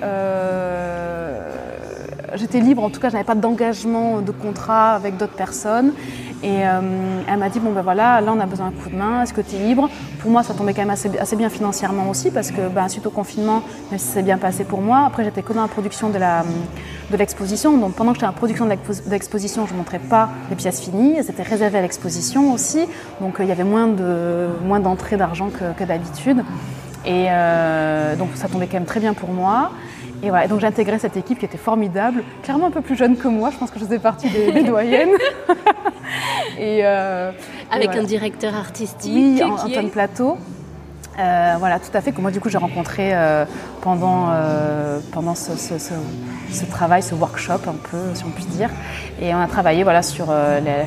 j'étais 2.37 2.61
libre, 2.61 2.83
en 2.83 2.91
tout 2.91 3.01
cas, 3.01 3.09
je 3.09 3.15
n'avais 3.15 3.25
pas 3.25 3.35
d'engagement 3.35 4.21
de 4.21 4.31
contrat 4.31 4.93
avec 4.93 5.17
d'autres 5.17 5.35
personnes. 5.35 5.93
Et 6.45 6.67
euh, 6.67 6.81
elle 7.27 7.39
m'a 7.39 7.49
dit, 7.49 7.59
bon 7.59 7.73
ben 7.73 7.81
voilà, 7.81 8.21
là 8.21 8.35
on 8.37 8.39
a 8.39 8.45
besoin 8.45 8.67
d'un 8.67 8.77
coup 8.77 8.91
de 8.91 8.97
main, 8.97 9.23
est-ce 9.23 9.33
que 9.33 9.41
tu 9.41 9.57
es 9.57 9.61
libre? 9.61 9.89
Pour 10.19 10.31
moi, 10.31 10.43
ça 10.43 10.53
tombait 10.53 10.75
quand 10.75 10.83
même 10.83 10.91
assez, 10.91 11.37
bien 11.37 11.49
financièrement 11.49 12.11
aussi, 12.11 12.31
parce 12.31 12.51
que 12.51 12.69
ben, 12.69 12.87
suite 12.89 13.07
au 13.07 13.11
confinement, 13.11 13.63
même 13.91 13.99
si 13.99 14.09
c'est 14.09 14.23
bien 14.23 14.37
passé 14.37 14.65
pour 14.65 14.83
moi, 14.83 15.05
après 15.07 15.25
j'étais 15.25 15.41
que 15.41 15.55
dans 15.55 15.63
la 15.63 15.69
production 15.69 16.11
de 16.11 16.19
l'exposition. 17.17 17.79
Donc 17.79 17.95
pendant 17.95 18.13
que 18.13 18.19
j'étais 18.19 18.27
en 18.27 18.35
production 18.35 18.67
de 18.67 18.75
l'exposition, 19.11 19.67
je 19.67 19.73
ne 19.73 19.79
montrais 19.79 19.99
pas 19.99 20.29
les 20.51 20.57
pièces 20.57 20.83
finies. 20.83 21.15
Elles 21.17 21.31
étaient 21.31 21.43
réservées 21.43 21.79
à 21.79 21.83
l'exposition 21.83 22.53
aussi. 22.53 22.87
Donc 23.23 23.41
euh, 23.41 23.45
il 23.45 23.49
y 23.49 23.53
avait 23.53 23.65
moins 23.65 23.87
d'entrées 23.87 25.17
moins 25.17 25.27
d'argent 25.27 25.49
que, 25.49 25.85
d'habitude. 25.85 26.45
Et 27.07 27.27
euh, 27.31 28.17
donc 28.17 28.29
ça 28.35 28.49
tombait 28.49 28.67
quand 28.67 28.75
même 28.75 28.85
très 28.85 29.01
bien 29.01 29.15
pour 29.15 29.31
moi. 29.31 29.71
Et 30.25 30.31
voilà, 30.31 30.49
donc 30.49 30.61
j'ai 30.61 30.67
intégré 30.67 30.99
cette 30.99 31.19
équipe 31.19 31.39
qui 31.39 31.45
était 31.45 31.59
formidable, 31.59 32.23
clairement 32.43 32.69
un 32.69 32.71
peu 32.71 32.81
plus 32.81 32.97
jeune 32.97 33.15
que 33.17 33.29
moi, 33.29 33.51
je 33.51 33.59
pense 33.59 33.71
que 33.71 33.79
je 33.79 33.85
faisais 33.85 33.99
partie 33.99 34.31
des, 34.31 34.63
doyennes. 34.63 35.11
et, 36.59 36.81
euh, 36.83 37.31
Avec 37.71 37.91
un 37.91 38.05
directeur 38.05 38.55
artistique 38.55 39.13
Oui, 39.15 39.43
Antoine 39.43 39.91
Plateau. 39.91 40.39
Euh, 41.19 41.55
voilà, 41.59 41.79
tout 41.79 41.95
à 41.95 42.01
fait, 42.01 42.11
que 42.11 42.21
moi 42.21 42.33
du 42.33 42.41
coup 42.41 42.49
j'ai 42.49 42.59
rencontré 42.59 43.11
euh, 43.13 43.45
pendant, 43.83 44.31
pendant 45.13 45.35
ce, 45.35 46.65
travail, 46.71 47.03
ce 47.03 47.15
workshop 47.15 47.69
un 47.69 47.77
peu, 47.91 47.99
si 48.15 48.25
on 48.25 48.31
peut 48.31 48.43
dire. 48.57 48.71
Et 49.21 49.35
on 49.35 49.41
a 49.41 49.47
travaillé 49.47 49.83
voilà, 49.85 50.03
sur 50.03 50.29
la, 50.29 50.87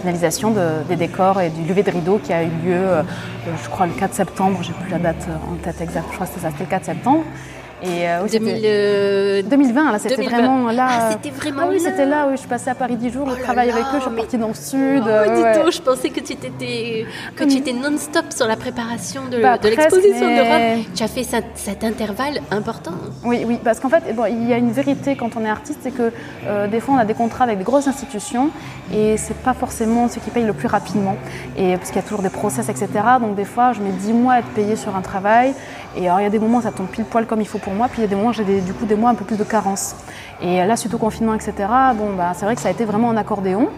finalisation 0.00 0.52
des 0.88 0.96
décors 0.96 1.40
et 1.40 1.50
du 1.50 1.62
lever 1.68 1.84
de 1.84 1.90
rideau 1.92 2.18
qui 2.18 2.32
a 2.32 2.42
eu 2.42 2.50
lieu, 2.64 2.82
je 3.46 3.68
crois, 3.70 3.86
le 3.86 3.92
4 3.92 4.12
septembre, 4.12 4.58
j'ai 4.60 4.72
plus 4.72 4.90
la 4.90 4.98
date 4.98 5.24
en 5.48 5.54
tête 5.54 5.80
exacte, 5.80 6.08
je 6.10 6.14
crois 6.16 6.26
que 6.26 6.32
c'était 6.32 6.46
ça, 6.46 6.50
c'était 6.50 6.64
le 6.64 6.70
4 6.70 6.84
septembre. 6.84 7.22
Et 7.86 9.42
2020, 9.42 9.88
euh, 9.88 9.92
là, 9.92 9.98
c'était 9.98 10.22
vraiment 10.22 10.70
là. 10.70 10.86
Ah, 10.88 11.10
c'était 11.12 11.34
vraiment 11.34 11.62
ah, 11.64 11.68
oui, 11.70 11.80
c'était 11.80 12.06
là, 12.06 12.26
oui, 12.28 12.36
je 12.40 12.46
passée 12.48 12.70
à 12.70 12.74
Paris 12.74 12.96
10 12.96 13.10
jours, 13.10 13.28
je 13.30 13.36
oh 13.38 13.42
travaille 13.42 13.70
avec 13.70 13.84
eux, 13.84 13.98
je 13.98 14.02
suis 14.02 14.16
partie 14.16 14.38
dans 14.38 14.48
le 14.48 14.54
sud. 14.54 15.02
Oh, 15.04 15.08
euh, 15.08 15.70
je 15.70 15.80
pensais 15.80 16.10
que 16.10 16.20
tu 16.20 16.32
étais, 16.32 17.06
que 17.36 17.44
tu 17.44 17.58
étais 17.58 17.72
non-stop 17.72 18.26
sur 18.30 18.46
la 18.46 18.56
préparation 18.56 19.22
de, 19.30 19.40
bah, 19.40 19.58
de 19.58 19.68
l'exposition 19.68 20.26
de 20.26 20.40
Rome. 20.40 20.84
Tu 20.94 21.02
as 21.02 21.08
fait 21.08 21.26
cet 21.54 21.84
intervalle 21.84 22.40
important. 22.50 22.92
Oui, 23.24 23.44
oui, 23.46 23.58
parce 23.62 23.80
qu'en 23.80 23.88
fait, 23.88 24.14
bon, 24.14 24.26
il 24.26 24.48
y 24.48 24.52
a 24.52 24.58
une 24.58 24.72
vérité 24.72 25.16
quand 25.16 25.36
on 25.36 25.44
est 25.44 25.48
artiste, 25.48 25.80
c'est 25.82 25.90
que 25.90 26.12
euh, 26.46 26.66
des 26.68 26.80
fois, 26.80 26.94
on 26.94 26.98
a 26.98 27.04
des 27.04 27.14
contrats 27.14 27.44
avec 27.44 27.58
des 27.58 27.64
grosses 27.64 27.88
institutions 27.88 28.50
et 28.92 29.16
c'est 29.16 29.36
pas 29.36 29.54
forcément 29.54 30.08
ce 30.08 30.18
qui 30.18 30.30
paye 30.30 30.44
le 30.44 30.52
plus 30.52 30.68
rapidement. 30.68 31.16
Et 31.56 31.76
parce 31.76 31.90
qu'il 31.90 31.96
y 31.96 32.04
a 32.04 32.08
toujours 32.08 32.22
des 32.22 32.30
process, 32.30 32.68
etc. 32.68 32.88
Donc 33.20 33.34
des 33.36 33.44
fois, 33.44 33.72
je 33.72 33.80
mets 33.80 33.90
10 33.90 34.12
mois 34.12 34.34
à 34.34 34.38
être 34.40 34.48
payée 34.48 34.76
sur 34.76 34.94
un 34.96 35.02
travail. 35.02 35.54
Et 35.96 36.06
alors, 36.08 36.20
il 36.20 36.24
y 36.24 36.26
a 36.26 36.30
des 36.30 36.38
moments 36.38 36.58
où 36.58 36.62
ça 36.62 36.72
tombe 36.72 36.88
pile 36.88 37.04
poil 37.04 37.26
comme 37.26 37.40
il 37.40 37.46
faut 37.46 37.58
pour 37.58 37.72
moi, 37.72 37.88
puis 37.88 37.98
il 37.98 38.02
y 38.02 38.04
a 38.04 38.08
des 38.08 38.16
moments 38.16 38.28
où 38.28 38.32
j'ai 38.32 38.44
du 38.60 38.72
coup 38.72 38.84
des 38.84 38.96
mois 38.96 39.10
un 39.10 39.14
peu 39.14 39.24
plus 39.24 39.38
de 39.38 39.44
carence. 39.44 39.96
Et 40.42 40.64
là, 40.64 40.76
suite 40.76 40.92
au 40.94 40.98
confinement, 40.98 41.34
etc., 41.34 41.54
bon, 41.96 42.14
bah, 42.16 42.32
c'est 42.34 42.44
vrai 42.44 42.54
que 42.54 42.60
ça 42.60 42.68
a 42.68 42.70
été 42.70 42.84
vraiment 42.84 43.10
un 43.10 43.16
accordéon. 43.16 43.68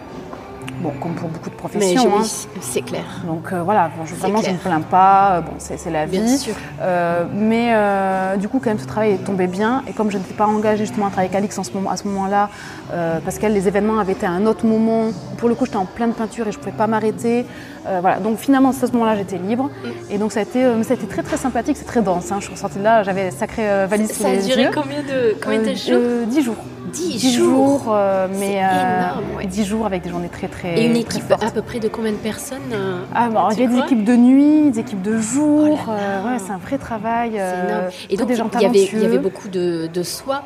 Bon, 0.81 0.93
comme 1.01 1.15
pour 1.15 1.29
beaucoup 1.29 1.51
de 1.51 1.55
professions. 1.57 2.09
Mais 2.09 2.25
hein. 2.25 2.61
c'est 2.61 2.83
clair. 2.83 3.05
Donc 3.27 3.53
euh, 3.53 3.63
voilà, 3.63 3.91
bon, 3.97 4.05
je, 4.05 4.15
vraiment, 4.15 4.41
je 4.41 4.49
ne 4.49 4.55
me 4.55 4.59
plains 4.59 4.81
pas. 4.81 5.33
Euh, 5.33 5.41
bon, 5.41 5.55
c'est 5.59 5.91
la 5.91 6.07
vie. 6.07 6.19
Bien 6.19 6.37
sûr. 6.37 6.55
Euh, 6.81 7.25
mais 7.33 8.39
du 8.39 8.49
coup, 8.49 8.61
quand 8.63 8.71
même, 8.71 8.79
ce 8.79 8.87
travail 8.87 9.13
est 9.13 9.25
tombé 9.25 9.49
bien. 9.49 9.83
Et 9.89 9.93
comme 9.93 10.11
je 10.11 10.19
n'étais 10.19 10.35
pas 10.35 10.47
engagée 10.47 10.87
justement 10.87 11.07
à 11.07 11.11
travailler 11.11 11.31
avec 11.31 11.39
Alix 11.39 11.59
en 11.59 11.65
ce 11.65 11.73
moment, 11.73 11.91
à 11.91 11.97
ce 11.97 12.07
moment-là, 12.07 12.51
parce 13.25 13.39
que 13.39 13.47
les 13.47 13.67
événements 13.67 13.99
avaient 13.99 14.13
été 14.13 14.27
à 14.27 14.31
un 14.31 14.47
autre 14.47 14.67
moment. 14.67 15.07
Pour 15.37 15.49
le 15.49 15.55
coup, 15.55 15.67
j'étais 15.67 15.79
en 15.79 15.87
pleine 15.87 16.13
peinture 16.13 16.47
et 16.47 16.53
je 16.53 16.59
ne 16.59 16.63
pouvais 16.63 16.77
pas 16.77 16.87
m'arrêter. 16.87 17.45
Voilà. 17.85 18.19
Donc 18.19 18.39
finalement, 18.39 18.71
à 18.71 18.73
ce 18.73 18.93
moment-là, 18.93 19.17
j'étais 19.17 19.39
libre. 19.39 19.65
Mm. 19.65 20.13
Et 20.13 20.19
donc 20.19 20.33
ça 20.33 20.41
a 20.41 20.43
été, 20.43 20.63
ça 20.83 20.93
a 20.93 20.95
été 20.95 21.07
très 21.07 21.23
très 21.23 21.37
sympathique. 21.37 21.77
C'est 21.77 21.85
très 21.85 22.03
dense. 22.03 22.31
Hein. 22.31 22.37
Je 22.39 22.45
suis 22.45 22.55
ressortie 22.55 22.79
de 22.79 22.85
là, 22.85 23.03
j'avais 23.03 23.31
sacré 23.31 23.87
valise 23.87 24.11
ça, 24.13 24.25
ça 24.25 24.31
a 24.31 24.37
duré 24.37 24.71
combien 24.75 25.03
de, 25.03 25.37
combien 25.43 25.63
de 25.63 25.75
jours 25.75 26.27
10 26.27 26.43
jours. 26.43 26.57
10, 26.93 27.35
jours, 27.35 27.87
euh, 27.89 28.29
mais 28.39 28.63
euh, 28.63 29.45
10 29.47 29.65
jours 29.65 29.87
avec 29.87 30.03
des 30.03 30.11
journées 30.11 30.29
très 30.29 30.49
très 30.49 30.81
Et 30.81 30.87
une 30.87 30.97
équipe 30.97 31.31
à 31.31 31.51
peu 31.51 31.63
près 31.63 31.81
de 31.81 31.89
combien 31.89 32.13
de 32.13 32.17
personnes 32.17 32.59
euh, 32.73 33.03
ah, 33.15 33.29
bon, 33.29 33.49
Il 33.53 33.61
y 33.61 33.65
a 33.65 33.69
des 33.69 33.79
équipes 33.79 34.05
de 34.05 34.17
nuit, 34.17 34.71
des 34.71 34.81
équipes 34.81 35.03
de 35.03 35.19
jour, 35.19 35.79
oh 35.87 35.91
euh, 35.91 36.25
ouais, 36.25 36.39
c'est 36.39 36.53
un 36.53 36.59
vrai 36.59 36.79
travail. 36.79 37.33
C'est 37.35 37.69
énorme. 37.69 37.85
Et 38.11 38.17
donc 38.17 38.29
il 38.31 38.63
y, 38.63 38.67
avait, 38.67 38.89
il 38.93 39.03
y 39.03 39.05
avait 39.05 39.19
beaucoup 39.19 39.49
de, 39.49 39.89
de 39.93 40.03
soie 40.03 40.43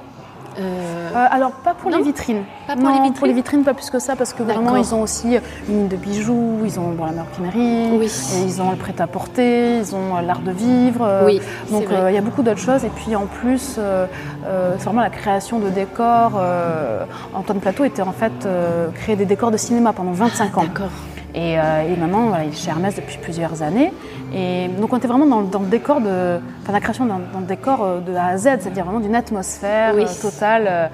euh, 0.59 1.11
euh, 1.15 1.27
alors, 1.31 1.53
pas 1.53 1.75
pour 1.75 1.91
les 1.91 2.03
vitrines. 2.03 2.45
Pas 2.67 2.77
pour 2.77 2.89
les 2.89 2.95
vitrines 2.95 3.13
pour 3.13 3.27
les 3.27 3.33
vitrines, 3.33 3.65
pas 3.65 3.75
plus 3.75 3.91
que 3.91 3.99
ça, 3.99 4.17
parce 4.17 4.33
que 4.33 4.43
vraiment, 4.43 4.77
ils 4.77 4.95
ont 4.95 5.03
aussi 5.03 5.37
une 5.69 5.75
ligne 5.75 5.89
de 5.89 5.97
bijoux, 5.97 6.59
ils 6.65 6.79
ont 6.79 6.91
bon, 6.91 7.05
la 7.05 7.13
maroquinerie, 7.13 7.99
oui. 7.99 8.11
ils 8.45 8.61
ont 8.61 8.71
le 8.71 8.77
prêt-à-porter, 8.77 9.79
ils 9.79 9.95
ont 9.95 10.21
l'art 10.21 10.41
de 10.41 10.53
vivre. 10.53 11.23
Oui, 11.25 11.41
donc, 11.71 11.85
il 11.91 12.15
y 12.15 12.19
a 12.19 12.21
beaucoup 12.21 12.43
d'autres 12.43 12.61
choses. 12.61 12.85
Et 12.85 12.91
puis, 12.91 13.15
en 13.17 13.27
plus, 13.27 13.79
c'est 13.79 14.85
vraiment 14.85 15.03
la 15.03 15.11
création 15.11 15.59
de 15.59 15.69
décors. 15.69 16.41
Antoine 17.35 17.61
Plateau 17.61 17.85
était 17.85 18.03
en 18.03 18.13
fait 18.13 18.33
créé 18.95 19.17
des 19.17 19.27
décors 19.27 19.51
de 19.51 19.57
cinéma 19.57 19.93
pendant 19.93 20.13
25 20.13 20.59
ans. 20.59 20.63
D'accord. 20.63 20.91
Euh, 21.35 21.93
et, 21.93 21.97
maintenant, 21.97 22.29
voilà, 22.29 22.45
il 22.45 22.51
est 22.51 22.57
chez 22.57 22.71
Hermès 22.71 22.95
depuis 22.95 23.19
plusieurs 23.19 23.63
années. 23.63 23.93
Et 24.35 24.69
donc, 24.69 24.93
on 24.93 24.97
était 24.97 25.09
vraiment 25.09 25.27
dans, 25.27 25.61
le 25.61 25.67
décor 25.67 26.01
de, 26.01 26.39
enfin, 26.63 26.73
la 26.73 26.81
création 26.81 27.07
d'un 27.07 27.41
décor 27.47 27.83
euh, 27.83 28.01
de 28.01 28.15
A 28.15 28.27
à 28.27 28.37
Z, 28.37 28.43
c'est-à-dire 28.61 28.85
vraiment 28.85 29.01
d'une 29.01 29.15
atmosphère 29.15 29.95
euh, 29.95 30.05
totale. 30.21 30.91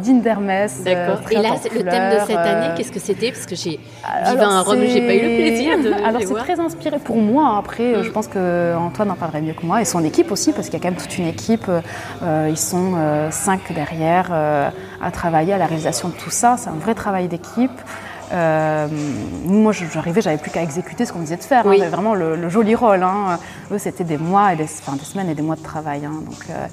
digne 0.00 0.20
d'Hermès. 0.20 0.82
D'accord. 0.82 1.20
Et 1.30 1.36
là, 1.36 1.50
le 1.72 1.84
thème 1.84 2.14
de 2.14 2.26
cette 2.26 2.36
année, 2.36 2.74
qu'est-ce 2.76 2.90
que 2.90 2.98
c'était? 2.98 3.30
Parce 3.30 3.46
que 3.46 3.54
j'ai 3.54 3.78
vivant 4.30 4.50
à 4.50 4.62
Rome, 4.62 4.80
j'ai 4.86 5.06
pas 5.06 5.14
eu 5.14 5.20
le 5.20 5.36
plaisir 5.36 5.78
de. 5.78 5.92
Alors, 6.06 6.22
c'est 6.24 6.34
très 6.34 6.58
inspiré 6.58 6.98
pour 6.98 7.16
moi. 7.16 7.56
Après, 7.58 8.02
je 8.02 8.08
mm. 8.08 8.12
pense 8.12 8.26
que 8.26 8.76
Antoine 8.76 9.10
en 9.10 9.14
parlerait 9.14 9.42
mieux 9.42 9.52
que 9.52 9.64
moi 9.64 9.80
et 9.80 9.84
son 9.84 10.02
équipe 10.04 10.32
aussi, 10.32 10.52
parce 10.52 10.68
qu'il 10.68 10.78
y 10.78 10.82
a 10.82 10.82
quand 10.82 10.90
même 10.90 11.00
toute 11.00 11.18
une 11.18 11.28
équipe. 11.28 11.70
ils 12.48 12.58
sont 12.58 12.94
cinq 13.30 13.72
derrière 13.72 14.32
à 14.32 15.10
travailler 15.12 15.52
à 15.52 15.58
la 15.58 15.66
réalisation 15.66 16.08
de 16.08 16.14
tout 16.14 16.30
ça. 16.30 16.56
C'est 16.58 16.70
un 16.70 16.80
vrai 16.80 16.94
travail 16.94 17.28
d'équipe. 17.28 17.80
Euh, 18.32 18.88
moi, 19.44 19.72
j'arrivais, 19.72 20.20
j'avais 20.20 20.38
plus 20.38 20.50
qu'à 20.50 20.62
exécuter 20.62 21.04
ce 21.04 21.12
qu'on 21.12 21.18
me 21.18 21.24
disait 21.24 21.36
de 21.36 21.42
faire. 21.42 21.66
Hein. 21.66 21.74
J'avais 21.76 21.90
vraiment 21.90 22.14
le, 22.14 22.48
joli 22.48 22.74
rôle. 22.74 23.02
Hein. 23.02 23.38
Eux, 23.72 23.78
c'était 23.78 24.04
des 24.04 24.18
mois, 24.18 24.52
et 24.52 24.56
des, 24.56 24.64
enfin, 24.64 24.96
des 24.96 25.04
semaines 25.04 25.28
et 25.28 25.34
des 25.34 25.42
mois 25.42 25.56
de 25.56 25.62
travail. 25.62 26.04
Hein. 26.04 26.12
Donc, 26.24 26.44
euh, 26.50 26.66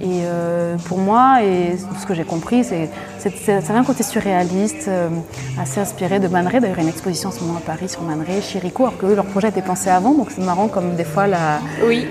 et 0.00 0.22
euh, 0.24 0.76
pour 0.86 0.98
moi, 0.98 1.42
et 1.42 1.76
ce 2.00 2.06
que 2.06 2.14
j'ai 2.14 2.24
compris, 2.24 2.64
c'est 2.64 2.88
c'est 3.18 3.70
un 3.70 3.84
côté 3.84 4.02
surréaliste, 4.02 4.90
assez 5.60 5.80
inspiré 5.80 6.18
de 6.18 6.28
Man 6.28 6.48
D'ailleurs, 6.52 6.78
une 6.78 6.88
exposition 6.88 7.28
en 7.28 7.32
ce 7.32 7.40
moment 7.40 7.58
à 7.58 7.60
Paris 7.60 7.88
sur 7.88 8.02
Man 8.02 8.22
Ray, 8.26 8.42
Chirico, 8.42 8.84
alors 8.84 8.98
que 8.98 9.06
leur 9.06 9.24
projet 9.24 9.48
était 9.48 9.62
pensé 9.62 9.90
avant. 9.90 10.12
Donc, 10.12 10.30
c'est 10.30 10.42
marrant 10.42 10.68
comme 10.68 10.96
des 10.96 11.04
fois 11.04 11.26
la, 11.26 11.60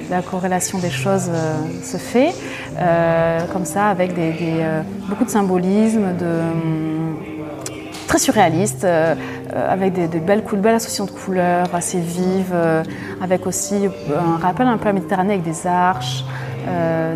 la 0.10 0.22
corrélation 0.22 0.80
des 0.80 0.90
choses 0.90 1.30
se 1.84 1.98
fait. 1.98 2.34
comme 3.52 3.66
ça, 3.66 3.88
avec 3.88 4.14
des, 4.14 4.64
beaucoup 5.10 5.26
de 5.26 5.30
symbolisme, 5.30 6.16
de 6.18 6.40
très 8.12 8.20
surréaliste, 8.20 8.84
euh, 8.84 9.16
euh, 9.56 9.74
avec 9.74 9.94
des, 9.94 10.20
belles, 10.20 10.44
de 10.44 10.58
belles 10.58 10.76
associations 10.76 11.06
de 11.06 11.12
couleurs 11.12 11.74
assez 11.74 12.02
vives, 12.02 12.52
euh, 12.54 12.84
avec 13.22 13.48
aussi 13.48 13.88
un 14.14 14.38
rappel 14.38 14.68
un 14.68 14.78
peu 14.78 14.84
à 14.84 14.88
la 14.88 14.94
Méditerranée 14.94 15.36
avec 15.36 15.46
des 15.46 15.66
arches. 15.66 16.26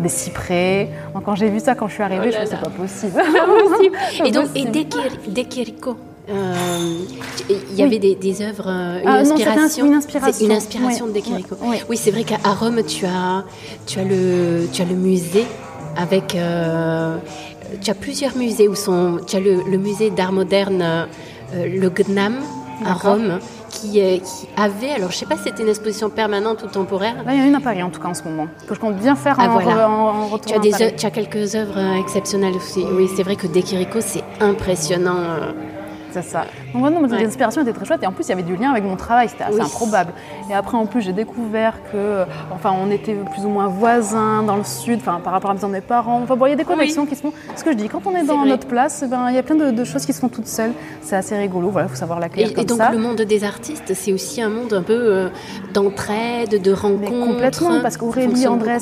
des 0.02 0.08
cyprès. 0.08 0.88
quand 1.24 1.34
j'ai 1.34 1.50
vu 1.50 1.60
ça 1.60 1.74
quand 1.74 1.86
je 1.88 1.94
suis 1.94 2.02
arrivée, 2.02 2.32
je 2.32 2.38
me 2.38 2.46
suis 2.46 2.56
dit 2.56 2.62
c'est 2.62 2.70
pas 2.70 2.76
possible. 2.84 3.16
et 4.26 4.32
donc, 4.32 4.46
et 4.54 4.64
dès 4.64 4.86
il 7.70 7.76
y 7.76 7.82
avait 7.82 7.98
des, 7.98 8.42
œuvres, 8.42 8.68
une, 8.68 9.06
ah, 9.06 9.18
inspiration. 9.18 9.86
une 9.86 9.94
inspiration. 9.94 10.46
une 10.46 10.52
inspiration. 10.52 11.06
de 11.06 11.12
Dekiriko. 11.12 11.56
Oui, 11.90 11.96
c'est 11.96 12.10
vrai 12.10 12.24
qu'à 12.24 12.38
Rome, 12.60 12.80
tu 12.84 13.04
as, 13.04 13.44
tu, 13.86 14.00
as 14.00 14.04
le, 14.04 14.66
tu 14.72 14.82
as 14.82 14.86
le 14.86 14.96
musée 14.96 15.46
avec 15.96 16.36
tu 17.80 17.90
as 17.90 17.94
plusieurs 17.94 18.36
musées 18.36 18.68
où 18.68 18.74
sont. 18.74 19.20
Tu 19.26 19.36
as 19.36 19.40
le, 19.40 19.78
musée 19.78 20.10
d'art 20.10 20.32
moderne, 20.32 20.82
euh, 20.82 21.66
le 21.66 21.88
GNAM, 21.90 22.36
à 22.84 22.94
Rome, 22.94 23.38
qui, 23.70 24.00
euh, 24.00 24.18
qui, 24.18 24.48
avait. 24.56 24.90
Alors, 24.90 25.10
je 25.10 25.16
ne 25.16 25.20
sais 25.20 25.26
pas 25.26 25.36
si 25.36 25.44
c'était 25.44 25.62
une 25.62 25.68
exposition 25.68 26.10
permanente 26.10 26.62
ou 26.62 26.68
temporaire. 26.68 27.16
il 27.26 27.34
y 27.34 27.40
en 27.40 27.44
a 27.44 27.46
une 27.46 27.54
à 27.54 27.60
Paris, 27.60 27.82
en 27.82 27.90
tout 27.90 28.00
cas, 28.00 28.08
en 28.08 28.14
ce 28.14 28.22
moment, 28.24 28.48
que 28.66 28.74
je 28.74 28.80
compte 28.80 28.96
bien 28.96 29.16
faire 29.16 29.36
ah, 29.38 29.48
en, 29.48 29.58
voilà. 29.58 29.88
en, 29.90 30.38
tu 30.38 30.54
as, 30.54 30.58
des, 30.58 30.94
tu 30.96 31.06
as 31.06 31.10
quelques 31.10 31.54
œuvres 31.54 31.78
euh, 31.78 32.00
exceptionnelles 32.00 32.54
aussi. 32.56 32.84
Oui, 32.90 33.08
c'est 33.16 33.22
vrai 33.22 33.36
que 33.36 33.46
Dekiriko, 33.46 34.00
c'est 34.00 34.24
impressionnant. 34.40 35.16
C'est 36.22 36.30
ça. 36.30 36.44
Donc 36.72 36.82
vraiment, 36.82 37.00
l'inspiration 37.00 37.62
était 37.62 37.72
très 37.72 37.84
chouette 37.84 38.02
et 38.02 38.06
en 38.06 38.12
plus 38.12 38.24
il 38.26 38.30
y 38.30 38.32
avait 38.32 38.42
du 38.42 38.56
lien 38.56 38.70
avec 38.70 38.84
mon 38.84 38.96
travail, 38.96 39.28
c'était 39.28 39.44
assez 39.44 39.60
improbable. 39.60 40.12
Et 40.50 40.54
après 40.54 40.76
en 40.76 40.86
plus 40.86 41.00
j'ai 41.00 41.12
découvert 41.12 41.74
que, 41.92 42.24
enfin 42.52 42.72
on 42.72 42.90
était 42.90 43.14
plus 43.14 43.44
ou 43.44 43.48
moins 43.48 43.66
voisins 43.66 44.42
dans 44.42 44.56
le 44.56 44.64
sud, 44.64 44.98
enfin 45.00 45.20
par 45.22 45.32
rapport 45.32 45.50
à 45.50 45.54
la 45.54 45.58
maison 45.58 45.68
de 45.68 45.74
mes 45.74 45.80
parents. 45.80 46.20
Enfin 46.22 46.36
bon, 46.36 46.46
il 46.46 46.50
y 46.50 46.52
a 46.52 46.56
des 46.56 46.64
connexions 46.64 47.06
qui 47.06 47.16
se 47.16 47.22
font. 47.22 47.32
Ce 47.54 47.64
que 47.64 47.72
je 47.72 47.76
dis, 47.76 47.88
quand 47.88 48.06
on 48.06 48.14
est, 48.14 48.24
dans 48.24 48.44
notre 48.44 48.66
place, 48.66 49.02
eh 49.04 49.08
ben 49.08 49.28
il 49.28 49.34
y 49.34 49.38
a 49.38 49.42
plein 49.42 49.56
de, 49.56 49.84
choses 49.84 50.04
qui 50.04 50.12
se 50.12 50.20
font 50.20 50.28
toutes 50.28 50.46
seules. 50.46 50.72
C'est 51.02 51.16
assez 51.16 51.36
rigolo. 51.36 51.70
Voilà, 51.70 51.88
faut 51.88 51.96
savoir 51.96 52.20
l'accueillir 52.20 52.52
comme 52.52 52.62
et 52.62 52.66
donc, 52.66 52.80
le 52.90 52.98
monde 52.98 53.20
des 53.22 53.44
artistes, 53.44 53.94
c'est 53.94 54.12
aussi 54.12 54.42
un 54.42 54.48
monde 54.48 54.72
un 54.72 54.82
peu 54.82 54.92
euh, 54.92 55.28
d'entraide, 55.72 56.60
de 56.60 56.72
rencontres. 56.72 57.10
Mais 57.10 57.26
complètement, 57.26 57.80
parce 57.80 57.96
qu'Aurélie 57.96 58.46
Andrés 58.46 58.78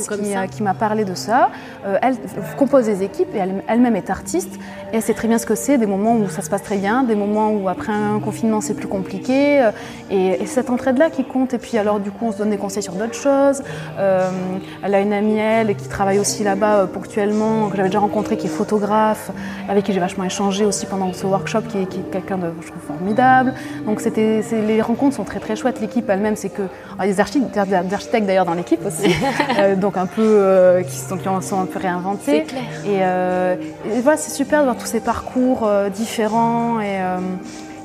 qui, 0.51 0.63
m'a 0.63 0.75
parlé 0.75 1.05
de 1.05 1.15
ça, 1.15 1.51
euh, 1.87 1.99
elle 2.03 2.17
compose 2.57 2.87
des 2.87 3.03
équipes 3.03 3.35
et 3.35 3.43
elle-même 3.69 3.97
est 3.97 4.11
artiste 4.11 4.55
et 4.93 4.97
elle 4.97 5.03
sait 5.03 5.15
très 5.15 5.29
bien 5.29 5.39
ce 5.39 5.47
que 5.47 5.55
c'est, 5.55 5.79
des 5.79 5.87
moments 5.87 6.17
où 6.17 6.29
ça 6.29 6.43
se 6.43 6.51
passe 6.51 6.63
très 6.63 6.77
bien, 6.77 7.03
des 7.03 7.15
moments 7.15 7.24
où 7.25 7.69
après 7.69 7.93
un 7.93 8.19
confinement 8.21 8.61
c'est 8.61 8.75
plus 8.75 8.89
compliqué. 8.89 9.63
Euh, 9.63 9.71
et, 10.11 10.47
cette 10.47 10.71
entraide-là 10.71 11.11
qui 11.11 11.25
compte. 11.25 11.55
Et 11.55 11.59
puis 11.59 11.79
alors 11.79 12.01
du 12.01 12.11
coup 12.11 12.27
on 12.27 12.33
se 12.33 12.39
donne 12.39 12.51
des 12.51 12.59
conseils 12.59 12.83
sur 12.83 12.93
d'autres 12.93 13.15
choses. 13.15 13.63
elle 13.99 14.95
a 14.95 15.01
une 15.01 15.13
amie 15.13 15.39
elle 15.39 15.75
qui 15.75 15.89
travaille 15.89 16.19
aussi 16.19 16.45
là-bas 16.45 16.87
ponctuellement, 16.93 17.69
que 17.69 17.77
j'avais 17.77 17.89
déjà 17.89 17.99
rencontré, 17.99 18.37
qui 18.37 18.47
est 18.47 18.51
photographe, 18.51 19.31
avec 19.69 19.85
qui 19.85 19.93
j'ai 19.93 20.01
vachement 20.01 20.25
échangé 20.25 20.65
aussi 20.65 20.87
pendant 20.87 21.13
ce 21.13 21.27
workshop, 21.27 21.63
qui 21.63 21.79
est, 21.79 21.87
qui 21.87 22.01
est 22.01 22.11
quelqu'un 22.11 22.39
de 22.39 22.53
je 22.61 22.69
trouve, 22.69 22.83
formidable. 22.83 23.55
Donc 23.87 24.01
c'était, 24.01 24.43
les 24.53 24.81
rencontres 24.83 25.17
sont 25.17 25.25
très 25.25 25.41
très 25.41 25.57
chouettes. 25.57 25.81
L'équipe 25.81 26.09
elle-même, 26.09 26.37
c'est 26.37 26.51
que 26.51 26.63
il 27.03 27.09
y 27.09 27.11
a 27.11 27.83
des 27.83 27.95
architectes, 27.95 28.27
d'ailleurs 28.27 28.45
dans 28.45 28.55
l'équipe 28.55 28.85
aussi, 28.85 29.15
euh, 29.59 29.77
donc 29.77 29.97
un 29.97 30.07
peu 30.07 30.23
euh, 30.23 30.83
qui, 30.83 30.97
sont, 30.97 31.17
qui 31.17 31.25
sont 31.25 31.61
un 31.61 31.67
peu 31.67 31.79
réinventés. 31.79 32.45
Clair. 32.45 32.63
Euh, 32.87 33.57
et, 33.87 34.01
voilà, 34.01 34.17
c'est 34.19 34.31
super 34.31 34.61
de 34.61 34.65
voir 34.65 34.77
tous 34.77 34.87
ces 34.87 35.01
parcours 35.01 35.69
différents 35.95 36.81
et 36.81 36.99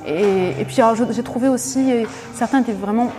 et, 0.05 0.65
puis 0.65 0.77
j'ai 1.11 1.23
trouvé 1.23 1.49
aussi, 1.49 1.91
certains 2.33 2.61
étaient 2.61 2.71
vraiment 2.71 3.11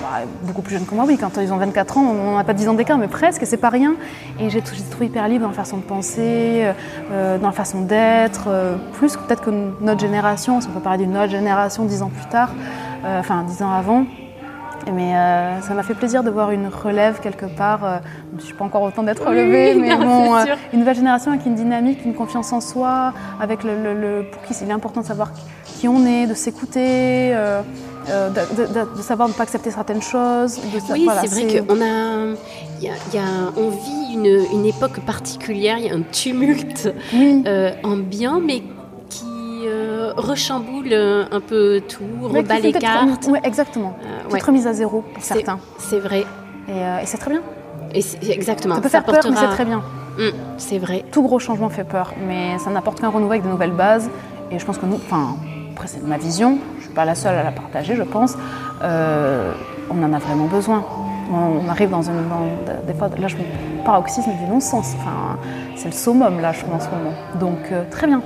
bah, 0.00 0.20
beaucoup 0.42 0.62
plus 0.62 0.76
jeunes 0.76 0.86
que 0.86 0.94
moi, 0.94 1.04
oui, 1.06 1.18
quand 1.18 1.36
ils 1.38 1.52
ont 1.52 1.56
24 1.56 1.98
ans, 1.98 2.02
on 2.02 2.36
n'a 2.36 2.44
pas 2.44 2.54
10 2.54 2.68
ans 2.68 2.74
d'écart, 2.74 2.98
mais 2.98 3.08
presque, 3.08 3.42
et 3.42 3.46
c'est 3.46 3.56
pas 3.56 3.68
rien. 3.68 3.94
Et 4.38 4.48
j'ai 4.48 4.62
trouvé 4.62 5.06
hyper 5.06 5.28
libre 5.28 5.42
dans 5.42 5.50
la 5.50 5.54
façon 5.54 5.76
de 5.76 5.82
penser, 5.82 6.64
dans 7.10 7.46
la 7.46 7.52
façon 7.52 7.82
d'être, 7.82 8.48
plus 8.94 9.16
peut-être 9.16 9.42
que 9.42 9.50
notre 9.80 10.00
génération, 10.00 10.60
si 10.60 10.68
on 10.68 10.72
peut 10.72 10.80
parler 10.80 11.04
d'une 11.04 11.16
autre 11.16 11.30
génération 11.30 11.84
10 11.84 12.02
ans 12.02 12.10
plus 12.10 12.28
tard, 12.30 12.50
enfin 13.04 13.44
10 13.46 13.62
ans 13.62 13.72
avant. 13.72 14.06
Mais 14.92 15.14
euh, 15.14 15.60
ça 15.60 15.74
m'a 15.74 15.82
fait 15.82 15.94
plaisir 15.94 16.22
de 16.22 16.30
voir 16.30 16.50
une 16.50 16.68
relève 16.68 17.20
quelque 17.20 17.46
part. 17.46 17.84
Euh, 17.84 17.98
je 18.32 18.36
ne 18.36 18.42
suis 18.42 18.54
pas 18.54 18.64
encore 18.64 18.82
autant 18.82 19.02
d'être 19.02 19.26
relevée, 19.26 19.74
mais 19.74 19.94
bon, 19.96 20.34
euh, 20.34 20.44
une 20.72 20.80
nouvelle 20.80 20.96
génération 20.96 21.32
avec 21.32 21.46
une 21.46 21.54
dynamique, 21.54 21.98
une 22.04 22.14
confiance 22.14 22.52
en 22.52 22.60
soi, 22.60 23.12
avec 23.40 23.60
le, 23.64 24.24
pour 24.30 24.42
qui 24.42 24.54
il 24.62 24.68
est 24.68 24.72
important 24.72 25.00
de 25.00 25.06
savoir 25.06 25.32
qui 25.64 25.88
on 25.88 26.04
est, 26.06 26.26
de 26.26 26.34
s'écouter, 26.34 27.34
de, 28.06 29.02
savoir 29.02 29.28
ne 29.28 29.32
pas 29.32 29.44
accepter 29.44 29.70
certaines 29.70 30.02
choses. 30.02 30.60
oui, 30.90 31.08
c'est 31.20 31.28
vrai 31.28 31.64
qu'on 31.66 31.80
a, 31.80 32.34
y 32.82 32.88
a, 32.88 33.52
on 33.56 33.70
vit 33.70 34.14
une, 34.14 34.44
une, 34.52 34.66
époque 34.66 35.00
particulière, 35.00 35.78
il 35.78 35.86
y 35.86 35.90
a 35.90 35.94
un 35.94 36.02
tumulte 36.02 36.92
ambiant, 37.82 38.40
mais 38.40 38.62
euh, 39.66 40.12
rechamboule 40.16 40.92
un 40.92 41.40
peu 41.40 41.80
tout, 41.88 42.04
rebat 42.22 42.58
les 42.58 42.72
cartes. 42.72 43.26
Oui, 43.28 43.38
exactement. 43.42 43.96
Euh, 44.04 44.38
remise 44.44 44.66
à 44.66 44.72
zéro 44.72 45.02
pour 45.02 45.22
certains. 45.22 45.58
C'est 45.78 45.98
vrai. 45.98 46.24
Euh, 46.68 47.00
et, 47.00 47.06
c'est 47.06 47.18
très 47.18 47.30
bien. 47.30 47.42
Et 47.94 48.02
exactement. 48.30 48.76
Ça 48.76 48.80
peut 48.80 48.88
faire 48.88 49.04
peur, 49.04 49.20
mais 49.28 49.36
c'est 49.36 49.48
très 49.48 49.64
bien. 49.64 49.82
Hum, 50.18 50.32
c'est 50.58 50.78
vrai. 50.78 51.04
Tout 51.10 51.22
gros 51.22 51.38
changement 51.38 51.68
fait 51.68 51.84
peur, 51.84 52.14
mais 52.26 52.58
ça 52.58 52.70
n'apporte 52.70 53.00
qu'un 53.00 53.08
renouveau 53.08 53.32
avec 53.32 53.44
de 53.44 53.48
nouvelles 53.48 53.72
bases. 53.72 54.10
Et 54.50 54.58
je 54.58 54.64
pense 54.64 54.78
que 54.78 54.86
nous, 54.86 54.96
enfin, 54.96 55.36
après 55.72 55.86
c'est 55.86 56.02
ma 56.02 56.18
vision, 56.18 56.58
je 56.72 56.76
ne 56.76 56.82
suis 56.82 56.94
pas 56.94 57.04
la 57.04 57.14
seule 57.14 57.36
à 57.36 57.42
la 57.42 57.52
partager, 57.52 57.94
je 57.94 58.02
pense, 58.02 58.36
on 58.82 60.02
en 60.02 60.12
a 60.12 60.18
vraiment 60.18 60.46
besoin. 60.46 60.84
On, 61.32 61.68
arrive 61.68 61.90
dans 61.90 62.02
une. 62.02 62.24
des 62.88 62.94
fois, 62.94 63.08
là, 63.16 63.28
je 63.28 63.36
me 63.36 63.84
paroxysme 63.84 64.32
du 64.32 64.50
non-sens. 64.50 64.94
Enfin, 64.98 65.38
c'est 65.76 65.86
le 65.86 65.92
summum, 65.92 66.40
là, 66.40 66.50
je 66.52 66.60
trouve, 66.60 66.74
en 66.74 66.80
ce 66.80 66.88
moment. 66.88 67.14
Donc, 67.38 67.72
très 67.90 68.08
bien 68.08 68.20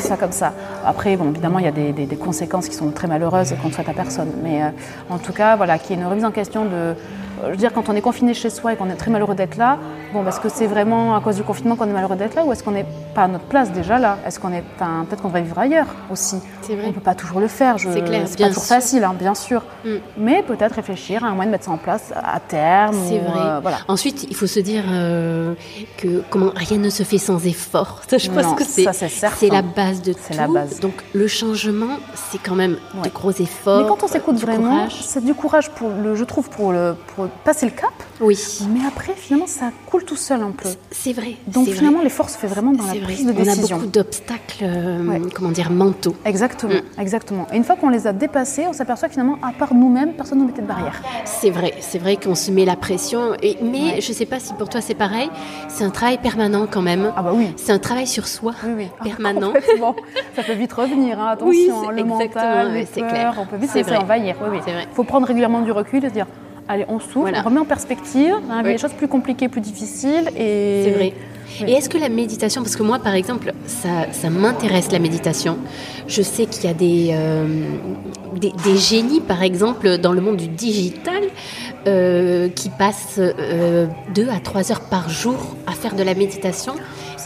ça 0.00 0.16
comme 0.16 0.32
ça. 0.32 0.52
Après, 0.84 1.16
bon, 1.16 1.30
évidemment, 1.30 1.58
il 1.58 1.64
y 1.64 1.68
a 1.68 1.72
des, 1.72 2.16
conséquences 2.16 2.68
qui 2.68 2.74
sont 2.74 2.90
très 2.90 3.08
malheureuses 3.08 3.52
et 3.52 3.56
qu'on 3.56 3.68
ne 3.68 3.72
souhaite 3.72 3.88
à 3.88 3.94
personne. 3.94 4.30
Mais 4.42 4.62
euh, 4.62 4.68
en 5.10 5.18
tout 5.18 5.32
cas, 5.32 5.56
voilà, 5.56 5.78
qui 5.78 5.92
est 5.92 5.96
une 5.96 6.06
remise 6.06 6.24
en 6.24 6.30
question 6.30 6.64
de, 6.64 6.94
je 7.46 7.50
veux 7.50 7.56
dire, 7.56 7.72
quand 7.72 7.88
on 7.88 7.96
est 7.96 8.00
confiné 8.00 8.34
chez 8.34 8.50
soi 8.50 8.72
et 8.72 8.76
qu'on 8.76 8.88
est 8.90 8.96
très 8.96 9.10
malheureux 9.10 9.34
d'être 9.34 9.56
là, 9.56 9.78
bon, 10.12 10.26
est-ce 10.26 10.40
que 10.40 10.48
c'est 10.48 10.66
vraiment 10.66 11.16
à 11.16 11.20
cause 11.20 11.36
du 11.36 11.42
confinement 11.42 11.76
qu'on 11.76 11.88
est 11.88 11.92
malheureux 11.92 12.16
d'être 12.16 12.34
là 12.34 12.44
ou 12.44 12.52
est-ce 12.52 12.62
qu'on 12.62 12.70
n'est 12.70 12.86
pas 13.14 13.24
à 13.24 13.28
notre 13.28 13.44
place 13.44 13.72
déjà 13.72 13.98
là? 13.98 14.18
Est-ce 14.26 14.38
qu'on 14.38 14.52
est, 14.52 14.62
peut-être 14.78 15.22
qu'on 15.22 15.28
devrait 15.28 15.42
vivre 15.42 15.58
ailleurs 15.58 15.88
aussi? 16.10 16.36
C'est 16.62 16.74
vrai. 16.74 16.84
On 16.84 16.88
ne 16.88 16.92
peut 16.92 17.00
pas 17.00 17.14
toujours 17.14 17.40
le 17.40 17.48
faire. 17.48 17.76
C'est 17.78 18.04
clair. 18.04 18.22
C'est 18.26 18.38
pas 18.38 18.48
toujours 18.48 18.64
facile, 18.64 19.04
hein, 19.04 19.14
bien 19.18 19.34
sûr. 19.34 19.62
Mm. 19.84 19.90
Mais 20.18 20.42
peut-être 20.42 20.74
réfléchir 20.74 21.24
à 21.24 21.28
un 21.28 21.34
moyen 21.34 21.46
de 21.46 21.52
mettre 21.52 21.64
ça 21.64 21.72
en 21.72 21.78
place 21.78 22.12
à 22.14 22.38
terme. 22.40 22.96
C'est 23.08 23.18
vrai. 23.18 23.40
Euh, 23.40 23.60
voilà. 23.60 23.78
Ensuite, 23.88 24.26
il 24.28 24.36
faut 24.36 24.46
se 24.46 24.60
dire 24.60 24.84
euh, 24.88 25.54
que 25.98 26.22
comment 26.30 26.52
rien 26.54 26.78
ne 26.78 26.90
se 26.90 27.02
fait 27.02 27.18
sans 27.18 27.44
effort. 27.46 28.02
je 28.10 28.30
pense 28.30 28.54
que 28.54 28.64
c'est 28.64 28.86
c'est 28.92 29.48
la 29.48 29.62
base 29.62 30.02
de 30.02 30.12
tout. 30.12 30.20
La 30.36 30.46
base. 30.46 30.80
Donc 30.80 30.94
le 31.14 31.26
changement, 31.26 31.98
c'est 32.14 32.38
quand 32.38 32.54
même 32.54 32.76
de 33.02 33.08
gros 33.08 33.30
efforts. 33.30 33.82
Mais 33.82 33.88
quand 33.88 34.02
on 34.02 34.08
s'écoute 34.08 34.36
vraiment, 34.36 34.88
c'est 34.90 35.24
du 35.24 35.34
courage 35.34 35.70
pour 35.70 35.90
le, 35.90 36.14
je 36.14 36.24
trouve 36.24 36.48
pour 36.48 36.72
le 36.72 36.94
pour 37.14 37.28
passer 37.44 37.66
le 37.66 37.72
cap. 37.72 37.92
Oui. 38.20 38.38
Mais 38.68 38.86
après, 38.86 39.14
finalement, 39.14 39.46
ça 39.46 39.70
coule 39.86 40.04
tout 40.04 40.16
seul 40.16 40.42
un 40.42 40.50
peu. 40.50 40.68
C'est 40.90 41.12
vrai. 41.12 41.36
Donc 41.48 41.68
finalement, 41.68 42.02
l'effort 42.02 42.30
se 42.30 42.38
fait 42.38 42.46
vraiment 42.46 42.72
dans 42.72 42.86
la 42.86 42.94
prise 42.94 43.26
de 43.26 43.32
décision. 43.32 43.76
On 43.76 43.78
a 43.78 43.80
beaucoup 43.80 43.90
d'obstacles, 43.90 44.62
euh, 44.62 45.18
comment 45.34 45.50
dire, 45.50 45.70
mentaux. 45.70 46.14
Exactement, 46.24 46.74
mm. 46.74 47.00
exactement. 47.00 47.46
Et 47.52 47.56
une 47.56 47.64
fois 47.64 47.76
qu'on 47.76 47.88
les 47.88 48.06
a 48.06 48.12
dépassés, 48.12 48.66
on 48.68 48.72
s'aperçoit 48.72 49.08
que 49.08 49.14
finalement, 49.14 49.38
à 49.42 49.52
part 49.52 49.74
nous-mêmes, 49.74 50.14
personne 50.14 50.38
ne 50.40 50.44
mettait 50.44 50.62
de 50.62 50.66
barrière. 50.66 51.02
C'est 51.24 51.50
vrai, 51.50 51.74
c'est 51.80 51.98
vrai 51.98 52.16
qu'on 52.16 52.34
se 52.34 52.50
met 52.50 52.64
la 52.64 52.76
pression. 52.76 53.34
Et, 53.42 53.56
mais 53.62 54.00
je 54.00 54.10
ne 54.10 54.14
sais 54.14 54.26
pas 54.26 54.38
si 54.38 54.52
pour 54.54 54.68
toi 54.68 54.80
c'est 54.80 54.94
pareil, 54.94 55.30
c'est 55.68 55.84
un 55.84 55.90
travail 55.90 56.18
permanent 56.18 56.66
quand 56.70 56.82
même. 56.82 57.12
Ah 57.16 57.22
bah 57.22 57.32
oui. 57.34 57.52
C'est 57.56 57.72
un 57.72 57.78
travail 57.78 58.06
sur 58.06 58.26
soi 58.28 58.54
oui, 58.64 58.72
oui. 58.76 58.88
Ah, 59.00 59.04
permanent. 59.04 59.52
ça 60.36 60.42
peut 60.42 60.52
vite 60.52 60.72
revenir, 60.72 61.18
hein. 61.20 61.28
attention, 61.32 61.90
le 61.90 62.04
mental, 62.04 62.72
les 62.74 62.84
peurs, 63.02 63.34
on 63.38 63.46
peut 63.46 63.56
vite 63.56 63.70
se 63.70 63.94
envahir. 63.94 64.36
Il 64.66 64.94
faut 64.94 65.04
prendre 65.04 65.26
régulièrement 65.26 65.60
du 65.60 65.72
recul 65.72 66.04
et 66.04 66.08
se 66.08 66.14
dire 66.14 66.26
allez, 66.68 66.84
on 66.88 66.98
souffle, 67.00 67.32
on 67.34 67.42
remet 67.42 67.60
en 67.60 67.64
perspective, 67.64 68.34
hein, 68.50 68.62
les 68.62 68.78
choses 68.78 68.92
plus 68.92 69.08
compliquées, 69.08 69.48
plus 69.48 69.60
difficiles. 69.60 70.30
Et... 70.36 70.82
C'est 70.84 70.90
vrai. 70.92 71.12
Et 71.66 71.72
est-ce 71.72 71.88
que 71.88 71.98
la 71.98 72.08
méditation, 72.08 72.62
parce 72.62 72.76
que 72.76 72.82
moi 72.82 72.98
par 72.98 73.14
exemple, 73.14 73.52
ça, 73.66 74.06
ça 74.12 74.30
m'intéresse 74.30 74.90
la 74.90 74.98
méditation, 74.98 75.58
je 76.06 76.22
sais 76.22 76.46
qu'il 76.46 76.64
y 76.64 76.68
a 76.68 76.74
des, 76.74 77.10
euh, 77.12 77.46
des, 78.36 78.76
génies 78.76 79.20
par 79.20 79.42
exemple 79.42 79.98
dans 79.98 80.12
le 80.12 80.20
monde 80.20 80.36
du 80.36 80.48
digital 80.48 81.22
euh, 81.86 82.48
qui 82.48 82.70
passent 82.70 83.18
euh, 83.18 83.86
deux 84.14 84.28
à 84.28 84.40
trois 84.40 84.72
heures 84.72 84.88
par 84.88 85.10
jour 85.10 85.56
à 85.66 85.72
faire 85.72 85.94
de 85.94 86.02
la 86.02 86.14
méditation, 86.14 86.74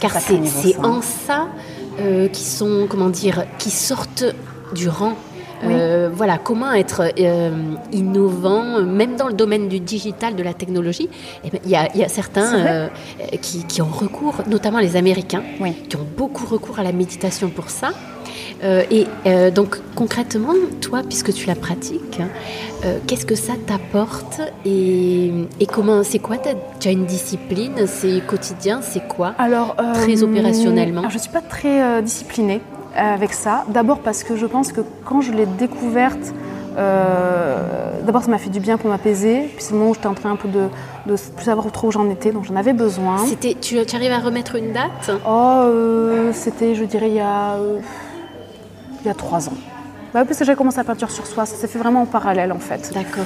car 0.01 0.11
c'est 0.19 0.77
en 0.79 1.01
ça 1.01 1.47
qui 2.31 2.43
sont, 2.43 2.85
comment 2.87 3.09
dire, 3.09 3.45
qui 3.57 3.71
sortent 3.71 4.25
du 4.75 4.87
rang 4.87 5.13
euh, 5.63 6.09
voilà, 6.13 6.37
comment 6.37 6.73
être 6.73 7.11
euh, 7.19 7.51
innovant, 7.91 8.81
même 8.81 9.15
dans 9.15 9.27
le 9.27 9.33
domaine 9.33 9.67
du 9.67 9.79
digital, 9.79 10.35
de 10.35 10.43
la 10.43 10.53
technologie? 10.53 11.09
Eh 11.43 11.49
ben, 11.49 11.59
il 11.65 11.71
y, 11.71 11.75
a 11.75 12.09
certains 12.09 12.55
euh, 12.55 12.87
qui, 13.41 13.81
ont 13.81 13.85
recours, 13.85 14.41
notamment 14.47 14.79
les 14.79 14.95
Américains, 14.95 15.43
qui 15.89 15.95
ont 15.95 16.07
beaucoup 16.17 16.45
recours 16.45 16.79
à 16.79 16.83
la 16.83 16.91
méditation 16.91 17.49
pour 17.49 17.69
ça. 17.69 17.91
et 18.63 19.05
donc 19.51 19.79
concrètement, 19.95 20.53
toi, 20.81 21.01
puisque 21.07 21.33
tu 21.33 21.47
la 21.47 21.55
pratiques, 21.55 22.19
qu'est-ce 23.07 23.25
que 23.25 23.35
ça 23.35 23.53
t'apporte 23.65 24.41
et, 24.65 25.31
comment, 25.71 26.03
c'est 26.03 26.19
quoi 26.19 26.37
Tu 26.79 26.87
as 26.87 26.91
une 26.91 27.05
discipline, 27.05 27.85
c'est 27.87 28.21
quotidien, 28.25 28.81
c'est 28.81 29.07
quoi? 29.07 29.33
Alors 29.37 29.75
très 29.93 30.23
opérationnellement. 30.23 31.09
je 31.09 31.17
suis 31.17 31.31
pas 31.31 31.41
très 31.41 32.01
disciplinée 32.01 32.61
avec 32.95 33.33
ça. 33.33 33.63
D'abord 33.69 33.99
parce 33.99 34.23
que 34.23 34.35
je 34.35 34.45
pense 34.45 34.71
que 34.71 34.81
quand 35.05 35.21
je 35.21 35.31
l'ai 35.31 35.45
découverte, 35.45 36.33
euh, 36.77 38.01
d'abord 38.03 38.23
ça 38.23 38.29
m'a 38.29 38.37
fait 38.37 38.49
du 38.49 38.59
bien 38.59 38.77
pour 38.77 38.89
m'apaiser. 38.89 39.49
Puis 39.55 39.63
c'est 39.63 39.71
le 39.71 39.79
moment 39.79 39.91
où 39.91 39.93
j'étais 39.93 40.07
en 40.07 40.13
train 40.13 40.31
un 40.31 40.35
peu 40.35 40.47
de, 40.47 40.67
de 41.05 41.15
plus 41.15 41.45
savoir 41.45 41.71
trop 41.71 41.87
où 41.87 41.91
j'en 41.91 42.09
étais, 42.09 42.31
donc 42.31 42.45
j'en 42.45 42.55
avais 42.55 42.73
besoin. 42.73 43.17
C'était, 43.25 43.55
tu, 43.59 43.83
tu, 43.85 43.95
arrives 43.95 44.11
à 44.11 44.19
remettre 44.19 44.55
une 44.55 44.71
date? 44.73 45.11
Oh, 45.27 45.61
euh, 45.63 46.31
c'était, 46.33 46.75
je 46.75 46.83
dirais, 46.83 47.09
il 47.09 47.15
y 47.15 47.19
a, 47.19 47.53
euh, 47.53 47.79
il 49.01 49.07
y 49.07 49.09
a 49.09 49.13
trois 49.13 49.47
ans. 49.49 49.57
Bah, 50.13 50.23
parce 50.25 50.39
que 50.39 50.45
j'ai 50.45 50.55
commencé 50.55 50.77
la 50.77 50.83
peinture 50.83 51.11
sur 51.11 51.27
soi, 51.27 51.45
ça 51.45 51.55
s'est 51.55 51.67
fait 51.67 51.79
vraiment 51.79 52.03
en 52.03 52.05
parallèle 52.05 52.51
en 52.51 52.59
fait. 52.59 52.91
D'accord. 52.93 53.25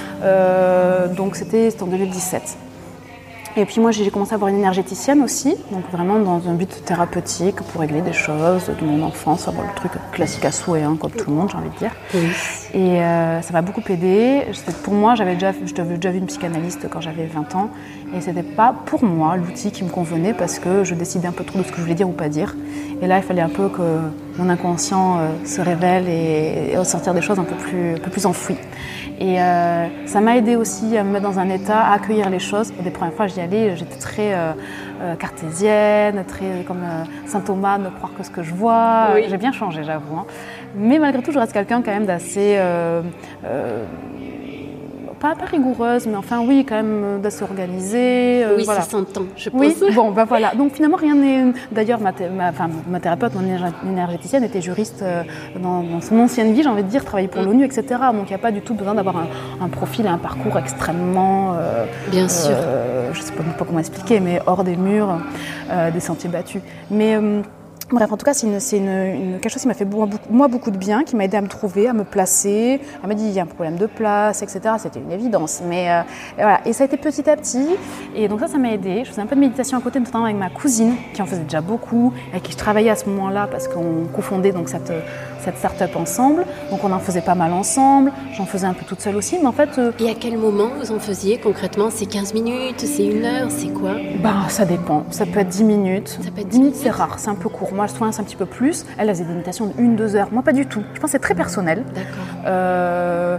donc 1.16 1.36
c'était 1.36 1.70
en 1.80 1.86
2017. 1.86 2.56
Et 3.56 3.66
puis 3.66 3.80
moi 3.80 3.90
j'ai 3.90 4.10
commencé 4.10 4.32
à 4.32 4.36
avoir 4.36 4.48
une 4.48 4.56
énergéticienne 4.56 5.22
aussi, 5.22 5.54
donc 5.70 5.84
vraiment 5.92 6.18
dans 6.18 6.48
un 6.48 6.54
but 6.54 6.84
thérapeutique 6.86 7.56
pour 7.56 7.82
régler 7.82 8.00
des 8.00 8.14
choses 8.14 8.68
de 8.68 8.84
mon 8.84 9.02
enfance, 9.04 9.46
avoir 9.46 9.66
le 9.66 9.74
truc 9.74 9.92
classique 10.12 10.44
à 10.46 10.52
souhait, 10.52 10.82
hein, 10.82 10.96
comme 10.98 11.10
tout 11.10 11.28
le 11.28 11.36
monde 11.36 11.50
j'ai 11.50 11.58
envie 11.58 11.68
de 11.68 11.76
dire. 11.76 11.92
Et 12.74 13.02
euh, 13.02 13.42
ça 13.42 13.52
m'a 13.52 13.60
beaucoup 13.60 13.82
aidé. 13.90 14.44
Pour 14.82 14.94
moi, 14.94 15.14
j'avais 15.14 15.34
déjà, 15.34 15.52
déjà 15.52 16.10
vu 16.10 16.18
une 16.18 16.26
psychanalyste 16.26 16.88
quand 16.90 17.02
j'avais 17.02 17.26
20 17.26 17.54
ans, 17.54 17.70
et 18.16 18.20
c'était 18.22 18.42
pas 18.42 18.74
pour 18.86 19.04
moi 19.04 19.36
l'outil 19.36 19.70
qui 19.72 19.84
me 19.84 19.90
convenait 19.90 20.32
parce 20.32 20.58
que 20.58 20.82
je 20.82 20.94
décidais 20.94 21.28
un 21.28 21.32
peu 21.32 21.44
trop 21.44 21.58
de 21.58 21.64
ce 21.64 21.70
que 21.70 21.76
je 21.76 21.82
voulais 21.82 21.94
dire 21.94 22.08
ou 22.08 22.12
pas 22.12 22.30
dire. 22.30 22.56
Et 23.02 23.06
là, 23.06 23.18
il 23.18 23.22
fallait 23.22 23.42
un 23.42 23.50
peu 23.50 23.68
que 23.68 23.98
mon 24.38 24.48
inconscient 24.48 25.18
euh, 25.18 25.28
se 25.44 25.60
révèle 25.60 26.08
et, 26.08 26.72
et 26.72 26.84
sortir 26.84 27.12
des 27.12 27.20
choses 27.20 27.38
un 27.38 27.44
peu 27.44 27.56
plus, 27.56 27.94
un 27.94 27.98
peu 27.98 28.10
plus 28.10 28.24
enfouies. 28.24 28.58
Et 29.20 29.40
euh, 29.40 29.86
ça 30.06 30.20
m'a 30.20 30.36
aidé 30.36 30.56
aussi 30.56 30.96
à 30.96 31.04
me 31.04 31.12
mettre 31.12 31.24
dans 31.24 31.38
un 31.38 31.48
état, 31.48 31.78
à 31.78 31.94
accueillir 31.94 32.30
les 32.30 32.38
choses. 32.38 32.72
Des 32.82 32.90
premières 32.90 33.14
fois, 33.14 33.26
j'y 33.26 33.40
allais, 33.40 33.76
j'étais 33.76 33.98
très 33.98 34.32
euh, 34.34 35.14
cartésienne, 35.18 36.24
très 36.26 36.64
comme 36.66 36.82
saint 37.26 37.40
Thomas, 37.40 37.78
ne 37.78 37.88
croire 37.90 38.12
que 38.16 38.24
ce 38.24 38.30
que 38.30 38.42
je 38.42 38.54
vois. 38.54 39.10
J'ai 39.28 39.36
bien 39.36 39.52
changé, 39.52 39.84
j'avoue. 39.84 40.16
Hein. 40.16 40.26
Mais 40.74 40.98
malgré 40.98 41.22
tout, 41.22 41.32
je 41.32 41.38
reste 41.38 41.52
quelqu'un 41.52 41.82
quand 41.82 41.92
même 41.92 42.06
d'assez 42.06 42.58
pas, 45.22 45.36
pas, 45.36 45.46
rigoureuse, 45.46 46.06
mais 46.08 46.16
enfin 46.16 46.40
oui, 46.44 46.66
quand 46.68 46.74
même 46.74 47.02
euh, 47.04 47.18
d'assez 47.18 47.44
organisée. 47.44 48.44
Euh, 48.44 48.56
oui, 48.56 48.64
ça 48.64 48.82
s'entend, 48.82 49.22
je 49.36 49.50
pense. 49.50 49.60
Oui, 49.60 49.74
bon, 49.94 50.10
ben 50.10 50.24
voilà. 50.24 50.52
Donc 50.56 50.74
finalement, 50.74 50.96
rien 50.96 51.14
n'est. 51.14 51.52
D'ailleurs, 51.70 52.00
ma, 52.00 52.10
enfin, 52.48 52.68
ma, 52.90 52.98
thérapeute, 52.98 53.32
mon 53.34 53.88
énergéticienne, 53.88 54.42
était 54.42 54.60
juriste 54.60 55.02
euh, 55.02 55.22
dans, 55.62 56.00
son 56.00 56.18
ancienne 56.18 56.52
vie, 56.52 56.64
j'ai 56.64 56.68
envie 56.68 56.82
de 56.82 56.88
dire, 56.88 57.04
travaillait 57.04 57.28
pour 57.28 57.42
mm. 57.42 57.46
l'ONU, 57.46 57.64
etc. 57.64 57.84
Donc 58.12 58.24
il 58.26 58.30
n'y 58.30 58.34
a 58.34 58.38
pas 58.38 58.50
du 58.50 58.62
tout 58.62 58.74
besoin 58.74 58.94
d'avoir 58.94 59.16
un, 59.60 59.68
profil 59.68 60.06
et 60.06 60.08
un 60.08 60.18
parcours 60.18 60.58
extrêmement. 60.58 61.54
Bien 62.10 62.28
sûr. 62.28 62.56
je 63.12 63.18
ne 63.18 63.24
sais 63.24 63.32
pas, 63.32 63.44
pas, 63.44 63.64
comment 63.64 63.78
expliquer, 63.78 64.18
mais 64.18 64.40
hors 64.46 64.64
des 64.64 64.76
murs, 64.76 65.18
des 65.92 66.00
sentiers 66.00 66.30
battus. 66.30 66.62
Mais. 66.90 67.16
Bref, 67.92 68.10
en 68.10 68.16
tout 68.16 68.24
cas, 68.24 68.32
c'est 68.32 68.48
quelque 68.48 69.48
chose 69.50 69.62
qui 69.62 69.68
m'a 69.68 69.74
fait 69.74 69.86
moi 70.30 70.48
beaucoup 70.48 70.70
de 70.70 70.78
bien, 70.78 71.04
qui 71.04 71.14
m'a 71.14 71.24
aidé 71.24 71.36
à 71.36 71.42
me 71.42 71.48
trouver, 71.48 71.88
à 71.88 71.92
me 71.92 72.04
placer. 72.04 72.80
Elle 73.02 73.08
m'a 73.08 73.14
dit 73.14 73.24
il 73.24 73.32
y 73.32 73.38
a 73.38 73.42
un 73.42 73.46
problème 73.46 73.76
de 73.76 73.86
place, 73.86 74.42
etc. 74.42 74.60
C'était 74.78 75.00
une 75.00 75.12
évidence. 75.12 75.60
Mais 75.68 75.90
euh, 75.90 76.00
et 76.38 76.42
voilà. 76.42 76.60
Et 76.64 76.72
ça 76.72 76.84
a 76.84 76.86
été 76.86 76.96
petit 76.96 77.28
à 77.28 77.36
petit. 77.36 77.66
Et 78.14 78.28
donc 78.28 78.40
ça, 78.40 78.48
ça 78.48 78.56
m'a 78.56 78.72
aidé. 78.72 79.02
Je 79.04 79.10
faisais 79.10 79.20
un 79.20 79.26
peu 79.26 79.36
de 79.36 79.40
méditation 79.40 79.76
à 79.76 79.80
côté, 79.82 80.00
notamment 80.00 80.24
avec 80.24 80.36
ma 80.36 80.48
cousine, 80.48 80.94
qui 81.12 81.20
en 81.20 81.26
faisait 81.26 81.42
déjà 81.42 81.60
beaucoup, 81.60 82.14
avec 82.30 82.44
qui 82.44 82.52
je 82.52 82.56
travaillais 82.56 82.90
à 82.90 82.96
ce 82.96 83.08
moment-là 83.10 83.46
parce 83.50 83.68
qu'on 83.68 84.06
cofondait 84.14 84.52
donc 84.52 84.70
cette, 84.70 84.92
cette 85.42 85.58
start-up 85.58 85.96
ensemble. 85.96 86.44
Donc 86.70 86.84
on 86.84 86.92
en 86.92 86.98
faisait 86.98 87.20
pas 87.20 87.34
mal 87.34 87.52
ensemble. 87.52 88.12
J'en 88.34 88.46
faisais 88.46 88.66
un 88.66 88.74
peu 88.74 88.84
toute 88.84 89.00
seule 89.00 89.16
aussi. 89.16 89.38
Mais 89.40 89.46
en 89.46 89.52
fait. 89.52 89.70
Euh, 89.78 89.92
et 89.98 90.10
à 90.10 90.14
quel 90.14 90.38
moment 90.38 90.68
vous 90.80 90.92
en 90.92 90.98
faisiez 90.98 91.38
concrètement 91.38 91.88
C'est 91.90 92.06
15 92.06 92.34
minutes 92.34 92.80
C'est 92.80 93.06
une 93.06 93.24
heure 93.24 93.50
C'est 93.50 93.72
quoi? 93.72 93.92
Bah, 94.22 94.48
ça 94.48 94.64
dépend. 94.64 95.04
Ça 95.10 95.26
peut 95.26 95.40
être 95.40 95.48
10 95.48 95.64
minutes. 95.64 96.18
Ça 96.22 96.30
peut 96.30 96.40
être 96.40 96.48
10 96.48 96.58
minutes, 96.58 96.76
c'est 96.76 96.90
rare. 96.90 97.18
C'est 97.18 97.30
un 97.30 97.34
peu 97.34 97.48
court 97.48 97.72
moi, 97.72 97.86
je 97.86 97.94
trouve 97.94 98.08
un 98.08 98.24
petit 98.24 98.36
peu 98.36 98.46
plus. 98.46 98.84
Elle, 98.98 99.08
a 99.08 99.14
faisait 99.14 99.24
des 99.24 99.32
méditations 99.32 99.66
de 99.66 99.72
une, 99.78 99.96
deux 99.96 100.16
heures. 100.16 100.28
Moi, 100.32 100.42
pas 100.42 100.52
du 100.52 100.66
tout. 100.66 100.82
Je 100.94 101.00
pense 101.00 101.08
que 101.08 101.12
c'est 101.12 101.18
très 101.18 101.34
personnel. 101.34 101.84
D'accord. 101.94 102.42
Euh, 102.46 103.38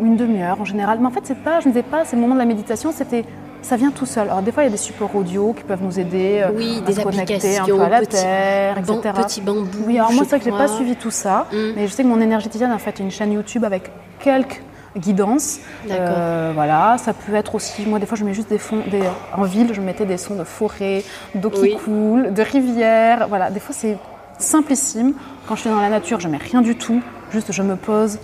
une 0.00 0.16
demi-heure 0.16 0.60
en 0.60 0.64
général. 0.64 0.98
Mais 1.00 1.06
en 1.06 1.10
fait, 1.10 1.22
c'est 1.24 1.38
pas, 1.38 1.60
je 1.60 1.68
ne 1.68 1.72
disais 1.72 1.82
pas, 1.82 2.04
c'est 2.04 2.16
le 2.16 2.22
moment 2.22 2.34
de 2.34 2.40
la 2.40 2.46
méditation, 2.46 2.92
c'était 2.92 3.24
ça 3.62 3.76
vient 3.76 3.90
tout 3.90 4.06
seul. 4.06 4.28
Alors 4.28 4.42
des 4.42 4.52
fois, 4.52 4.62
il 4.62 4.66
y 4.66 4.68
a 4.68 4.72
des 4.72 4.76
supports 4.76 5.14
audio 5.14 5.52
qui 5.52 5.64
peuvent 5.64 5.82
nous 5.82 5.98
aider 5.98 6.40
euh, 6.42 6.50
oui, 6.54 6.78
à 6.78 6.86
des 6.86 6.92
se 6.94 7.00
connecter 7.00 7.58
un 7.58 7.64
peu 7.64 7.80
à 7.80 7.88
la 7.88 8.06
terre, 8.06 8.78
etc. 8.78 9.00
Petit 9.16 9.40
bambou. 9.40 9.84
Oui, 9.86 9.98
alors 9.98 10.12
moi, 10.12 10.24
c'est 10.24 10.30
vrai 10.30 10.38
que 10.38 10.44
j'ai 10.44 10.50
pas 10.50 10.68
suivi 10.68 10.96
tout 10.96 11.10
ça, 11.10 11.46
mm. 11.52 11.56
mais 11.76 11.86
je 11.86 11.92
sais 11.92 12.02
que 12.02 12.08
mon 12.08 12.20
énergéticienne 12.20 12.70
a 12.70 12.78
fait 12.78 12.98
une 12.98 13.10
chaîne 13.10 13.32
YouTube 13.32 13.64
avec 13.64 13.90
quelques 14.20 14.62
guidance. 14.96 15.60
Euh, 15.90 16.52
voilà, 16.54 16.96
ça 16.98 17.12
peut 17.12 17.34
être 17.34 17.54
aussi, 17.54 17.86
moi 17.86 17.98
des 17.98 18.06
fois 18.06 18.16
je 18.16 18.24
mets 18.24 18.34
juste 18.34 18.48
des 18.48 18.58
fonds, 18.58 18.82
des, 18.90 19.02
en 19.36 19.42
ville 19.42 19.72
je 19.72 19.80
mettais 19.80 20.06
des 20.06 20.16
sons 20.16 20.34
de 20.34 20.44
forêt, 20.44 21.04
d'eau 21.34 21.50
qui 21.50 21.76
coule, 21.76 22.32
de 22.32 22.42
rivière, 22.42 23.28
voilà, 23.28 23.50
des 23.50 23.60
fois 23.60 23.74
c'est 23.78 23.96
simplissime. 24.38 25.14
Quand 25.46 25.56
je 25.56 25.62
suis 25.62 25.70
dans 25.70 25.80
la 25.80 25.88
nature, 25.88 26.20
je 26.20 26.28
mets 26.28 26.38
rien 26.38 26.62
du 26.62 26.76
tout, 26.76 27.02
juste 27.30 27.52
je 27.52 27.62
me 27.62 27.76
pose 27.76 28.18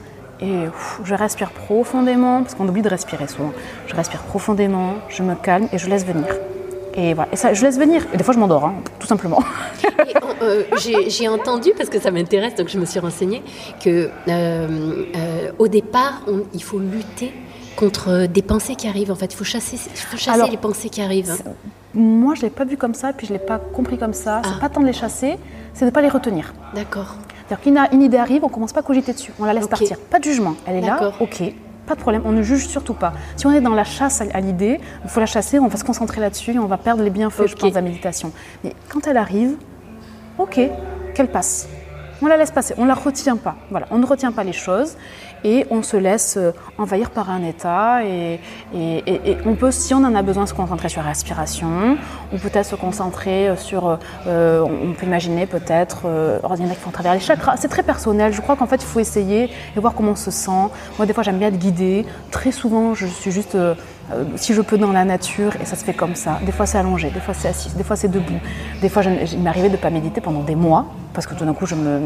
et 0.45 0.69
je 1.05 1.15
respire 1.15 1.51
profondément, 1.51 2.43
parce 2.43 2.55
qu'on 2.55 2.69
oublie 2.69 2.83
de 2.83 2.89
respirer 2.89 3.27
souvent. 3.29 3.53
Je 3.87 3.95
respire 3.95 4.23
profondément, 4.23 4.95
je 5.09 5.23
me 5.23 5.35
calme 5.35 5.69
et 5.73 5.79
je 5.79 5.89
laisse 5.89 6.05
venir. 6.05 6.27
Et 6.97 7.15
voilà, 7.15 7.33
et 7.33 7.37
ça, 7.37 7.55
je 7.55 7.63
laisse 7.65 7.79
venir. 7.79 8.07
Et 8.13 8.17
des 8.17 8.25
fois, 8.25 8.35
je 8.35 8.39
m'endors, 8.39 8.65
hein, 8.65 8.75
tout 8.99 9.07
simplement. 9.07 9.43
Euh, 10.43 10.65
j'ai 11.07 11.29
entendu, 11.29 11.71
parce 11.77 11.89
que 11.89 11.99
ça 11.99 12.11
m'intéresse, 12.11 12.55
donc 12.55 12.69
je 12.69 12.79
me 12.79 12.85
suis 12.85 13.01
renseignée, 13.01 13.43
que 13.83 14.11
euh, 14.29 15.05
euh, 15.17 15.51
au 15.59 15.69
départ, 15.69 16.23
il 16.53 16.63
faut 16.63 16.79
lutter 16.79 17.33
contre 17.77 18.27
des 18.27 18.43
pensées 18.43 18.75
qui 18.75 18.87
arrivent. 18.87 19.11
En 19.11 19.15
fait, 19.15 19.33
il 19.33 19.37
faut 19.37 19.45
chasser, 19.45 19.77
faut 19.77 20.19
chasser 20.19 20.51
les 20.51 20.57
pensées 20.59 20.91
qui 20.91 21.01
arrivent. 21.01 21.35
Moi, 21.95 22.35
je 22.35 22.41
ne 22.41 22.47
l'ai 22.47 22.51
pas 22.51 22.65
vu 22.65 22.77
comme 22.77 22.93
ça, 22.95 23.13
puis 23.13 23.27
je 23.27 23.33
ne 23.33 23.39
l'ai 23.39 23.45
pas 23.45 23.59
compris 23.59 23.97
comme 23.97 24.13
ça. 24.13 24.43
C'est 24.45 24.51
ah. 24.57 24.61
pas 24.61 24.69
tant 24.69 24.81
de 24.81 24.87
les 24.87 24.93
chasser, 24.93 25.39
c'est 25.73 25.87
de 25.87 25.91
ne 25.91 25.95
pas 25.95 26.03
les 26.03 26.09
retenir. 26.09 26.53
D'accord. 26.75 27.15
C'est-à-dire 27.49 27.89
qu'une 27.91 28.03
idée 28.03 28.17
arrive, 28.17 28.45
on 28.45 28.49
commence 28.49 28.73
pas 28.73 28.81
à 28.81 28.83
cogiter 28.83 29.13
dessus, 29.13 29.33
on 29.39 29.45
la 29.45 29.53
laisse 29.53 29.69
partir. 29.69 29.99
Pas 29.99 30.19
de 30.19 30.25
jugement. 30.25 30.55
Elle 30.67 30.77
est 30.77 30.81
là, 30.81 31.13
ok, 31.21 31.43
pas 31.87 31.95
de 31.95 32.01
problème, 32.01 32.23
on 32.25 32.33
ne 32.33 32.43
juge 32.43 32.67
surtout 32.67 32.95
pas. 32.95 33.13
Si 33.37 33.47
on 33.47 33.53
est 33.53 33.61
dans 33.61 33.75
la 33.75 33.85
chasse 33.85 34.23
à 34.23 34.41
l'idée, 34.41 34.81
il 35.05 35.11
faut 35.11 35.21
la 35.21 35.27
chasser, 35.27 35.59
on 35.59 35.69
va 35.69 35.77
se 35.77 35.85
concentrer 35.85 36.21
là-dessus 36.21 36.53
et 36.53 36.59
on 36.59 36.67
va 36.67 36.79
perdre 36.79 37.03
les 37.03 37.11
bienfaits, 37.11 37.47
je 37.47 37.55
pense, 37.55 37.71
de 37.71 37.75
la 37.75 37.83
méditation. 37.83 38.33
Mais 38.63 38.73
quand 38.89 39.07
elle 39.07 39.19
arrive, 39.19 39.57
ok, 40.39 40.61
qu'elle 41.15 41.31
passe. 41.31 41.69
On 42.23 42.27
la 42.27 42.39
laisse 42.39 42.53
passer, 42.53 42.75
on 42.79 42.83
ne 42.83 42.89
la 42.89 42.95
retient 42.95 43.37
pas. 43.37 43.57
Voilà, 43.71 43.87
on 43.91 43.99
ne 43.99 44.07
retient 44.07 44.33
pas 44.33 44.45
les 44.45 44.53
choses 44.53 44.97
et 45.45 45.67
on 45.71 45.83
se 45.83 45.97
laisse 45.97 46.37
euh, 46.37 46.53
envahir 46.79 47.11
par 47.11 47.31
un 47.31 47.45
état. 47.45 48.05
Et, 48.05 48.41
on 49.47 49.55
peut, 49.55 49.71
si 49.71 49.95
on 49.95 49.99
en 49.99 50.15
a 50.15 50.23
besoin, 50.23 50.47
se 50.47 50.55
concentrer 50.55 50.89
sur 50.89 51.03
la 51.03 51.09
respiration, 51.09 51.97
ou 52.33 52.39
peut-être 52.39 52.67
se 52.67 52.75
concentrer 52.75 53.49
euh, 53.49 53.57
sur, 53.57 53.99
euh, 54.27 54.61
on 54.63 54.93
peut 54.93 55.07
imaginer 55.07 55.47
peut-être, 55.47 56.03
euh, 56.07 56.39
a 56.43 56.57
qui 56.57 56.75
font 56.75 56.91
travers 56.91 57.15
les 57.15 57.21
chakras. 57.21 57.57
C'est 57.59 57.69
très 57.69 57.83
personnel. 57.83 58.33
Je 58.33 58.41
crois 58.41 58.57
qu'en 58.57 58.67
fait, 58.67 58.83
il 58.83 58.87
faut 58.87 59.01
essayer 59.01 59.51
et 59.77 59.81
voir 59.81 59.95
comment 59.95 60.13
on 60.13 60.17
se 60.17 60.31
sent. 60.31 60.51
Moi, 60.99 61.07
des 61.07 61.13
fois, 61.13 61.23
j'aime 61.23 61.39
bien 61.39 61.49
être 61.49 61.59
guidée. 61.59 62.07
Très 62.31 62.53
souvent, 62.53 62.95
je 62.95 63.07
suis 63.07 63.31
juste, 63.31 63.57
si 64.37 64.55
je 64.55 64.63
peux, 64.63 64.79
dans 64.79 64.93
la 64.93 65.05
nature, 65.05 65.53
et 65.61 65.65
ça 65.65 65.77
se 65.77 65.85
fait 65.85 65.93
comme 65.93 66.15
ça. 66.15 66.39
Des 66.45 66.53
fois, 66.53 66.67
c'est 66.67 66.79
allongé, 66.79 67.11
des 67.11 67.21
fois, 67.21 67.35
c'est 67.35 67.49
assis, 67.49 67.71
des 67.75 67.85
fois, 67.85 67.97
c'est 67.97 68.09
debout. 68.09 68.41
Des 68.81 68.89
fois, 68.89 69.03
il 69.05 69.41
m'arrivait 69.41 69.69
de 69.69 69.77
ne 69.77 69.81
pas 69.81 69.91
méditer 69.91 70.21
pendant 70.21 70.43
des 70.43 70.55
mois, 70.55 70.87
parce 71.13 71.27
que 71.27 71.35
tout 71.35 71.45
d'un 71.45 71.55
coup, 71.55 71.67
je 71.67 71.75
me 71.75 72.01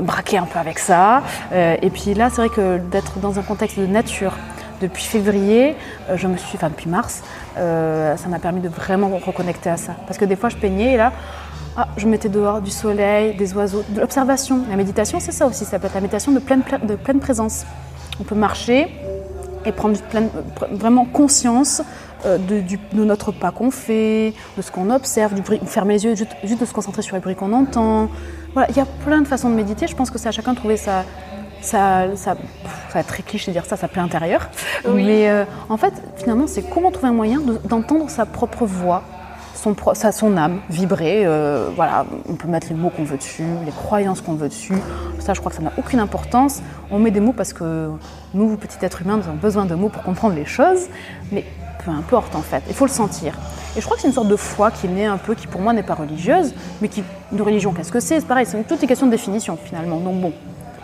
braquer 0.00 0.38
un 0.38 0.46
peu 0.46 0.58
avec 0.58 0.78
ça. 0.78 1.22
Euh, 1.52 1.76
et 1.80 1.90
puis 1.90 2.14
là, 2.14 2.30
c'est 2.30 2.36
vrai 2.36 2.48
que 2.48 2.78
d'être 2.78 3.18
dans 3.18 3.38
un 3.38 3.42
contexte 3.42 3.78
de 3.78 3.86
nature, 3.86 4.32
depuis 4.80 5.04
février, 5.04 5.76
euh, 6.10 6.16
je 6.16 6.26
me 6.26 6.36
suis, 6.36 6.56
enfin 6.56 6.68
depuis 6.68 6.88
mars, 6.88 7.22
ça 7.56 8.28
m'a 8.28 8.38
permis 8.38 8.60
de 8.60 8.68
vraiment 8.68 9.08
reconnecter 9.18 9.70
à 9.70 9.76
ça. 9.76 9.94
Parce 10.06 10.18
que 10.18 10.24
des 10.24 10.36
fois, 10.36 10.48
je 10.48 10.56
peignais 10.56 10.94
et 10.94 10.96
là, 10.96 11.12
ah, 11.76 11.88
je 11.96 12.06
mettais 12.06 12.28
dehors 12.28 12.60
du 12.60 12.70
soleil, 12.70 13.34
des 13.36 13.54
oiseaux, 13.54 13.84
de 13.88 14.00
l'observation. 14.00 14.62
La 14.68 14.76
méditation, 14.76 15.18
c'est 15.20 15.32
ça 15.32 15.46
aussi, 15.46 15.64
ça 15.64 15.78
peut 15.78 15.86
être 15.86 15.94
la 15.94 16.00
méditation 16.00 16.32
de 16.32 16.38
pleine, 16.38 16.62
de 16.82 16.94
pleine 16.94 17.20
présence. 17.20 17.64
On 18.20 18.24
peut 18.24 18.36
marcher 18.36 18.88
et 19.64 19.72
prendre 19.72 19.96
vraiment 20.70 21.04
conscience 21.04 21.82
de, 22.24 22.60
de, 22.60 23.04
notre 23.04 23.32
pas 23.32 23.50
qu'on 23.50 23.70
fait, 23.70 24.34
de 24.56 24.62
ce 24.62 24.70
qu'on 24.70 24.90
observe, 24.90 25.34
du 25.34 25.42
bruit, 25.42 25.60
fermer 25.66 25.94
les 25.94 26.04
yeux, 26.04 26.14
juste, 26.14 26.36
juste 26.44 26.60
de 26.60 26.66
se 26.66 26.72
concentrer 26.72 27.02
sur 27.02 27.16
les 27.16 27.20
bruits 27.20 27.34
qu'on 27.34 27.52
entend, 27.52 28.08
il 28.68 28.76
y 28.76 28.80
a 28.80 28.86
plein 29.04 29.20
de 29.20 29.28
façons 29.28 29.50
de 29.50 29.54
méditer. 29.54 29.86
Je 29.86 29.96
pense 29.96 30.10
que 30.10 30.18
c'est 30.18 30.28
à 30.28 30.32
chacun 30.32 30.52
de 30.52 30.58
trouver 30.58 30.76
sa, 30.76 31.04
ça, 31.60 32.06
ça, 32.16 32.36
ça 32.92 33.02
très 33.02 33.22
cliché 33.22 33.50
de 33.50 33.52
dire 33.52 33.64
ça, 33.64 33.76
ça 33.76 33.88
plaît 33.88 34.02
intérieur. 34.02 34.48
Mais 34.88 35.30
euh, 35.30 35.44
en 35.68 35.76
fait, 35.76 35.92
finalement, 36.16 36.46
c'est 36.46 36.62
comment 36.62 36.90
trouver 36.90 37.08
un 37.08 37.14
moyen 37.14 37.40
d'entendre 37.64 38.08
sa 38.10 38.26
propre 38.26 38.66
voix, 38.66 39.02
son, 39.54 39.74
sa, 39.94 40.12
son 40.12 40.36
âme 40.36 40.60
vibrer. 40.70 41.24
Euh, 41.24 41.70
voilà, 41.74 42.04
on 42.28 42.34
peut 42.34 42.48
mettre 42.48 42.68
les 42.68 42.76
mots 42.76 42.90
qu'on 42.90 43.04
veut 43.04 43.16
dessus, 43.16 43.44
les 43.64 43.72
croyances 43.72 44.20
qu'on 44.20 44.34
veut 44.34 44.48
dessus. 44.48 44.78
Ça, 45.18 45.34
je 45.34 45.40
crois 45.40 45.50
que 45.50 45.56
ça 45.56 45.62
n'a 45.62 45.72
aucune 45.78 46.00
importance. 46.00 46.62
On 46.90 46.98
met 46.98 47.10
des 47.10 47.20
mots 47.20 47.32
parce 47.32 47.52
que 47.52 47.90
nous, 48.34 48.56
petits 48.56 48.84
êtres 48.84 49.02
humains, 49.02 49.16
nous 49.16 49.24
avons 49.24 49.36
besoin 49.36 49.64
de 49.64 49.74
mots 49.74 49.88
pour 49.88 50.02
comprendre 50.02 50.34
les 50.34 50.46
choses. 50.46 50.86
Mais 51.32 51.44
peu 51.84 51.90
importe, 51.90 52.34
en 52.34 52.42
fait, 52.42 52.62
il 52.68 52.74
faut 52.74 52.86
le 52.86 52.90
sentir. 52.90 53.34
Et 53.76 53.80
je 53.80 53.84
crois 53.84 53.96
que 53.96 54.02
c'est 54.02 54.08
une 54.08 54.14
sorte 54.14 54.28
de 54.28 54.36
foi 54.36 54.70
qui 54.70 54.86
est 54.86 54.90
née 54.90 55.06
un 55.06 55.16
peu, 55.16 55.34
qui 55.34 55.46
pour 55.46 55.60
moi 55.60 55.72
n'est 55.72 55.82
pas 55.82 55.94
religieuse, 55.94 56.54
mais 56.80 56.88
qui, 56.88 57.02
une 57.32 57.42
religion, 57.42 57.72
qu'est-ce 57.72 57.92
que 57.92 58.00
c'est? 58.00 58.20
C'est 58.20 58.26
pareil, 58.26 58.46
c'est 58.46 58.62
toute 58.66 58.80
une 58.80 58.88
question 58.88 59.06
de 59.06 59.10
définition 59.10 59.58
finalement. 59.62 59.98
Donc 59.98 60.20
bon, 60.20 60.32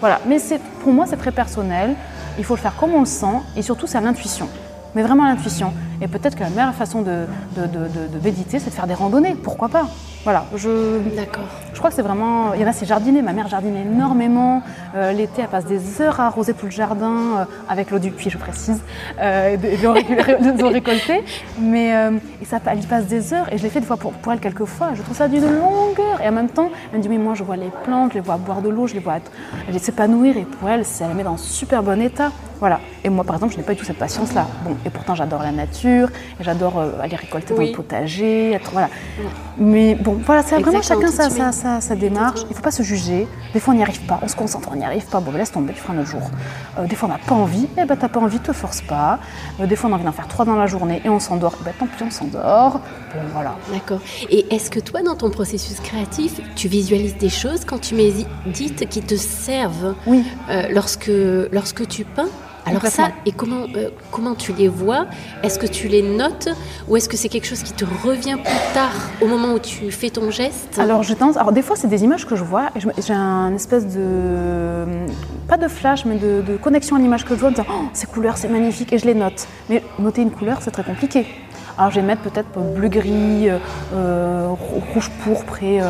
voilà. 0.01 0.21
Mais 0.27 0.39
pour 0.83 0.93
moi, 0.93 1.07
c'est 1.09 1.17
très 1.17 1.33
personnel. 1.33 1.95
Il 2.39 2.45
faut 2.45 2.55
le 2.55 2.61
faire 2.61 2.77
comme 2.77 2.95
on 2.95 3.01
le 3.01 3.07
sent, 3.07 3.27
et 3.57 3.63
surtout, 3.63 3.87
c'est 3.87 3.99
à 3.99 4.01
l'intuition. 4.01 4.49
Mais 4.95 5.03
vraiment 5.03 5.25
à 5.25 5.29
l'intuition. 5.29 5.73
Et 6.01 6.09
peut-être 6.09 6.35
que 6.35 6.43
la 6.43 6.51
meilleure 6.51 6.75
façon 6.75 7.03
de 7.03 7.27
méditer, 8.25 8.59
c'est 8.59 8.71
de 8.71 8.75
faire 8.75 8.89
des 8.89 8.95
randonnées. 8.95 9.35
Pourquoi 9.35 9.69
pas? 9.69 9.87
Voilà, 10.25 10.45
je. 10.55 10.99
D'accord. 11.17 11.45
Je 11.73 11.79
crois 11.79 11.89
que 11.89 11.97
c'est 11.97 12.03
vraiment. 12.03 12.53
Il 12.53 12.61
y 12.61 12.65
en 12.65 12.69
a, 12.69 12.73
c'est 12.73 12.85
jardiner. 12.85 13.23
Ma 13.23 13.33
mère 13.33 13.49
jardine 13.49 13.75
énormément. 13.75 14.63
Euh, 14.95 15.13
l'été, 15.13 15.41
elle 15.43 15.49
passe 15.49 15.65
des 15.65 16.03
heures 16.03 16.21
à 16.21 16.27
arroser 16.27 16.53
tout 16.53 16.67
le 16.67 16.73
jardin 16.73 17.39
euh, 17.39 17.45
avec 17.71 17.91
l'eau 17.91 17.99
du 17.99 18.11
puits, 18.11 18.29
je 18.29 18.37
précise, 18.37 18.83
euh, 19.19 19.57
de, 19.57 20.65
récolter. 20.65 21.23
Mais 21.59 21.91
et 22.41 22.45
ça, 22.45 22.59
elle 22.67 22.81
y 22.81 22.87
passe 22.87 23.07
des 23.07 23.33
heures. 23.33 23.51
Et 23.51 23.57
je 23.57 23.63
l'ai 23.63 23.71
fait 23.71 23.81
des 23.81 23.87
fois 23.87 23.97
pour, 23.97 24.13
pour 24.13 24.33
elle 24.33 24.41
quelques 24.41 24.67
fois. 24.67 24.91
Je 24.95 25.01
trouve 25.01 25.17
ça 25.17 25.27
d'une 25.27 25.45
longueur. 25.45 26.21
Et 26.23 26.29
en 26.29 26.33
même 26.33 26.51
temps, 26.51 26.71
elle 26.93 26.99
me 26.99 27.03
dit 27.03 27.09
Mais 27.09 27.19
moi, 27.19 27.33
je 27.35 27.43
vois 27.43 27.57
les 27.57 27.71
plantes, 27.85 28.11
je 28.11 28.19
les 28.19 28.25
vois 28.25 28.37
boire 28.37 28.61
de 28.61 28.69
l'eau, 28.69 28.87
je 28.87 28.95
les 28.95 29.01
vois 29.01 29.21
s'épanouir. 29.79 30.37
Et 30.37 30.45
pour 30.45 30.69
elle, 30.69 30.85
ça 30.85 31.09
la 31.09 31.15
met 31.15 31.23
dans 31.23 31.35
un 31.35 31.39
super 31.39 31.83
bon 31.83 32.01
état. 32.01 32.31
Voilà. 32.61 32.79
Et 33.03 33.09
moi, 33.09 33.25
par 33.25 33.37
exemple, 33.37 33.55
je 33.55 33.59
n'ai 33.59 33.65
pas 33.65 33.73
du 33.73 33.79
tout 33.79 33.87
cette 33.87 33.99
patience-là. 33.99 34.47
Bon, 34.65 34.77
et 34.85 34.91
pourtant, 34.91 35.15
j'adore 35.15 35.43
la 35.43 35.51
nature, 35.51 36.11
et 36.39 36.45
j'adore 36.45 36.79
euh, 36.79 36.91
aller 37.01 37.17
récolter 37.17 37.55
dans 37.55 37.63
le 37.63 37.73
potager, 37.73 38.53
être, 38.53 38.71
voilà. 38.73 38.91
Mais 39.57 39.95
bon, 39.95 40.10
voilà, 40.15 40.43
c'est 40.43 40.59
vraiment 40.59 40.83
chacun 40.83 41.09
sa, 41.09 41.53
sa, 41.53 41.81
sa, 41.81 41.95
démarche. 41.95 42.41
Il 42.45 42.51
ne 42.51 42.55
faut 42.55 42.63
pas 42.63 42.71
se 42.71 42.83
juger. 42.83 43.27
Des 43.53 43.61
fois, 43.61 43.75
on 43.75 43.77
n'y 43.77 43.83
arrive 43.83 44.01
pas. 44.03 44.19
On 44.23 44.29
se 44.29 44.37
concentre, 44.37 44.69
on 44.73 44.77
n'y 44.77 44.85
arrive 44.85 45.07
pas. 45.07 45.21
Bon, 45.21 45.31
ben, 45.31 45.39
laisse 45.39 45.53
tomber, 45.53 45.73
tu 45.73 45.81
feras 45.81 45.95
un 45.95 45.99
autre 45.99 46.09
jour. 46.09 46.31
Euh, 46.79 46.87
des 46.87 46.97
fois, 46.97 47.09
on 47.09 47.13
n'a 47.13 47.19
pas 47.19 47.35
envie. 47.35 47.69
Eh 47.79 47.85
ben, 47.85 47.97
t'as 47.97 48.09
pas 48.09 48.21
envie, 48.21 48.39
te 48.39 48.53
force 48.53 48.81
pas. 48.81 49.19
Euh, 49.61 49.67
des 49.67 49.77
fois, 49.77 49.91
on 49.91 49.93
a 49.93 49.97
envie 49.97 50.05
d'en 50.05 50.13
faire 50.13 50.29
trois 50.29 50.45
dans 50.45 50.57
la 50.57 50.67
journée 50.67 51.03
et 51.05 51.09
on 51.09 51.21
s'endort. 51.21 51.55
Eh 51.61 51.65
ben, 51.65 51.75
tant 51.79 51.87
pis, 51.87 52.03
on 52.03 52.11
s'endort. 52.11 52.81
Bon, 53.15 53.21
voilà. 53.33 53.57
D'accord. 53.73 54.01
Et 54.31 54.55
est-ce 54.55 54.71
que 54.71 54.81
toi, 54.81 55.03
dans 55.03 55.17
ton 55.17 55.31
processus 55.31 55.81
créatif, 55.81 56.41
tu 56.57 56.69
visualises 56.69 57.17
des 57.17 57.29
choses 57.29 57.65
quand 57.65 57.81
tu 57.81 57.95
médites 57.95 58.89
qui 58.89 59.03
te 59.03 59.17
servent 59.17 59.95
oui. 60.07 60.25
lorsque, 60.71 61.11
lorsque 61.53 61.87
tu 61.89 62.05
peins? 62.05 62.29
Alors 62.71 62.87
ça, 62.87 63.11
et 63.27 63.33
comment, 63.33 63.67
euh, 63.77 63.91
comment 64.11 64.35
tu 64.35 64.53
les 64.53 64.69
vois? 64.69 65.07
Est-ce 65.43 65.59
que 65.59 65.67
tu 65.67 65.89
les 65.89 66.03
notes? 66.03 66.49
Ou 66.89 66.97
est-ce 66.97 67.09
que 67.09 67.17
c'est 67.17 67.29
quelque 67.29 67.47
chose 67.47 67.63
qui 67.63 67.73
te 67.73 67.85
revient 67.85 68.37
plus 68.37 68.75
tard 68.75 68.93
au 69.21 69.27
moment 69.27 69.55
où 69.55 69.59
tu 69.59 69.91
fais 69.91 70.11
ton 70.11 70.31
geste? 70.31 70.79
Alors 70.79 71.03
je 71.03 71.15
pense, 71.15 71.37
alors 71.37 71.53
des 71.53 71.63
fois 71.63 71.77
c'est 71.77 71.89
des 71.89 72.05
images 72.05 72.27
que 72.27 72.37
je 72.37 72.45
vois 72.45 72.71
et 72.77 72.81
j'ai 72.81 73.13
un 73.13 73.55
espèce 73.55 73.87
de, 73.87 74.85
pas 75.49 75.57
de 75.57 75.69
flash 75.69 76.05
mais 76.05 76.17
de, 76.17 76.57
connexion 76.57 76.97
à 76.97 76.99
l'image 76.99 77.25
que 77.25 77.35
je 77.35 77.41
vois, 77.41 77.49
en 77.49 77.53
disant 77.53 77.67
oh, 77.71 77.85
ces 77.93 78.07
couleurs 78.07 78.37
c'est 78.37 78.49
magnifique 78.49 78.93
et 78.93 78.99
je 78.99 79.07
les 79.07 79.15
note. 79.15 79.47
Mais 79.69 79.83
noter 79.99 80.23
une 80.23 80.31
couleur 80.31 80.59
c'est 80.61 80.71
très 80.71 80.85
compliqué. 80.85 81.27
Alors 81.79 81.91
je 81.91 82.01
vais 82.01 82.07
mettre 82.07 82.23
peut-être 82.23 82.49
bleu-gris, 82.75 83.49
euh, 83.49 83.59
euh, 83.95 84.49
rouge-pourpre 84.95 85.63
et 85.63 85.81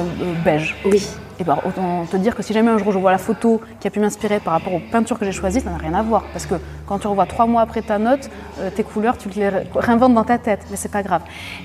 beige. 0.45 0.77
Oui. 0.85 1.07
Et 1.41 1.45
ben, 1.45 1.57
autant 1.67 2.05
te 2.05 2.19
dire 2.19 2.37
que 2.37 2.43
si 2.43 2.53
jamais 2.53 2.71
un 2.71 2.77
jour 2.77 2.93
je 2.93 2.99
vois 2.99 3.11
la 3.11 3.19
photo 3.19 3.63
qui 3.81 3.89
a 3.89 3.91
pu 3.91 3.99
m'inspirer 3.99 4.41
par 4.41 4.53
rapport 4.53 4.75
aux 4.75 4.83
peintures 4.93 5.19
que 5.19 5.25
j'ai 5.25 5.33
choisies, 5.33 5.61
ça 5.61 5.71
n'a 5.71 5.79
rien 5.79 5.95
à 5.95 6.03
voir. 6.03 6.23
Parce 6.35 6.45
que 6.45 6.57
quand 6.87 6.99
tu 6.99 7.07
revois 7.07 7.25
trois 7.25 7.47
mois 7.47 7.63
après 7.63 7.81
ta 7.81 7.99
note, 7.99 8.29
euh, 8.59 8.69
tes 8.69 8.83
couleurs, 8.83 9.17
tu 9.17 9.31
les 9.31 9.49
réinventes 9.75 10.13
dans 10.13 10.25
ta 10.25 10.37
tête, 10.37 10.61
mais 10.71 10.77
c'est 10.77 10.91
pas 10.91 11.03
grave. 11.03 11.23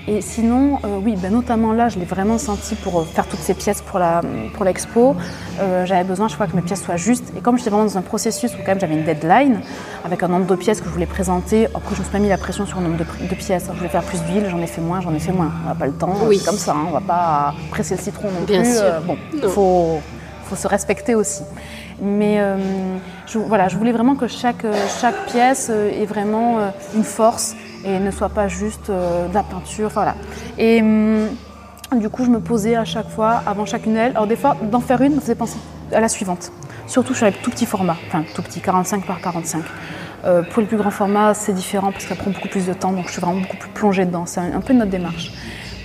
Et 0.08 0.22
sinon, 0.22 0.78
euh, 0.84 0.98
oui, 1.04 1.16
ben, 1.20 1.30
notamment 1.30 1.74
là, 1.74 1.90
je 1.90 1.98
l'ai 1.98 2.06
vraiment 2.06 2.38
senti 2.38 2.74
pour 2.74 3.00
euh, 3.00 3.04
faire 3.04 3.26
toutes 3.26 3.40
ces 3.40 3.52
pièces 3.52 3.82
pour 3.82 3.98
la 3.98 4.22
pour 4.54 4.64
l'expo. 4.64 5.14
j'avais 5.84 6.04
besoin, 6.04 6.28
je 6.28 6.34
crois, 6.34 6.46
que 6.46 6.56
mes 6.56 6.62
pièces 6.62 6.82
soient 6.82 6.96
justes. 6.96 7.32
Et 7.36 7.40
comme 7.40 7.58
j'étais 7.58 7.70
vraiment 7.70 7.84
dans 7.84 7.98
un 7.98 8.02
processus 8.02 8.54
où 8.54 8.58
quand 8.58 8.68
même 8.68 8.80
j'avais 8.80 8.94
une 8.94 9.04
deadline 9.04 9.60
avec 10.04 10.22
un 10.22 10.28
nombre 10.28 10.46
de 10.46 10.56
pièces 10.56 10.80
que 10.80 10.86
je 10.86 10.92
voulais 10.92 11.06
présenter, 11.06 11.66
après 11.74 11.94
je 11.94 12.00
me 12.00 12.04
suis 12.04 12.12
pas 12.12 12.18
mis 12.18 12.28
la 12.28 12.38
pression 12.38 12.64
sur 12.64 12.80
le 12.80 12.86
nombre 12.86 12.98
de, 12.98 13.34
pièces. 13.34 13.64
je 13.70 13.76
voulais 13.76 13.90
faire 13.90 14.04
plus 14.04 14.22
d'huile, 14.22 14.46
j'en 14.48 14.60
ai 14.60 14.66
fait 14.66 14.80
moins, 14.80 15.00
j'en 15.00 15.12
ai 15.12 15.18
fait 15.18 15.32
moins. 15.32 15.50
On 15.64 15.68
n'a 15.68 15.74
pas 15.74 15.86
le 15.86 15.92
temps, 15.92 16.14
oui. 16.22 16.38
c'est 16.38 16.46
comme 16.46 16.56
ça. 16.56 16.72
Hein. 16.72 16.86
on 16.88 16.92
va 16.92 17.00
pas 17.00 17.54
presser 17.70 17.96
le 17.96 18.00
citron 18.00 18.28
non 18.28 18.46
Bien 18.46 18.62
plus. 18.62 18.76
Sûr. 18.76 19.02
bon, 19.04 19.16
faut 19.48 19.65
faut, 20.44 20.56
se 20.56 20.68
respecter 20.68 21.14
aussi. 21.14 21.42
Mais 22.00 22.40
euh, 22.40 22.56
je, 23.26 23.38
voilà, 23.38 23.68
je 23.68 23.76
voulais 23.76 23.92
vraiment 23.92 24.14
que 24.14 24.28
chaque, 24.28 24.66
chaque 25.00 25.26
pièce 25.26 25.68
euh, 25.70 25.90
ait 25.90 26.04
vraiment 26.04 26.58
euh, 26.58 26.68
une 26.94 27.04
force 27.04 27.56
et 27.84 27.98
ne 27.98 28.10
soit 28.10 28.28
pas 28.28 28.48
juste 28.48 28.90
de 28.90 29.34
la 29.34 29.42
peinture. 29.42 29.90
Voilà. 29.90 30.14
Et 30.58 30.80
hum, 30.82 31.28
du 31.96 32.08
coup, 32.08 32.24
je 32.24 32.30
me 32.30 32.40
posais 32.40 32.76
à 32.76 32.84
chaque 32.84 33.08
fois, 33.08 33.42
avant 33.46 33.64
chacune 33.64 33.94
d'elles. 33.94 34.12
Alors, 34.12 34.26
des 34.26 34.36
fois, 34.36 34.56
d'en 34.62 34.80
faire 34.80 35.00
une, 35.02 35.14
me 35.14 35.20
faisait 35.20 35.34
penser 35.34 35.58
à 35.92 36.00
la 36.00 36.08
suivante. 36.08 36.52
Surtout, 36.86 37.14
suis 37.14 37.24
avec 37.24 37.42
tout 37.42 37.50
petit 37.50 37.66
format, 37.66 37.96
enfin 38.06 38.24
tout 38.34 38.42
petit, 38.42 38.60
45 38.60 39.04
par 39.06 39.20
45. 39.20 39.62
pour 40.50 40.60
les 40.62 40.68
plus 40.68 40.76
grands 40.76 40.90
formats, 40.90 41.34
c'est 41.34 41.52
différent 41.52 41.90
parce 41.90 42.04
que 42.04 42.10
ça 42.10 42.16
prend 42.16 42.30
beaucoup 42.30 42.48
plus 42.48 42.66
de 42.66 42.72
temps, 42.72 42.92
donc 42.92 43.06
je 43.06 43.12
suis 43.12 43.20
vraiment 43.20 43.40
beaucoup 43.40 43.56
plus 43.56 43.70
plongée 43.70 44.04
dedans. 44.04 44.24
C'est 44.26 44.40
un 44.40 44.60
peu 44.60 44.72
notre 44.72 44.90
démarche. 44.90 45.32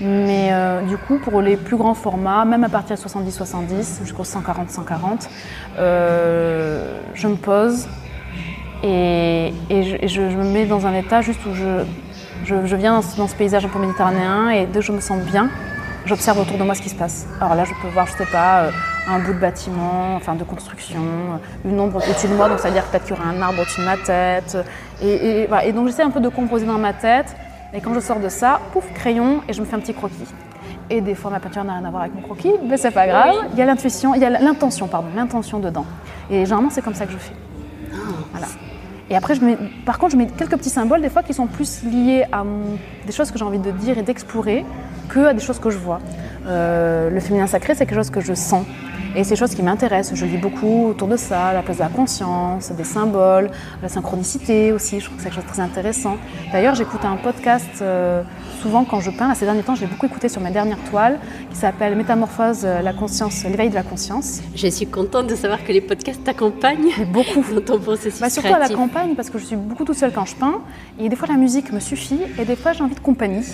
Mais 0.01 0.49
euh, 0.51 0.81
du 0.81 0.97
coup, 0.97 1.19
pour 1.19 1.41
les 1.41 1.55
plus 1.57 1.77
grands 1.77 1.93
formats, 1.93 2.43
même 2.43 2.63
à 2.63 2.69
partir 2.69 2.95
de 2.95 3.01
70-70 3.01 4.03
jusqu'au 4.03 4.23
140-140, 4.23 5.29
euh, 5.77 6.99
je 7.13 7.27
me 7.27 7.35
pose 7.35 7.87
et, 8.83 9.53
je, 9.69 10.21
me 10.21 10.43
mets 10.43 10.65
dans 10.65 10.87
un 10.87 10.95
état 10.95 11.21
juste 11.21 11.45
où 11.45 11.53
je, 11.53 12.75
viens 12.75 12.99
dans, 13.17 13.27
ce 13.27 13.35
paysage 13.35 13.63
un 13.63 13.69
peu 13.69 13.77
méditerranéen 13.77 14.49
et 14.49 14.65
dès 14.65 14.79
que 14.79 14.85
je 14.85 14.91
me 14.91 15.01
sens 15.01 15.21
bien, 15.23 15.49
j'observe 16.05 16.39
autour 16.39 16.57
de 16.57 16.63
moi 16.63 16.73
ce 16.73 16.81
qui 16.81 16.89
se 16.89 16.95
passe. 16.95 17.27
Alors 17.39 17.53
là, 17.53 17.63
je 17.63 17.73
peux 17.79 17.87
voir, 17.89 18.07
je 18.07 18.13
sais 18.13 18.25
pas, 18.25 18.61
euh, 18.61 18.71
un 19.07 19.19
bout 19.19 19.33
de 19.33 19.39
bâtiment, 19.39 20.15
enfin 20.15 20.33
de 20.33 20.43
construction, 20.43 21.01
une 21.63 21.79
ombre 21.79 21.97
au-dessus 21.97 22.27
de 22.27 22.33
moi, 22.33 22.49
donc 22.49 22.57
ça 22.57 22.69
veut 22.69 22.73
dire 22.73 22.85
peut-être 22.85 23.03
qu'il 23.03 23.15
y 23.15 23.19
aura 23.19 23.29
un 23.29 23.39
arbre 23.39 23.61
au-dessus 23.61 23.81
de 23.81 23.85
ma 23.85 23.97
tête. 23.97 24.57
Et 25.03 25.71
donc 25.73 25.85
j'essaie 25.85 26.01
un 26.01 26.09
peu 26.09 26.21
de 26.21 26.29
composer 26.29 26.65
dans 26.65 26.79
ma 26.79 26.93
tête 26.93 27.35
et 27.73 27.79
quand 27.81 27.93
je 27.93 27.99
sors 27.99 28.19
de 28.19 28.29
ça, 28.29 28.59
pouf, 28.73 28.85
crayon, 28.93 29.41
et 29.47 29.53
je 29.53 29.61
me 29.61 29.65
fais 29.65 29.75
un 29.75 29.79
petit 29.79 29.93
croquis. 29.93 30.15
Et 30.89 30.99
des 30.99 31.15
fois, 31.15 31.31
ma 31.31 31.39
peinture 31.39 31.63
n'a 31.63 31.75
rien 31.75 31.85
à 31.85 31.89
voir 31.89 32.03
avec 32.03 32.13
mon 32.13 32.21
croquis, 32.21 32.51
mais 32.67 32.75
c'est 32.75 32.91
pas 32.91 33.07
grave. 33.07 33.35
Il 33.53 33.59
y 33.59 33.61
a 33.61 33.65
l'intuition, 33.65 34.13
il 34.13 34.21
y 34.21 34.25
a 34.25 34.29
l'intention, 34.29 34.87
pardon, 34.87 35.07
l'intention 35.15 35.59
dedans. 35.59 35.85
Et 36.29 36.45
généralement, 36.45 36.69
c'est 36.69 36.81
comme 36.81 36.95
ça 36.95 37.05
que 37.05 37.13
je 37.13 37.17
fais. 37.17 37.33
Voilà. 38.31 38.47
Et 39.09 39.15
après, 39.15 39.35
je 39.35 39.43
mets, 39.43 39.57
par 39.85 39.99
contre, 39.99 40.13
je 40.13 40.17
mets 40.17 40.27
quelques 40.27 40.57
petits 40.57 40.69
symboles, 40.69 41.01
des 41.01 41.09
fois, 41.09 41.23
qui 41.23 41.33
sont 41.33 41.47
plus 41.47 41.83
liés 41.83 42.25
à 42.31 42.43
des 43.05 43.11
choses 43.11 43.31
que 43.31 43.37
j'ai 43.37 43.45
envie 43.45 43.59
de 43.59 43.71
dire 43.71 43.97
et 43.97 44.03
d'explorer 44.03 44.65
que 45.09 45.19
à 45.27 45.33
des 45.33 45.41
choses 45.41 45.59
que 45.59 45.69
je 45.69 45.77
vois. 45.77 45.99
Euh, 46.47 47.09
le 47.09 47.19
féminin 47.19 47.47
sacré, 47.47 47.75
c'est 47.75 47.85
quelque 47.85 47.97
chose 47.97 48.09
que 48.09 48.21
je 48.21 48.33
sens. 48.33 48.65
Et 49.15 49.23
c'est 49.23 49.31
des 49.31 49.35
choses 49.35 49.55
qui 49.55 49.63
m'intéressent. 49.63 50.17
Je 50.17 50.25
lis 50.25 50.37
beaucoup 50.37 50.87
autour 50.87 51.07
de 51.07 51.17
ça, 51.17 51.53
la 51.53 51.61
place 51.61 51.77
de 51.77 51.83
la 51.83 51.89
conscience, 51.89 52.71
des 52.71 52.83
symboles, 52.83 53.49
la 53.81 53.89
synchronicité 53.89 54.71
aussi. 54.71 54.99
Je 54.99 55.05
trouve 55.05 55.17
que 55.17 55.23
c'est 55.23 55.29
quelque 55.29 55.41
chose 55.41 55.49
de 55.49 55.53
très 55.53 55.61
intéressant. 55.61 56.17
D'ailleurs, 56.51 56.75
j'écoute 56.75 57.01
un 57.03 57.17
podcast 57.17 57.81
euh, 57.81 58.23
souvent 58.61 58.85
quand 58.85 58.99
je 59.01 59.11
peins. 59.11 59.33
ces 59.33 59.45
derniers 59.45 59.63
temps, 59.63 59.75
j'ai 59.75 59.87
beaucoup 59.87 60.05
écouté 60.05 60.29
sur 60.29 60.41
mes 60.41 60.51
dernières 60.51 60.81
toiles 60.89 61.19
qui 61.49 61.57
s'appelle 61.57 61.95
Métamorphose, 61.95 62.61
euh, 62.63 62.81
la 62.81 62.93
conscience, 62.93 63.43
l'éveil 63.43 63.69
de 63.69 63.75
la 63.75 63.83
conscience. 63.83 64.41
Je 64.55 64.67
suis 64.67 64.87
contente 64.87 65.27
de 65.27 65.35
savoir 65.35 65.63
que 65.63 65.71
les 65.71 65.81
podcasts 65.81 66.23
t'accompagnent 66.23 66.91
beaucoup 67.11 67.43
dans 67.53 67.61
ton 67.61 67.79
processus 67.79 68.21
bah, 68.21 68.29
Surtout 68.29 68.53
à 68.53 68.59
la 68.59 68.69
campagne 68.69 69.15
parce 69.15 69.29
que 69.29 69.39
je 69.39 69.45
suis 69.45 69.55
beaucoup 69.55 69.83
toute 69.83 69.97
seule 69.97 70.13
quand 70.13 70.25
je 70.25 70.35
peins. 70.35 70.61
Et 70.99 71.09
des 71.09 71.15
fois, 71.15 71.27
la 71.27 71.37
musique 71.37 71.71
me 71.73 71.79
suffit 71.79 72.21
et 72.39 72.45
des 72.45 72.55
fois, 72.55 72.73
j'ai 72.73 72.83
envie 72.83 72.95
de 72.95 72.99
compagnie. 72.99 73.45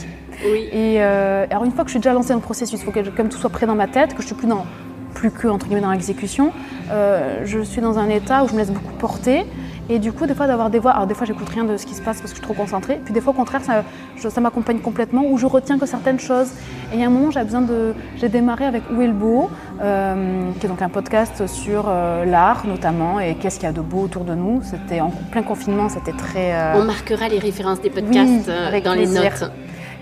Oui. 0.46 0.70
Et 0.72 1.02
euh, 1.02 1.46
alors, 1.50 1.64
une 1.64 1.72
fois 1.72 1.84
que 1.84 1.90
je 1.90 1.94
suis 1.94 2.00
déjà 2.00 2.14
lancée 2.14 2.30
dans 2.30 2.36
le 2.36 2.42
processus, 2.42 2.80
il 2.80 2.86
faut 2.86 2.92
que 2.92 3.00
comme 3.10 3.30
tout 3.30 3.38
soit 3.38 3.50
prêt 3.50 3.66
dans 3.66 3.76
ma 3.76 3.88
tête, 3.88 4.14
que 4.14 4.22
je 4.22 4.28
suis 4.28 4.36
plus 4.36 4.48
dans 4.48 4.66
plus 5.14 5.32
que 5.32 5.48
entre 5.48 5.66
guillemets 5.68 5.82
dans 5.82 5.92
l'exécution, 5.92 6.52
euh, 6.92 7.42
je 7.46 7.60
suis 7.60 7.82
dans 7.82 7.98
un 8.00 8.10
état 8.10 8.44
où 8.44 8.48
je 8.48 8.54
me 8.54 8.60
laisse 8.60 8.72
beaucoup 8.72 8.94
porter. 8.94 9.46
Et 9.90 10.00
du 10.00 10.12
coup, 10.12 10.26
des 10.26 10.36
fois, 10.36 10.48
d'avoir 10.48 10.70
des 10.70 10.80
voix, 10.80 10.92
alors 10.92 11.08
des 11.08 11.14
fois, 11.14 11.26
j'écoute 11.26 11.48
rien 11.50 11.64
de 11.64 11.78
ce 11.78 11.86
qui 11.86 11.96
se 11.96 12.02
passe 12.02 12.20
parce 12.20 12.32
que 12.34 12.38
je 12.38 12.44
suis 12.44 12.54
trop 12.54 12.54
concentrée. 12.54 13.00
Puis 13.06 13.14
des 13.14 13.22
fois, 13.22 13.32
au 13.32 13.36
contraire, 13.36 13.62
ça, 13.64 13.84
ça 14.30 14.42
m'accompagne 14.42 14.80
complètement, 14.80 15.24
où 15.26 15.38
je 15.38 15.46
retiens 15.46 15.80
que 15.80 15.86
certaines 15.86 16.20
choses. 16.20 16.50
Et 16.92 16.96
il 16.96 17.00
y 17.00 17.04
a 17.04 17.08
un 17.08 17.10
moment, 17.10 17.32
j'ai 17.32 17.44
besoin 17.44 17.62
de. 17.62 17.94
J'ai 18.18 18.28
démarré 18.28 18.66
avec 18.66 18.84
Où 18.92 19.02
est 19.02 19.08
le 19.08 19.14
beau, 19.14 19.50
euh, 19.82 20.52
qui 20.60 20.66
est 20.66 20.70
donc 20.70 20.82
un 20.82 20.90
podcast 20.90 21.48
sur 21.48 21.86
euh, 21.88 22.26
l'art 22.26 22.68
notamment 22.68 23.22
et 23.22 23.36
qu'est-ce 23.36 23.60
qu'il 23.60 23.66
y 23.66 23.70
a 23.70 23.74
de 23.74 23.82
beau 23.82 24.02
autour 24.02 24.26
de 24.26 24.36
nous. 24.36 24.62
C'était 24.64 25.00
en 25.00 25.12
plein 25.32 25.44
confinement, 25.44 25.88
c'était 25.88 26.12
très. 26.12 26.54
On 26.76 26.84
marquera 26.84 27.30
les 27.30 27.40
références 27.40 27.80
des 27.80 27.90
podcasts 27.90 28.52
dans 28.84 28.94
les 28.94 29.08
notes. 29.08 29.52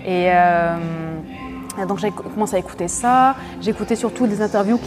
Et. 0.04 0.30
Donc 1.84 1.98
j'ai 1.98 2.10
commencé 2.10 2.56
à 2.56 2.58
écouter 2.58 2.88
ça. 2.88 3.34
J'ai 3.60 3.70
écouté 3.70 3.96
surtout 3.96 4.26
des 4.26 4.40
interviews 4.40 4.78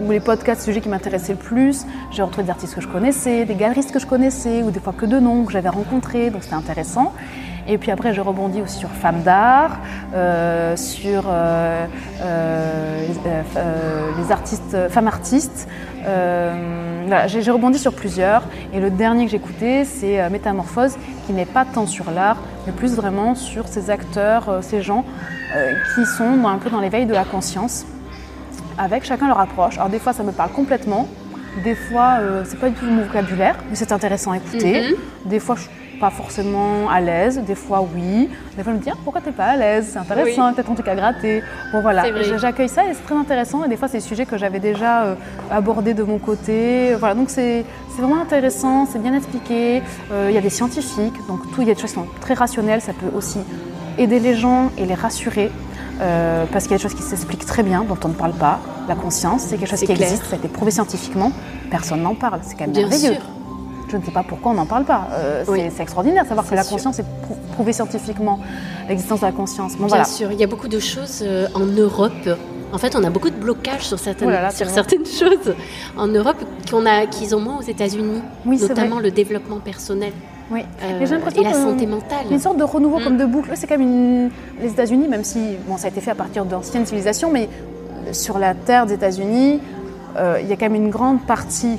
ou 0.00 0.10
les 0.10 0.20
podcasts, 0.20 0.62
sujets 0.62 0.80
qui 0.80 0.88
m'intéressaient 0.88 1.34
le 1.34 1.38
plus. 1.38 1.86
J'ai 2.10 2.22
retrouvé 2.22 2.44
des 2.44 2.50
artistes 2.50 2.74
que 2.74 2.80
je 2.80 2.88
connaissais, 2.88 3.44
des 3.44 3.54
galeristes 3.54 3.92
que 3.92 3.98
je 3.98 4.06
connaissais, 4.06 4.62
ou 4.62 4.70
des 4.70 4.80
fois 4.80 4.92
que 4.92 5.06
de 5.06 5.18
noms 5.18 5.44
que 5.44 5.52
j'avais 5.52 5.68
rencontrés, 5.68 6.30
donc 6.30 6.42
c'était 6.42 6.56
intéressant. 6.56 7.12
Et 7.68 7.78
puis 7.78 7.90
après, 7.90 8.12
je 8.12 8.20
rebondis 8.20 8.60
aussi 8.60 8.78
sur 8.78 8.88
femmes 8.88 9.22
d'art, 9.22 9.78
euh, 10.14 10.76
sur 10.76 11.24
euh, 11.26 11.86
euh, 12.22 14.10
les 14.18 14.32
artistes, 14.32 14.88
femmes 14.88 15.06
artistes. 15.06 15.68
J'ai 17.26 17.50
rebondi 17.50 17.78
sur 17.78 17.94
plusieurs. 17.94 18.42
Et 18.72 18.80
le 18.80 18.90
dernier 18.90 19.24
que 19.24 19.30
j'ai 19.30 19.36
écouté, 19.36 19.84
c'est 19.84 20.28
Métamorphose, 20.30 20.96
qui 21.26 21.32
n'est 21.32 21.46
pas 21.46 21.64
tant 21.64 21.86
sur 21.86 22.10
l'art, 22.10 22.38
mais 22.66 22.72
plus 22.72 22.94
vraiment 22.94 23.34
sur 23.34 23.68
ces 23.68 23.90
acteurs, 23.90 24.58
ces 24.62 24.82
gens 24.82 25.04
qui 25.94 26.06
sont 26.06 26.46
un 26.46 26.58
peu 26.58 26.70
dans 26.70 26.80
l'éveil 26.80 27.06
de 27.06 27.12
la 27.14 27.24
conscience, 27.24 27.84
avec 28.78 29.04
chacun 29.04 29.28
leur 29.28 29.38
approche. 29.38 29.76
Alors 29.76 29.90
des 29.90 29.98
fois, 29.98 30.12
ça 30.12 30.22
me 30.22 30.32
parle 30.32 30.50
complètement. 30.50 31.06
Des 31.62 31.74
fois, 31.74 32.18
c'est 32.44 32.58
pas 32.58 32.68
du 32.68 32.74
tout 32.76 32.86
mon 32.86 33.04
vocabulaire, 33.04 33.56
mais 33.68 33.76
c'est 33.76 33.92
intéressant 33.92 34.32
à 34.32 34.38
écouter. 34.38 34.80
Mm-hmm. 34.80 35.28
Des 35.28 35.38
fois, 35.38 35.56
je 35.56 35.66
pas 36.02 36.10
forcément 36.10 36.90
à 36.90 37.00
l'aise, 37.00 37.40
des 37.46 37.54
fois 37.54 37.86
oui. 37.94 38.28
Des 38.56 38.64
fois 38.64 38.72
je 38.72 38.78
me 38.78 38.82
dis 38.82 38.90
ah, 38.90 38.96
pourquoi 39.04 39.20
t'es 39.20 39.30
pas 39.30 39.50
à 39.54 39.56
l'aise, 39.56 39.90
c'est 39.92 40.00
intéressant, 40.00 40.52
peut-être 40.52 40.68
un 40.68 40.74
truc 40.74 40.88
à 40.88 40.96
gratter. 40.96 41.44
Bon 41.72 41.80
voilà, 41.80 42.02
j'accueille 42.38 42.68
ça 42.68 42.84
et 42.86 42.94
c'est 42.94 43.04
très 43.04 43.14
intéressant 43.14 43.62
et 43.64 43.68
des 43.68 43.76
fois 43.76 43.86
c'est 43.86 43.98
des 43.98 44.08
sujets 44.10 44.26
que 44.26 44.36
j'avais 44.36 44.58
déjà 44.58 45.04
euh, 45.04 45.14
abordés 45.48 45.94
de 45.94 46.02
mon 46.02 46.18
côté. 46.18 46.94
Voilà, 46.98 47.14
donc 47.14 47.30
c'est 47.30 47.64
vraiment 47.96 48.20
intéressant, 48.20 48.84
c'est 48.84 49.00
bien 49.00 49.14
expliqué. 49.14 49.80
Euh, 50.10 50.26
il 50.28 50.34
y 50.34 50.38
a 50.38 50.40
des 50.40 50.50
scientifiques, 50.50 51.18
donc 51.28 51.40
tout, 51.52 51.62
il 51.62 51.68
y 51.68 51.70
a 51.70 51.74
des 51.74 51.80
choses 51.80 51.90
qui 51.90 52.00
sont 52.00 52.08
très 52.20 52.34
rationnelles, 52.34 52.80
ça 52.80 52.94
peut 52.94 53.16
aussi 53.16 53.38
aider 53.96 54.18
les 54.18 54.34
gens 54.34 54.72
et 54.78 54.86
les 54.86 54.94
rassurer. 54.94 55.52
Euh, 56.02 56.46
parce 56.50 56.64
qu'il 56.64 56.72
y 56.72 56.74
a 56.74 56.78
des 56.78 56.82
choses 56.82 56.94
qui 56.94 57.02
s'expliquent 57.02 57.46
très 57.46 57.62
bien, 57.62 57.84
dont 57.84 57.98
on 58.04 58.08
ne 58.08 58.14
parle 58.14 58.32
pas. 58.32 58.58
La 58.88 58.96
conscience, 58.96 59.42
c'est 59.42 59.56
quelque 59.56 59.70
chose 59.70 59.80
qui 59.80 59.92
existe, 59.92 60.24
ça 60.24 60.34
a 60.34 60.38
été 60.38 60.48
prouvé 60.48 60.70
scientifiquement. 60.70 61.30
Personne 61.70 62.02
n'en 62.02 62.14
parle, 62.14 62.40
c'est 62.42 62.54
quand 62.56 62.66
même 62.66 62.74
merveilleux. 62.74 63.16
je 63.88 63.96
ne 63.96 64.02
sais 64.02 64.10
pas 64.10 64.24
pourquoi 64.24 64.52
on 64.52 64.54
n'en 64.54 64.66
parle 64.66 64.84
pas. 64.84 65.08
Euh, 65.12 65.44
c'est 65.46 65.82
extraordinaire 65.82 66.24
de 66.24 66.28
savoir 66.28 66.46
que 66.48 66.54
la 66.54 66.64
conscience 66.64 66.98
est 66.98 67.04
prouvée 67.52 67.72
scientifiquement, 67.72 68.40
l'existence 68.88 69.20
de 69.20 69.26
la 69.26 69.32
conscience. 69.32 69.76
Bien 69.76 70.04
sûr, 70.04 70.32
il 70.32 70.40
y 70.40 70.44
a 70.44 70.48
beaucoup 70.48 70.68
de 70.68 70.80
choses 70.80 71.22
euh, 71.22 71.46
en 71.54 71.66
Europe. 71.66 72.28
En 72.72 72.78
fait, 72.78 72.96
on 72.96 73.04
a 73.04 73.10
beaucoup 73.10 73.30
de 73.30 73.36
blocages 73.36 73.86
sur 73.86 73.98
certaines, 73.98 74.28
Oh 74.28 74.30
là 74.30 74.42
là, 74.42 74.50
sur 74.50 74.66
c'est 74.66 74.74
certaines 74.74 75.06
choses 75.06 75.54
en 75.96 76.08
Europe 76.08 76.38
qu'on 76.68 76.86
a, 76.86 77.06
qu'ils 77.06 77.36
ont 77.36 77.40
moins 77.40 77.58
aux 77.58 77.62
États-Unis, 77.62 78.22
Oui, 78.46 78.58
notamment 78.58 78.98
le 78.98 79.10
développement 79.10 79.60
personnel 79.60 80.12
Oui. 80.52 80.64
euh, 80.82 80.98
j'ai 81.00 81.14
l'impression 81.14 81.42
et 81.42 81.44
la 81.46 81.54
santé 81.54 81.86
mentale. 81.86 82.26
Une 82.30 82.38
sorte 82.38 82.56
de 82.58 82.64
renouveau 82.64 82.98
Mm. 83.00 83.04
comme 83.04 83.16
de 83.16 83.24
boucle. 83.26 83.50
C'est 83.54 83.66
quand 83.66 83.78
même 83.78 83.88
une... 83.88 84.30
les 84.60 84.68
États-Unis, 84.70 85.08
même 85.08 85.24
si 85.24 85.56
bon, 85.66 85.76
ça 85.76 85.86
a 85.86 85.90
été 85.90 86.00
fait 86.00 86.10
à 86.10 86.14
partir 86.14 86.44
d'anciennes 86.44 86.84
civilisations, 86.86 87.30
mais 87.32 87.48
sur 88.12 88.38
la 88.38 88.54
terre 88.54 88.86
des 88.86 88.94
États-Unis, 88.94 89.60
euh, 90.16 90.38
il 90.42 90.48
y 90.48 90.52
a 90.52 90.56
quand 90.56 90.66
même 90.68 90.74
une 90.74 90.90
grande 90.90 91.22
partie 91.26 91.78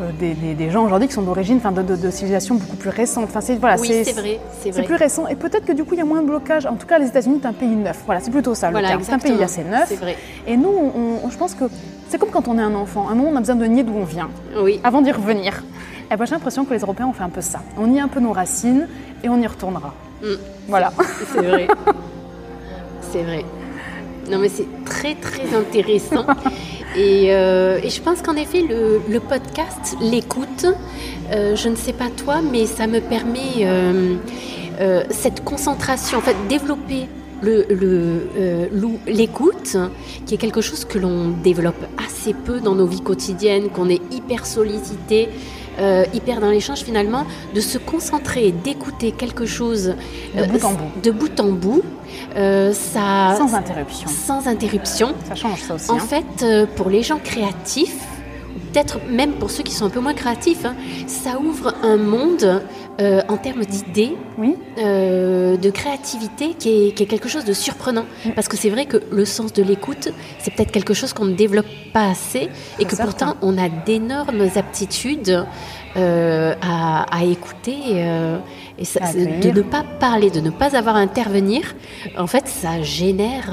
euh, 0.00 0.10
des, 0.18 0.34
des- 0.34 0.54
des 0.54 0.70
gens 0.70 0.84
aujourd'hui 0.84 1.08
qui 1.08 1.14
sont 1.14 1.22
d'origine, 1.22 1.56
enfin 1.58 1.72
de, 1.72 1.82
de, 1.82 1.96
de 1.96 2.10
civilisations 2.10 2.54
beaucoup 2.54 2.76
plus 2.76 2.90
récentes. 2.90 3.24
Enfin, 3.24 3.40
c'est 3.40 3.56
voilà, 3.56 3.76
oui, 3.80 3.88
c'est 4.04 4.12
vrai, 4.12 4.38
c'est 4.62 4.82
plus 4.84 4.94
récent 4.94 5.26
et 5.26 5.34
peut-être 5.34 5.64
que 5.66 5.72
du 5.72 5.84
coup 5.84 5.94
il 5.94 5.98
y 5.98 6.00
a 6.00 6.04
moins 6.04 6.22
de 6.22 6.26
blocage. 6.26 6.64
En 6.66 6.74
tout 6.76 6.86
cas, 6.86 6.98
les 6.98 7.06
États-Unis 7.08 7.38
c'est 7.42 7.48
un 7.48 7.52
pays 7.52 7.68
neuf. 7.74 8.02
Voilà, 8.06 8.20
c'est 8.20 8.30
plutôt 8.30 8.54
ça 8.54 8.68
le 8.68 8.72
Voilà, 8.72 8.88
terme. 8.88 9.02
C'est 9.02 9.12
un 9.12 9.18
pays 9.18 9.42
assez 9.42 9.64
neuf. 9.64 9.92
Vrai. 10.00 10.16
Et 10.46 10.56
nous, 10.56 10.68
on- 10.70 11.26
on- 11.26 11.30
je 11.30 11.36
pense 11.36 11.54
que 11.54 11.64
c'est 12.08 12.18
comme 12.18 12.30
quand 12.30 12.48
on 12.48 12.58
est 12.58 12.62
un 12.62 12.74
enfant. 12.74 13.08
À 13.08 13.12
un 13.12 13.14
moment, 13.14 13.30
on 13.32 13.36
a 13.36 13.40
besoin 13.40 13.56
de 13.56 13.64
nier 13.66 13.82
d'où 13.82 13.94
on 13.94 14.04
vient 14.04 14.28
Oui, 14.62 14.80
avant 14.84 15.02
d'y 15.02 15.12
revenir. 15.12 15.62
Ben, 16.16 16.24
j'ai 16.26 16.32
l'impression 16.34 16.64
que 16.64 16.74
les 16.74 16.80
Européens 16.80 17.06
ont 17.06 17.12
fait 17.12 17.22
un 17.24 17.28
peu 17.30 17.40
ça. 17.40 17.62
On 17.78 17.86
nie 17.86 18.00
un 18.00 18.08
peu 18.08 18.20
nos 18.20 18.32
racines 18.32 18.86
et 19.24 19.28
on 19.28 19.40
y 19.40 19.46
retournera. 19.46 19.94
Mm. 20.22 20.26
Voilà. 20.68 20.92
c'est 21.32 21.40
vrai. 21.42 21.66
c'est 23.12 23.22
vrai. 23.22 23.44
Non, 24.30 24.38
mais 24.38 24.48
c'est 24.48 24.66
très, 24.84 25.14
très 25.16 25.54
intéressant. 25.56 26.26
Et, 26.96 27.34
euh, 27.34 27.80
et 27.82 27.88
je 27.90 28.00
pense 28.02 28.20
qu'en 28.22 28.36
effet, 28.36 28.62
le, 28.62 29.00
le 29.08 29.20
podcast, 29.20 29.96
l'écoute, 30.00 30.66
euh, 31.32 31.56
je 31.56 31.68
ne 31.68 31.74
sais 31.76 31.92
pas 31.94 32.08
toi, 32.14 32.36
mais 32.42 32.66
ça 32.66 32.86
me 32.86 33.00
permet 33.00 33.64
euh, 33.64 34.14
cette 35.10 35.42
concentration, 35.42 36.18
en 36.18 36.20
fait, 36.20 36.36
développer 36.48 37.08
le- 37.42 37.66
le, 37.70 38.68
l'ou- 38.72 39.00
l'écoute, 39.06 39.76
qui 40.26 40.34
est 40.34 40.38
quelque 40.38 40.60
chose 40.60 40.84
que 40.84 40.98
l'on 40.98 41.30
développe 41.42 41.82
assez 42.06 42.34
peu 42.34 42.60
dans 42.60 42.74
nos 42.74 42.86
vies 42.86 43.00
quotidiennes, 43.00 43.70
qu'on 43.70 43.88
est 43.88 44.00
hyper 44.12 44.46
sollicité, 44.46 45.28
euh, 45.78 46.04
hyper 46.12 46.40
dans 46.40 46.50
l'échange 46.50 46.80
finalement, 46.80 47.24
de 47.54 47.60
se 47.60 47.78
concentrer, 47.78 48.52
d'écouter 48.52 49.12
quelque 49.12 49.46
chose 49.46 49.94
De 50.34 50.42
euh, 50.42 50.46
bout 50.46 50.64
en 50.64 50.72
bout. 50.72 51.00
de 51.02 51.10
bout 51.10 51.40
en 51.40 51.52
bout, 51.52 51.82
euh, 52.36 52.72
ça, 52.72 53.34
Sans 53.38 53.54
interruption. 53.54 54.08
sans 54.08 54.46
interruption. 54.48 55.14
Ça 55.28 55.34
change 55.34 55.60
ça 55.60 55.74
aussi. 55.74 55.90
En 55.90 55.96
hein. 55.96 56.00
fait, 56.00 56.66
pour 56.76 56.90
les 56.90 57.02
gens 57.02 57.18
créatifs, 57.22 57.96
peut-être 58.72 58.98
même 59.08 59.32
pour 59.32 59.50
ceux 59.50 59.62
qui 59.62 59.72
sont 59.72 59.86
un 59.86 59.90
peu 59.90 60.00
moins 60.00 60.14
créatifs, 60.14 60.64
hein, 60.64 60.74
ça 61.06 61.38
ouvre 61.38 61.74
un 61.82 61.96
monde 61.96 62.62
euh, 63.00 63.22
en 63.28 63.36
termes 63.38 63.64
d'idées, 63.64 64.14
Oui, 64.38 64.54
euh, 64.78 65.56
de 65.56 65.70
créativité 65.70 66.54
qui 66.58 66.68
est, 66.88 66.92
qui 66.92 67.02
est 67.02 67.06
quelque 67.06 67.28
chose 67.28 67.44
de 67.44 67.52
surprenant. 67.54 68.04
Parce 68.34 68.48
que 68.48 68.56
c'est 68.56 68.68
vrai 68.70 68.84
que 68.86 68.98
le 69.10 69.24
sens 69.24 69.52
de 69.52 69.62
l'écoute, 69.62 70.08
c'est 70.38 70.52
peut-être 70.54 70.70
quelque 70.72 70.92
chose 70.94 71.12
qu'on 71.12 71.24
ne 71.24 71.34
développe 71.34 71.66
pas 71.92 72.08
assez 72.10 72.48
et 72.78 72.84
que 72.84 72.94
certain. 72.94 73.04
pourtant 73.04 73.36
on 73.42 73.56
a 73.58 73.68
d'énormes 73.68 74.46
aptitudes 74.56 75.44
euh, 75.96 76.54
à, 76.62 77.04
à 77.16 77.24
écouter. 77.24 77.76
et 78.78 78.84
ça- 78.84 79.00
À 79.02 79.06
c'est- 79.06 79.40
de 79.40 79.50
ne 79.50 79.62
pas 79.62 79.84
parler, 79.98 80.30
de 80.30 80.40
ne 80.40 80.50
pas 80.50 80.76
avoir 80.76 80.96
à 80.96 81.00
intervenir, 81.00 81.74
en 82.18 82.26
fait, 82.26 82.46
ça 82.48 82.82
génère 82.82 83.50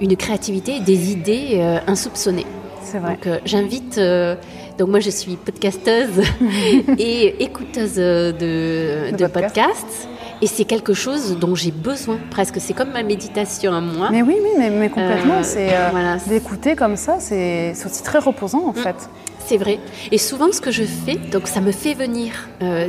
une 0.00 0.16
créativité 0.16 0.76
et 0.76 0.80
des 0.80 1.12
idées 1.12 1.60
insoupçonnées. 1.86 2.46
C'est 2.90 2.98
vrai. 2.98 3.12
Donc 3.14 3.26
euh, 3.26 3.38
j'invite, 3.44 3.98
euh, 3.98 4.34
donc 4.78 4.88
moi 4.88 5.00
je 5.00 5.10
suis 5.10 5.36
podcasteuse 5.36 6.22
et 6.98 7.42
écouteuse 7.42 7.94
euh, 7.98 8.32
de, 8.32 9.12
De 9.12 9.16
de 9.16 9.26
podcast. 9.26 9.54
podcasts. 9.54 10.08
Et 10.42 10.46
c'est 10.46 10.64
quelque 10.64 10.94
chose 10.94 11.36
dont 11.38 11.54
j'ai 11.54 11.70
besoin 11.70 12.18
presque. 12.30 12.56
C'est 12.60 12.72
comme 12.72 12.92
ma 12.92 13.02
méditation 13.02 13.74
à 13.74 13.80
moi. 13.82 14.08
Mais 14.10 14.22
oui, 14.22 14.36
oui, 14.42 14.50
mais, 14.58 14.70
mais 14.70 14.88
complètement. 14.88 15.42
C'est 15.42 15.68
voilà, 15.90 16.16
d'écouter 16.28 16.76
comme 16.76 16.96
ça, 16.96 17.16
c'est 17.20 17.72
aussi 17.84 18.02
très 18.02 18.18
reposant 18.18 18.62
Mm. 18.64 18.68
en 18.68 18.72
fait. 18.72 18.96
C'est 19.44 19.58
vrai. 19.58 19.78
Et 20.10 20.16
souvent, 20.18 20.50
ce 20.52 20.60
que 20.62 20.70
je 20.70 20.84
fais, 20.84 21.16
donc 21.16 21.46
ça 21.46 21.60
me 21.60 21.72
fait 21.72 21.92
venir 21.92 22.48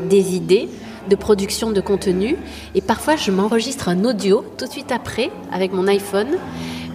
des 0.09 0.35
idées 0.35 0.69
de 1.09 1.15
production 1.15 1.71
de 1.71 1.81
contenu. 1.81 2.37
Et 2.75 2.81
parfois, 2.81 3.15
je 3.17 3.31
m'enregistre 3.31 3.89
un 3.89 4.05
audio 4.05 4.45
tout 4.57 4.65
de 4.67 4.71
suite 4.71 4.91
après 4.91 5.29
avec 5.51 5.73
mon 5.73 5.87
iPhone. 5.87 6.37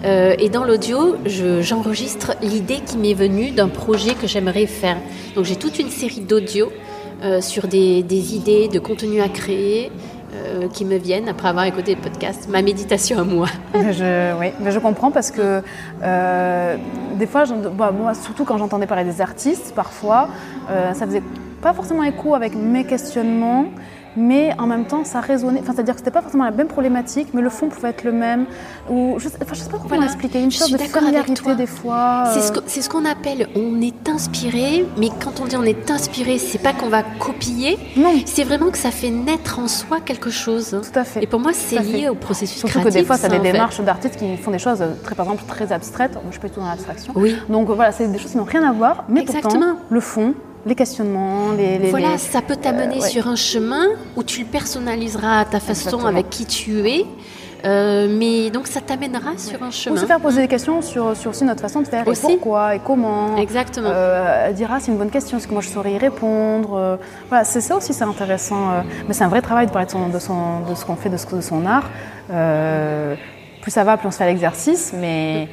Euh, 0.05 0.35
et 0.39 0.49
dans 0.49 0.63
l'audio, 0.63 1.15
je- 1.25 1.61
j'enregistre 1.61 2.33
l'idée 2.41 2.79
qui 2.85 2.97
m'est 2.97 3.13
venue 3.13 3.51
d'un 3.51 3.67
projet 3.67 4.13
que 4.13 4.27
j'aimerais 4.27 4.67
faire. 4.67 4.97
Donc 5.35 5.45
j'ai 5.45 5.55
toute 5.55 5.79
une 5.79 5.89
série 5.89 6.21
d'audios 6.21 6.71
euh, 7.23 7.41
sur 7.41 7.67
des, 7.67 8.03
idées 8.35 8.67
de 8.67 8.77
contenu 8.79 9.21
à 9.21 9.27
créer 9.29 9.91
euh, 10.35 10.67
qui 10.71 10.85
me 10.85 10.97
viennent 10.97 11.27
après 11.27 11.47
avoir 11.49 11.65
écouté 11.65 11.95
le 11.95 12.01
podcast. 12.01 12.47
Ma 12.49 12.61
méditation 12.61 13.17
à 13.19 13.23
moi. 13.23 13.47
Je, 13.73 14.37
oui, 14.39 14.47
je 14.69 14.79
comprends 14.79 15.09
parce 15.09 15.31
que 15.31 15.61
des 17.17 17.25
fois, 17.25 17.45
bah, 17.75 17.91
moi, 17.91 18.13
surtout 18.13 18.45
quand 18.45 18.57
j'entendais 18.59 18.85
parler 18.85 19.03
des 19.05 19.19
artistes, 19.21 19.73
parfois, 19.75 20.29
ça 20.93 21.05
faisait 21.07 21.23
pas 21.61 21.73
forcément 21.73 22.03
écho 22.03 22.35
avec 22.35 22.53
mes 22.55 22.83
questionnements, 22.85 23.65
mais 24.17 24.49
en 24.57 24.65
même 24.67 24.85
temps, 24.85 25.03
ça 25.05 25.21
résonnait. 25.21 25.59
Enfin, 25.61 25.73
c'est-à-dire 25.75 25.93
que 25.93 25.99
c'était 25.99 26.11
pas 26.11 26.21
forcément 26.21 26.43
la 26.45 26.51
même 26.51 26.67
problématique, 26.67 27.27
mais 27.33 27.41
le 27.41 27.49
fond 27.49 27.67
pouvait 27.69 27.89
être 27.89 28.03
le 28.03 28.11
même. 28.11 28.45
Ou 28.89 29.15
je, 29.19 29.29
sais- 29.29 29.37
enfin, 29.41 29.53
je 29.53 29.59
sais 29.61 29.69
pas 29.69 29.77
comment 29.77 29.87
Voilà. 29.89 30.05
expliquer. 30.05 30.41
Une 30.41 30.51
sorte 30.51 30.71
de 30.71 30.77
familiarité 30.79 31.55
des 31.55 31.67
fois. 31.67 32.23
C'est 32.33 32.39
euh, 32.39 32.41
ce 32.41 32.51
que- 32.51 32.59
c'est 32.65 32.81
ce 32.81 32.89
qu'on 32.89 33.05
appelle, 33.05 33.47
on 33.55 33.79
est 33.81 34.09
inspiré, 34.09 34.85
mais 34.97 35.09
quand 35.23 35.39
on 35.39 35.45
dit 35.45 35.55
on 35.55 35.63
est 35.63 35.89
inspiré, 35.91 36.37
c'est 36.39 36.57
pas 36.57 36.73
qu'on 36.73 36.89
va 36.89 37.03
copier, 37.19 37.77
Non, 37.95 38.13
c'est 38.25 38.43
vraiment 38.43 38.71
que 38.71 38.77
ça 38.77 38.91
fait 38.91 39.09
naître 39.11 39.59
en 39.59 39.67
soi 39.67 39.99
quelque 40.03 40.29
chose. 40.31 40.69
tout 40.91 40.99
à 40.99 41.03
fait. 41.03 41.23
Et 41.23 41.27
pour 41.27 41.39
moi, 41.39 41.51
c'est 41.53 41.79
lié 41.79 42.01
fait. 42.01 42.09
au 42.09 42.15
processus 42.15 42.57
Surtout 42.59 42.75
que 42.75 42.79
créatif. 42.79 43.01
des 43.01 43.05
fois, 43.05 43.17
ça 43.17 43.27
a 43.27 43.29
ça, 43.29 43.37
des 43.37 43.51
démarches 43.51 43.79
d'artistes 43.81 44.17
qui 44.17 44.35
font 44.37 44.51
des 44.51 44.59
choses, 44.59 44.81
euh, 44.81 44.93
très, 45.03 45.13
par 45.15 45.25
exemple, 45.27 45.43
très 45.47 45.71
abstraites. 45.71 46.13
Moi, 46.13 46.23
je 46.31 46.39
suis 46.39 46.49
tout 46.49 46.59
dans 46.59 46.67
l'abstraction. 46.67 47.13
Oui. 47.15 47.35
Donc 47.49 47.67
voilà, 47.69 47.91
c'est 47.91 48.07
des 48.07 48.17
choses 48.17 48.31
qui 48.31 48.37
n'ont 48.37 48.43
rien 48.45 48.63
à 48.67 48.71
voir, 48.73 49.03
mais 49.09 49.21
pourtant, 49.23 49.37
Exactement. 49.49 49.73
le 49.89 49.99
fond, 49.99 50.33
les 50.67 50.75
questionnements, 50.75 51.51
les... 51.57 51.77
les- 51.77 51.89
Voilà, 51.89 52.11
les- 52.13 52.17
ça 52.17 52.41
peut 52.41 52.55
t'amener 52.57 52.97
Euh, 52.97 53.01
ouais. 53.01 53.09
sur 53.09 53.27
un 53.27 53.35
chemin 53.35 53.85
où 54.15 54.23
tu 54.23 54.41
le 54.41 54.45
personnaliseras 54.47 55.39
à 55.41 55.45
ta 55.45 55.59
façon, 55.59 55.71
Exactement. 55.87 56.05
avec 56.07 56.29
qui 56.29 56.45
tu 56.45 56.87
es. 56.87 57.05
Euh, 57.65 58.07
mais 58.07 58.51
donc 58.51 58.67
ça 58.67 58.81
t'amènera 58.81 59.31
sur 59.37 59.61
un 59.63 59.69
Ou 59.69 59.71
chemin. 59.71 59.97
se 59.99 60.05
faire 60.05 60.19
poser 60.19 60.41
des 60.41 60.47
questions 60.47 60.81
sur, 60.83 61.17
sur 61.17 61.31
aussi 61.31 61.43
notre 61.43 61.61
façon 61.61 61.81
de 61.81 61.87
faire, 61.87 62.07
Aussi. 62.07 62.25
et 62.27 62.29
pourquoi, 62.37 62.75
et 62.75 62.79
comment. 62.79 63.35
Exactement. 63.35 63.89
Euh, 63.91 64.45
elle 64.49 64.53
dira 64.53 64.79
c'est 64.79 64.91
une 64.91 64.97
bonne 64.99 65.09
question, 65.09 65.37
est-ce 65.39 65.47
que 65.47 65.53
moi 65.53 65.63
je 65.63 65.69
saurais 65.69 65.93
y 65.93 65.97
répondre 65.97 66.75
euh, 66.77 66.97
Voilà, 67.29 67.43
c'est 67.45 67.59
ça 67.61 67.75
aussi, 67.75 67.93
c'est 67.95 68.03
intéressant. 68.03 68.83
mais 69.07 69.13
c'est 69.15 69.23
un 69.23 69.27
vrai 69.27 69.41
travail 69.41 69.65
de 69.65 69.71
parler 69.71 69.87
de, 69.87 69.91
son, 69.91 70.07
de, 70.09 70.19
son, 70.19 70.59
de 70.69 70.75
ce 70.75 70.85
qu'on 70.85 70.95
fait, 70.95 71.09
de, 71.09 71.17
ce, 71.17 71.25
de 71.35 71.41
son 71.41 71.65
art. 71.65 71.89
Plus 73.61 73.71
ça 73.71 73.83
va, 73.83 73.97
plus 73.97 74.07
on 74.07 74.11
se 74.11 74.17
fait 74.17 74.25
l'exercice, 74.27 74.93
mais 74.95 75.47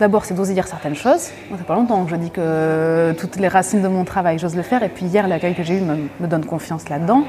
d'abord 0.00 0.24
c'est 0.24 0.34
d'oser 0.34 0.54
dire 0.54 0.66
certaines 0.66 0.94
choses. 0.94 1.20
Ça 1.50 1.56
fait 1.58 1.64
pas 1.66 1.74
longtemps 1.74 2.04
que 2.04 2.10
je 2.10 2.16
dis 2.16 2.30
que 2.30 3.14
toutes 3.18 3.36
les 3.36 3.48
racines 3.48 3.82
de 3.82 3.88
mon 3.88 4.04
travail, 4.04 4.38
j'ose 4.38 4.56
le 4.56 4.62
faire. 4.62 4.82
Et 4.82 4.88
puis 4.88 5.06
hier, 5.06 5.26
l'accueil 5.28 5.54
que 5.54 5.62
j'ai 5.62 5.78
eu 5.78 5.80
me, 5.80 5.96
me 6.20 6.26
donne 6.26 6.44
confiance 6.44 6.88
là-dedans. 6.88 7.24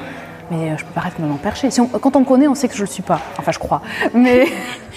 Mais 0.49 0.72
euh, 0.72 0.77
je 0.77 0.85
peux 0.85 0.91
pas 0.94 1.02
arrêter 1.02 1.22
de 1.22 1.27
m'en 1.27 1.35
percher. 1.35 1.69
Si 1.72 1.81
on- 1.81 1.88
quand 1.88 2.15
on 2.15 2.22
me 2.22 2.26
connaît, 2.26 2.48
on 2.48 2.56
sait 2.56 2.69
que 2.69 2.73
je 2.76 2.80
le 2.80 2.88
suis 2.88 3.03
pas. 3.03 3.19
Enfin, 3.38 3.52
je 3.52 3.60
crois. 3.60 3.81
Mais, 4.14 4.45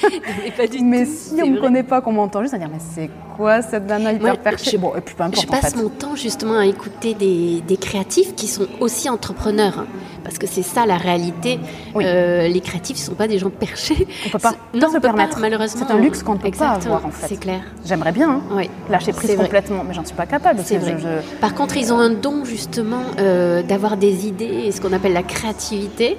Et 0.46 0.50
pas 0.52 0.68
du 0.68 0.80
mais 0.84 1.04
tout, 1.04 1.10
si 1.12 1.42
on 1.42 1.46
me 1.48 1.52
vrai. 1.54 1.60
connaît 1.60 1.82
pas, 1.82 2.00
qu'on 2.00 2.12
m'entend 2.12 2.40
juste, 2.40 2.52
va 2.52 2.58
dire 2.58 2.68
mais 2.72 2.78
c'est 2.94 3.10
quoi 3.36 3.60
cette 3.60 3.84
nana 3.88 4.12
hyper 4.12 4.34
Moi, 4.34 4.36
perchée? 4.36 4.70
je- 4.72 4.76
Bon, 4.76 4.92
et 4.96 5.00
puis 5.00 5.16
peu 5.16 5.24
importe 5.24 5.42
Je 5.44 5.48
en 5.48 5.50
passe 5.60 5.74
fait. 5.74 5.82
mon 5.82 5.88
temps 5.88 6.14
justement 6.14 6.56
à 6.56 6.66
écouter 6.66 7.14
des, 7.14 7.62
des 7.66 7.76
créatifs 7.76 8.36
qui 8.36 8.46
sont 8.46 8.66
aussi 8.78 9.10
entrepreneurs. 9.10 9.86
Parce 10.22 10.38
que 10.38 10.46
c'est 10.46 10.62
ça 10.62 10.86
la 10.86 10.96
réalité. 10.96 11.58
Oui. 11.94 12.04
Euh, 12.06 12.48
les 12.48 12.60
créatifs 12.60 12.96
ne 12.98 13.02
sont 13.02 13.14
pas 13.14 13.28
des 13.28 13.38
gens 13.38 13.50
perchés. 13.50 14.06
On 14.26 14.30
peut 14.30 14.38
pas, 14.38 14.54
non, 14.74 14.88
se 14.88 14.94
pas, 14.94 15.00
permettre. 15.00 15.38
malheureusement. 15.40 15.84
C'est 15.86 15.92
un 15.92 15.98
luxe 15.98 16.22
qu'on 16.22 16.34
ne 16.34 16.38
peut 16.38 16.48
Exactement, 16.48 16.78
pas 16.78 16.86
avoir 16.86 17.06
en 17.06 17.10
fait. 17.10 17.26
C'est 17.28 17.40
clair. 17.40 17.60
J'aimerais 17.84 18.12
bien 18.12 18.30
hein, 18.30 18.40
Oui. 18.52 18.70
lâcher 18.90 19.12
prise 19.12 19.30
C'est 19.30 19.36
vrai. 19.36 19.44
complètement, 19.46 19.84
mais 19.86 19.94
j'en 19.94 20.04
suis 20.04 20.14
pas 20.16 20.26
capable. 20.26 20.60
C'est 20.64 20.78
vrai. 20.78 20.96
je- 20.98 21.02
je- 21.06 21.40
Par 21.40 21.54
contre, 21.54 21.76
ils 21.76 21.92
ont 21.92 21.98
un 21.98 22.10
don 22.10 22.44
justement 22.44 23.02
euh, 23.18 23.62
d'avoir 23.62 23.96
des 23.96 24.26
idées 24.26 24.64
et 24.66 24.72
ce 24.72 24.80
qu'on 24.80 24.92
appelle 24.92 25.12
la 25.12 25.22
créativité, 25.22 26.16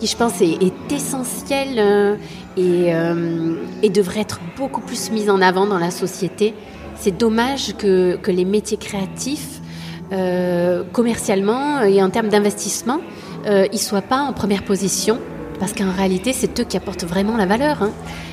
qui 0.00 0.06
je 0.06 0.16
pense 0.16 0.40
est, 0.40 0.62
est 0.62 0.92
essentielle 0.92 1.76
euh, 1.78 2.16
et, 2.56 2.92
euh, 2.94 3.54
et 3.82 3.88
devrait 3.90 4.20
être 4.20 4.40
beaucoup 4.56 4.80
plus 4.80 5.10
mise 5.10 5.30
en 5.30 5.40
avant 5.40 5.66
dans 5.66 5.78
la 5.78 5.90
société. 5.90 6.54
C'est 6.96 7.16
dommage 7.16 7.74
que, 7.76 8.16
que 8.16 8.30
les 8.30 8.44
métiers 8.44 8.76
créatifs, 8.76 9.60
euh, 10.12 10.82
commercialement 10.92 11.82
et 11.82 12.02
en 12.02 12.10
termes 12.10 12.28
d'investissement, 12.28 12.98
euh, 13.46 13.66
ils 13.72 13.78
soient 13.78 14.02
pas 14.02 14.20
en 14.20 14.32
première 14.32 14.64
position. 14.64 15.18
Parce 15.60 15.74
qu'en 15.74 15.92
réalité, 15.92 16.32
c'est 16.32 16.58
eux 16.58 16.64
qui 16.64 16.76
apportent 16.76 17.04
vraiment 17.04 17.36
la 17.36 17.46
valeur. 17.46 17.82
hein. 17.84 17.90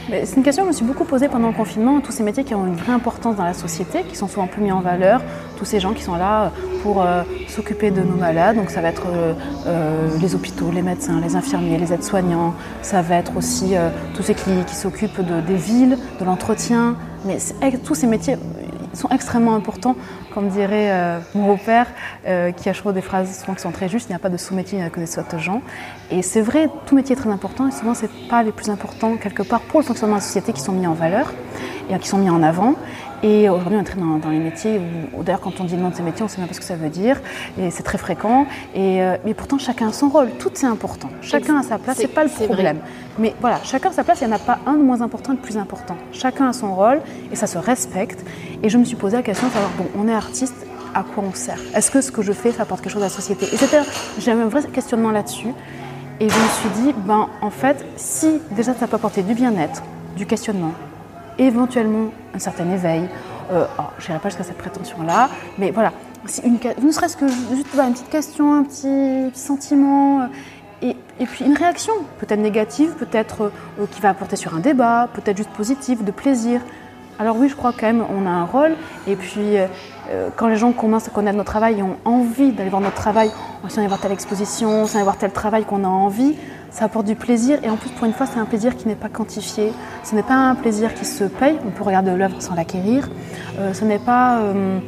C'est 0.10 0.36
une 0.38 0.41
question 0.41 0.64
que 0.64 0.69
je 0.69 0.73
me 0.73 0.76
suis 0.76 0.86
beaucoup 0.86 1.03
posée 1.03 1.27
pendant 1.27 1.49
le 1.49 1.53
confinement. 1.53 1.99
Tous 2.02 2.11
ces 2.11 2.23
métiers 2.23 2.44
qui 2.44 2.56
ont 2.56 2.65
une 2.65 2.73
vraie 2.73 2.94
importance 2.94 3.36
dans 3.36 3.44
la 3.44 3.53
société, 3.53 4.02
qui 4.10 4.15
sont 4.15 4.27
souvent 4.27 4.48
plus 4.48 4.64
mis 4.64 4.72
en 4.72 4.80
valeur, 4.80 5.22
tous 5.56 5.65
ces 5.65 5.80
gens 5.80 5.94
qui 5.94 6.02
sont 6.02 6.15
là 6.15 6.52
pour 6.81 7.03
euh, 7.03 7.22
s'occuper 7.48 7.91
de 7.91 8.02
nos 8.02 8.15
malades. 8.15 8.56
Donc 8.56 8.72
ça 8.72 8.81
va 8.81 8.88
être 8.90 9.03
euh, 9.14 9.34
euh, 9.68 10.07
les 10.19 10.34
hôpitaux, 10.34 10.72
les 10.73 10.81
médecins, 10.81 11.22
les 11.22 11.36
infirmiers, 11.36 11.77
les 11.77 11.94
aides-soignants. 11.94 12.56
Ça 12.81 13.03
va 13.03 13.18
être 13.18 13.38
aussi 13.38 13.76
euh, 13.76 13.90
tous 14.15 14.23
ceux 14.23 14.34
qui, 14.34 14.49
qui 14.65 14.73
s'occupent 14.76 15.22
de- 15.22 15.41
des 15.41 15.56
villes, 15.57 15.99
de 16.19 16.26
l'entretien. 16.26 16.95
Mais 17.26 17.38
avec 17.61 17.84
tous 17.84 17.94
ces 17.94 18.07
métiers, 18.07 18.38
sont 18.93 19.09
extrêmement 19.09 19.55
importants, 19.55 19.95
comme 20.33 20.49
dirait 20.49 20.91
euh, 20.91 21.19
mon 21.35 21.45
beau-père, 21.45 21.87
euh, 22.27 22.51
qui 22.51 22.69
a 22.69 22.73
toujours 22.73 22.93
des 22.93 23.01
phrases 23.01 23.39
souvent 23.39 23.53
qui 23.53 23.61
sont 23.61 23.71
très 23.71 23.89
justes, 23.89 24.09
il 24.09 24.11
n'y 24.11 24.15
a 24.15 24.19
pas 24.19 24.29
de 24.29 24.37
sous-métier, 24.37 24.79
que 24.91 24.99
des 24.99 25.05
soit 25.05 25.37
gens. 25.37 25.61
Et 26.11 26.21
c'est 26.21 26.41
vrai, 26.41 26.69
tout 26.85 26.95
métier 26.95 27.15
est 27.15 27.19
très 27.19 27.29
important, 27.29 27.67
et 27.67 27.71
souvent, 27.71 27.93
ce 27.93 28.03
n'est 28.03 28.27
pas 28.29 28.43
les 28.43 28.51
plus 28.51 28.69
importants, 28.69 29.17
quelque 29.17 29.43
part, 29.43 29.61
pour 29.61 29.79
le 29.79 29.85
fonctionnement 29.85 30.15
de 30.15 30.21
la 30.21 30.25
société, 30.25 30.53
qui 30.53 30.61
sont 30.61 30.73
mis 30.73 30.87
en 30.87 30.93
valeur, 30.93 31.33
et 31.89 31.97
qui 31.97 32.07
sont 32.07 32.17
mis 32.17 32.29
en 32.29 32.43
avant. 32.43 32.75
Et 33.21 33.49
aujourd'hui, 33.49 33.77
on 33.77 33.81
est 33.81 34.19
dans, 34.21 34.29
les 34.29 34.39
métiers 34.39 34.79
où, 35.13 35.23
d'ailleurs, 35.23 35.41
quand 35.41 35.59
on 35.59 35.65
dit 35.65 35.75
le 35.75 35.81
nom 35.81 35.89
de 35.89 35.95
ces 35.95 36.03
métiers, 36.03 36.21
on 36.21 36.25
ne 36.25 36.29
sait 36.29 36.39
même 36.39 36.47
pas 36.47 36.53
ce 36.53 36.59
que 36.59 36.65
ça 36.65 36.75
veut 36.75 36.89
dire. 36.89 37.19
Et 37.59 37.69
c'est 37.69 37.83
très 37.83 37.97
fréquent. 37.97 38.45
Et, 38.73 39.01
euh, 39.01 39.17
mais 39.25 39.33
pourtant, 39.33 39.57
chacun 39.57 39.89
a 39.89 39.91
son 39.91 40.09
rôle. 40.09 40.29
Tout 40.39 40.51
est 40.53 40.65
important. 40.65 41.09
Chacun 41.21 41.59
a 41.59 41.63
sa 41.63 41.77
place. 41.77 41.97
C'est 41.99 42.07
pas 42.07 42.23
le 42.23 42.29
problème. 42.29 42.79
Mais 43.17 43.35
voilà, 43.41 43.59
chacun 43.63 43.89
a 43.89 43.93
sa 43.93 44.03
place. 44.03 44.21
Il 44.21 44.27
n'y 44.27 44.33
en 44.33 44.35
a 44.37 44.39
pas 44.39 44.59
un 44.65 44.73
de 44.73 44.83
moins 44.83 45.01
important 45.01 45.33
et 45.33 45.35
de 45.35 45.41
plus 45.41 45.57
important. 45.57 45.97
Chacun 46.13 46.49
a 46.49 46.53
son 46.53 46.73
rôle 46.75 47.01
et 47.31 47.35
ça 47.35 47.47
se 47.47 47.57
respecte. 47.57 48.25
Et 48.63 48.69
je 48.69 48.77
me 48.77 48.85
suis 48.85 48.95
posé 48.95 49.17
la 49.17 49.23
question 49.23 49.47
de 49.47 49.53
savoir 49.53 49.71
bon, 49.77 49.87
on 49.97 50.07
est 50.07 50.13
artiste, 50.13 50.65
à 50.93 51.03
quoi 51.03 51.23
on 51.27 51.33
sert? 51.33 51.59
Est-ce 51.75 51.91
que 51.91 52.01
ce 52.01 52.11
que 52.11 52.21
je 52.21 52.31
fais, 52.31 52.51
ça 52.51 52.63
apporte 52.63 52.81
quelque 52.81 52.93
chose 52.93 53.01
à 53.01 53.05
la 53.05 53.09
société? 53.09 53.45
Et 53.51 53.57
c'était, 53.57 53.81
j'ai 54.17 54.31
un 54.31 54.47
vrai 54.47 54.63
questionnement 54.63 55.11
là-dessus. 55.11 55.49
Et 56.21 56.29
je 56.29 56.35
me 56.35 56.47
suis 56.47 56.69
dit, 56.81 56.95
ben, 57.05 57.29
en 57.41 57.49
fait, 57.49 57.85
si 57.95 58.41
déjà 58.51 58.73
ça 58.73 58.87
peut 58.87 58.95
apporter 58.95 59.23
du 59.23 59.33
bien-être, 59.33 59.83
du 60.17 60.25
questionnement, 60.25 60.73
éventuellement 61.39 62.11
un 62.33 62.39
certain 62.39 62.69
éveil. 62.71 63.07
Euh, 63.51 63.65
oh, 63.79 63.83
je 63.97 64.07
n'irai 64.07 64.19
pas 64.19 64.29
jusqu'à 64.29 64.43
cette 64.43 64.57
prétention-là, 64.57 65.29
mais 65.57 65.71
voilà, 65.71 65.91
une, 66.43 66.59
ne 66.81 66.91
serait-ce 66.91 67.17
que 67.17 67.27
juste 67.27 67.67
une 67.73 67.93
petite 67.93 68.09
question, 68.09 68.53
un 68.53 68.63
petit, 68.63 69.31
sentiment, 69.33 70.21
euh, 70.21 70.25
et, 70.81 70.95
et, 71.19 71.25
puis 71.25 71.45
une 71.45 71.57
réaction, 71.57 71.93
peut-être 72.19 72.39
négative, 72.39 72.91
peut-être 72.99 73.51
euh, 73.79 73.85
qui 73.89 74.01
va 74.01 74.09
apporter 74.09 74.35
sur 74.35 74.55
un 74.55 74.59
débat, 74.59 75.09
peut-être 75.13 75.37
juste 75.37 75.49
positive, 75.49 76.03
de 76.03 76.11
plaisir. 76.11 76.61
Alors 77.19 77.35
oui, 77.37 77.49
je 77.49 77.55
crois 77.55 77.73
quand 77.73 77.85
même 77.85 78.01
on 78.09 78.25
a 78.25 78.29
un 78.29 78.45
rôle, 78.45 78.71
et 79.05 79.17
puis 79.17 79.57
quand 80.37 80.47
les 80.47 80.55
gens 80.55 80.71
commencent 80.71 81.09
à 81.09 81.11
connaître 81.11 81.35
notre 81.35 81.51
travail 81.51 81.79
et 81.79 81.83
ont 81.83 81.97
envie 82.05 82.53
d'aller 82.53 82.69
voir 82.69 82.81
notre 82.81 82.95
travail, 82.95 83.29
si 83.67 83.77
on 83.77 83.81
va 83.81 83.87
voir 83.89 83.99
telle 83.99 84.13
exposition, 84.13 84.87
si 84.87 84.95
on 84.95 84.99
va 84.99 85.03
voir 85.03 85.17
tel 85.17 85.31
travail 85.33 85.65
qu'on 85.65 85.83
a 85.83 85.87
envie, 85.87 86.35
ça 86.71 86.85
apporte 86.85 87.05
du 87.05 87.15
plaisir. 87.15 87.59
Et 87.63 87.69
en 87.69 87.75
plus 87.75 87.89
pour 87.89 88.05
une 88.05 88.13
fois 88.13 88.25
c'est 88.25 88.39
un 88.39 88.45
plaisir 88.45 88.77
qui 88.77 88.87
n'est 88.87 88.95
pas 88.95 89.09
quantifié, 89.09 89.73
ce 90.05 90.15
n'est 90.15 90.23
pas 90.23 90.35
un 90.35 90.55
plaisir 90.55 90.93
qui 90.93 91.03
se 91.03 91.25
paye, 91.25 91.57
on 91.67 91.71
peut 91.71 91.83
regarder 91.83 92.15
l'œuvre 92.15 92.41
sans 92.41 92.55
l'acquérir, 92.55 93.09
euh, 93.59 93.73
ce 93.73 93.83
n'est 93.83 93.99
pas... 93.99 94.39
Euh, 94.39 94.79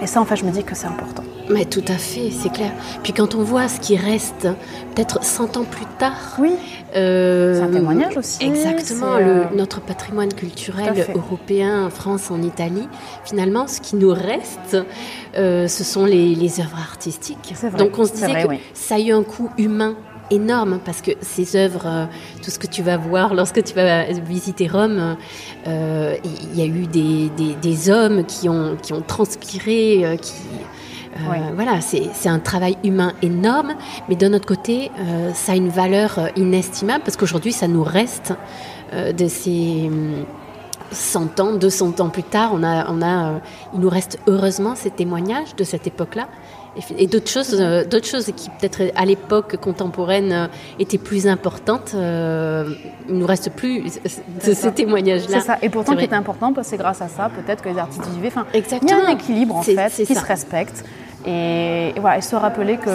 et 0.00 0.08
ça 0.08 0.20
en 0.20 0.24
fait 0.24 0.34
je 0.34 0.44
me 0.44 0.50
dis 0.50 0.64
que 0.64 0.74
c'est 0.74 0.88
important. 0.88 1.22
Mais 1.50 1.64
tout 1.64 1.84
à 1.88 1.94
fait, 1.94 2.30
c'est 2.30 2.52
clair. 2.52 2.72
Puis 3.02 3.12
quand 3.12 3.34
on 3.34 3.42
voit 3.42 3.68
ce 3.68 3.80
qui 3.80 3.96
reste 3.96 4.48
peut-être 4.94 5.24
100 5.24 5.56
ans 5.56 5.64
plus 5.64 5.86
tard... 5.98 6.36
Oui, 6.38 6.52
euh, 6.94 7.54
c'est 7.54 7.62
un 7.62 7.72
témoignage 7.72 8.16
aussi. 8.16 8.44
Exactement, 8.44 9.18
le, 9.18 9.56
notre 9.56 9.80
patrimoine 9.80 10.32
culturel 10.32 11.06
européen, 11.14 11.86
en 11.86 11.90
France, 11.90 12.30
en 12.30 12.42
Italie, 12.42 12.88
finalement 13.24 13.66
ce 13.66 13.80
qui 13.80 13.96
nous 13.96 14.12
reste, 14.12 14.76
ce 15.34 15.84
sont 15.84 16.04
les, 16.04 16.34
les 16.34 16.60
œuvres 16.60 16.78
artistiques. 16.78 17.54
Vrai, 17.54 17.70
Donc 17.78 17.98
on 17.98 18.04
se 18.04 18.12
disait 18.12 18.46
que 18.46 18.54
ça 18.74 18.96
a 18.96 18.98
eu 19.00 19.12
un 19.12 19.22
coût 19.22 19.50
humain 19.58 19.96
énorme 20.32 20.80
parce 20.84 21.00
que 21.00 21.12
ces 21.20 21.56
œuvres, 21.56 21.86
euh, 21.86 22.04
tout 22.42 22.50
ce 22.50 22.58
que 22.58 22.66
tu 22.66 22.82
vas 22.82 22.96
voir 22.96 23.34
lorsque 23.34 23.62
tu 23.62 23.74
vas 23.74 24.04
visiter 24.04 24.66
Rome, 24.66 25.16
euh, 25.66 26.16
il 26.24 26.58
y 26.58 26.62
a 26.62 26.66
eu 26.66 26.86
des, 26.86 27.30
des, 27.60 27.90
hommes 27.90 28.24
qui 28.24 28.48
ont, 28.48 28.76
qui 28.82 28.92
ont 28.92 29.02
transpiré, 29.02 30.04
euh, 30.04 30.16
qui, 31.14 31.52
Voilà, 31.54 31.80
c'est 31.80 32.28
un 32.28 32.38
travail 32.38 32.76
humain 32.84 33.12
énorme, 33.22 33.74
mais 34.08 34.16
d'un 34.16 34.32
autre 34.32 34.46
côté, 34.46 34.90
ça 35.34 35.52
a 35.52 35.56
une 35.56 35.68
valeur 35.68 36.18
inestimable 36.36 37.04
parce 37.04 37.16
qu'aujourd'hui, 37.16 37.52
ça 37.52 37.68
nous 37.68 37.82
reste 37.82 38.32
de 38.92 39.28
ces 39.28 39.90
100 40.92 41.40
ans, 41.40 41.52
200 41.52 42.00
ans 42.00 42.08
plus 42.08 42.22
tard, 42.22 42.50
on 42.52 42.62
a, 42.62 42.90
on 42.90 43.02
a, 43.02 43.40
il 43.74 43.80
nous 43.80 43.88
reste 43.88 44.18
heureusement 44.26 44.74
ces 44.74 44.90
témoignages 44.90 45.56
de 45.56 45.64
cette 45.64 45.86
époque-là 45.86 46.28
et, 46.96 47.06
d'autres 47.06 47.28
choses, 47.28 47.56
euh, 47.58 47.84
d'autres 47.84 48.06
choses 48.06 48.26
qui 48.36 48.48
peut-être 48.48 48.92
à 48.96 49.04
l'époque 49.04 49.56
contemporaine 49.56 50.32
euh, 50.32 50.46
étaient 50.78 50.98
plus 50.98 51.26
importantes. 51.26 51.92
Euh, 51.94 52.74
il 53.08 53.16
nous 53.16 53.26
reste 53.26 53.50
plus 53.50 53.82
de 53.82 54.52
ces 54.52 54.72
témoignages-là. 54.72 55.40
C'est 55.40 55.46
ça. 55.46 55.58
Et 55.62 55.68
pourtant, 55.68 55.96
qui 55.96 56.04
est 56.04 56.12
important, 56.12 56.52
c'est 56.62 56.78
grâce 56.78 57.02
à 57.02 57.08
ça, 57.08 57.30
peut-être 57.30 57.62
que 57.62 57.68
les 57.68 57.78
artistes 57.78 58.06
vivaient. 58.08 58.28
Enfin, 58.28 58.46
Exactement. 58.54 58.90
Il 58.90 59.02
y 59.02 59.06
a 59.06 59.08
un 59.08 59.12
équilibre 59.12 59.56
en 59.56 59.62
fait 59.62 59.90
qui 59.94 60.14
se 60.14 60.24
respecte. 60.24 60.84
Et, 61.24 61.92
voilà, 62.00 62.18
et 62.18 62.20
se 62.20 62.34
rappeler 62.34 62.78
que 62.78 62.90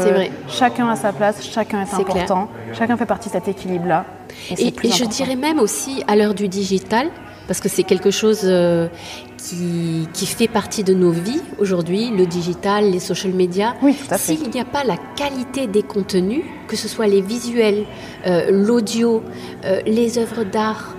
chacun 0.50 0.90
a 0.90 0.98
sa 0.98 1.14
place, 1.14 1.42
chacun 1.42 1.86
est, 1.86 1.94
important, 1.94 2.50
chacun 2.74 2.98
fait 2.98 3.06
partie 3.06 3.30
de 3.30 3.34
cet 3.34 3.48
équilibre-là. 3.48 4.04
Et, 4.58 4.68
et 4.68 4.92
je 4.92 5.06
dirais 5.06 5.38
même 5.38 5.60
aussi 5.60 6.04
à 6.08 6.18
l'heure 6.18 6.34
du 6.34 6.50
digital, 6.50 7.08
parce 7.48 7.62
que 7.62 7.70
c'est 7.70 7.84
quelque 7.84 8.12
chose 8.12 8.42
euh, 8.44 8.88
qui, 9.38 10.08
qui, 10.14 10.26
fait 10.26 10.48
partie 10.48 10.84
de 10.84 10.94
nos 10.94 11.12
vies 11.12 11.42
aujourd'hui, 11.60 12.10
le 12.10 12.26
digital, 12.26 12.92
les 12.92 13.00
social 13.00 13.34
media. 13.34 13.76
Oui, 13.82 13.96
tout 13.96 14.14
à 14.14 14.18
fait. 14.18 14.36
S'il 14.36 14.50
n'y 14.50 14.60
a 14.60 14.66
pas 14.66 14.84
la 14.84 14.98
qualité 15.16 15.68
des 15.68 15.84
contenus, 15.84 16.44
que 16.68 16.76
ce 16.76 16.88
soit 16.88 17.08
les 17.08 17.22
visuels, 17.22 17.86
euh, 18.26 18.52
l'audio, 18.52 19.24
euh, 19.66 19.82
les 19.86 20.18
œuvres 20.18 20.44
d'art, 20.44 20.96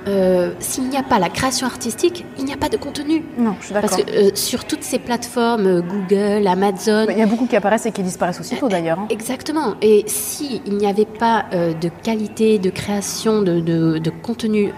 s'il 0.58 0.88
n'y 0.88 0.96
a 0.96 1.02
pas 1.02 1.18
la 1.18 1.28
création 1.28 1.66
artistique, 1.66 2.24
il 2.38 2.44
n'y 2.44 2.52
a 2.52 2.56
pas 2.56 2.70
de 2.70 2.76
contenu. 2.78 3.24
Non, 3.36 3.56
je 3.60 3.66
suis 3.66 3.74
d'accord. 3.74 3.90
Parce 3.90 4.02
que 4.02 4.34
sur 4.34 4.64
toutes 4.64 4.82
ces 4.82 4.98
plateformes, 4.98 5.82
Google, 5.82 6.46
Amazon... 6.46 7.06
Il 7.10 7.18
y 7.18 7.22
a 7.22 7.26
beaucoup 7.26 7.46
qui 7.46 7.56
apparaissent 7.56 7.86
et 7.86 7.92
qui 7.92 8.02
disparaissent 8.02 8.40
aussitôt 8.40 8.68
d'ailleurs. 8.68 8.98
Hein. 8.98 9.06
Exactement. 9.10 9.74
Et 9.82 10.04
s'il 10.06 10.62
n'y 10.76 10.86
avait 10.86 11.04
pas 11.04 11.44
de 11.52 11.90
qualité 12.02 12.58
de 12.58 12.70
création 12.70 13.42
de, 13.42 13.60
de, 13.60 13.98
de 13.98 14.10
contenu 14.10 14.72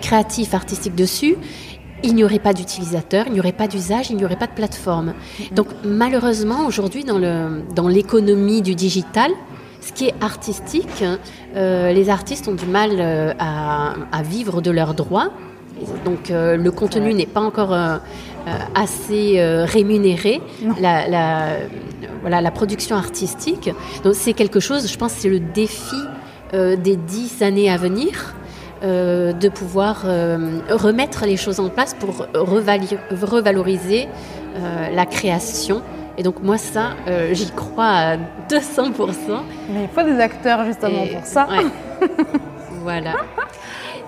créatif, 0.00 0.54
artistique, 0.54 0.94
dessus, 0.94 1.36
il 2.02 2.14
n'y 2.14 2.24
aurait 2.24 2.38
pas 2.38 2.52
d'utilisateurs, 2.52 3.24
il 3.26 3.32
n'y 3.32 3.40
aurait 3.40 3.52
pas 3.52 3.68
d'usage, 3.68 4.10
il 4.10 4.16
n'y 4.16 4.24
aurait 4.24 4.36
pas 4.36 4.46
de 4.46 4.52
plateforme. 4.52 5.14
Donc 5.52 5.68
malheureusement, 5.84 6.66
aujourd'hui, 6.66 7.04
dans, 7.04 7.18
le, 7.18 7.62
dans 7.74 7.88
l'économie 7.88 8.62
du 8.62 8.74
digital, 8.74 9.30
ce 9.82 9.92
qui 9.92 10.06
est 10.06 10.14
artistique, 10.20 11.04
euh, 11.56 11.92
les 11.92 12.08
artistes 12.08 12.48
ont 12.48 12.54
du 12.54 12.66
mal 12.66 12.90
euh, 12.94 13.32
à, 13.38 14.22
vivre 14.22 14.62
de 14.62 14.70
leurs 14.70 14.94
droits. 14.94 15.30
Donc 16.04 16.30
euh, 16.30 16.56
le 16.56 16.70
contenu 16.70 17.12
n'est 17.12 17.26
pas 17.26 17.40
encore 17.40 17.76
assez 18.74 19.40
rémunéré. 19.64 20.40
La, 20.80 21.08
la, 21.08 21.56
voilà, 22.20 22.40
la 22.40 22.50
production 22.50 22.96
artistique. 22.96 23.70
Donc 24.04 24.14
c'est 24.14 24.32
quelque 24.32 24.60
chose, 24.60 24.90
je 24.90 24.96
pense, 24.96 25.12
c'est 25.12 25.28
le 25.28 25.40
défi 25.40 25.96
des 26.52 26.96
dix 26.96 27.42
années 27.42 27.70
à 27.70 27.76
venir. 27.76 28.34
Euh, 28.84 29.32
de 29.32 29.48
pouvoir 29.48 30.02
euh, 30.06 30.58
remettre 30.68 31.24
les 31.24 31.36
choses 31.36 31.60
en 31.60 31.68
place 31.68 31.94
pour 31.94 32.26
revaloriser 32.34 34.08
euh, 34.56 34.90
la 34.92 35.06
création. 35.06 35.82
Et 36.18 36.24
donc 36.24 36.42
moi 36.42 36.58
ça, 36.58 36.96
j'y 37.30 37.48
crois 37.52 37.86
à 37.86 38.16
200%. 38.16 38.20
Mais 39.70 39.84
il 39.84 39.88
faut 39.88 40.02
des 40.02 40.18
acteurs 40.18 40.64
justement 40.64 41.06
pour 41.06 41.24
ça. 41.24 41.46
voilà. 42.82 43.12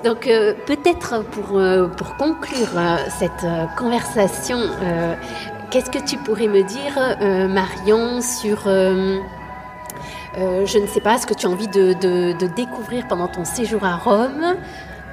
Donc 0.02 0.28
peut-être 0.66 1.24
pour, 1.30 1.60
pour 1.96 2.16
conclure 2.16 2.68
cette 3.08 3.46
conversation, 3.78 4.58
qu'est-ce 5.70 5.90
que 5.90 6.04
tu 6.04 6.18
pourrais 6.18 6.48
me 6.48 6.62
dire, 6.62 7.48
Marion, 7.48 8.20
sur 8.20 8.68
euh, 10.38 10.66
je 10.66 10.78
ne 10.78 10.86
sais 10.86 11.00
pas 11.00 11.18
ce 11.18 11.26
que 11.26 11.34
tu 11.34 11.46
as 11.46 11.50
envie 11.50 11.68
de, 11.68 12.46
découvrir 12.54 13.06
pendant 13.06 13.28
ton 13.28 13.44
séjour 13.44 13.84
à 13.84 13.96
Rome. 13.96 14.56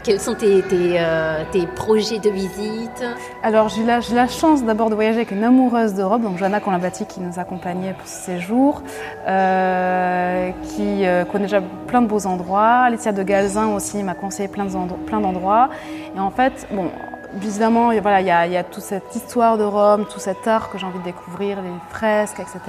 Quels 0.03 0.19
sont 0.19 0.33
tes, 0.33 0.63
euh, 0.73 1.43
projets 1.75 2.17
de 2.17 2.31
visite 2.31 3.03
Alors, 3.43 3.69
j'ai 3.69 3.83
la, 3.83 3.99
la, 4.13 4.27
chance 4.27 4.63
d'abord 4.63 4.89
de 4.89 4.95
voyager 4.95 5.17
avec 5.17 5.29
une 5.29 5.43
amoureuse 5.43 5.93
de 5.93 6.01
Rome, 6.01 6.23
donc 6.23 6.37
Joanna 6.39 6.59
Colambati, 6.59 7.05
qui 7.05 7.19
nous 7.19 7.37
accompagnait 7.37 7.93
pour 7.93 8.07
ce 8.07 8.25
séjour, 8.25 8.81
euh, 9.27 10.49
qui 10.63 11.03
connaît 11.31 11.45
déjà 11.45 11.61
plein 11.85 12.01
de 12.01 12.07
beaux 12.07 12.25
endroits. 12.25 12.89
Laetitia 12.89 13.11
de 13.11 13.21
Galzin 13.21 13.67
aussi 13.75 14.01
m'a 14.01 14.15
conseillé 14.15 14.49
plein 14.49 14.65
d'endroits. 14.65 15.69
Et 16.15 16.19
en 16.19 16.31
fait, 16.31 16.67
bon, 16.71 16.89
évidemment, 17.35 17.91
voilà, 18.01 18.21
il 18.47 18.51
y 18.51 18.57
a 18.57 18.63
toute 18.63 18.83
cette 18.83 19.15
histoire 19.15 19.59
de 19.59 19.63
Rome, 19.63 20.05
tout 20.11 20.19
cet 20.19 20.47
art 20.47 20.71
que 20.71 20.79
j'ai 20.79 20.85
envie 20.87 20.99
de 20.99 21.03
découvrir, 21.03 21.61
les 21.61 21.69
fresques, 21.89 22.39
etc. 22.39 22.59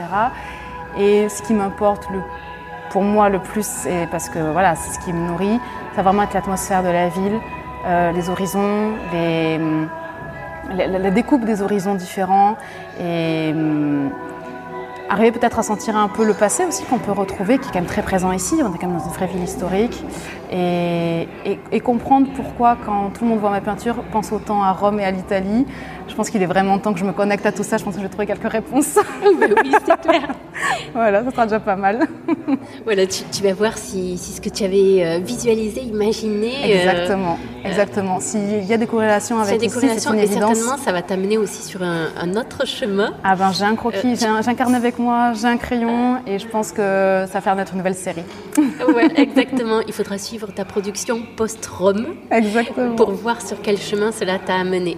Et 0.99 1.29
ce 1.29 1.43
qui 1.43 1.55
m'importe 1.55 2.09
le, 2.11 2.21
pour 2.91 3.03
moi 3.03 3.29
le 3.29 3.39
plus, 3.39 3.87
et 3.87 4.07
parce 4.11 4.29
que 4.29 4.39
voilà, 4.39 4.75
c'est 4.75 4.95
ce 4.95 5.05
qui 5.05 5.13
me 5.13 5.27
nourrit, 5.29 5.61
ça 5.95 6.03
va 6.03 6.11
vraiment 6.11 6.23
être 6.25 6.35
l'atmosphère 6.35 6.83
de 6.83 6.89
la 6.89 7.09
ville, 7.09 7.39
euh, 7.87 8.13
les 8.13 8.29
horizons, 8.29 8.93
les, 9.13 9.59
la, 10.77 11.11
découpe 11.11 11.45
des 11.45 11.63
horizons 11.63 11.95
différents. 11.95 12.57
Et, 13.01 13.55
arriver 15.13 15.33
peut-être 15.33 15.59
à 15.59 15.63
sentir 15.63 15.97
un 15.97 16.09
peu 16.09 16.25
le 16.25 16.33
passé 16.33 16.65
aussi 16.65 16.85
qu'on 16.85 16.99
peut 16.99 17.13
retrouver, 17.13 17.59
qui 17.59 17.69
est 17.69 17.73
quand 17.73 17.81
même 17.81 17.87
très 17.87 18.03
présent 18.03 18.33
ici. 18.33 18.55
On 18.63 18.75
est 18.75 18.79
quand 18.79 18.87
même 18.87 18.97
dans 18.97 19.05
une 19.05 19.13
vraie 19.13 19.27
ville 19.27 19.43
historique. 19.43 20.03
Et, 20.51 21.29
et, 21.71 21.81
comprendre 21.81 22.29
pourquoi, 22.35 22.77
quand 22.85 23.11
tout 23.11 23.25
le 23.25 23.31
monde 23.31 23.39
voit 23.39 23.51
ma 23.51 23.61
peinture, 23.61 24.03
pense 24.13 24.33
autant 24.33 24.63
à 24.63 24.73
Rome 24.73 25.01
et 25.01 25.05
à 25.05 25.11
l'Italie. 25.11 25.67
Je 26.09 26.15
pense 26.15 26.29
qu'il 26.29 26.43
est 26.43 26.47
vraiment 26.47 26.79
temps 26.79 26.93
que 26.93 26.99
je 26.99 27.05
me 27.05 27.13
connecte 27.13 27.47
à 27.47 27.53
tout 27.53 27.63
ça. 27.63 27.79
Je 27.79 27.85
pense 27.85 27.95
que 27.95 28.01
je 28.01 28.05
vais 28.05 28.11
trouver 28.11 28.27
quelques 28.27 28.51
réponses. 28.51 28.99
oui, 29.25 29.73
c'est 29.87 30.01
clair. 30.01 30.29
voilà, 30.95 31.25
ça 31.25 31.31
sera 31.31 31.47
déjà 31.47 31.61
pas 31.61 31.77
mal. 31.77 32.07
voilà, 32.85 33.07
tu, 33.07 33.43
vas 33.43 33.53
voir 33.55 33.79
si, 33.79 34.19
si, 34.19 34.33
ce 34.33 34.41
que 34.41 34.49
tu 34.49 34.65
avais 34.65 35.05
euh, 35.05 35.21
visualisé, 35.23 35.83
imaginé. 35.83 36.53
Euh, 36.65 36.79
exactement, 36.79 37.39
exactement. 37.65 38.21
S'il 38.21 38.65
y 38.65 38.73
a 38.73 38.77
des 38.77 38.87
corrélations 38.87 39.39
avec 39.39 39.61
des 39.61 39.69
corrélations, 39.69 40.15
et 40.15 40.27
certainement, 40.27 40.77
ça 40.77 40.93
va 40.93 41.03
t'amener 41.03 41.39
aussi 41.39 41.63
sur 41.63 41.83
un, 41.83 42.09
un, 42.21 42.37
autre 42.37 42.67
chemin. 42.67 43.15
Ah 43.25 43.35
ben, 43.37 43.53
j'ai 43.53 43.65
un 43.65 43.75
croquis, 43.75 44.17
j'ai 44.17 44.27
un, 44.27 44.43
carnet 44.55 44.77
avec 44.77 44.99
moi, 44.99 45.02
j'ai 45.35 45.47
un 45.47 45.57
crayon, 45.57 46.19
et 46.27 46.39
je 46.39 46.47
pense 46.47 46.73
que 46.73 47.25
ça 47.27 47.41
va 47.41 47.41
faire 47.41 47.57
une 47.57 47.79
nouvelle 47.79 47.95
série. 47.95 48.25
ouais, 48.95 49.09
exactement. 49.21 49.81
Il 49.87 49.93
faudra 49.93 50.19
suivre 50.19 50.53
ta 50.53 50.65
production 50.65 51.23
post-Rome. 51.37 52.07
Pour 52.97 53.13
voir 53.13 53.41
sur 53.41 53.61
quel 53.63 53.79
chemin 53.79 54.13
cela 54.13 54.39
t'a 54.39 54.57
amené. 54.57 54.97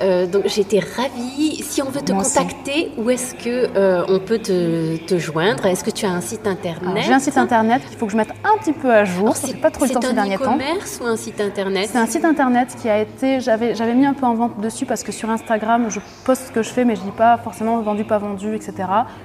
Euh, 0.00 0.26
donc 0.26 0.44
j'étais 0.46 0.80
ravie. 0.80 1.62
Si 1.62 1.82
on 1.82 1.90
veut 1.90 2.00
te 2.00 2.12
contacter, 2.12 2.92
où 2.96 3.10
est-ce 3.10 3.34
que 3.34 3.68
euh, 3.76 4.04
on 4.08 4.18
peut 4.18 4.38
te, 4.38 5.18
joindre? 5.18 5.66
Est-ce 5.66 5.84
que 5.84 5.90
tu 5.90 6.06
as 6.06 6.10
un 6.10 6.20
site 6.20 6.46
internet? 6.46 7.04
J'ai 7.04 7.12
un 7.12 7.18
site 7.18 7.36
internet 7.36 7.82
qu'il 7.88 7.98
faut 7.98 8.06
que 8.06 8.12
je 8.12 8.16
mette 8.16 8.32
un 8.44 8.58
petit 8.58 8.72
peu 8.72 8.92
à 8.92 9.04
jour. 9.04 9.36
C'est 9.36 9.60
pas 9.60 9.70
trop 9.70 9.84
le 9.84 9.90
temps 9.90 10.00
ces 10.00 10.12
derniers 10.12 10.36
temps. 10.36 10.44
C'est 10.44 10.50
un 10.50 10.54
e-commerce 10.54 11.00
ou 11.02 11.06
un 11.06 11.16
site 11.16 11.40
internet? 11.40 11.88
C'est 11.90 11.98
un 11.98 12.06
site 12.06 12.24
internet 12.24 12.76
qui 12.80 12.88
a 12.88 13.00
été. 13.00 13.40
J'avais 13.40 13.74
j'avais 13.74 13.94
mis 13.94 14.06
un 14.06 14.14
peu 14.14 14.26
en 14.26 14.34
vente 14.34 14.60
dessus 14.60 14.86
parce 14.86 15.02
que 15.02 15.12
sur 15.12 15.30
Instagram 15.30 15.86
je 15.88 16.00
poste 16.24 16.48
ce 16.48 16.52
que 16.52 16.62
je 16.62 16.70
fais, 16.70 16.84
mais 16.84 16.96
je 16.96 17.02
dis 17.02 17.10
pas 17.10 17.36
forcément 17.38 17.80
vendu 17.80 18.04
pas 18.04 18.18
vendu, 18.18 18.54
etc. 18.54 18.74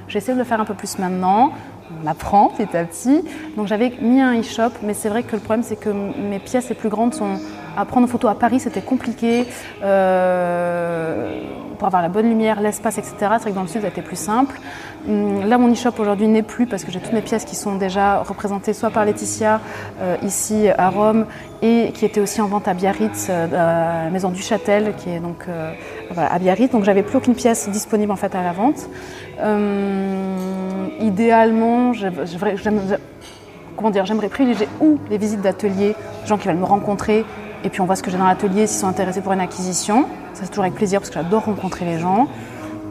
J'essaie 0.08 0.34
de 0.34 0.40
le 0.40 0.44
faire 0.44 0.60
un 0.60 0.66
peu 0.66 0.74
plus 0.74 0.98
maintenant 0.98 1.54
on 1.92 2.08
apprend 2.08 2.50
petit 2.50 2.76
à 2.76 2.84
petit. 2.84 3.24
Donc 3.58 3.68
j'avais 3.68 3.92
mis 4.02 4.22
un 4.22 4.40
e-shop, 4.40 4.72
mais 4.84 4.94
c'est 4.94 5.10
vrai 5.10 5.24
que 5.24 5.34
le 5.34 5.40
problème 5.40 5.64
c'est 5.64 5.76
que 5.76 5.90
mes 5.90 6.40
pièces 6.40 6.70
les 6.70 6.76
plus 6.76 6.90
grandes 6.90 7.14
sont 7.14 7.38
à 7.76 7.86
prendre 7.86 8.06
en 8.06 8.10
photo 8.10 8.28
à 8.28 8.36
Paris, 8.36 8.60
c'était 8.60 8.82
compliqué 8.82 9.46
euh, 9.84 11.42
pour 11.78 11.88
avoir 11.88 12.02
la 12.02 12.10
bonne 12.10 12.30
lumière, 12.30 12.62
l'espace, 12.62 12.98
etc. 12.98 13.16
C'est 13.20 13.28
vrai 13.28 13.52
que 13.52 13.56
dans 13.56 13.64
le 13.64 13.68
sud, 13.68 13.82
ça 13.82 13.90
plus 13.90 14.16
simple. 14.16 14.60
Hum, 15.08 15.46
là, 15.48 15.58
mon 15.58 15.72
e-shop 15.72 15.94
aujourd'hui 15.98 16.28
n'est 16.28 16.44
plus 16.44 16.66
parce 16.66 16.84
que 16.84 16.92
j'ai 16.92 17.00
toutes 17.00 17.14
mes 17.14 17.22
pièces 17.22 17.46
qui 17.46 17.56
sont 17.56 17.76
déjà 17.76 18.20
représentées 18.20 18.74
soit 18.74 18.90
par 18.90 19.06
Laetitia 19.06 19.60
euh, 20.02 20.16
ici 20.24 20.68
à 20.78 20.90
Rome 20.90 21.26
et 21.62 21.92
qui 21.94 22.06
étaient 22.06 22.22
aussi 22.22 22.42
en 22.42 22.48
vente 22.48 22.68
à 22.68 22.74
Biarritz, 22.74 23.28
euh, 23.30 23.48
à 23.48 24.06
la 24.06 24.10
maison 24.12 24.30
du 24.30 24.42
Châtel, 24.42 24.94
qui 24.98 25.10
est 25.10 25.20
donc 25.20 25.48
à 26.16 26.40
Biarritz. 26.40 26.72
Donc 26.72 26.84
j'avais 26.84 27.04
plus 27.04 27.18
aucune 27.18 27.36
pièce 27.36 27.70
disponible 27.70 28.12
en 28.12 28.18
fait 28.18 28.36
à 28.36 28.44
la 28.44 28.54
vente. 28.54 28.88
Idéalement, 31.00 31.94
j'aimerais 31.94 32.56
privilégier 34.30 34.68
ou 34.82 35.00
les 35.10 35.18
visites 35.18 35.42
d'ateliers, 35.42 35.96
gens 36.26 36.38
qui 36.38 36.48
veulent 36.48 36.58
me 36.58 36.66
rencontrer, 36.66 37.26
et 37.64 37.70
puis 37.70 37.82
on 37.82 37.86
voit 37.86 37.96
ce 37.96 38.04
que 38.04 38.12
j'ai 38.12 38.18
dans 38.18 38.28
l'atelier 38.28 38.68
s'ils 38.68 38.80
sont 38.80 38.88
intéressés 38.88 39.22
pour 39.22 39.34
une 39.34 39.40
acquisition. 39.40 40.04
Ça 40.34 40.42
c'est 40.44 40.50
toujours 40.50 40.66
avec 40.66 40.76
plaisir 40.76 41.00
parce 41.00 41.10
que 41.10 41.16
j'adore 41.16 41.46
rencontrer 41.46 41.86
les 41.86 42.00
gens. 42.00 42.28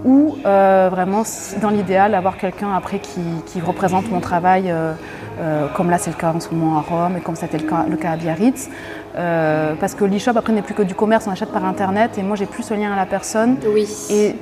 Ou 0.05 0.37
euh, 0.47 0.89
vraiment, 0.91 1.23
dans 1.61 1.71
l'idéal, 1.71 2.15
avoir 2.15 2.37
quelqu'un 2.37 2.73
après 2.75 2.99
qui, 2.99 3.61
représente 3.61 4.11
mon 4.11 4.19
travail, 4.19 4.65
euh, 4.67 4.95
euh, 5.41 5.69
comme 5.77 5.91
là 5.91 5.99
c'est 5.99 6.11
le 6.11 6.17
cas 6.17 6.33
en 6.33 6.41
ce 6.41 6.53
moment 6.53 6.79
à 6.79 6.81
Rome 6.81 7.17
et 7.19 7.21
comme 7.21 7.37
c'était 7.37 7.59
le 7.59 7.69
cas, 7.69 7.85
le 7.89 7.97
cas 7.97 8.11
à 8.11 8.17
Biarritz. 8.17 8.69
parce 9.15 9.95
que 9.95 10.05
l'e-shop 10.05 10.33
après 10.35 10.53
n'est 10.53 10.63
plus 10.63 10.75
que 10.75 10.83
du 10.83 10.95
commerce, 10.95 11.27
on 11.29 11.31
achète 11.31 11.53
par 11.53 11.65
internet 11.65 12.19
et 12.19 12.23
moi 12.23 12.35
j'ai 12.35 12.47
plus 12.47 12.65
ce 12.65 12.75
lien 12.75 12.93
à 12.93 12.97
la 12.97 13.07
personne. 13.07 13.57
Oui. 13.73 13.89
Et 14.11 14.35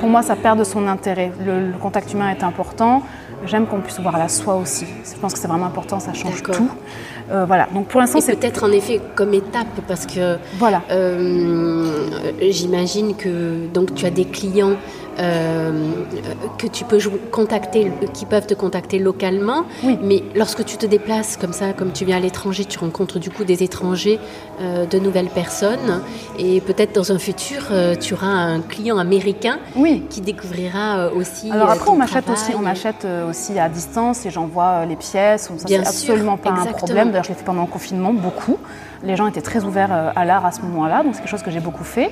pour 0.00 0.08
moi 0.08 0.22
ça 0.22 0.34
perd 0.34 0.58
de 0.58 0.64
son 0.64 0.88
intérêt. 0.88 1.30
Le, 1.44 1.68
le 1.68 1.78
contact 1.78 2.12
humain 2.12 2.30
est 2.30 2.42
important. 2.42 3.02
J'aime 3.46 3.66
qu'on 3.66 3.80
puisse 3.80 4.00
voir 4.00 4.18
la 4.18 4.28
soi 4.28 4.56
aussi. 4.56 4.86
Je 5.04 5.18
pense 5.18 5.32
que 5.32 5.38
c'est 5.38 5.48
vraiment 5.48 5.66
important, 5.66 5.98
ça 5.98 6.12
change 6.12 6.42
tout. 6.42 6.68
Euh, 7.30 7.44
voilà. 7.46 7.68
Donc 7.72 7.86
pour 7.86 8.00
l'instant, 8.00 8.20
c'est 8.20 8.36
peut-être 8.36 8.64
en 8.64 8.72
effet 8.72 9.00
comme 9.14 9.32
étape 9.32 9.68
parce 9.88 10.04
que 10.04 10.36
voilà. 10.58 10.82
Euh, 10.90 12.08
j'imagine 12.50 13.14
que 13.16 13.66
donc 13.72 13.94
tu 13.94 14.04
as 14.04 14.10
des 14.10 14.26
clients 14.26 14.76
que 15.20 16.66
tu 16.66 16.84
peux 16.84 16.98
contacter, 17.30 17.92
qui 18.14 18.26
peuvent 18.26 18.46
te 18.46 18.54
contacter 18.54 18.98
localement. 18.98 19.64
Mais 20.02 20.22
lorsque 20.34 20.64
tu 20.64 20.76
te 20.76 20.86
déplaces 20.86 21.36
comme 21.36 21.52
ça, 21.52 21.72
comme 21.72 21.92
tu 21.92 22.04
viens 22.04 22.16
à 22.16 22.20
l'étranger, 22.20 22.64
tu 22.64 22.78
rencontres 22.78 23.18
du 23.18 23.30
coup 23.30 23.44
des 23.44 23.62
étrangers, 23.62 24.18
euh, 24.60 24.86
de 24.86 24.98
nouvelles 24.98 25.28
personnes. 25.28 26.02
Et 26.38 26.60
peut-être 26.60 26.94
dans 26.94 27.12
un 27.12 27.18
futur, 27.18 27.68
euh, 27.70 27.94
tu 27.94 28.14
auras 28.14 28.26
un 28.26 28.60
client 28.60 28.98
américain 28.98 29.58
qui 30.08 30.20
découvrira 30.20 31.08
aussi. 31.14 31.50
Alors 31.50 31.70
après, 31.70 31.90
on 31.90 31.96
m'achète 31.96 32.28
aussi, 32.30 32.52
on 32.56 32.62
m'achète 32.62 33.06
aussi 33.28 33.58
à 33.58 33.68
distance 33.68 34.26
et 34.26 34.30
j'envoie 34.30 34.86
les 34.86 34.96
pièces. 34.96 35.50
Ça, 35.56 35.66
c'est 35.66 35.76
absolument 35.76 36.36
pas 36.36 36.50
un 36.50 36.66
problème. 36.66 37.10
D'ailleurs, 37.10 37.24
je 37.24 37.30
l'ai 37.30 37.34
fait 37.34 37.44
pendant 37.44 37.62
le 37.62 37.68
confinement, 37.68 38.12
beaucoup. 38.12 38.58
Les 39.02 39.16
gens 39.16 39.26
étaient 39.26 39.40
très 39.40 39.64
ouverts 39.64 40.12
à 40.14 40.24
l'art 40.24 40.44
à 40.44 40.52
ce 40.52 40.60
moment-là, 40.62 41.02
donc 41.02 41.14
c'est 41.14 41.20
quelque 41.20 41.30
chose 41.30 41.42
que 41.42 41.50
j'ai 41.50 41.60
beaucoup 41.60 41.84
fait. 41.84 42.10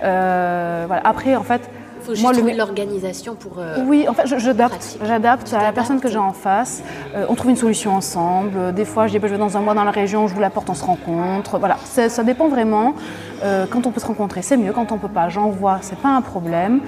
voilà. 0.00 1.00
Après, 1.04 1.34
en 1.34 1.42
fait, 1.42 1.62
faut 2.06 2.14
juste 2.14 2.32
trouver 2.32 2.54
l'organisation 2.54 3.34
pour. 3.34 3.58
Euh, 3.58 3.84
oui, 3.86 4.06
en 4.08 4.14
fait, 4.14 4.26
j'adapte. 4.26 4.98
J'adapte 5.04 5.52
à 5.52 5.62
la 5.62 5.72
personne 5.72 6.00
que 6.00 6.08
j'ai 6.08 6.18
en 6.18 6.32
face. 6.32 6.82
Euh, 7.14 7.26
on 7.28 7.34
trouve 7.34 7.50
une 7.50 7.56
solution 7.56 7.94
ensemble. 7.94 8.72
Des 8.72 8.84
fois, 8.84 9.06
je 9.06 9.12
dis, 9.12 9.18
bah, 9.18 9.26
je 9.26 9.32
vais 9.32 9.38
dans 9.38 9.56
un 9.56 9.60
mois 9.60 9.74
dans 9.74 9.84
la 9.84 9.90
région, 9.90 10.28
je 10.28 10.34
vous 10.34 10.40
la 10.40 10.50
porte, 10.50 10.70
on 10.70 10.74
se 10.74 10.84
rencontre. 10.84 11.58
Voilà, 11.58 11.76
ça 11.84 12.22
dépend 12.22 12.48
vraiment. 12.48 12.94
Euh, 13.42 13.66
quand 13.68 13.86
on 13.86 13.90
peut 13.90 14.00
se 14.00 14.06
rencontrer, 14.06 14.42
c'est 14.42 14.56
mieux. 14.56 14.72
Quand 14.72 14.92
on 14.92 14.98
peut 14.98 15.08
pas, 15.08 15.28
j'envoie, 15.28 15.78
c'est 15.82 15.98
pas 15.98 16.10
un 16.10 16.22
problème. 16.22 16.80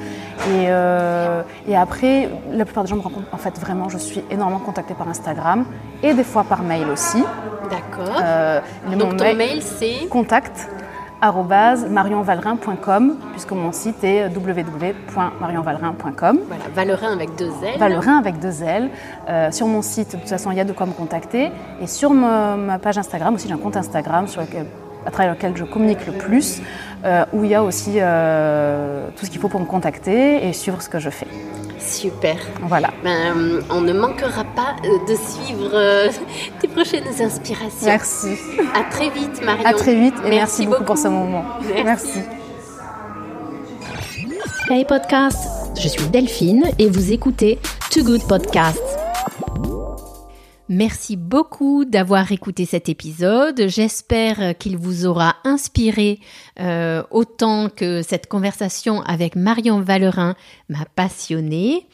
Et, 0.52 0.68
et, 1.70 1.76
après, 1.76 2.30
la 2.52 2.64
plupart 2.64 2.84
des 2.84 2.90
gens 2.90 2.96
me 2.96 3.02
rencontrent. 3.02 3.26
En 3.32 3.38
fait, 3.38 3.58
vraiment, 3.58 3.88
je 3.88 3.98
suis 3.98 4.22
énormément 4.30 4.60
contactée 4.60 4.94
par 4.94 5.08
Instagram 5.08 5.64
et 6.02 6.14
des 6.14 6.24
fois 6.24 6.44
par 6.44 6.62
mail 6.62 6.88
aussi. 6.90 7.22
D'accord. 7.68 8.22
Donc, 8.96 9.16
ton 9.16 9.34
mail 9.34 9.60
c'est 9.62 10.06
Contact 10.08 10.68
marionvalrin.com 11.20 13.16
puisque 13.32 13.52
mon 13.52 13.72
site 13.72 14.04
est 14.04 14.28
www.marionvalrin.com. 14.28 16.38
Voilà, 16.46 16.64
Valerin 16.74 17.12
avec 17.12 17.34
deux 17.36 17.52
L. 17.64 17.78
Valerin 17.78 18.18
avec 18.18 18.38
deux 18.38 18.62
L. 18.62 18.90
Euh, 19.28 19.50
sur 19.50 19.66
mon 19.66 19.82
site, 19.82 20.12
de 20.12 20.20
toute 20.20 20.28
façon, 20.28 20.50
il 20.50 20.56
y 20.56 20.60
a 20.60 20.64
de 20.64 20.72
quoi 20.72 20.86
me 20.86 20.92
contacter. 20.92 21.50
Et 21.80 21.86
sur 21.86 22.12
ma, 22.12 22.78
page 22.78 22.98
Instagram 22.98 23.34
aussi, 23.34 23.48
j'ai 23.48 23.54
un 23.54 23.58
compte 23.58 23.76
Instagram 23.76 24.28
sur 24.28 24.40
lequel, 24.40 24.66
à 25.06 25.10
travers 25.10 25.34
lequel 25.34 25.56
je 25.56 25.64
communique 25.64 26.06
le 26.06 26.12
plus, 26.12 26.60
euh, 27.04 27.24
où 27.32 27.44
il 27.44 27.50
y 27.50 27.54
a 27.54 27.62
aussi 27.62 27.94
euh, 27.96 29.08
tout 29.16 29.26
ce 29.26 29.30
qu'il 29.30 29.40
faut 29.40 29.48
pour 29.48 29.60
me 29.60 29.66
contacter 29.66 30.46
et 30.46 30.52
suivre 30.52 30.82
ce 30.82 30.88
que 30.88 30.98
je 30.98 31.10
fais. 31.10 31.28
Super. 31.78 32.36
Voilà. 32.62 32.90
Ben, 33.02 33.60
on 33.70 33.80
ne 33.80 33.92
manquera 33.92 34.44
pas 34.44 34.76
euh, 34.84 34.98
de 35.08 35.14
suivre 35.14 35.70
euh, 35.72 36.08
tes 36.60 36.68
prochaines 36.68 37.06
inspirations. 37.20 37.86
Merci. 37.86 38.36
À 38.74 38.84
très 38.90 39.10
vite, 39.10 39.42
Marion. 39.44 39.64
À 39.64 39.72
très 39.72 39.94
vite 39.94 40.14
et 40.24 40.30
merci, 40.30 40.66
beaucoup, 40.66 40.84
pour 40.84 40.98
ce 40.98 41.08
moment. 41.08 41.44
Merci. 41.84 42.20
Hey 44.70 44.84
podcast, 44.84 45.48
je 45.80 45.88
suis 45.88 46.06
Delphine 46.08 46.66
et 46.78 46.90
vous 46.90 47.12
écoutez 47.12 47.58
Too 47.90 48.04
Good 48.04 48.26
Podcast. 48.28 48.97
Merci 50.70 51.16
beaucoup 51.16 51.86
d'avoir 51.86 52.30
écouté 52.30 52.66
cet 52.66 52.90
épisode. 52.90 53.68
J'espère 53.68 54.58
qu'il 54.58 54.76
vous 54.76 55.06
aura 55.06 55.36
inspiré 55.44 56.20
euh, 56.60 57.02
autant 57.10 57.70
que 57.70 58.02
cette 58.02 58.26
conversation 58.26 59.00
avec 59.02 59.34
Marion 59.34 59.80
Valerin 59.80 60.36
m'a 60.68 60.84
passionné. 60.94 61.86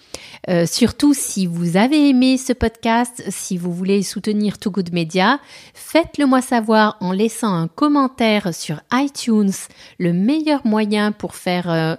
Euh, 0.49 0.67
surtout 0.67 1.15
si 1.15 1.47
vous 1.47 1.77
avez 1.77 2.09
aimé 2.09 2.37
ce 2.37 2.53
podcast, 2.53 3.23
si 3.29 3.57
vous 3.57 3.73
voulez 3.73 4.03
soutenir 4.03 4.59
Too 4.59 4.73
Good 4.73 4.93
Media, 4.93 5.39
faites-le 5.75 6.27
moi 6.27 6.43
savoir 6.43 6.97
en 7.01 7.13
laissant 7.13 7.55
un 7.55 7.69
commentaire 7.69 8.53
sur 8.53 8.81
iTunes. 8.93 9.53
Le 10.01 10.13
meilleur 10.13 10.67
moyen 10.67 11.13
pour 11.13 11.37
faire 11.37 11.71
euh, 11.71 11.95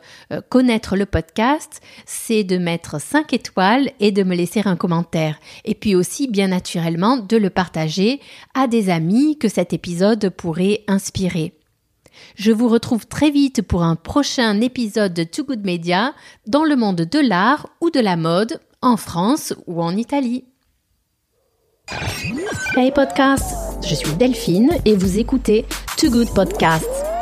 connaître 0.50 0.98
le 0.98 1.06
podcast, 1.06 1.82
c'est 2.06 2.44
de 2.44 2.58
mettre 2.58 3.00
5 3.00 3.32
étoiles 3.32 3.92
et 4.02 4.12
de 4.12 4.24
me 4.24 4.36
laisser 4.36 4.62
un 4.66 4.76
commentaire. 4.76 5.40
Et 5.64 5.76
puis 5.76 5.96
aussi, 5.96 6.28
bien 6.28 6.52
naturellement, 6.66 7.18
de 7.18 7.38
le 7.38 7.52
partager 7.52 8.20
à 8.56 8.66
des 8.66 8.90
amis 8.90 9.38
que 9.38 9.48
cet 9.48 9.72
épisode 9.72 10.30
pourrait 10.30 10.84
inspirer. 10.88 11.54
Je 12.36 12.52
vous 12.52 12.68
retrouve 12.70 13.06
très 13.06 13.30
vite 13.30 13.62
pour 13.62 13.84
un 13.84 13.96
prochain 13.96 14.60
épisode 14.62 15.14
de 15.14 15.24
Too 15.24 15.44
Good 15.46 15.64
Media 15.64 16.14
dans 16.48 16.64
le 16.64 16.76
monde 16.76 17.02
de 17.02 17.20
l'art 17.20 17.68
ou 17.82 17.92
de 17.92 18.00
la 18.00 18.16
mode, 18.16 18.60
en 18.82 18.98
France 18.98 19.54
ou 19.68 19.84
en 19.84 19.96
Italie. 19.96 20.46
Je 23.88 23.94
suis 23.94 24.14
Delphine 24.14 24.72
et 24.86 24.96
vous 24.96 25.20
écoutez 25.20 25.66
Too 25.98 26.10
Good 26.10 26.34
Podcast. 26.34 27.15